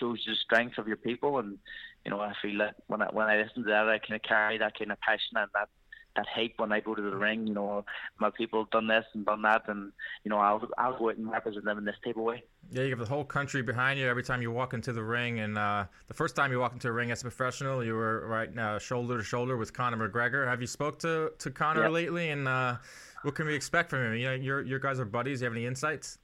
shows 0.00 0.22
the 0.26 0.34
strength 0.34 0.78
of 0.78 0.88
your 0.88 0.96
people, 0.96 1.38
and 1.38 1.58
you 2.04 2.10
know 2.10 2.20
I 2.20 2.32
feel 2.40 2.58
that 2.58 2.76
when 2.86 3.02
I 3.02 3.06
when 3.06 3.26
I 3.26 3.36
listen 3.36 3.64
to 3.64 3.70
that, 3.70 3.88
I 3.88 3.98
kind 3.98 4.14
of 4.14 4.22
carry 4.22 4.58
that 4.58 4.78
kind 4.78 4.92
of 4.92 5.00
passion 5.00 5.36
and 5.36 5.50
that 5.54 5.68
that 6.16 6.26
hype 6.26 6.54
when 6.56 6.72
I 6.72 6.80
go 6.80 6.94
to 6.94 7.02
the 7.02 7.16
ring. 7.16 7.46
You 7.46 7.54
know, 7.54 7.84
my 8.18 8.30
people 8.30 8.60
have 8.62 8.70
done 8.70 8.86
this 8.86 9.04
and 9.14 9.24
done 9.24 9.42
that, 9.42 9.62
and 9.68 9.92
you 10.24 10.30
know 10.30 10.38
I'll 10.38 10.66
I'll 10.78 10.98
go 10.98 11.10
out 11.10 11.16
and 11.16 11.30
represent 11.30 11.64
them 11.64 11.78
in 11.78 11.84
this 11.84 11.96
type 12.04 12.16
of 12.16 12.22
way. 12.22 12.42
Yeah, 12.70 12.82
you 12.82 12.90
have 12.90 12.98
the 12.98 13.06
whole 13.06 13.24
country 13.24 13.62
behind 13.62 13.98
you 13.98 14.08
every 14.08 14.22
time 14.22 14.42
you 14.42 14.50
walk 14.50 14.74
into 14.74 14.92
the 14.92 15.02
ring. 15.02 15.40
And 15.40 15.56
uh, 15.56 15.84
the 16.08 16.14
first 16.14 16.34
time 16.34 16.50
you 16.50 16.58
walk 16.58 16.72
into 16.72 16.88
a 16.88 16.92
ring 16.92 17.10
as 17.10 17.20
a 17.20 17.24
professional, 17.24 17.84
you 17.84 17.94
were 17.94 18.26
right 18.26 18.52
now 18.52 18.78
shoulder 18.78 19.18
to 19.18 19.24
shoulder 19.24 19.56
with 19.56 19.72
Conor 19.72 20.08
McGregor. 20.08 20.46
Have 20.46 20.60
you 20.60 20.66
spoke 20.66 20.98
to 21.00 21.32
to 21.38 21.50
Conor 21.50 21.90
lately? 21.90 22.30
And 22.30 22.48
uh, 22.48 22.76
what 23.22 23.34
can 23.34 23.46
we 23.46 23.54
expect 23.54 23.90
from 23.90 24.04
him? 24.04 24.14
You 24.14 24.26
know, 24.26 24.34
your 24.34 24.62
your 24.62 24.78
guys 24.78 25.00
are 25.00 25.04
buddies. 25.04 25.40
You 25.40 25.46
have 25.46 25.54
any 25.54 25.66
insights? 25.66 26.18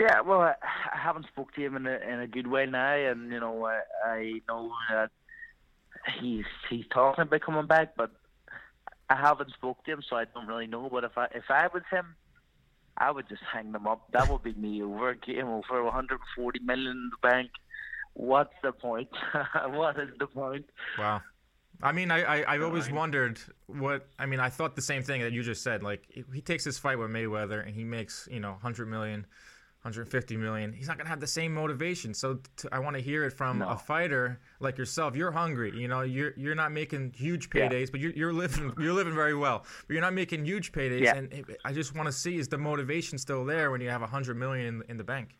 Yeah, 0.00 0.20
well, 0.20 0.42
I, 0.42 0.54
I 0.62 0.98
haven't 0.98 1.26
spoke 1.26 1.52
to 1.54 1.60
him 1.60 1.74
in 1.74 1.86
a 1.86 1.98
in 1.98 2.20
a 2.20 2.26
good 2.28 2.46
way 2.46 2.66
now, 2.66 2.94
and 2.94 3.32
you 3.32 3.40
know, 3.40 3.66
I, 3.66 3.80
I 4.06 4.32
know 4.48 4.70
that 4.90 5.10
he's 6.20 6.44
he's 6.70 6.84
talking 6.92 7.22
about 7.22 7.40
coming 7.40 7.66
back, 7.66 7.94
but 7.96 8.12
I 9.10 9.16
haven't 9.16 9.52
spoke 9.52 9.84
to 9.84 9.92
him, 9.92 10.02
so 10.08 10.16
I 10.16 10.24
don't 10.26 10.46
really 10.46 10.66
know. 10.66 10.88
But 10.90 11.04
if 11.04 11.16
I 11.16 11.26
if 11.34 11.44
I 11.50 11.68
was 11.68 11.82
him, 11.90 12.14
I 12.96 13.10
would 13.10 13.28
just 13.28 13.42
hang 13.42 13.72
them 13.72 13.86
up. 13.86 14.10
That 14.12 14.28
would 14.30 14.42
be 14.42 14.54
me 14.54 14.82
over. 14.82 15.14
Game 15.14 15.46
over. 15.46 15.82
140 15.84 16.60
million 16.60 16.88
in 16.88 17.10
the 17.10 17.28
bank. 17.28 17.50
What's 18.14 18.54
the 18.62 18.72
point? 18.72 19.08
what 19.70 19.98
is 19.98 20.10
the 20.18 20.26
point? 20.26 20.66
Wow. 20.98 21.22
I 21.80 21.92
mean, 21.92 22.10
I, 22.10 22.22
I, 22.22 22.56
I 22.56 22.58
always 22.60 22.90
wondered 22.90 23.40
what. 23.66 24.08
I 24.18 24.26
mean, 24.26 24.40
I 24.40 24.48
thought 24.48 24.74
the 24.74 24.82
same 24.82 25.02
thing 25.02 25.22
that 25.22 25.32
you 25.32 25.42
just 25.42 25.62
said. 25.62 25.82
Like, 25.82 26.02
he 26.34 26.40
takes 26.40 26.64
his 26.64 26.78
fight 26.78 26.98
with 26.98 27.10
Mayweather 27.10 27.64
and 27.64 27.74
he 27.74 27.84
makes, 27.84 28.28
you 28.30 28.40
know, 28.40 28.50
100 28.50 28.86
million 28.86 29.26
150 29.82 30.36
million. 30.36 30.72
He's 30.72 30.88
not 30.88 30.96
going 30.96 31.06
to 31.06 31.10
have 31.10 31.20
the 31.20 31.26
same 31.26 31.54
motivation. 31.54 32.12
So 32.12 32.40
to, 32.56 32.68
I 32.72 32.80
want 32.80 32.96
to 32.96 33.02
hear 33.02 33.24
it 33.24 33.32
from 33.32 33.60
no. 33.60 33.68
a 33.68 33.76
fighter 33.76 34.40
like 34.58 34.76
yourself. 34.76 35.14
You're 35.14 35.30
hungry. 35.30 35.72
You 35.76 35.86
know, 35.86 36.00
you're 36.00 36.32
you're 36.36 36.56
not 36.56 36.72
making 36.72 37.12
huge 37.16 37.48
paydays, 37.48 37.80
yeah. 37.80 37.86
but 37.92 38.00
you're, 38.00 38.12
you're 38.12 38.32
living 38.32 38.72
you're 38.78 38.92
living 38.92 39.14
very 39.14 39.36
well. 39.36 39.64
But 39.86 39.94
you're 39.94 40.02
not 40.02 40.14
making 40.14 40.44
huge 40.44 40.72
paydays. 40.72 41.02
Yeah. 41.02 41.16
And 41.16 41.56
I 41.64 41.72
just 41.72 41.94
want 41.94 42.06
to 42.06 42.12
see 42.12 42.38
is 42.38 42.48
the 42.48 42.58
motivation 42.58 43.18
still 43.18 43.44
there 43.44 43.70
when 43.70 43.80
you 43.80 43.88
have 43.88 44.00
100 44.00 44.36
million 44.36 44.66
in, 44.66 44.82
in 44.90 44.96
the 44.96 45.04
bank. 45.04 45.36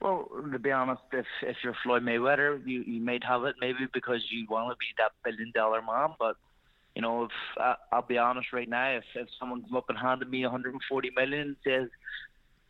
Well, 0.00 0.30
to 0.50 0.58
be 0.58 0.70
honest, 0.70 1.02
if 1.12 1.26
if 1.42 1.56
you're 1.62 1.76
Floyd 1.82 2.02
Mayweather, 2.02 2.66
you 2.66 2.84
you 2.86 3.02
might 3.02 3.22
have 3.22 3.44
it 3.44 3.56
maybe 3.60 3.86
because 3.92 4.24
you 4.30 4.46
want 4.48 4.70
to 4.70 4.76
be 4.76 4.86
that 4.96 5.12
billion 5.24 5.52
dollar 5.54 5.82
man, 5.82 6.14
but 6.18 6.36
you 6.94 7.02
know, 7.02 7.24
if 7.24 7.30
uh, 7.60 7.74
I'll 7.92 8.02
be 8.02 8.16
honest 8.16 8.52
right 8.52 8.68
now, 8.68 8.96
if 8.96 9.04
if 9.14 9.28
someone 9.38 9.60
comes 9.60 9.74
up 9.76 9.90
and 9.90 9.98
handed 9.98 10.30
me 10.30 10.42
140 10.42 11.10
million, 11.14 11.56
says 11.62 11.88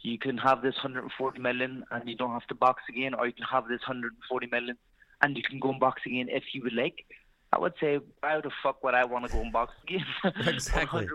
you 0.00 0.18
can 0.18 0.38
have 0.38 0.62
this 0.62 0.74
140 0.76 1.40
million 1.40 1.84
and 1.90 2.08
you 2.08 2.16
don't 2.16 2.32
have 2.32 2.46
to 2.48 2.54
box 2.54 2.82
again, 2.88 3.14
or 3.14 3.26
you 3.26 3.32
can 3.32 3.46
have 3.50 3.68
this 3.68 3.80
140 3.80 4.46
million 4.46 4.76
and 5.22 5.36
you 5.36 5.42
can 5.42 5.58
go 5.58 5.70
and 5.70 5.80
box 5.80 6.02
again 6.06 6.28
if 6.30 6.44
you 6.52 6.62
would 6.62 6.74
like. 6.74 7.04
I 7.52 7.58
would 7.58 7.72
say, 7.80 7.98
why 8.20 8.40
the 8.40 8.50
fuck 8.62 8.84
would 8.84 8.94
I 8.94 9.04
want 9.04 9.26
to 9.26 9.32
go 9.32 9.40
and 9.40 9.52
box 9.52 9.72
again? 9.82 10.04
Exactly. 10.46 11.06
100%. 11.06 11.08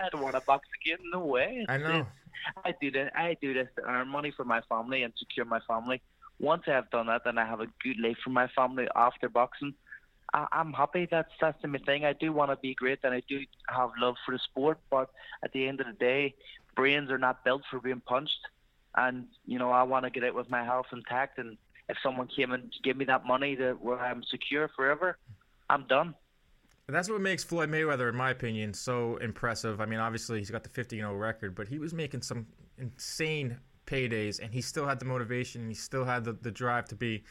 I 0.00 0.08
don't 0.10 0.22
want 0.22 0.34
to 0.34 0.40
box 0.42 0.68
again. 0.80 0.98
No 1.12 1.24
way. 1.24 1.66
I 1.68 1.76
know. 1.76 2.06
I 2.64 2.72
do 2.80 2.90
this. 2.90 3.10
I 3.16 3.36
do 3.40 3.52
this 3.52 3.68
to 3.76 3.82
earn 3.82 4.08
money 4.08 4.32
for 4.36 4.44
my 4.44 4.60
family 4.68 5.02
and 5.02 5.12
secure 5.18 5.44
my 5.44 5.60
family. 5.66 6.00
Once 6.38 6.62
I 6.66 6.72
have 6.72 6.90
done 6.90 7.06
that, 7.06 7.22
then 7.24 7.36
I 7.38 7.46
have 7.46 7.60
a 7.60 7.66
good 7.82 7.98
life 8.00 8.16
for 8.22 8.30
my 8.30 8.48
family 8.48 8.86
after 8.94 9.28
boxing. 9.28 9.74
I, 10.32 10.46
I'm 10.52 10.72
happy. 10.72 11.06
That's 11.10 11.30
that's 11.40 11.60
the 11.62 11.68
main 11.68 11.84
thing. 11.84 12.04
I 12.04 12.14
do 12.14 12.32
want 12.32 12.50
to 12.50 12.56
be 12.56 12.74
great, 12.74 13.00
and 13.04 13.14
I 13.14 13.22
do 13.28 13.40
have 13.68 13.90
love 13.98 14.16
for 14.24 14.32
the 14.32 14.38
sport. 14.38 14.78
But 14.90 15.10
at 15.44 15.52
the 15.52 15.68
end 15.68 15.80
of 15.80 15.86
the 15.86 15.92
day, 15.92 16.34
brains 16.74 17.10
are 17.10 17.18
not 17.18 17.44
built 17.44 17.62
for 17.70 17.80
being 17.80 18.02
punched. 18.06 18.40
And 18.96 19.26
you 19.46 19.58
know, 19.58 19.70
I 19.70 19.82
want 19.82 20.04
to 20.04 20.10
get 20.10 20.24
out 20.24 20.34
with 20.34 20.50
my 20.50 20.64
health 20.64 20.86
intact. 20.92 21.38
And 21.38 21.56
if 21.88 21.96
someone 22.02 22.28
came 22.28 22.52
and 22.52 22.72
gave 22.82 22.96
me 22.96 23.04
that 23.06 23.26
money 23.26 23.56
to 23.56 23.72
where 23.74 23.98
I'm 23.98 24.22
secure 24.24 24.68
forever, 24.76 25.18
I'm 25.70 25.86
done. 25.86 26.14
That's 26.88 27.08
what 27.08 27.20
makes 27.20 27.42
Floyd 27.42 27.70
Mayweather, 27.70 28.08
in 28.10 28.16
my 28.16 28.30
opinion, 28.30 28.74
so 28.74 29.16
impressive. 29.16 29.80
I 29.80 29.86
mean, 29.86 30.00
obviously 30.00 30.38
he's 30.40 30.50
got 30.50 30.62
the 30.62 30.68
50 30.68 30.96
0 30.96 31.14
record, 31.14 31.54
but 31.54 31.68
he 31.68 31.78
was 31.78 31.94
making 31.94 32.22
some 32.22 32.46
insane 32.76 33.56
paydays, 33.86 34.40
and 34.40 34.52
he 34.52 34.60
still 34.60 34.86
had 34.86 34.98
the 34.98 35.06
motivation, 35.06 35.62
and 35.62 35.70
he 35.70 35.74
still 35.74 36.04
had 36.04 36.24
the, 36.24 36.32
the 36.34 36.50
drive 36.50 36.86
to 36.86 36.94
be 36.94 37.24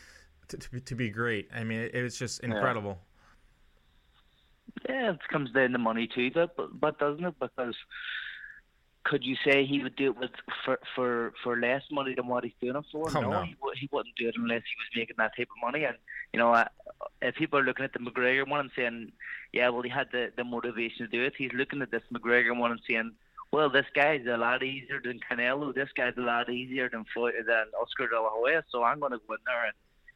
to, 0.47 0.57
to, 0.57 0.79
to 0.79 0.95
be 0.95 1.09
great. 1.09 1.49
I 1.53 1.63
mean, 1.63 1.79
it, 1.79 1.93
it's 1.93 2.17
just 2.17 2.39
incredible. 2.41 2.97
Yeah. 4.87 5.01
yeah, 5.01 5.11
it 5.11 5.19
comes 5.29 5.51
down 5.51 5.71
to 5.71 5.77
money 5.77 6.07
too, 6.13 6.31
but 6.33 6.79
but 6.79 6.97
doesn't 6.97 7.23
it? 7.23 7.35
Because 7.39 7.75
could 9.03 9.23
you 9.23 9.35
say 9.43 9.65
he 9.65 9.81
would 9.81 9.95
do 9.95 10.11
it 10.11 10.17
with 10.17 10.31
for 10.63 10.79
for 10.95 11.33
for 11.43 11.59
less 11.59 11.83
money 11.91 12.13
than 12.13 12.27
what 12.27 12.43
he's 12.43 12.53
doing 12.61 12.75
it 12.75 12.85
for? 12.91 13.09
Oh, 13.09 13.21
no, 13.21 13.29
no. 13.29 13.41
He, 13.41 13.55
he 13.75 13.89
wouldn't 13.91 14.15
do 14.15 14.27
it 14.27 14.35
unless 14.37 14.61
he 14.61 14.75
was 14.77 14.89
making 14.95 15.15
that 15.17 15.35
type 15.35 15.49
of 15.49 15.61
money. 15.61 15.85
And 15.85 15.97
you 16.33 16.39
know, 16.39 16.53
uh, 16.53 16.65
if 17.21 17.35
people 17.35 17.59
are 17.59 17.63
looking 17.63 17.85
at 17.85 17.93
the 17.93 17.99
McGregor 17.99 18.47
one 18.47 18.59
and 18.59 18.71
saying, 18.75 19.11
"Yeah, 19.53 19.69
well, 19.69 19.81
he 19.81 19.89
had 19.89 20.09
the 20.11 20.31
the 20.35 20.43
motivation 20.43 21.05
to 21.05 21.07
do 21.07 21.23
it," 21.23 21.33
he's 21.37 21.53
looking 21.53 21.81
at 21.81 21.91
this 21.91 22.03
McGregor 22.13 22.55
one 22.57 22.71
and 22.71 22.81
saying, 22.87 23.11
"Well, 23.51 23.69
this 23.69 23.87
guy's 23.95 24.25
a 24.27 24.37
lot 24.37 24.63
easier 24.63 25.01
than 25.03 25.19
Canelo. 25.19 25.73
This 25.73 25.89
guy's 25.95 26.17
a 26.17 26.21
lot 26.21 26.49
easier 26.49 26.89
than 26.89 27.05
Floyd 27.13 27.33
than 27.47 27.65
Oscar 27.81 28.07
De 28.07 28.21
La 28.21 28.29
Hoya. 28.29 28.63
So 28.71 28.83
I'm 28.83 28.99
going 28.99 29.13
to 29.13 29.21
go 29.27 29.33
in 29.33 29.39
there 29.45 29.65
and." 29.65 29.73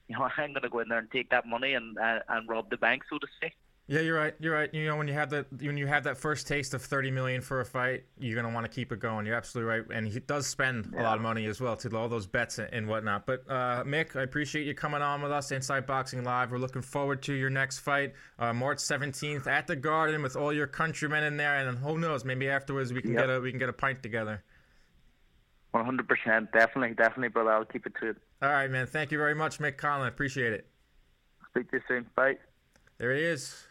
You 0.08 0.16
know, 0.16 0.30
I'm 0.38 0.54
going 0.54 0.62
to 0.62 0.70
go 0.70 0.80
in 0.80 0.90
there 0.90 1.00
and 1.00 1.10
take 1.10 1.32
that 1.32 1.48
money 1.48 1.74
and 1.74 1.98
uh, 1.98 2.20
and 2.30 2.48
rob 2.48 2.70
the 2.70 2.78
bank, 2.78 3.02
so 3.10 3.18
to 3.18 3.28
say. 3.42 3.52
Yeah, 3.88 4.00
you're 4.00 4.18
right. 4.18 4.34
You're 4.40 4.54
right. 4.54 4.74
You 4.74 4.88
know, 4.88 4.96
when 4.96 5.08
you 5.08 5.14
have 5.14 5.30
that 5.30 5.46
when 5.62 5.78
you 5.78 5.86
have 5.86 6.06
that 6.06 6.18
first 6.18 6.48
taste 6.48 6.74
of 6.74 6.82
30 6.82 7.12
million 7.12 7.40
for 7.42 7.62
a 7.62 7.66
fight, 7.66 8.04
you're 8.18 8.36
gonna 8.36 8.54
want 8.54 8.66
to 8.66 8.72
keep 8.72 8.92
it 8.92 9.00
going. 9.00 9.28
You're 9.28 9.36
absolutely 9.36 9.70
right. 9.70 9.86
And 9.94 10.08
he 10.08 10.20
does 10.20 10.48
spend 10.48 10.92
yeah. 10.92 11.02
a 11.02 11.04
lot 11.04 11.18
of 11.18 11.22
money 11.22 11.46
as 11.46 11.62
well 11.62 11.76
to 11.78 11.96
all 11.96 12.10
those 12.10 12.26
bets 12.26 12.58
and 12.58 12.88
whatnot. 12.88 13.28
But 13.28 13.44
uh, 13.48 13.84
Mick, 13.84 14.16
I 14.16 14.24
appreciate 14.24 14.66
you 14.66 14.74
coming 14.74 15.04
on 15.04 15.22
with 15.22 15.32
us 15.32 15.52
inside 15.52 15.86
Boxing 15.86 16.24
Live. 16.24 16.52
We're 16.52 16.58
looking 16.58 16.82
forward 16.82 17.22
to 17.24 17.34
your 17.34 17.52
next 17.52 17.80
fight, 17.80 18.14
uh, 18.40 18.54
March 18.54 18.80
17th 18.80 19.46
at 19.46 19.68
the 19.68 19.76
Garden 19.76 20.24
with 20.24 20.36
all 20.36 20.52
your 20.52 20.68
countrymen 20.68 21.24
in 21.24 21.38
there. 21.38 21.56
And 21.56 21.78
who 21.78 22.00
knows, 22.00 22.26
maybe 22.26 22.50
afterwards 22.50 22.92
we 22.92 23.04
can 23.04 23.14
yep. 23.14 23.28
get 23.28 23.30
a 23.30 23.40
we 23.40 23.52
can 23.52 23.60
get 23.60 23.70
a 23.70 23.74
pint 23.74 24.02
together. 24.02 24.44
100%, 25.76 26.52
definitely, 26.54 26.96
definitely, 26.96 27.28
but 27.28 27.48
I'll 27.48 27.66
keep 27.66 27.86
it 27.86 27.94
to 28.00 28.12
it. 28.12 28.18
All 28.42 28.50
right, 28.50 28.72
man. 28.72 28.88
Thank 28.88 29.12
you 29.12 29.18
very 29.18 29.36
much, 29.36 29.60
Mick 29.60 29.78
Conlan. 29.78 30.08
Appreciate 30.08 30.54
it. 30.54 30.66
Speak 31.52 31.70
to 31.70 31.78
you 31.78 31.84
soon. 31.88 32.06
Bye. 32.16 32.38
There 32.98 33.14
he 33.14 33.22
is. 33.22 33.68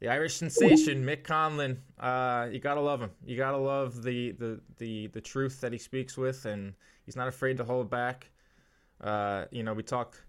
The 0.00 0.08
Irish 0.08 0.34
sensation, 0.34 1.04
Mick 1.04 1.22
Conlan. 1.22 1.78
Uh, 1.98 2.48
you 2.50 2.58
gotta 2.58 2.80
love 2.80 3.00
him. 3.00 3.10
You 3.24 3.36
gotta 3.36 3.56
love 3.56 4.02
the, 4.02 4.32
the, 4.32 4.60
the, 4.78 5.06
the 5.08 5.20
truth 5.20 5.60
that 5.62 5.72
he 5.72 5.78
speaks 5.78 6.18
with, 6.18 6.44
and 6.44 6.74
he's 7.04 7.16
not 7.16 7.28
afraid 7.28 7.56
to 7.56 7.64
hold 7.64 7.88
back. 7.88 8.30
Uh, 9.00 9.46
you 9.50 9.62
know, 9.62 9.72
we 9.72 9.82
talked 9.82 10.22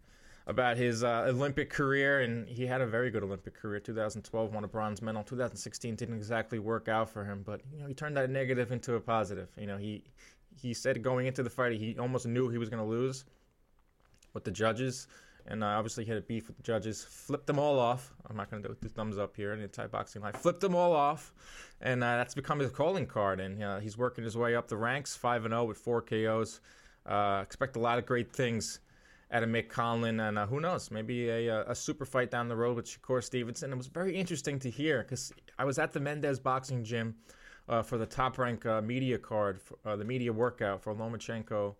about 0.46 0.78
his 0.78 1.04
uh, 1.04 1.26
Olympic 1.28 1.70
career, 1.70 2.22
and 2.22 2.48
he 2.48 2.66
had 2.66 2.80
a 2.80 2.88
very 2.88 3.12
good 3.12 3.24
Olympic 3.24 3.54
career. 3.54 3.82
2012 3.82 4.54
won 4.54 4.64
a 4.64 4.68
bronze 4.68 5.02
medal. 5.02 5.22
2016 5.24 5.96
didn't 5.96 6.16
exactly 6.16 6.60
work 6.60 6.88
out 6.88 7.10
for 7.10 7.26
him, 7.26 7.44
but 7.46 7.62
you 7.74 7.80
know 7.82 7.88
he 7.88 7.94
turned 7.94 8.16
that 8.16 8.30
negative 8.30 8.72
into 8.72 8.96
a 8.96 9.02
positive. 9.02 9.50
You 9.58 9.68
know, 9.68 9.78
he 9.78 10.04
he 10.62 10.74
said 10.74 11.04
going 11.04 11.28
into 11.28 11.44
the 11.44 11.50
fight 11.50 11.74
he 11.74 11.98
almost 12.00 12.26
knew 12.26 12.50
he 12.50 12.58
was 12.58 12.70
going 12.70 12.82
to 12.82 12.90
lose 12.90 13.26
with 14.34 14.44
the 14.44 14.52
judges 14.52 15.08
and 15.48 15.64
uh, 15.64 15.68
obviously 15.68 16.06
had 16.06 16.18
a 16.18 16.22
beef 16.22 16.48
with 16.48 16.58
the 16.58 16.64
judges. 16.64 17.04
Flipped 17.04 17.48
them 17.48 17.60
all 17.60 17.80
off. 17.80 18.14
I'm 18.30 18.36
not 18.36 18.52
going 18.52 18.62
to 18.64 18.70
do 18.70 18.90
thumbs 18.90 19.18
up 19.18 19.36
here 19.36 19.54
in 19.54 19.62
the 19.62 19.68
Thai 19.68 19.88
boxing 19.88 20.22
live. 20.22 20.36
Flipped 20.36 20.62
them 20.62 20.76
all 20.76 20.94
off, 20.94 21.34
and 21.82 22.04
uh, 22.04 22.18
that's 22.18 22.36
become 22.36 22.60
his 22.60 22.72
calling 22.72 23.06
card. 23.06 23.40
And 23.40 23.64
uh, 23.64 23.80
he's 23.80 23.98
working 23.98 24.24
his 24.24 24.38
way 24.38 24.56
up 24.56 24.68
the 24.68 24.78
ranks, 24.78 25.16
five 25.16 25.46
and 25.46 25.52
zero 25.52 25.64
oh 25.64 25.66
with 25.66 25.78
four 25.78 26.02
KOs. 26.02 26.60
Uh, 27.06 27.40
expect 27.42 27.76
a 27.76 27.80
lot 27.80 27.98
of 27.98 28.06
great 28.06 28.32
things 28.32 28.80
out 29.32 29.44
of 29.44 29.50
Mick 29.50 29.70
Conlan, 29.70 30.28
and 30.28 30.38
uh, 30.38 30.46
who 30.46 30.60
knows, 30.60 30.90
maybe 30.92 31.30
a, 31.30 31.64
a 31.70 31.76
super 31.76 32.06
fight 32.06 32.32
down 32.32 32.48
the 32.48 32.56
road 32.56 32.76
with 32.76 32.86
Shakur 32.86 33.24
Stevenson. 33.24 33.72
It 33.72 33.78
was 33.78 33.88
very 33.88 34.16
interesting 34.16 34.60
to 34.60 34.70
hear 34.70 35.04
because 35.04 35.34
I 35.58 35.66
was 35.66 35.80
at 35.80 35.92
the 35.92 36.00
Mendez 36.00 36.40
Boxing 36.40 36.84
Gym 36.84 37.16
uh, 37.68 37.82
for 37.82 37.98
the 37.98 38.06
top 38.06 38.38
rank 38.38 38.66
media 38.84 39.18
card, 39.18 39.60
for, 39.62 39.98
the 39.98 40.06
media 40.06 40.32
workout 40.32 40.82
for 40.82 40.94
Lomachenko 40.94 41.76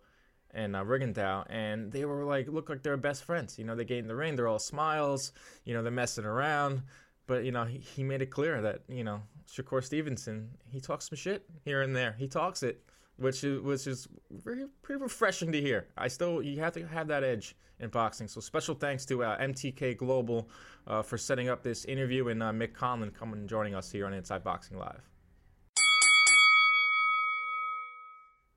and 0.54 0.74
uh, 0.74 1.44
and 1.48 1.92
they 1.92 2.04
were 2.04 2.24
like, 2.24 2.48
look 2.48 2.68
like 2.68 2.82
they're 2.82 2.96
best 2.96 3.24
friends. 3.24 3.58
You 3.58 3.64
know, 3.64 3.74
they 3.74 3.84
get 3.84 3.98
in 3.98 4.08
the 4.08 4.16
ring, 4.16 4.36
they're 4.36 4.48
all 4.48 4.58
smiles. 4.58 5.32
You 5.64 5.74
know, 5.74 5.82
they're 5.82 5.92
messing 5.92 6.24
around, 6.24 6.82
but 7.26 7.44
you 7.44 7.52
know, 7.52 7.64
he, 7.64 7.78
he 7.78 8.02
made 8.02 8.22
it 8.22 8.30
clear 8.30 8.60
that 8.62 8.82
you 8.88 9.04
know 9.04 9.22
Shakur 9.50 9.82
Stevenson, 9.82 10.50
he 10.70 10.80
talks 10.80 11.08
some 11.08 11.16
shit 11.16 11.44
here 11.64 11.82
and 11.82 11.94
there. 11.94 12.14
He 12.18 12.28
talks 12.28 12.62
it, 12.62 12.82
which 13.16 13.44
is 13.44 13.60
which 13.60 13.86
is 13.86 14.08
very 14.30 14.66
pretty 14.82 15.02
refreshing 15.02 15.52
to 15.52 15.60
hear. 15.60 15.86
I 15.96 16.08
still 16.08 16.42
you 16.42 16.60
have 16.60 16.72
to 16.74 16.86
have 16.86 17.08
that 17.08 17.24
edge 17.24 17.56
in 17.80 17.90
boxing. 17.90 18.28
So 18.28 18.40
special 18.40 18.74
thanks 18.74 19.04
to 19.06 19.22
uh, 19.22 19.38
MTK 19.38 19.96
Global 19.96 20.48
uh, 20.86 21.02
for 21.02 21.18
setting 21.18 21.48
up 21.48 21.62
this 21.62 21.84
interview 21.84 22.28
and 22.28 22.42
uh, 22.42 22.50
Mick 22.50 22.72
Conlan 22.72 23.14
coming 23.14 23.40
and 23.40 23.48
joining 23.48 23.74
us 23.74 23.90
here 23.90 24.06
on 24.06 24.12
Inside 24.12 24.42
Boxing 24.42 24.78
Live. 24.78 25.02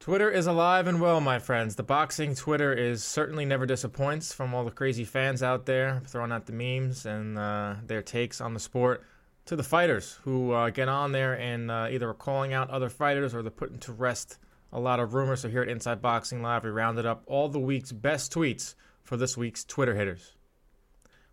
Twitter 0.01 0.31
is 0.31 0.47
alive 0.47 0.87
and 0.87 0.99
well, 0.99 1.21
my 1.21 1.37
friends. 1.37 1.75
The 1.75 1.83
boxing 1.83 2.33
Twitter 2.33 2.73
is 2.73 3.03
certainly 3.03 3.45
never 3.45 3.67
disappoints 3.67 4.33
from 4.33 4.51
all 4.51 4.65
the 4.65 4.71
crazy 4.71 5.05
fans 5.05 5.43
out 5.43 5.67
there 5.67 6.01
throwing 6.07 6.31
out 6.31 6.47
the 6.47 6.53
memes 6.53 7.05
and 7.05 7.37
uh, 7.37 7.75
their 7.85 8.01
takes 8.01 8.41
on 8.41 8.55
the 8.55 8.59
sport 8.59 9.03
to 9.45 9.55
the 9.55 9.61
fighters 9.61 10.17
who 10.23 10.53
uh, 10.53 10.71
get 10.71 10.89
on 10.89 11.11
there 11.11 11.39
and 11.39 11.69
uh, 11.69 11.87
either 11.91 12.09
are 12.09 12.15
calling 12.15 12.51
out 12.51 12.71
other 12.71 12.89
fighters 12.89 13.35
or 13.35 13.43
they're 13.43 13.51
putting 13.51 13.77
to 13.77 13.93
rest 13.93 14.39
a 14.73 14.79
lot 14.79 14.99
of 14.99 15.13
rumors. 15.13 15.41
So 15.41 15.49
here 15.49 15.61
at 15.61 15.69
Inside 15.69 16.01
Boxing 16.01 16.41
Live, 16.41 16.63
we 16.63 16.71
rounded 16.71 17.05
up 17.05 17.21
all 17.27 17.47
the 17.47 17.59
week's 17.59 17.91
best 17.91 18.33
tweets 18.33 18.73
for 19.03 19.17
this 19.17 19.37
week's 19.37 19.63
Twitter 19.63 19.93
hitters. 19.93 20.35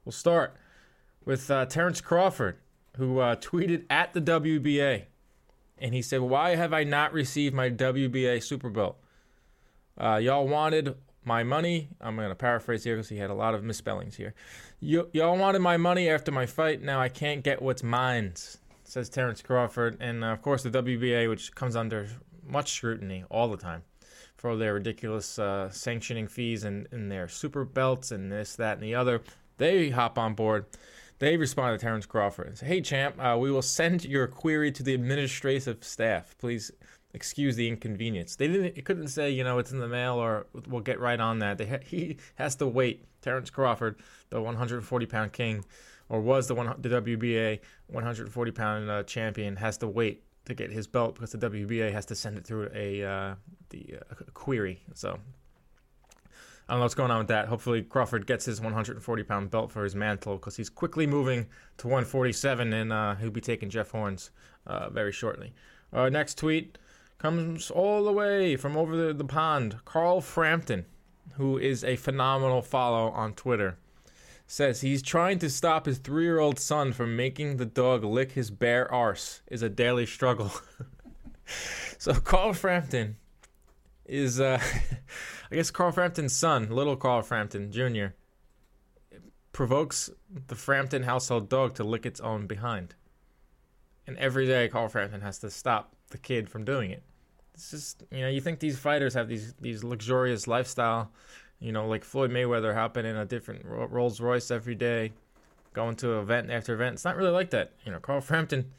We'll 0.05 0.13
start 0.13 0.55
with 1.25 1.51
uh, 1.51 1.65
Terrence 1.65 2.03
Crawford, 2.03 2.59
who 2.99 3.19
uh, 3.21 3.37
tweeted 3.37 3.87
at 3.89 4.13
the 4.13 4.21
WBA, 4.21 5.05
and 5.81 5.95
he 5.95 6.03
said, 6.03 6.21
"Why 6.21 6.57
have 6.57 6.73
I 6.73 6.85
not 6.85 7.13
received 7.13 7.55
my 7.55 7.71
WBA 7.71 8.43
super 8.43 8.71
belt? 8.71 8.97
Uh, 9.97 10.17
y'all 10.17 10.47
wanted 10.47 10.97
my 11.25 11.43
money. 11.43 11.89
I'm 12.01 12.17
going 12.17 12.29
to 12.29 12.35
paraphrase 12.35 12.85
here 12.85 12.97
because 12.97 13.09
he 13.09 13.19
had 13.19 13.31
a 13.31 13.35
lot 13.35 13.55
of 13.55 13.65
misspellings 13.65 14.17
here. 14.17 14.35
Y- 14.81 15.05
y'all 15.13 15.37
wanted 15.37 15.61
my 15.61 15.77
money 15.77 16.09
after 16.09 16.31
my 16.31 16.47
fight. 16.47 16.83
Now 16.83 17.01
I 17.01 17.09
can't 17.09 17.43
get 17.43 17.63
what's 17.63 17.83
mine." 17.83 18.35
Says 18.85 19.11
Terrence 19.11 19.43
Crawford, 19.43 19.99
and 20.01 20.25
uh, 20.25 20.29
of 20.29 20.41
course 20.41 20.63
the 20.63 20.71
WBA, 20.71 21.29
which 21.29 21.55
comes 21.55 21.77
under 21.77 22.09
much 22.47 22.73
scrutiny 22.73 23.25
all 23.31 23.49
the 23.49 23.57
time 23.57 23.83
for 24.39 24.57
their 24.57 24.75
ridiculous 24.75 25.39
uh, 25.39 25.69
sanctioning 25.71 26.29
fees 26.29 26.65
and, 26.65 26.87
and 26.93 27.11
their 27.11 27.29
super 27.29 27.65
belts 27.65 28.13
and 28.13 28.31
this, 28.33 28.57
that, 28.57 28.75
and 28.79 28.83
the 28.83 28.95
other. 28.95 29.21
They 29.59 29.91
hop 29.91 30.17
on 30.17 30.35
board. 30.35 30.65
They 31.19 31.37
responded 31.37 31.79
to 31.79 31.85
Terrence 31.85 32.07
Crawford 32.07 32.47
and 32.47 32.59
say, 32.59 32.67
Hey, 32.67 32.81
champ, 32.81 33.17
uh, 33.19 33.37
we 33.39 33.51
will 33.51 33.63
send 33.63 34.05
your 34.05 34.27
query 34.27 34.71
to 34.73 34.83
the 34.83 34.95
administrative 34.95 35.83
staff. 35.83 36.37
Please 36.39 36.71
excuse 37.13 37.57
the 37.57 37.69
inconvenience. 37.69 38.37
They 38.37 38.47
didn't. 38.49 38.77
It 38.77 38.85
couldn't 38.85 39.09
say, 39.09 39.31
you 39.31 39.45
know, 39.45 39.59
it's 39.59 39.73
in 39.73 39.81
the 39.81 39.89
mail 39.89 40.15
or 40.15 40.47
we'll 40.69 40.81
get 40.81 41.01
right 41.01 41.19
on 41.19 41.41
that. 41.41 41.59
They 41.59 41.67
ha- 41.67 41.85
he 41.85 42.19
has 42.37 42.57
to 42.57 42.67
wait. 42.67 43.05
Terrence 43.21 43.51
Crawford, 43.51 43.97
the 44.31 44.41
140 44.41 45.07
pound 45.07 45.33
king, 45.33 45.65
or 46.09 46.21
was 46.21 46.47
the 46.47 46.55
one 46.55 46.73
the 46.79 46.89
WBA 46.89 47.59
140 47.89 48.51
pound 48.53 48.91
uh, 48.91 49.03
champion, 49.03 49.57
has 49.57 49.77
to 49.79 49.89
wait 49.89 50.23
to 50.45 50.55
get 50.55 50.71
his 50.71 50.87
belt 50.87 51.15
because 51.15 51.33
the 51.33 51.51
WBA 51.51 51.93
has 51.93 52.07
to 52.07 52.15
send 52.15 52.39
it 52.39 52.47
through 52.47 52.71
a 52.73 53.03
uh, 53.03 53.35
the 53.71 53.97
uh, 54.11 54.15
query. 54.35 54.81
So 54.95 55.19
I 56.69 56.75
don't 56.75 56.81
know 56.81 56.85
what's 56.85 56.95
going 56.95 57.11
on 57.11 57.19
with 57.19 57.29
that. 57.29 57.49
Hopefully 57.49 57.83
Crawford 57.83 58.27
gets 58.27 58.45
his 58.45 58.61
140 58.61 59.23
pound 59.23 59.51
belt 59.51 59.73
for 59.73 59.85
his 59.85 59.97
mantle 59.97 60.35
because 60.37 60.57
he's 60.57 60.69
quickly 60.69 61.07
moving 61.07 61.47
to 61.79 61.87
147 61.87 62.73
and 62.75 62.93
uh, 62.93 63.15
he'll 63.15 63.31
be 63.31 63.41
taking 63.41 63.71
Jeff 63.71 63.91
Horns 63.91 64.31
uh, 64.67 64.91
very 64.91 65.13
shortly. 65.13 65.55
Our 65.95 66.11
next 66.11 66.37
tweet 66.37 66.77
comes 67.17 67.71
all 67.71 68.05
the 68.05 68.13
way 68.13 68.55
from 68.57 68.77
over 68.77 68.95
the, 68.97 69.15
the 69.15 69.25
pond. 69.25 69.77
Carl 69.87 70.21
Frampton, 70.21 70.85
who 71.37 71.57
is 71.57 71.85
a 71.85 71.97
phenomenal 71.97 72.61
follow 72.61 73.09
on 73.13 73.33
Twitter, 73.33 73.79
says 74.47 74.83
he's 74.83 75.01
trying 75.01 75.39
to 75.39 75.49
stop 75.49 75.87
his 75.87 75.97
three 75.97 76.25
year 76.25 76.39
old 76.39 76.59
son 76.59 76.93
from 76.93 77.17
making 77.17 77.57
the 77.57 77.67
dog 77.67 78.05
lick 78.05 78.33
his 78.33 78.51
bare 78.51 78.93
arse 78.93 79.41
is 79.47 79.63
a 79.63 79.71
daily 79.71 80.05
struggle. 80.05 80.53
so 81.99 82.13
Carl 82.13 82.53
Frampton 82.53 83.17
is 84.09 84.41
uh 84.41 84.61
I 85.51 85.55
guess 85.55 85.71
Carl 85.71 85.93
Frampton's 85.93 86.35
son, 86.35 86.71
little 86.71 86.97
Carl 86.97 87.23
Frampton 87.23 87.71
Jr., 87.71 88.09
provokes 89.53 90.11
the 90.47 90.55
Frampton 90.55 91.03
household 91.05 91.49
dog 91.49 91.75
to 91.75 91.85
lick 91.85 92.05
its 92.05 92.21
own 92.21 92.47
behind. 92.47 92.95
And 94.07 94.17
every 94.19 94.47
day 94.47 94.69
Carl 94.69 94.89
Frampton 94.89 95.21
has 95.21 95.39
to 95.41 95.51
stop 95.51 95.95
the 96.11 96.19
kid 96.19 96.49
from 96.49 96.65
doing 96.65 96.91
it. 96.91 97.03
It's 97.55 97.71
just 97.71 98.03
you 98.11 98.21
know, 98.21 98.29
you 98.29 98.41
think 98.41 98.61
these 98.61 98.79
fighters 98.79 99.15
have 99.15 99.29
these 99.29 99.55
these 99.61 99.85
luxurious 99.85 100.47
lifestyle, 100.47 101.11
you 101.61 101.73
know, 101.73 101.87
like 101.87 102.05
Floyd 102.05 102.31
Mayweather 102.31 102.75
hopping 102.75 103.05
in 103.05 103.17
a 103.17 103.25
different 103.25 103.65
Rolls 103.65 104.21
Royce 104.21 104.51
every 104.51 104.75
day, 104.75 105.13
going 105.73 105.97
to 105.97 106.19
event 106.21 106.51
after 106.51 106.75
event. 106.75 106.95
It's 106.95 107.05
not 107.05 107.17
really 107.17 107.31
like 107.31 107.51
that. 107.51 107.73
You 107.85 107.93
know, 107.93 107.99
Carl 107.99 108.21
Frampton, 108.21 108.73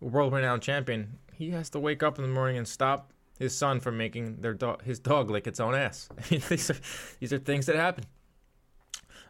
world 0.00 0.32
renowned 0.32 0.62
champion, 0.62 1.18
he 1.32 1.50
has 1.50 1.70
to 1.70 1.78
wake 1.78 2.02
up 2.02 2.18
in 2.18 2.22
the 2.22 2.30
morning 2.30 2.56
and 2.56 2.66
stop 2.66 3.12
his 3.38 3.56
son 3.56 3.80
from 3.80 3.96
making 3.96 4.36
their 4.36 4.54
dog, 4.54 4.82
his 4.82 4.98
dog 4.98 5.30
lick 5.30 5.46
its 5.46 5.60
own 5.60 5.74
ass. 5.74 6.08
These 6.28 6.70
are 6.70 6.76
these 7.20 7.32
are 7.32 7.38
things 7.38 7.66
that 7.66 7.76
happen. 7.76 8.04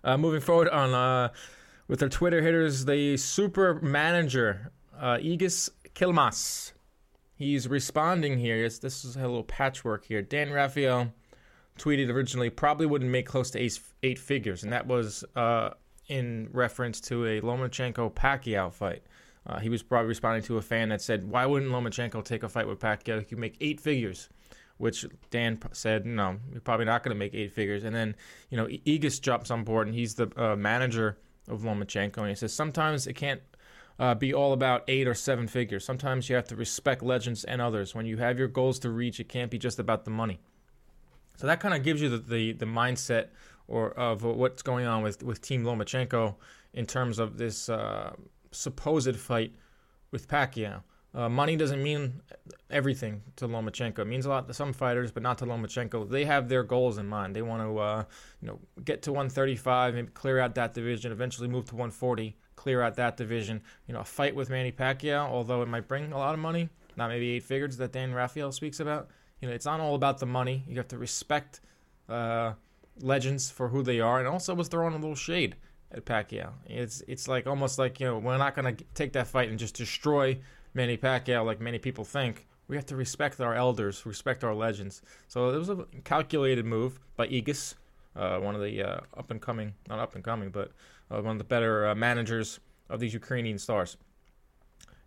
Uh, 0.02 0.18
moving 0.18 0.40
forward 0.40 0.68
on 0.68 0.92
uh, 0.92 1.32
with 1.88 2.02
our 2.02 2.08
Twitter 2.08 2.42
hitters, 2.42 2.84
the 2.84 3.16
super 3.16 3.80
manager 3.80 4.70
uh, 4.98 5.16
Egis 5.16 5.70
Klimas. 5.94 6.72
He's 7.36 7.66
responding 7.68 8.38
here. 8.38 8.64
It's, 8.64 8.78
this 8.78 9.04
is 9.04 9.16
a 9.16 9.20
little 9.20 9.42
patchwork 9.42 10.04
here. 10.04 10.22
Dan 10.22 10.52
Rafael 10.52 11.12
tweeted 11.78 12.08
originally 12.10 12.50
probably 12.50 12.86
wouldn't 12.86 13.10
make 13.10 13.26
close 13.26 13.50
to 13.52 13.58
eight, 13.58 13.80
eight 14.02 14.18
figures, 14.18 14.62
and 14.62 14.72
that 14.72 14.86
was 14.86 15.24
uh, 15.34 15.70
in 16.08 16.48
reference 16.52 17.00
to 17.00 17.26
a 17.26 17.40
Lomachenko 17.40 18.12
Pacquiao 18.12 18.72
fight. 18.72 19.02
Uh, 19.46 19.60
he 19.60 19.68
was 19.68 19.82
probably 19.82 20.08
responding 20.08 20.42
to 20.44 20.56
a 20.56 20.62
fan 20.62 20.88
that 20.88 21.02
said, 21.02 21.28
"Why 21.28 21.46
wouldn't 21.46 21.70
Lomachenko 21.70 22.24
take 22.24 22.42
a 22.42 22.48
fight 22.48 22.66
with 22.66 22.78
Pacquiao? 22.78 23.18
He 23.18 23.24
could 23.24 23.38
make 23.38 23.56
eight 23.60 23.80
figures." 23.80 24.28
Which 24.76 25.06
Dan 25.30 25.60
said, 25.72 26.04
"No, 26.04 26.38
you're 26.50 26.60
probably 26.60 26.86
not 26.86 27.02
going 27.02 27.14
to 27.14 27.18
make 27.18 27.34
eight 27.34 27.52
figures." 27.52 27.84
And 27.84 27.94
then, 27.94 28.16
you 28.50 28.56
know, 28.56 28.66
Egis 28.66 29.20
jumps 29.20 29.50
on 29.50 29.62
board, 29.62 29.86
and 29.86 29.94
he's 29.94 30.14
the 30.14 30.28
uh, 30.36 30.56
manager 30.56 31.18
of 31.48 31.62
Lomachenko, 31.62 32.18
and 32.18 32.28
he 32.28 32.34
says 32.34 32.52
sometimes 32.52 33.06
it 33.06 33.14
can't 33.14 33.40
uh, 33.98 34.14
be 34.14 34.34
all 34.34 34.52
about 34.52 34.84
eight 34.88 35.06
or 35.06 35.14
seven 35.14 35.46
figures. 35.46 35.84
Sometimes 35.84 36.28
you 36.28 36.36
have 36.36 36.48
to 36.48 36.56
respect 36.56 37.02
legends 37.02 37.44
and 37.44 37.60
others. 37.60 37.94
When 37.94 38.06
you 38.06 38.16
have 38.18 38.38
your 38.38 38.48
goals 38.48 38.78
to 38.80 38.90
reach, 38.90 39.20
it 39.20 39.28
can't 39.28 39.50
be 39.50 39.58
just 39.58 39.78
about 39.78 40.04
the 40.04 40.10
money. 40.10 40.40
So 41.36 41.46
that 41.46 41.60
kind 41.60 41.74
of 41.74 41.82
gives 41.82 42.00
you 42.00 42.08
the, 42.08 42.18
the, 42.18 42.52
the 42.52 42.66
mindset 42.66 43.28
or 43.66 43.90
of 43.92 44.22
what's 44.22 44.62
going 44.62 44.86
on 44.86 45.02
with, 45.02 45.22
with 45.22 45.40
Team 45.40 45.64
Lomachenko 45.64 46.34
in 46.72 46.86
terms 46.86 47.18
of 47.18 47.38
this 47.38 47.68
uh, 47.68 48.12
supposed 48.54 49.16
fight 49.16 49.54
with 50.10 50.28
Pacquiao. 50.28 50.82
Uh, 51.14 51.28
money 51.28 51.54
doesn't 51.54 51.80
mean 51.80 52.20
everything 52.70 53.22
to 53.36 53.46
Lomachenko. 53.46 54.00
It 54.00 54.06
means 54.06 54.26
a 54.26 54.28
lot 54.28 54.48
to 54.48 54.54
some 54.54 54.72
fighters, 54.72 55.12
but 55.12 55.22
not 55.22 55.38
to 55.38 55.46
Lomachenko. 55.46 56.10
They 56.10 56.24
have 56.24 56.48
their 56.48 56.64
goals 56.64 56.98
in 56.98 57.06
mind. 57.06 57.36
They 57.36 57.42
want 57.42 57.62
to, 57.62 57.78
uh, 57.78 58.04
you 58.42 58.48
know, 58.48 58.58
get 58.84 59.02
to 59.02 59.12
135, 59.12 59.94
maybe 59.94 60.08
clear 60.08 60.40
out 60.40 60.56
that 60.56 60.74
division, 60.74 61.12
eventually 61.12 61.46
move 61.46 61.66
to 61.66 61.76
140, 61.76 62.36
clear 62.56 62.82
out 62.82 62.96
that 62.96 63.16
division. 63.16 63.62
You 63.86 63.94
know, 63.94 64.00
a 64.00 64.04
fight 64.04 64.34
with 64.34 64.50
Manny 64.50 64.72
Pacquiao, 64.72 65.28
although 65.28 65.62
it 65.62 65.68
might 65.68 65.86
bring 65.86 66.12
a 66.12 66.18
lot 66.18 66.34
of 66.34 66.40
money, 66.40 66.68
not 66.96 67.10
maybe 67.10 67.30
eight 67.30 67.44
figures 67.44 67.76
that 67.76 67.92
Dan 67.92 68.12
Rafael 68.12 68.50
speaks 68.50 68.80
about. 68.80 69.08
You 69.40 69.48
know, 69.48 69.54
it's 69.54 69.66
not 69.66 69.78
all 69.78 69.94
about 69.94 70.18
the 70.18 70.26
money. 70.26 70.64
You 70.66 70.76
have 70.78 70.88
to 70.88 70.98
respect 70.98 71.60
uh, 72.08 72.54
legends 73.00 73.52
for 73.52 73.68
who 73.68 73.84
they 73.84 74.00
are, 74.00 74.18
and 74.18 74.26
also 74.26 74.52
was 74.52 74.66
throwing 74.66 74.94
a 74.94 74.98
little 74.98 75.14
shade 75.14 75.54
at 75.94 76.04
Pacquiao. 76.04 76.50
It's 76.66 77.02
it's 77.06 77.28
like 77.28 77.46
almost 77.46 77.78
like 77.78 78.00
you 78.00 78.06
know 78.06 78.18
we're 78.18 78.36
not 78.36 78.54
gonna 78.54 78.76
take 78.94 79.12
that 79.12 79.26
fight 79.26 79.48
and 79.48 79.58
just 79.58 79.76
destroy 79.76 80.38
Manny 80.74 80.96
Pacquiao 80.96 81.44
like 81.44 81.60
many 81.60 81.78
people 81.78 82.04
think. 82.04 82.46
We 82.66 82.76
have 82.76 82.86
to 82.86 82.96
respect 82.96 83.40
our 83.40 83.54
elders, 83.54 84.04
respect 84.06 84.42
our 84.42 84.54
legends. 84.54 85.02
So 85.28 85.50
it 85.50 85.58
was 85.58 85.68
a 85.68 85.86
calculated 86.02 86.64
move 86.64 86.98
by 87.14 87.28
Egis, 87.28 87.74
uh, 88.16 88.38
one 88.38 88.54
of 88.54 88.62
the 88.62 88.82
uh, 88.82 89.00
up 89.16 89.30
and 89.30 89.40
coming, 89.40 89.74
not 89.88 89.98
up 89.98 90.14
and 90.14 90.24
coming, 90.24 90.50
but 90.50 90.72
uh, 91.10 91.20
one 91.20 91.32
of 91.32 91.38
the 91.38 91.44
better 91.44 91.86
uh, 91.86 91.94
managers 91.94 92.60
of 92.88 93.00
these 93.00 93.14
Ukrainian 93.14 93.58
stars. 93.58 93.96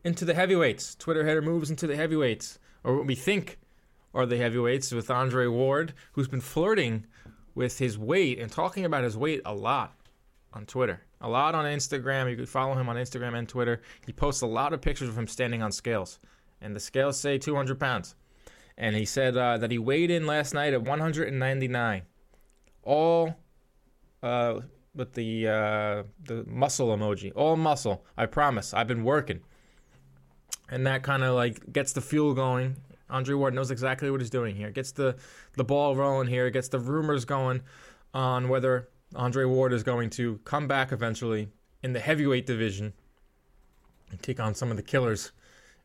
Into 0.03 0.23
the 0.23 0.35
heavyweights. 0.35 0.95
Twitter 0.95 1.25
header 1.25 1.41
moves 1.41 1.69
into 1.69 1.87
the 1.87 1.95
heavyweights, 1.95 2.59
or 2.83 2.97
what 2.97 3.07
we 3.07 3.15
think 3.15 3.57
are 4.13 4.25
the 4.25 4.37
heavyweights, 4.37 4.91
with 4.91 5.09
Andre 5.09 5.47
Ward, 5.47 5.93
who's 6.13 6.27
been 6.27 6.41
flirting 6.41 7.05
with 7.55 7.79
his 7.79 7.97
weight 7.97 8.39
and 8.39 8.51
talking 8.51 8.85
about 8.85 9.03
his 9.03 9.17
weight 9.17 9.41
a 9.43 9.53
lot 9.53 9.96
on 10.57 10.65
Twitter, 10.65 11.01
a 11.21 11.29
lot 11.29 11.53
on 11.55 11.65
Instagram. 11.65 12.29
You 12.29 12.35
could 12.35 12.49
follow 12.49 12.73
him 12.73 12.89
on 12.89 12.95
Instagram 12.95 13.37
and 13.37 13.47
Twitter. 13.47 13.81
He 14.05 14.11
posts 14.11 14.41
a 14.41 14.47
lot 14.47 14.73
of 14.73 14.81
pictures 14.81 15.07
of 15.07 15.17
him 15.17 15.27
standing 15.27 15.61
on 15.61 15.71
scales, 15.71 16.19
and 16.59 16.75
the 16.75 16.79
scales 16.79 17.19
say 17.19 17.37
200 17.37 17.79
pounds. 17.79 18.15
And 18.77 18.95
he 18.95 19.05
said 19.05 19.37
uh, 19.37 19.57
that 19.59 19.71
he 19.71 19.77
weighed 19.77 20.11
in 20.11 20.27
last 20.27 20.53
night 20.53 20.73
at 20.73 20.81
199, 20.81 22.01
all 22.83 23.35
uh, 24.21 24.59
with 24.93 25.13
the 25.13 25.47
uh, 25.47 26.03
the 26.23 26.43
muscle 26.47 26.89
emoji, 26.89 27.31
all 27.35 27.55
muscle. 27.55 28.03
I 28.17 28.25
promise. 28.25 28.73
I've 28.73 28.87
been 28.87 29.03
working, 29.03 29.41
and 30.69 30.85
that 30.87 31.03
kind 31.03 31.23
of 31.23 31.35
like 31.35 31.71
gets 31.71 31.93
the 31.93 32.01
fuel 32.01 32.33
going. 32.33 32.77
Andre 33.09 33.35
Ward 33.35 33.53
knows 33.53 33.71
exactly 33.71 34.11
what 34.11 34.19
he's 34.19 34.29
doing 34.29 34.55
here. 34.55 34.71
Gets 34.71 34.91
the 34.91 35.15
the 35.55 35.63
ball 35.63 35.95
rolling 35.95 36.27
here. 36.27 36.49
Gets 36.49 36.69
the 36.69 36.79
rumors 36.79 37.25
going 37.25 37.61
on 38.13 38.49
whether 38.49 38.89
Andre 39.15 39.45
Ward 39.45 39.73
is 39.73 39.83
going 39.83 40.09
to 40.11 40.39
come 40.43 40.67
back 40.67 40.91
eventually 40.91 41.49
in 41.81 41.93
the 41.93 41.99
heavyweight 41.99 42.45
division 42.45 42.93
and 44.11 44.21
take 44.21 44.39
on 44.39 44.53
some 44.53 44.71
of 44.71 44.77
the 44.77 44.83
killers 44.83 45.31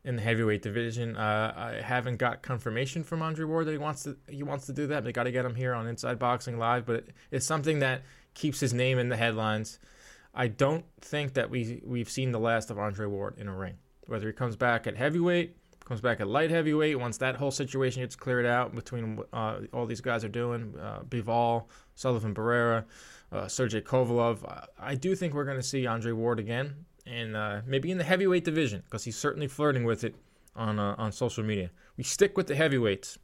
in 0.03 0.17
the 0.17 0.21
heavyweight 0.21 0.61
division. 0.61 1.15
Uh, 1.15 1.53
I 1.55 1.81
haven't 1.81 2.17
got 2.17 2.41
confirmation 2.41 3.03
from 3.03 3.21
Andre 3.21 3.45
Ward 3.45 3.67
that 3.67 3.71
he 3.71 3.77
wants 3.77 4.03
to 4.03 4.17
he 4.27 4.43
wants 4.43 4.65
to 4.65 4.73
do 4.73 4.87
that. 4.87 5.03
They 5.03 5.11
got 5.11 5.23
to 5.23 5.31
get 5.31 5.45
him 5.45 5.55
here 5.55 5.73
on 5.73 5.87
Inside 5.87 6.19
Boxing 6.19 6.57
Live, 6.57 6.85
but 6.85 7.05
it's 7.31 7.45
something 7.45 7.79
that 7.79 8.03
keeps 8.33 8.59
his 8.59 8.73
name 8.73 8.99
in 8.99 9.09
the 9.09 9.17
headlines. 9.17 9.79
I 10.33 10.47
don't 10.47 10.85
think 10.99 11.35
that 11.35 11.49
we 11.49 11.81
we've 11.85 12.09
seen 12.09 12.31
the 12.31 12.39
last 12.39 12.69
of 12.69 12.79
Andre 12.79 13.05
Ward 13.05 13.35
in 13.37 13.47
a 13.47 13.55
ring. 13.55 13.75
Whether 14.07 14.27
he 14.27 14.33
comes 14.33 14.57
back 14.57 14.85
at 14.85 14.97
heavyweight, 14.97 15.55
comes 15.85 16.01
back 16.01 16.19
at 16.19 16.27
light 16.27 16.49
heavyweight, 16.49 16.99
once 16.99 17.17
that 17.17 17.35
whole 17.35 17.51
situation 17.51 18.01
gets 18.01 18.15
cleared 18.15 18.45
out 18.45 18.75
between 18.75 19.19
uh, 19.31 19.59
all 19.71 19.85
these 19.85 20.01
guys 20.01 20.25
are 20.25 20.29
doing, 20.29 20.73
uh, 20.81 20.99
Bivol, 21.07 21.65
Sullivan 21.95 22.33
Barrera, 22.33 22.83
uh, 23.33 23.47
Sergey 23.47 23.81
Kovalev, 23.81 24.67
I 24.79 24.95
do 24.95 25.15
think 25.15 25.33
we're 25.33 25.45
going 25.45 25.57
to 25.57 25.63
see 25.63 25.87
Andre 25.87 26.11
Ward 26.11 26.39
again, 26.39 26.85
and 27.05 27.35
uh, 27.35 27.61
maybe 27.65 27.91
in 27.91 27.97
the 27.97 28.03
heavyweight 28.03 28.45
division 28.45 28.81
because 28.85 29.03
he's 29.03 29.17
certainly 29.17 29.47
flirting 29.47 29.83
with 29.83 30.03
it 30.03 30.15
on 30.55 30.79
uh, 30.79 30.95
on 30.97 31.11
social 31.11 31.43
media. 31.43 31.71
We 31.97 32.03
stick 32.03 32.37
with 32.37 32.47
the 32.47 32.55
heavyweights. 32.55 33.17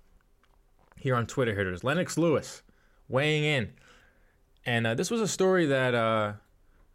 here 0.98 1.15
on 1.15 1.26
Twitter 1.27 1.56
hitters. 1.56 1.84
Lennox 1.84 2.18
Lewis 2.18 2.64
weighing 3.07 3.44
in, 3.44 3.73
and 4.65 4.88
uh, 4.88 4.94
this 4.95 5.10
was 5.11 5.22
a 5.22 5.27
story 5.27 5.65
that 5.68 5.95
uh, 5.95 6.34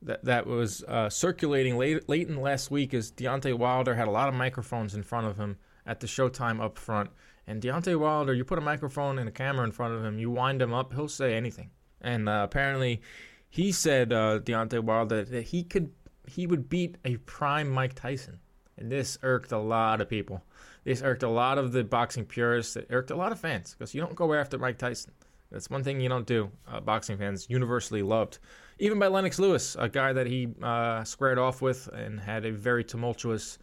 that 0.03 0.25
that 0.25 0.47
was 0.47 0.83
uh, 0.85 1.09
circulating 1.09 1.77
late 1.79 2.09
late 2.09 2.29
in 2.29 2.41
last 2.41 2.71
week. 2.71 2.95
As 2.95 3.11
Deontay 3.13 3.57
Wilder 3.57 3.95
had 3.95 4.09
a 4.09 4.11
lot 4.11 4.29
of 4.29 4.35
microphones 4.35 4.95
in 4.95 5.03
front 5.03 5.27
of 5.27 5.37
him 5.37 5.57
at 5.87 6.01
the 6.01 6.07
Showtime 6.07 6.61
up 6.61 6.79
front, 6.79 7.11
and 7.47 7.63
Deontay 7.63 7.99
Wilder, 7.99 8.35
you 8.35 8.45
put 8.45 8.59
a 8.59 8.63
microphone 8.63 9.19
and 9.19 9.29
a 9.29 9.33
camera 9.33 9.65
in 9.65 9.73
front 9.73 9.95
of 9.95 10.05
him, 10.05 10.19
you 10.19 10.31
wind 10.31 10.61
him 10.63 10.73
up, 10.73 10.93
he'll 10.95 11.09
say 11.09 11.35
anything. 11.35 11.71
And 12.05 12.29
uh, 12.29 12.43
apparently, 12.45 13.01
he 13.49 13.73
said 13.73 14.13
uh, 14.13 14.39
Deontay 14.41 14.81
Wilder 14.81 15.25
that 15.25 15.45
he 15.45 15.65
could 15.65 15.91
he 16.27 16.47
would 16.47 16.69
beat 16.69 16.97
a 17.05 17.17
prime 17.19 17.69
Mike 17.69 17.95
Tyson, 17.95 18.39
and 18.79 18.91
this 18.91 19.19
irked 19.23 19.53
a 19.53 19.59
lot 19.59 20.01
of 20.01 20.09
people. 20.09 20.43
This 20.85 21.03
irked 21.03 21.23
a 21.23 21.29
lot 21.29 21.59
of 21.59 21.73
the 21.73 21.83
boxing 21.83 22.25
purists. 22.25 22.77
It 22.77 22.87
irked 22.91 23.11
a 23.11 23.17
lot 23.17 23.33
of 23.33 23.41
fans 23.41 23.75
because 23.75 23.95
you 23.95 24.01
don't 24.01 24.15
go 24.15 24.33
after 24.35 24.59
Mike 24.59 24.79
Tyson. 24.79 25.13
That's 25.51 25.71
one 25.71 25.85
thing 25.85 26.01
you 26.01 26.09
don't 26.09 26.27
do. 26.27 26.51
Uh, 26.69 26.81
boxing 26.81 27.17
fans 27.17 27.47
universally 27.49 28.03
loved, 28.03 28.39
even 28.79 28.99
by 28.99 29.07
Lennox 29.07 29.39
Lewis, 29.39 29.77
a 29.79 29.89
guy 29.89 30.13
that 30.13 30.27
he 30.27 30.49
uh, 30.63 31.05
squared 31.05 31.39
off 31.39 31.63
with 31.63 31.89
and 31.89 32.21
had 32.21 32.45
a 32.45 32.53
very 32.53 32.85
tumultuous 32.85 33.59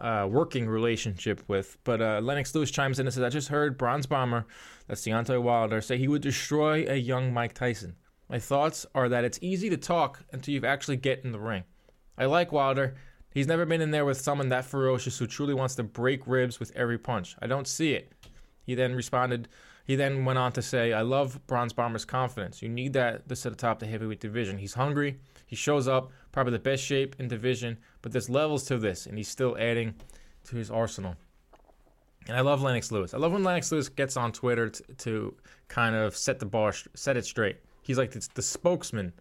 uh, 0.00 0.26
working 0.30 0.68
relationship 0.68 1.42
with. 1.48 1.78
But 1.84 2.00
uh, 2.00 2.20
Lennox 2.22 2.54
Lewis 2.54 2.70
chimes 2.70 2.98
in 2.98 3.06
and 3.06 3.14
says, 3.14 3.22
"I 3.22 3.28
just 3.28 3.48
heard 3.48 3.78
Bronze 3.78 4.06
Bomber, 4.06 4.46
that's 4.86 5.02
Deontay 5.02 5.42
Wilder, 5.42 5.80
say 5.80 5.98
he 5.98 6.08
would 6.08 6.22
destroy 6.22 6.86
a 6.88 6.96
young 6.96 7.32
Mike 7.32 7.54
Tyson. 7.54 7.96
My 8.28 8.38
thoughts 8.38 8.86
are 8.94 9.08
that 9.08 9.24
it's 9.24 9.38
easy 9.40 9.70
to 9.70 9.76
talk 9.76 10.24
until 10.32 10.54
you 10.54 10.64
actually 10.64 10.96
get 10.96 11.24
in 11.24 11.32
the 11.32 11.40
ring. 11.40 11.64
I 12.16 12.26
like 12.26 12.52
Wilder." 12.52 12.96
He's 13.30 13.46
never 13.46 13.66
been 13.66 13.82
in 13.82 13.90
there 13.90 14.06
with 14.06 14.18
someone 14.18 14.48
that 14.48 14.64
ferocious 14.64 15.18
who 15.18 15.26
truly 15.26 15.52
wants 15.54 15.74
to 15.74 15.82
break 15.82 16.26
ribs 16.26 16.58
with 16.58 16.72
every 16.74 16.98
punch. 16.98 17.36
I 17.40 17.46
don't 17.46 17.68
see 17.68 17.92
it. 17.92 18.10
He 18.64 18.74
then 18.74 18.94
responded, 18.94 19.48
he 19.84 19.96
then 19.96 20.24
went 20.24 20.38
on 20.38 20.52
to 20.52 20.62
say, 20.62 20.92
I 20.92 21.02
love 21.02 21.46
Bronze 21.46 21.72
Bomber's 21.72 22.04
confidence. 22.04 22.62
You 22.62 22.68
need 22.68 22.94
that 22.94 23.28
this 23.28 23.46
at 23.46 23.52
the 23.52 23.56
top 23.56 23.76
of 23.76 23.80
the 23.80 23.86
heavyweight 23.86 24.20
division. 24.20 24.58
He's 24.58 24.74
hungry. 24.74 25.20
He 25.46 25.56
shows 25.56 25.88
up, 25.88 26.10
probably 26.38 26.52
the 26.52 26.60
best 26.60 26.84
shape 26.84 27.16
in 27.18 27.26
division, 27.26 27.76
but 28.00 28.12
there's 28.12 28.30
levels 28.30 28.62
to 28.62 28.78
this, 28.78 29.06
and 29.06 29.18
he's 29.18 29.26
still 29.26 29.56
adding 29.58 29.92
to 30.44 30.54
his 30.54 30.70
arsenal. 30.70 31.16
And 32.28 32.36
I 32.36 32.42
love 32.42 32.62
Lennox 32.62 32.92
Lewis. 32.92 33.12
I 33.12 33.18
love 33.18 33.32
when 33.32 33.42
Lennox 33.42 33.72
Lewis 33.72 33.88
gets 33.88 34.16
on 34.16 34.30
Twitter 34.30 34.68
to, 34.68 34.82
to 34.98 35.34
kind 35.66 35.96
of 35.96 36.16
set 36.16 36.38
the 36.38 36.46
bar, 36.46 36.72
set 36.94 37.16
it 37.16 37.24
straight. 37.24 37.56
He's 37.82 37.98
like 37.98 38.12
the, 38.12 38.24
the 38.34 38.42
spokesman 38.42 39.14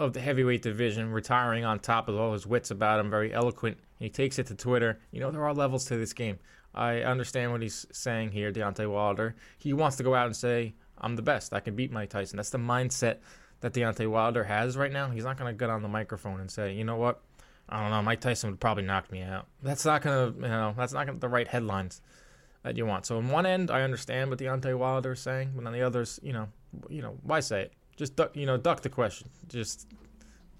of 0.00 0.12
the 0.12 0.18
heavyweight 0.18 0.62
division, 0.62 1.12
retiring 1.12 1.64
on 1.64 1.78
top 1.78 2.08
of 2.08 2.16
all 2.16 2.32
his 2.32 2.48
wits 2.48 2.72
about 2.72 2.98
him, 2.98 3.10
very 3.10 3.32
eloquent. 3.32 3.78
He 4.00 4.08
takes 4.08 4.40
it 4.40 4.48
to 4.48 4.56
Twitter. 4.56 4.98
You 5.12 5.20
know, 5.20 5.30
there 5.30 5.44
are 5.44 5.54
levels 5.54 5.84
to 5.84 5.96
this 5.96 6.12
game. 6.12 6.40
I 6.74 7.02
understand 7.02 7.52
what 7.52 7.62
he's 7.62 7.86
saying 7.92 8.32
here, 8.32 8.50
Deontay 8.50 8.90
Wilder. 8.90 9.36
He 9.56 9.72
wants 9.72 9.98
to 9.98 10.02
go 10.02 10.16
out 10.16 10.26
and 10.26 10.34
say, 10.34 10.74
I'm 10.98 11.14
the 11.14 11.22
best. 11.22 11.54
I 11.54 11.60
can 11.60 11.76
beat 11.76 11.92
Mike 11.92 12.10
Tyson. 12.10 12.38
That's 12.38 12.50
the 12.50 12.58
mindset 12.58 13.18
that 13.60 13.72
Deontay 13.72 14.08
Wilder 14.08 14.44
has 14.44 14.76
right 14.76 14.92
now. 14.92 15.10
He's 15.10 15.24
not 15.24 15.38
going 15.38 15.52
to 15.52 15.58
get 15.58 15.70
on 15.70 15.82
the 15.82 15.88
microphone 15.88 16.40
and 16.40 16.50
say, 16.50 16.74
you 16.74 16.84
know 16.84 16.96
what? 16.96 17.20
I 17.68 17.80
don't 17.80 17.90
know. 17.90 18.02
Mike 18.02 18.20
Tyson 18.20 18.50
would 18.50 18.60
probably 18.60 18.84
knock 18.84 19.10
me 19.10 19.22
out. 19.22 19.46
That's 19.62 19.84
not 19.84 20.02
going 20.02 20.34
to, 20.34 20.40
you 20.40 20.48
know, 20.48 20.74
that's 20.76 20.92
not 20.92 21.06
gonna, 21.06 21.18
the 21.18 21.28
right 21.28 21.48
headlines 21.48 22.02
that 22.62 22.76
you 22.76 22.84
want. 22.86 23.06
So 23.06 23.16
on 23.16 23.28
one 23.28 23.46
end, 23.46 23.70
I 23.70 23.82
understand 23.82 24.30
what 24.30 24.38
Deontay 24.38 24.76
Wilder 24.76 25.12
is 25.12 25.20
saying, 25.20 25.52
but 25.54 25.66
on 25.66 25.72
the 25.72 25.82
others, 25.82 26.20
you 26.22 26.32
know, 26.32 26.48
you 26.88 27.02
know, 27.02 27.16
why 27.22 27.40
say 27.40 27.62
it? 27.62 27.72
Just 27.96 28.16
duck, 28.16 28.36
you 28.36 28.46
know, 28.46 28.56
duck 28.56 28.80
the 28.82 28.88
question. 28.88 29.28
Just 29.48 29.86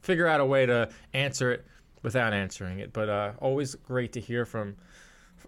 figure 0.01 0.27
out 0.27 0.41
a 0.41 0.45
way 0.45 0.66
to 0.66 0.89
answer 1.12 1.53
it 1.53 1.66
without 2.03 2.33
answering 2.33 2.79
it. 2.79 2.93
But 2.93 3.09
uh, 3.09 3.33
always 3.41 3.75
great 3.75 4.12
to 4.12 4.21
hear 4.21 4.45
from 4.45 4.77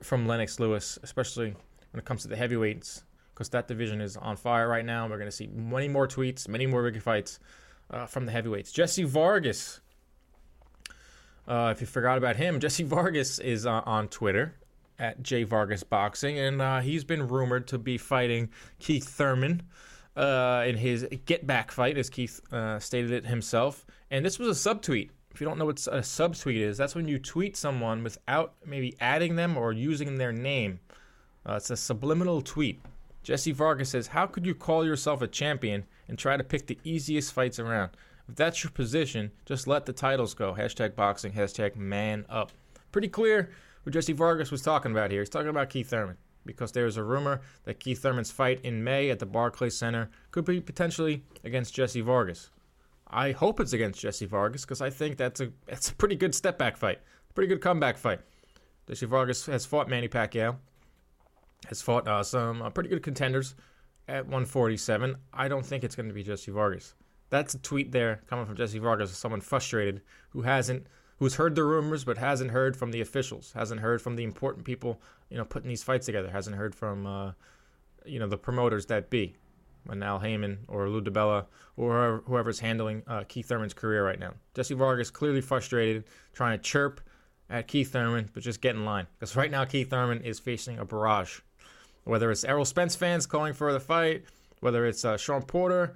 from 0.02 0.26
Lennox 0.26 0.60
Lewis, 0.60 0.98
especially 1.02 1.54
when 1.92 1.98
it 2.00 2.04
comes 2.04 2.22
to 2.22 2.28
the 2.28 2.36
heavyweights, 2.36 3.04
because 3.36 3.50
that 3.50 3.68
division 3.68 4.00
is 4.00 4.16
on 4.16 4.34
fire 4.34 4.66
right 4.66 4.84
now. 4.84 5.06
We're 5.06 5.18
going 5.18 5.28
to 5.28 5.36
see 5.36 5.46
many 5.48 5.88
more 5.88 6.08
tweets, 6.08 6.48
many 6.48 6.66
more 6.66 6.90
big 6.90 7.02
fights 7.02 7.38
uh, 7.90 8.06
from 8.06 8.24
the 8.24 8.32
heavyweights. 8.32 8.72
Jesse 8.72 9.02
Vargas. 9.02 9.80
Uh, 11.46 11.68
if 11.70 11.82
you 11.82 11.86
forgot 11.86 12.16
about 12.16 12.36
him, 12.36 12.58
Jesse 12.60 12.82
Vargas 12.82 13.38
is 13.38 13.66
uh, 13.66 13.82
on 13.84 14.08
Twitter 14.08 14.54
at 14.98 15.22
J 15.22 15.42
Vargas 15.42 15.82
Boxing, 15.82 16.38
and 16.38 16.62
uh, 16.62 16.80
he's 16.80 17.04
been 17.04 17.28
rumored 17.28 17.68
to 17.68 17.78
be 17.78 17.98
fighting 17.98 18.48
Keith 18.78 19.06
Thurman 19.06 19.62
uh, 20.16 20.64
in 20.66 20.78
his 20.78 21.06
Get 21.26 21.46
Back 21.46 21.70
fight, 21.70 21.98
as 21.98 22.08
Keith 22.08 22.40
uh, 22.50 22.78
stated 22.78 23.10
it 23.10 23.26
himself. 23.26 23.84
And 24.10 24.24
this 24.24 24.38
was 24.38 24.66
a 24.66 24.74
subtweet. 24.74 25.10
If 25.30 25.42
you 25.42 25.46
don't 25.46 25.58
know 25.58 25.66
what 25.66 25.86
a 25.88 26.00
subtweet 26.00 26.56
is, 26.56 26.78
that's 26.78 26.94
when 26.94 27.06
you 27.06 27.18
tweet 27.18 27.54
someone 27.58 28.02
without 28.02 28.54
maybe 28.64 28.96
adding 28.98 29.36
them 29.36 29.58
or 29.58 29.74
using 29.74 30.16
their 30.16 30.32
name. 30.32 30.80
It's 31.46 31.68
a 31.68 31.76
subliminal 31.76 32.40
tweet. 32.40 32.80
Jesse 33.26 33.50
Vargas 33.50 33.88
says, 33.88 34.06
How 34.06 34.24
could 34.28 34.46
you 34.46 34.54
call 34.54 34.86
yourself 34.86 35.20
a 35.20 35.26
champion 35.26 35.84
and 36.06 36.16
try 36.16 36.36
to 36.36 36.44
pick 36.44 36.68
the 36.68 36.78
easiest 36.84 37.32
fights 37.32 37.58
around? 37.58 37.90
If 38.28 38.36
that's 38.36 38.62
your 38.62 38.70
position, 38.70 39.32
just 39.44 39.66
let 39.66 39.84
the 39.84 39.92
titles 39.92 40.32
go. 40.32 40.54
Hashtag 40.54 40.94
boxing, 40.94 41.32
hashtag 41.32 41.74
man 41.74 42.24
up. 42.28 42.52
Pretty 42.92 43.08
clear 43.08 43.50
what 43.82 43.92
Jesse 43.92 44.12
Vargas 44.12 44.52
was 44.52 44.62
talking 44.62 44.92
about 44.92 45.10
here. 45.10 45.22
He's 45.22 45.28
talking 45.28 45.48
about 45.48 45.70
Keith 45.70 45.90
Thurman 45.90 46.18
because 46.44 46.70
there's 46.70 46.98
a 46.98 47.02
rumor 47.02 47.40
that 47.64 47.80
Keith 47.80 48.00
Thurman's 48.00 48.30
fight 48.30 48.60
in 48.62 48.84
May 48.84 49.10
at 49.10 49.18
the 49.18 49.26
Barclays 49.26 49.76
Center 49.76 50.08
could 50.30 50.44
be 50.44 50.60
potentially 50.60 51.24
against 51.42 51.74
Jesse 51.74 52.02
Vargas. 52.02 52.50
I 53.08 53.32
hope 53.32 53.58
it's 53.58 53.72
against 53.72 54.00
Jesse 54.00 54.26
Vargas 54.26 54.64
because 54.64 54.80
I 54.80 54.90
think 54.90 55.16
that's 55.16 55.40
a 55.40 55.50
that's 55.66 55.90
a 55.90 55.96
pretty 55.96 56.14
good 56.14 56.32
step 56.32 56.58
back 56.58 56.76
fight, 56.76 57.00
pretty 57.34 57.48
good 57.48 57.60
comeback 57.60 57.98
fight. 57.98 58.20
Jesse 58.86 59.06
Vargas 59.06 59.46
has 59.46 59.66
fought 59.66 59.88
Manny 59.88 60.06
Pacquiao, 60.06 60.58
has 61.68 61.82
fought 61.82 62.06
uh, 62.06 62.22
some 62.22 62.62
uh, 62.62 62.70
pretty 62.70 62.88
good 62.88 63.02
contenders 63.02 63.54
at 64.08 64.24
147. 64.24 65.16
I 65.32 65.48
don't 65.48 65.64
think 65.64 65.84
it's 65.84 65.96
going 65.96 66.08
to 66.08 66.14
be 66.14 66.22
Jesse 66.22 66.50
Vargas. 66.50 66.94
That's 67.30 67.54
a 67.54 67.58
tweet 67.58 67.92
there 67.92 68.20
coming 68.28 68.46
from 68.46 68.56
Jesse 68.56 68.78
Vargas, 68.78 69.10
someone 69.16 69.40
frustrated 69.40 70.02
who 70.30 70.42
hasn't 70.42 70.86
who's 71.18 71.34
heard 71.34 71.54
the 71.54 71.64
rumors 71.64 72.04
but 72.04 72.18
hasn't 72.18 72.50
heard 72.50 72.76
from 72.76 72.92
the 72.92 73.00
officials, 73.00 73.52
hasn't 73.52 73.80
heard 73.80 74.02
from 74.02 74.16
the 74.16 74.22
important 74.22 74.64
people, 74.64 75.00
you 75.30 75.36
know, 75.36 75.44
putting 75.44 75.68
these 75.68 75.82
fights 75.82 76.06
together, 76.06 76.30
hasn't 76.30 76.56
heard 76.56 76.74
from, 76.74 77.06
uh, 77.06 77.32
you 78.04 78.18
know, 78.18 78.26
the 78.26 78.36
promoters 78.36 78.86
that 78.86 79.10
be, 79.10 79.34
when 79.84 80.02
Al 80.02 80.18
Haymon 80.18 80.58
or 80.68 80.88
Lou 80.88 81.00
DiBella 81.00 81.46
or 81.76 82.22
whoever's 82.26 82.60
handling 82.60 83.02
uh, 83.06 83.24
Keith 83.28 83.48
Thurman's 83.48 83.74
career 83.74 84.04
right 84.04 84.18
now. 84.18 84.34
Jesse 84.54 84.74
Vargas 84.74 85.10
clearly 85.10 85.40
frustrated, 85.40 86.04
trying 86.32 86.58
to 86.58 86.62
chirp 86.62 87.00
at 87.48 87.68
Keith 87.68 87.92
Thurman, 87.92 88.30
but 88.32 88.42
just 88.42 88.60
get 88.60 88.74
in 88.74 88.84
line 88.84 89.06
because 89.18 89.36
right 89.36 89.50
now 89.50 89.64
Keith 89.64 89.90
Thurman 89.90 90.22
is 90.22 90.38
facing 90.38 90.78
a 90.78 90.84
barrage. 90.84 91.40
Whether 92.04 92.30
it's 92.30 92.44
Errol 92.44 92.64
Spence 92.64 92.94
fans 92.94 93.26
calling 93.26 93.52
for 93.52 93.72
the 93.72 93.80
fight, 93.80 94.24
whether 94.60 94.86
it's 94.86 95.04
uh, 95.04 95.16
Shawn 95.16 95.42
Porter 95.42 95.94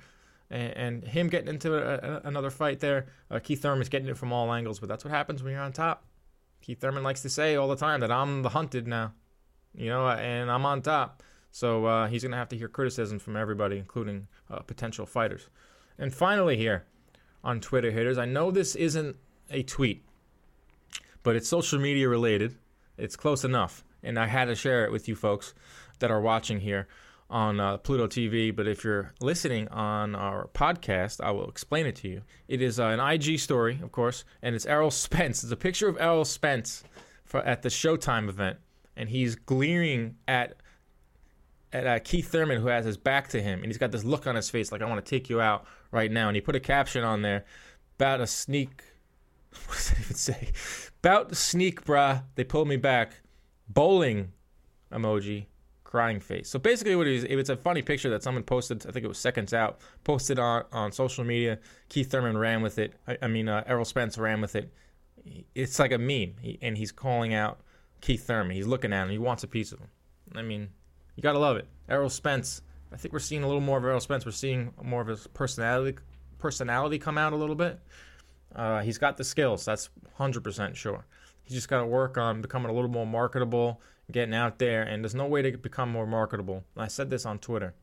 and, 0.51 0.73
and 0.77 1.05
him 1.05 1.29
getting 1.29 1.49
into 1.49 1.75
a, 1.75 2.17
a, 2.17 2.21
another 2.25 2.51
fight 2.51 2.81
there. 2.81 3.07
Uh, 3.31 3.39
Keith 3.39 3.63
Thurman's 3.63 3.89
getting 3.89 4.09
it 4.09 4.17
from 4.17 4.33
all 4.33 4.53
angles, 4.53 4.81
but 4.81 4.89
that's 4.89 5.05
what 5.05 5.13
happens 5.13 5.43
when 5.43 5.53
you're 5.53 5.63
on 5.63 5.73
top. 5.73 6.05
Keith 6.61 6.81
Thurman 6.81 7.03
likes 7.03 7.23
to 7.23 7.31
say 7.31 7.57
all 7.57 7.69
the 7.69 7.77
time 7.77 8.01
that 8.01 8.11
I'm 8.11 8.43
the 8.43 8.51
hunted 8.51 8.87
now, 8.87 9.15
you 9.75 9.89
know, 9.89 10.09
and 10.09 10.51
I'm 10.51 10.67
on 10.67 10.83
top. 10.83 11.23
So 11.53 11.87
uh, 11.87 12.07
he's 12.09 12.23
going 12.23 12.33
to 12.33 12.39
have 12.39 12.49
to 12.51 12.57
hear 12.57 12.69
criticism 12.69 13.19
from 13.19 13.37
everybody, 13.37 13.79
including 13.79 14.29
uh, 14.51 14.61
potential 14.61 15.07
fighters. 15.07 15.49
And 15.99 16.15
finally, 16.15 16.57
here 16.57 16.85
on 17.43 17.61
Twitter 17.61 17.91
hitters, 17.91 18.19
I 18.19 18.25
know 18.25 18.51
this 18.51 18.77
isn't 18.77 19.17
a 19.51 19.63
tweet, 19.63 20.05
but 21.23 21.37
it's 21.37 21.49
social 21.49 21.79
media 21.79 22.09
related. 22.09 22.57
It's 22.97 23.17
close 23.17 23.45
enough, 23.45 23.85
and 24.03 24.19
I 24.19 24.27
had 24.27 24.47
to 24.47 24.55
share 24.55 24.85
it 24.85 24.93
with 24.93 25.09
you 25.09 25.15
folks 25.15 25.55
that 26.01 26.11
are 26.11 26.21
watching 26.21 26.61
here 26.61 26.89
on 27.31 27.61
uh, 27.61 27.77
Pluto 27.79 28.09
TV, 28.09 28.55
but 28.55 28.67
if 28.67 28.83
you're 28.83 29.13
listening 29.21 29.69
on 29.69 30.15
our 30.17 30.49
podcast, 30.49 31.21
I 31.21 31.31
will 31.31 31.49
explain 31.49 31.87
it 31.87 31.97
to 31.97 32.09
you. 32.09 32.23
It 32.49 32.61
is 32.61 32.81
uh, 32.81 32.87
an 32.87 33.01
IG 33.01 33.39
story, 33.39 33.79
of 33.83 33.93
course, 33.93 34.25
and 34.43 34.55
it's 34.55 34.67
Errol 34.67 34.91
Spence. 34.91 35.43
It's 35.43 35.53
a 35.53 35.57
picture 35.57 35.89
of 35.89 35.97
Errol 36.01 36.25
Spence 36.25 36.83
for, 37.25 37.41
at 37.41 37.63
the 37.63 37.69
Showtime 37.69 38.29
event, 38.29 38.59
and 38.97 39.09
he's 39.09 39.37
glaring 39.37 40.17
at 40.27 40.57
at 41.73 41.87
uh, 41.87 41.99
Keith 42.01 42.29
Thurman, 42.29 42.61
who 42.61 42.67
has 42.67 42.85
his 42.85 42.97
back 42.97 43.29
to 43.29 43.41
him, 43.41 43.61
and 43.61 43.67
he's 43.67 43.79
got 43.79 43.93
this 43.93 44.03
look 44.03 44.27
on 44.27 44.35
his 44.35 44.51
face 44.51 44.73
like 44.73 44.83
I 44.83 44.87
want 44.87 45.05
to 45.05 45.09
take 45.09 45.31
you 45.31 45.41
out 45.41 45.67
right 45.93 46.11
now. 46.11 46.29
And 46.29 46.37
he 46.37 46.41
put 46.41 46.57
a 46.57 46.61
caption 46.61 47.05
on 47.05 47.23
there 47.23 47.45
about 47.97 48.21
a 48.21 48.27
sneak. 48.27 48.83
What 49.67 49.77
does 49.77 49.91
that 49.91 50.01
even 50.01 50.17
say? 50.17 50.53
Bout 51.03 51.35
sneak, 51.37 51.85
brah. 51.85 52.25
They 52.35 52.45
pulled 52.45 52.69
me 52.69 52.77
back. 52.77 53.13
Bowling 53.69 54.33
emoji 54.93 55.47
crying 55.91 56.21
face. 56.21 56.49
So 56.49 56.59
basically, 56.59 56.95
what 56.95 57.09
it 57.09 57.15
is, 57.15 57.25
it's 57.25 57.51
a 57.51 57.57
funny 57.57 57.83
picture 57.83 58.11
that 58.11 58.23
someone 58.23 58.45
posted. 58.45 58.87
I 58.87 58.93
think 58.93 59.05
it 59.05 59.09
was 59.09 59.19
seconds 59.19 59.53
out, 59.53 59.81
posted 60.05 60.39
on 60.39 60.65
on 60.73 60.93
social 60.93 61.25
media. 61.25 61.59
Keith 61.89 62.11
Thurman 62.11 62.39
ran 62.39 62.63
with 62.63 62.79
it. 62.79 62.95
I, 63.09 63.19
I 63.23 63.27
mean, 63.27 63.49
uh, 63.49 63.65
Errol 63.67 63.85
Spence 63.85 64.17
ran 64.17 64.41
with 64.41 64.55
it. 64.55 64.73
It's 65.55 65.79
like 65.79 65.93
a 65.93 65.99
meme, 65.99 66.37
he, 66.41 66.59
and 66.63 66.79
he's 66.79 66.93
calling 66.93 67.35
out 67.35 67.61
Keith 68.01 68.27
Thurman. 68.27 68.55
He's 68.55 68.69
looking 68.69 68.93
at 68.93 69.05
him. 69.05 69.11
He 69.11 69.19
wants 69.19 69.43
a 69.43 69.49
piece 69.49 69.73
of 69.73 69.81
him. 69.81 69.89
I 70.35 70.43
mean, 70.43 70.69
you 71.17 71.23
gotta 71.23 71.41
love 71.41 71.57
it. 71.57 71.67
Errol 71.89 72.09
Spence. 72.09 72.63
I 72.93 72.97
think 72.97 73.13
we're 73.13 73.19
seeing 73.19 73.43
a 73.43 73.47
little 73.47 73.61
more 73.61 73.79
of 73.79 73.85
Errol 73.85 74.01
Spence. 74.01 74.25
We're 74.25 74.33
seeing 74.33 74.73
more 74.83 75.03
of 75.03 75.09
his 75.09 75.27
personality 75.29 75.99
personality 76.39 76.99
come 76.99 77.19
out 77.19 77.33
a 77.33 77.37
little 77.37 77.57
bit. 77.57 77.81
Uh, 78.55 78.81
he's 78.81 78.99
got 78.99 79.17
the 79.17 79.25
skills. 79.25 79.65
That's 79.65 79.91
100% 80.19 80.75
sure. 80.75 81.07
He's 81.43 81.55
just 81.55 81.69
got 81.69 81.81
to 81.81 81.87
work 81.87 82.19
on 82.19 82.43
becoming 82.43 82.71
a 82.71 82.75
little 82.75 82.91
more 82.91 83.07
marketable 83.07 83.81
getting 84.11 84.35
out 84.35 84.59
there, 84.59 84.83
and 84.83 85.05
there's 85.05 85.15
no 85.15 85.27
way 85.27 85.43
to 85.43 85.57
become 85.57 85.91
more 85.91 86.07
marketable. 86.07 86.65
I 86.77 86.89
said 86.89 87.11
this 87.11 87.25
on 87.25 87.39
Twitter 87.39 87.75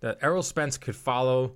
that 0.00 0.18
Errol 0.22 0.42
Spence 0.42 0.78
could 0.78 0.96
follow 0.96 1.52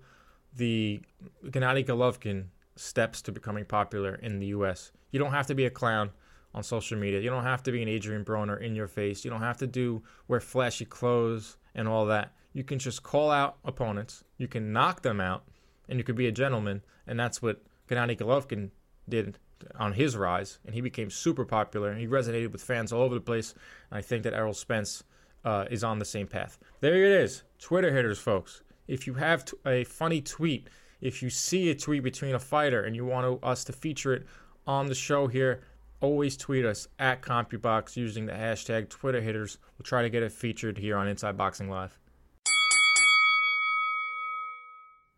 the 0.55 1.01
Gennady 1.47 1.85
Golovkin 1.85 2.47
steps 2.77 3.23
to 3.23 3.33
becoming 3.33 3.65
popular 3.65 4.15
in 4.17 4.39
the 4.39 4.47
U.S. 4.47 4.93
You 5.11 5.19
don't 5.19 5.33
have 5.33 5.47
to 5.47 5.55
be 5.55 5.65
a 5.65 5.71
clown 5.71 6.11
on 6.55 6.63
social 6.63 6.99
media. 6.99 7.21
You 7.21 7.31
don't 7.31 7.45
have 7.45 7.63
to 7.65 7.73
be 7.73 7.83
an 7.83 7.89
Adrian 7.89 8.25
Broner 8.25 8.61
in 8.61 8.75
your 8.75 8.87
face. 8.87 9.25
You 9.25 9.31
don't 9.31 9.41
have 9.41 9.59
to 9.59 9.67
do 9.67 10.03
wear 10.29 10.41
flashy 10.41 10.85
clothes 10.85 11.57
and 11.75 11.89
all 11.89 12.07
that. 12.07 12.33
You 12.53 12.63
can 12.65 12.79
just 12.79 13.03
call 13.03 13.31
out 13.31 13.57
opponents. 13.65 14.25
You 14.39 14.47
can 14.47 14.73
knock 14.73 15.03
them 15.03 15.21
out, 15.21 15.45
and 15.89 15.99
you 15.99 16.05
could 16.05 16.17
be 16.17 16.29
a 16.29 16.33
gentleman. 16.33 16.83
And 17.07 17.19
that's 17.19 17.43
what 17.43 17.63
Gennady 17.89 18.19
Golovkin 18.19 18.71
did 19.09 19.39
on 19.77 19.93
his 19.93 20.17
rise, 20.17 20.59
and 20.67 20.75
he 20.75 20.81
became 20.81 21.11
super 21.11 21.45
popular. 21.45 21.91
And 21.91 22.01
he 22.01 22.07
resonated 22.07 22.53
with 22.53 22.63
fans 22.63 22.93
all 22.93 23.03
over 23.03 23.15
the 23.15 23.21
place. 23.21 23.55
And 23.91 23.99
I 23.99 24.03
think 24.03 24.23
that 24.25 24.35
Errol 24.35 24.55
Spence 24.55 25.05
uh, 25.45 25.67
is 25.71 25.85
on 25.85 25.99
the 25.99 26.05
same 26.05 26.27
path. 26.27 26.59
There 26.81 26.95
it 26.95 27.23
is, 27.23 27.43
Twitter 27.59 27.95
hitters, 27.95 28.19
folks. 28.19 28.63
If 28.89 29.07
you 29.07 29.15
have 29.15 29.45
t- 29.45 29.57
a 29.67 29.85
funny 29.85 30.21
tweet, 30.21 30.69
if 31.01 31.23
you 31.23 31.31
see 31.31 31.71
a 31.71 31.75
tweet 31.75 32.03
between 32.03 32.35
a 32.35 32.39
fighter 32.39 32.83
and 32.83 32.95
you 32.97 33.05
want 33.05 33.41
to, 33.41 33.47
us 33.47 33.65
to 33.65 33.73
feature 33.73 34.15
it 34.15 34.27
on 34.67 34.87
the 34.87 34.95
show 34.95 35.27
here, 35.27 35.61
always 36.01 36.37
tweet 36.37 36.65
us 36.65 36.89
at 36.99 37.23
CompuBox 37.23 37.97
using 37.97 38.27
the 38.27 38.33
hashtag 38.33 38.89
Twitter 38.89 39.21
hitters. 39.21 39.59
We'll 39.79 39.85
try 39.85 40.03
to 40.03 40.11
get 40.11 40.23
it 40.23 40.33
featured 40.33 40.79
here 40.79 40.97
on 40.97 41.09
Inside 41.09 41.37
Boxing 41.37 41.71
Live. 41.71 41.99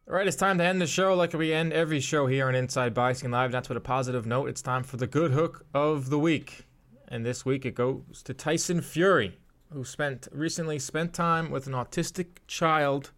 All 0.08 0.14
right, 0.14 0.28
it's 0.28 0.36
time 0.36 0.58
to 0.58 0.64
end 0.64 0.80
the 0.80 0.86
show 0.86 1.16
like 1.16 1.32
we 1.32 1.52
end 1.52 1.72
every 1.72 1.98
show 1.98 2.28
here 2.28 2.46
on 2.46 2.54
Inside 2.54 2.94
Boxing 2.94 3.32
Live. 3.32 3.50
That's 3.50 3.68
with 3.68 3.76
a 3.76 3.80
positive 3.80 4.24
note. 4.24 4.48
It's 4.48 4.62
time 4.62 4.84
for 4.84 4.96
the 4.96 5.08
good 5.08 5.32
hook 5.32 5.66
of 5.74 6.10
the 6.10 6.18
week. 6.18 6.64
And 7.08 7.26
this 7.26 7.44
week 7.44 7.66
it 7.66 7.74
goes 7.74 8.22
to 8.22 8.32
Tyson 8.32 8.82
Fury, 8.82 9.40
who 9.72 9.84
spent 9.84 10.28
recently 10.30 10.78
spent 10.78 11.12
time 11.12 11.50
with 11.50 11.66
an 11.66 11.72
autistic 11.72 12.26
child 12.46 13.10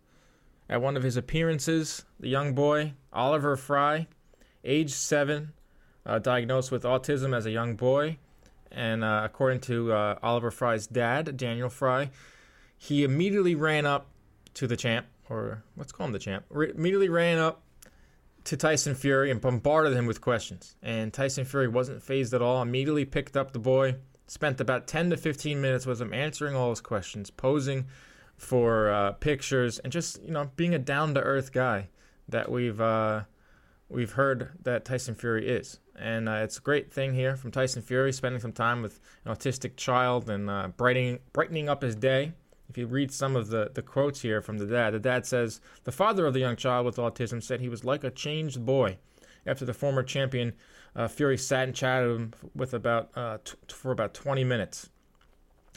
at 0.66 0.80
one 0.80 0.96
of 0.96 1.02
his 1.02 1.18
appearances. 1.18 2.06
The 2.18 2.30
young 2.30 2.54
boy, 2.54 2.94
Oliver 3.12 3.54
Fry, 3.58 4.06
age 4.64 4.92
seven, 4.92 5.52
uh, 6.06 6.20
diagnosed 6.20 6.72
with 6.72 6.84
autism 6.84 7.36
as 7.36 7.44
a 7.44 7.50
young 7.50 7.76
boy. 7.76 8.16
And 8.72 9.04
uh, 9.04 9.20
according 9.24 9.60
to 9.60 9.92
uh, 9.92 10.18
Oliver 10.22 10.50
Fry's 10.50 10.86
dad, 10.86 11.36
Daniel 11.36 11.68
Fry, 11.68 12.08
he 12.78 13.04
immediately 13.04 13.54
ran 13.54 13.84
up 13.84 14.06
to 14.54 14.66
the 14.66 14.76
champ 14.76 15.04
or 15.28 15.62
let's 15.76 15.92
call 15.92 16.06
him 16.06 16.12
the 16.12 16.18
champ, 16.18 16.44
re- 16.50 16.72
immediately 16.74 17.08
ran 17.08 17.38
up 17.38 17.62
to 18.44 18.56
Tyson 18.56 18.94
Fury 18.94 19.30
and 19.30 19.40
bombarded 19.40 19.92
him 19.92 20.06
with 20.06 20.20
questions. 20.20 20.76
And 20.82 21.12
Tyson 21.12 21.44
Fury 21.44 21.68
wasn't 21.68 22.02
phased 22.02 22.34
at 22.34 22.42
all, 22.42 22.62
immediately 22.62 23.04
picked 23.04 23.36
up 23.36 23.52
the 23.52 23.58
boy, 23.58 23.96
spent 24.26 24.60
about 24.60 24.86
10 24.86 25.10
to 25.10 25.16
15 25.16 25.60
minutes 25.60 25.86
with 25.86 26.00
him 26.00 26.14
answering 26.14 26.54
all 26.54 26.70
his 26.70 26.80
questions, 26.80 27.30
posing 27.30 27.86
for 28.36 28.90
uh, 28.90 29.12
pictures, 29.12 29.78
and 29.80 29.92
just, 29.92 30.22
you 30.22 30.30
know, 30.30 30.50
being 30.56 30.74
a 30.74 30.78
down 30.78 31.14
to 31.14 31.20
earth 31.20 31.52
guy 31.52 31.88
that 32.28 32.50
we've. 32.50 32.80
Uh, 32.80 33.22
we've 33.88 34.12
heard 34.12 34.50
that 34.62 34.84
Tyson 34.84 35.14
Fury 35.14 35.48
is. 35.48 35.80
And 35.98 36.28
uh, 36.28 36.40
it's 36.42 36.58
a 36.58 36.60
great 36.60 36.92
thing 36.92 37.14
here 37.14 37.36
from 37.36 37.50
Tyson 37.50 37.82
Fury, 37.82 38.12
spending 38.12 38.40
some 38.40 38.52
time 38.52 38.82
with 38.82 39.00
an 39.24 39.34
autistic 39.34 39.76
child 39.76 40.30
and 40.30 40.48
uh, 40.48 40.68
brightening, 40.76 41.18
brightening 41.32 41.68
up 41.68 41.82
his 41.82 41.96
day 41.96 42.32
if 42.68 42.76
you 42.76 42.86
read 42.86 43.10
some 43.10 43.34
of 43.34 43.48
the, 43.48 43.70
the 43.74 43.82
quotes 43.82 44.20
here 44.20 44.42
from 44.42 44.58
the 44.58 44.66
dad, 44.66 44.92
the 44.92 44.98
dad 44.98 45.26
says, 45.26 45.60
The 45.84 45.92
father 45.92 46.26
of 46.26 46.34
the 46.34 46.40
young 46.40 46.56
child 46.56 46.84
with 46.84 46.96
autism 46.96 47.42
said 47.42 47.60
he 47.60 47.68
was 47.68 47.84
like 47.84 48.04
a 48.04 48.10
changed 48.10 48.64
boy. 48.64 48.98
After 49.46 49.64
the 49.64 49.72
former 49.72 50.02
champion, 50.02 50.52
uh, 50.94 51.08
Fury 51.08 51.38
sat 51.38 51.64
and 51.64 51.74
chatted 51.74 52.34
with 52.54 52.74
about 52.74 53.10
uh, 53.16 53.38
t- 53.44 53.54
for 53.68 53.90
about 53.92 54.12
20 54.12 54.44
minutes. 54.44 54.90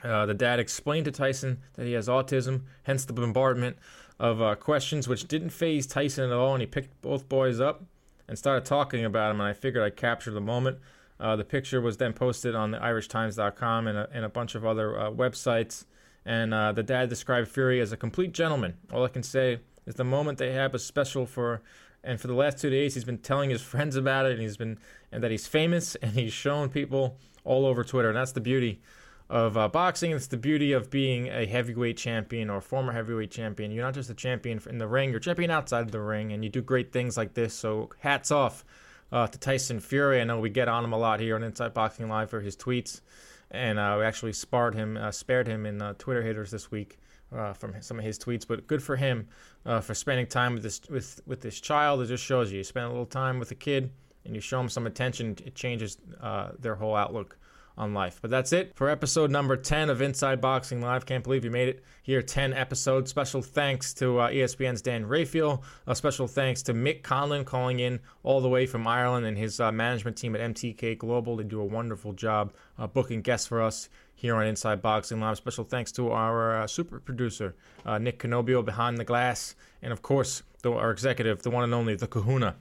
Uh, 0.04 0.26
the 0.26 0.34
dad 0.34 0.60
explained 0.60 1.06
to 1.06 1.12
Tyson 1.12 1.60
that 1.76 1.86
he 1.86 1.94
has 1.94 2.08
autism, 2.08 2.64
hence 2.84 3.06
the 3.06 3.14
bombardment 3.14 3.78
of 4.20 4.42
uh, 4.42 4.56
questions, 4.56 5.08
which 5.08 5.28
didn't 5.28 5.52
phase 5.52 5.88
Tyson 5.88 6.30
at 6.30 6.36
all. 6.36 6.54
And 6.54 6.62
he 6.62 6.68
picked 6.68 7.02
both 7.02 7.30
boys 7.30 7.60
up 7.60 7.84
and 8.28 8.38
started 8.38 8.66
talking 8.66 9.06
about 9.06 9.32
him. 9.32 9.40
And 9.40 9.50
I 9.50 9.54
figured 9.54 9.84
I'd 9.84 9.96
capture 9.96 10.32
the 10.32 10.42
moment. 10.42 10.80
Uh, 11.20 11.36
the 11.36 11.44
picture 11.44 11.80
was 11.80 11.98
then 11.98 12.14
posted 12.14 12.56
on 12.56 12.72
the 12.72 12.80
IrishTimes.com 12.80 13.88
and 13.88 13.98
a, 13.98 14.10
and 14.12 14.26
a 14.26 14.30
bunch 14.30 14.56
of 14.56 14.66
other 14.66 15.00
uh, 15.00 15.12
websites. 15.12 15.86
And 16.26 16.54
uh, 16.54 16.72
the 16.72 16.84
dad 16.84 17.10
described 17.10 17.48
Fury 17.48 17.80
as 17.80 17.92
a 17.92 17.98
complete 17.98 18.32
gentleman. 18.32 18.76
All 18.94 19.04
I 19.04 19.08
can 19.08 19.24
say 19.24 19.60
is 19.86 19.96
the 19.96 20.04
moment 20.04 20.38
they 20.38 20.54
have 20.54 20.76
is 20.76 20.86
special 20.86 21.26
for, 21.26 21.62
and 22.04 22.20
for 22.20 22.28
the 22.28 22.34
last 22.34 22.60
two 22.60 22.70
days 22.70 22.94
he's 22.94 23.04
been 23.04 23.18
telling 23.18 23.50
his 23.50 23.62
friends 23.62 23.96
about 23.96 24.26
it, 24.26 24.34
and 24.34 24.42
he's 24.42 24.58
been, 24.58 24.78
and 25.12 25.24
that 25.24 25.32
he's 25.32 25.48
famous, 25.48 25.96
and 26.02 26.12
he's 26.12 26.34
shown 26.34 26.70
people 26.70 27.18
all 27.44 27.66
over 27.66 27.84
Twitter. 27.84 28.10
And 28.10 28.18
that's 28.18 28.34
the 28.34 28.42
beauty 28.42 28.82
of 29.30 29.58
uh, 29.58 29.68
boxing. 29.70 30.12
It's 30.12 30.28
the 30.28 30.38
beauty 30.38 30.74
of 30.74 30.92
being 30.92 31.28
a 31.28 31.46
heavyweight 31.46 31.98
champion 31.98 32.50
or 32.50 32.62
former 32.62 32.92
heavyweight 32.92 33.32
champion. 33.32 33.72
You're 33.72 33.86
not 33.86 33.94
just 33.94 34.10
a 34.10 34.14
champion 34.14 34.62
in 34.70 34.78
the 34.78 34.88
ring; 34.88 35.10
you're 35.10 35.20
champion 35.20 35.50
outside 35.50 35.82
of 35.82 35.92
the 35.92 36.02
ring, 36.02 36.34
and 36.34 36.44
you 36.44 36.50
do 36.50 36.62
great 36.62 36.92
things 36.92 37.18
like 37.18 37.34
this. 37.34 37.54
So 37.54 37.90
hats 38.00 38.30
off 38.30 38.64
uh, 39.12 39.28
to 39.28 39.40
Tyson 39.40 39.80
Fury. 39.80 40.22
I 40.22 40.24
know 40.24 40.40
we 40.40 40.50
get 40.50 40.68
on 40.68 40.84
him 40.84 40.94
a 40.94 40.98
lot 40.98 41.20
here 41.20 41.36
on 41.36 41.44
Inside 41.44 41.74
Boxing 41.74 42.10
Live 42.10 42.30
for 42.30 42.42
his 42.42 42.56
tweets 42.56 43.02
and 43.52 43.78
uh, 43.78 43.96
we 44.00 44.06
actually 44.06 44.34
spared 44.34 44.74
him, 44.74 44.98
uh, 44.98 45.12
spared 45.12 45.48
him 45.48 45.66
in 45.66 45.82
uh, 45.82 45.94
Twitter 45.98 46.24
haters 46.24 46.52
this 46.52 46.72
week 46.72 46.98
uh, 47.36 47.54
from 47.54 47.74
some 47.82 48.00
of 48.00 48.06
his 48.06 48.18
tweets. 48.18 48.48
But 48.48 48.68
good 48.68 48.82
for 48.82 48.96
him 48.96 49.28
uh, 49.66 49.82
for 49.82 49.94
spending 49.94 50.28
time 50.28 50.54
with 50.54 50.64
this 50.64 50.82
with 50.90 51.22
with 51.26 51.42
this 51.42 51.60
child. 51.60 52.02
It 52.02 52.08
just 52.08 52.24
shows 52.24 52.52
you 52.52 52.60
you 52.60 52.64
spend 52.64 52.86
a 52.86 52.90
little 52.90 53.06
time 53.06 53.40
with 53.40 53.52
a 53.52 53.56
kid 53.56 53.92
and 54.26 54.36
you 54.36 54.42
show 54.42 54.58
them 54.58 54.70
some 54.70 54.88
attention. 54.88 55.38
It 55.46 55.56
changes 55.56 55.98
uh, 56.22 56.50
their 56.60 56.76
whole 56.76 56.96
outlook 56.96 57.38
on 57.78 57.94
life. 57.94 58.20
But 58.22 58.32
that's 58.32 58.54
it 58.54 58.76
for 58.76 58.90
episode 58.90 59.32
number 59.32 59.56
10 59.56 59.90
of 59.90 60.02
Inside 60.02 60.42
Boxing 60.42 60.82
Live. 60.82 61.06
Can't 61.06 61.24
believe 61.24 61.46
you 61.46 61.52
made 61.52 61.68
it 61.68 61.84
here, 62.04 62.22
10 62.22 62.54
episodes. 62.54 63.10
Special 63.10 63.42
thanks 63.42 63.94
to 63.96 64.20
uh, 64.20 64.30
ESPN's 64.30 64.82
Dan 64.82 65.06
Rafael. 65.06 65.64
A 65.88 65.96
special 65.96 66.28
thanks 66.28 66.62
to 66.64 66.74
Mick 66.74 67.02
Conlan 67.02 67.46
calling 67.46 67.80
in 67.80 68.00
all 68.24 68.42
the 68.42 68.50
way 68.50 68.66
from 68.66 68.88
Ireland 68.88 69.26
and 69.26 69.38
his 69.38 69.60
uh, 69.60 69.72
management 69.72 70.18
team 70.18 70.36
at 70.36 70.42
MTK 70.42 70.98
Global. 70.98 71.36
They 71.36 71.44
do 71.44 71.62
a 71.62 71.66
wonderful 71.66 72.14
job 72.14 72.54
uh, 72.78 72.88
booking 72.88 73.22
guests 73.22 73.48
for 73.48 73.62
us 73.62 73.90
here 74.14 74.36
on 74.36 74.46
Inside 74.46 74.82
Boxing 74.82 75.20
Live. 75.20 75.38
Special 75.38 75.64
thanks 75.64 75.92
to 75.94 76.12
our 76.12 76.62
uh, 76.62 76.68
super 76.68 77.00
producer, 77.00 77.56
uh, 77.86 77.98
Nick 77.98 78.20
Canobbio, 78.20 78.64
behind 78.64 78.98
the 78.98 79.04
glass. 79.04 79.56
And 79.82 79.92
of 79.92 80.02
course, 80.02 80.44
the, 80.62 80.72
our 80.72 80.92
executive, 80.92 81.42
the 81.42 81.50
one 81.50 81.64
and 81.64 81.74
only, 81.74 81.96
the 81.96 82.08
kahuna, 82.08 82.56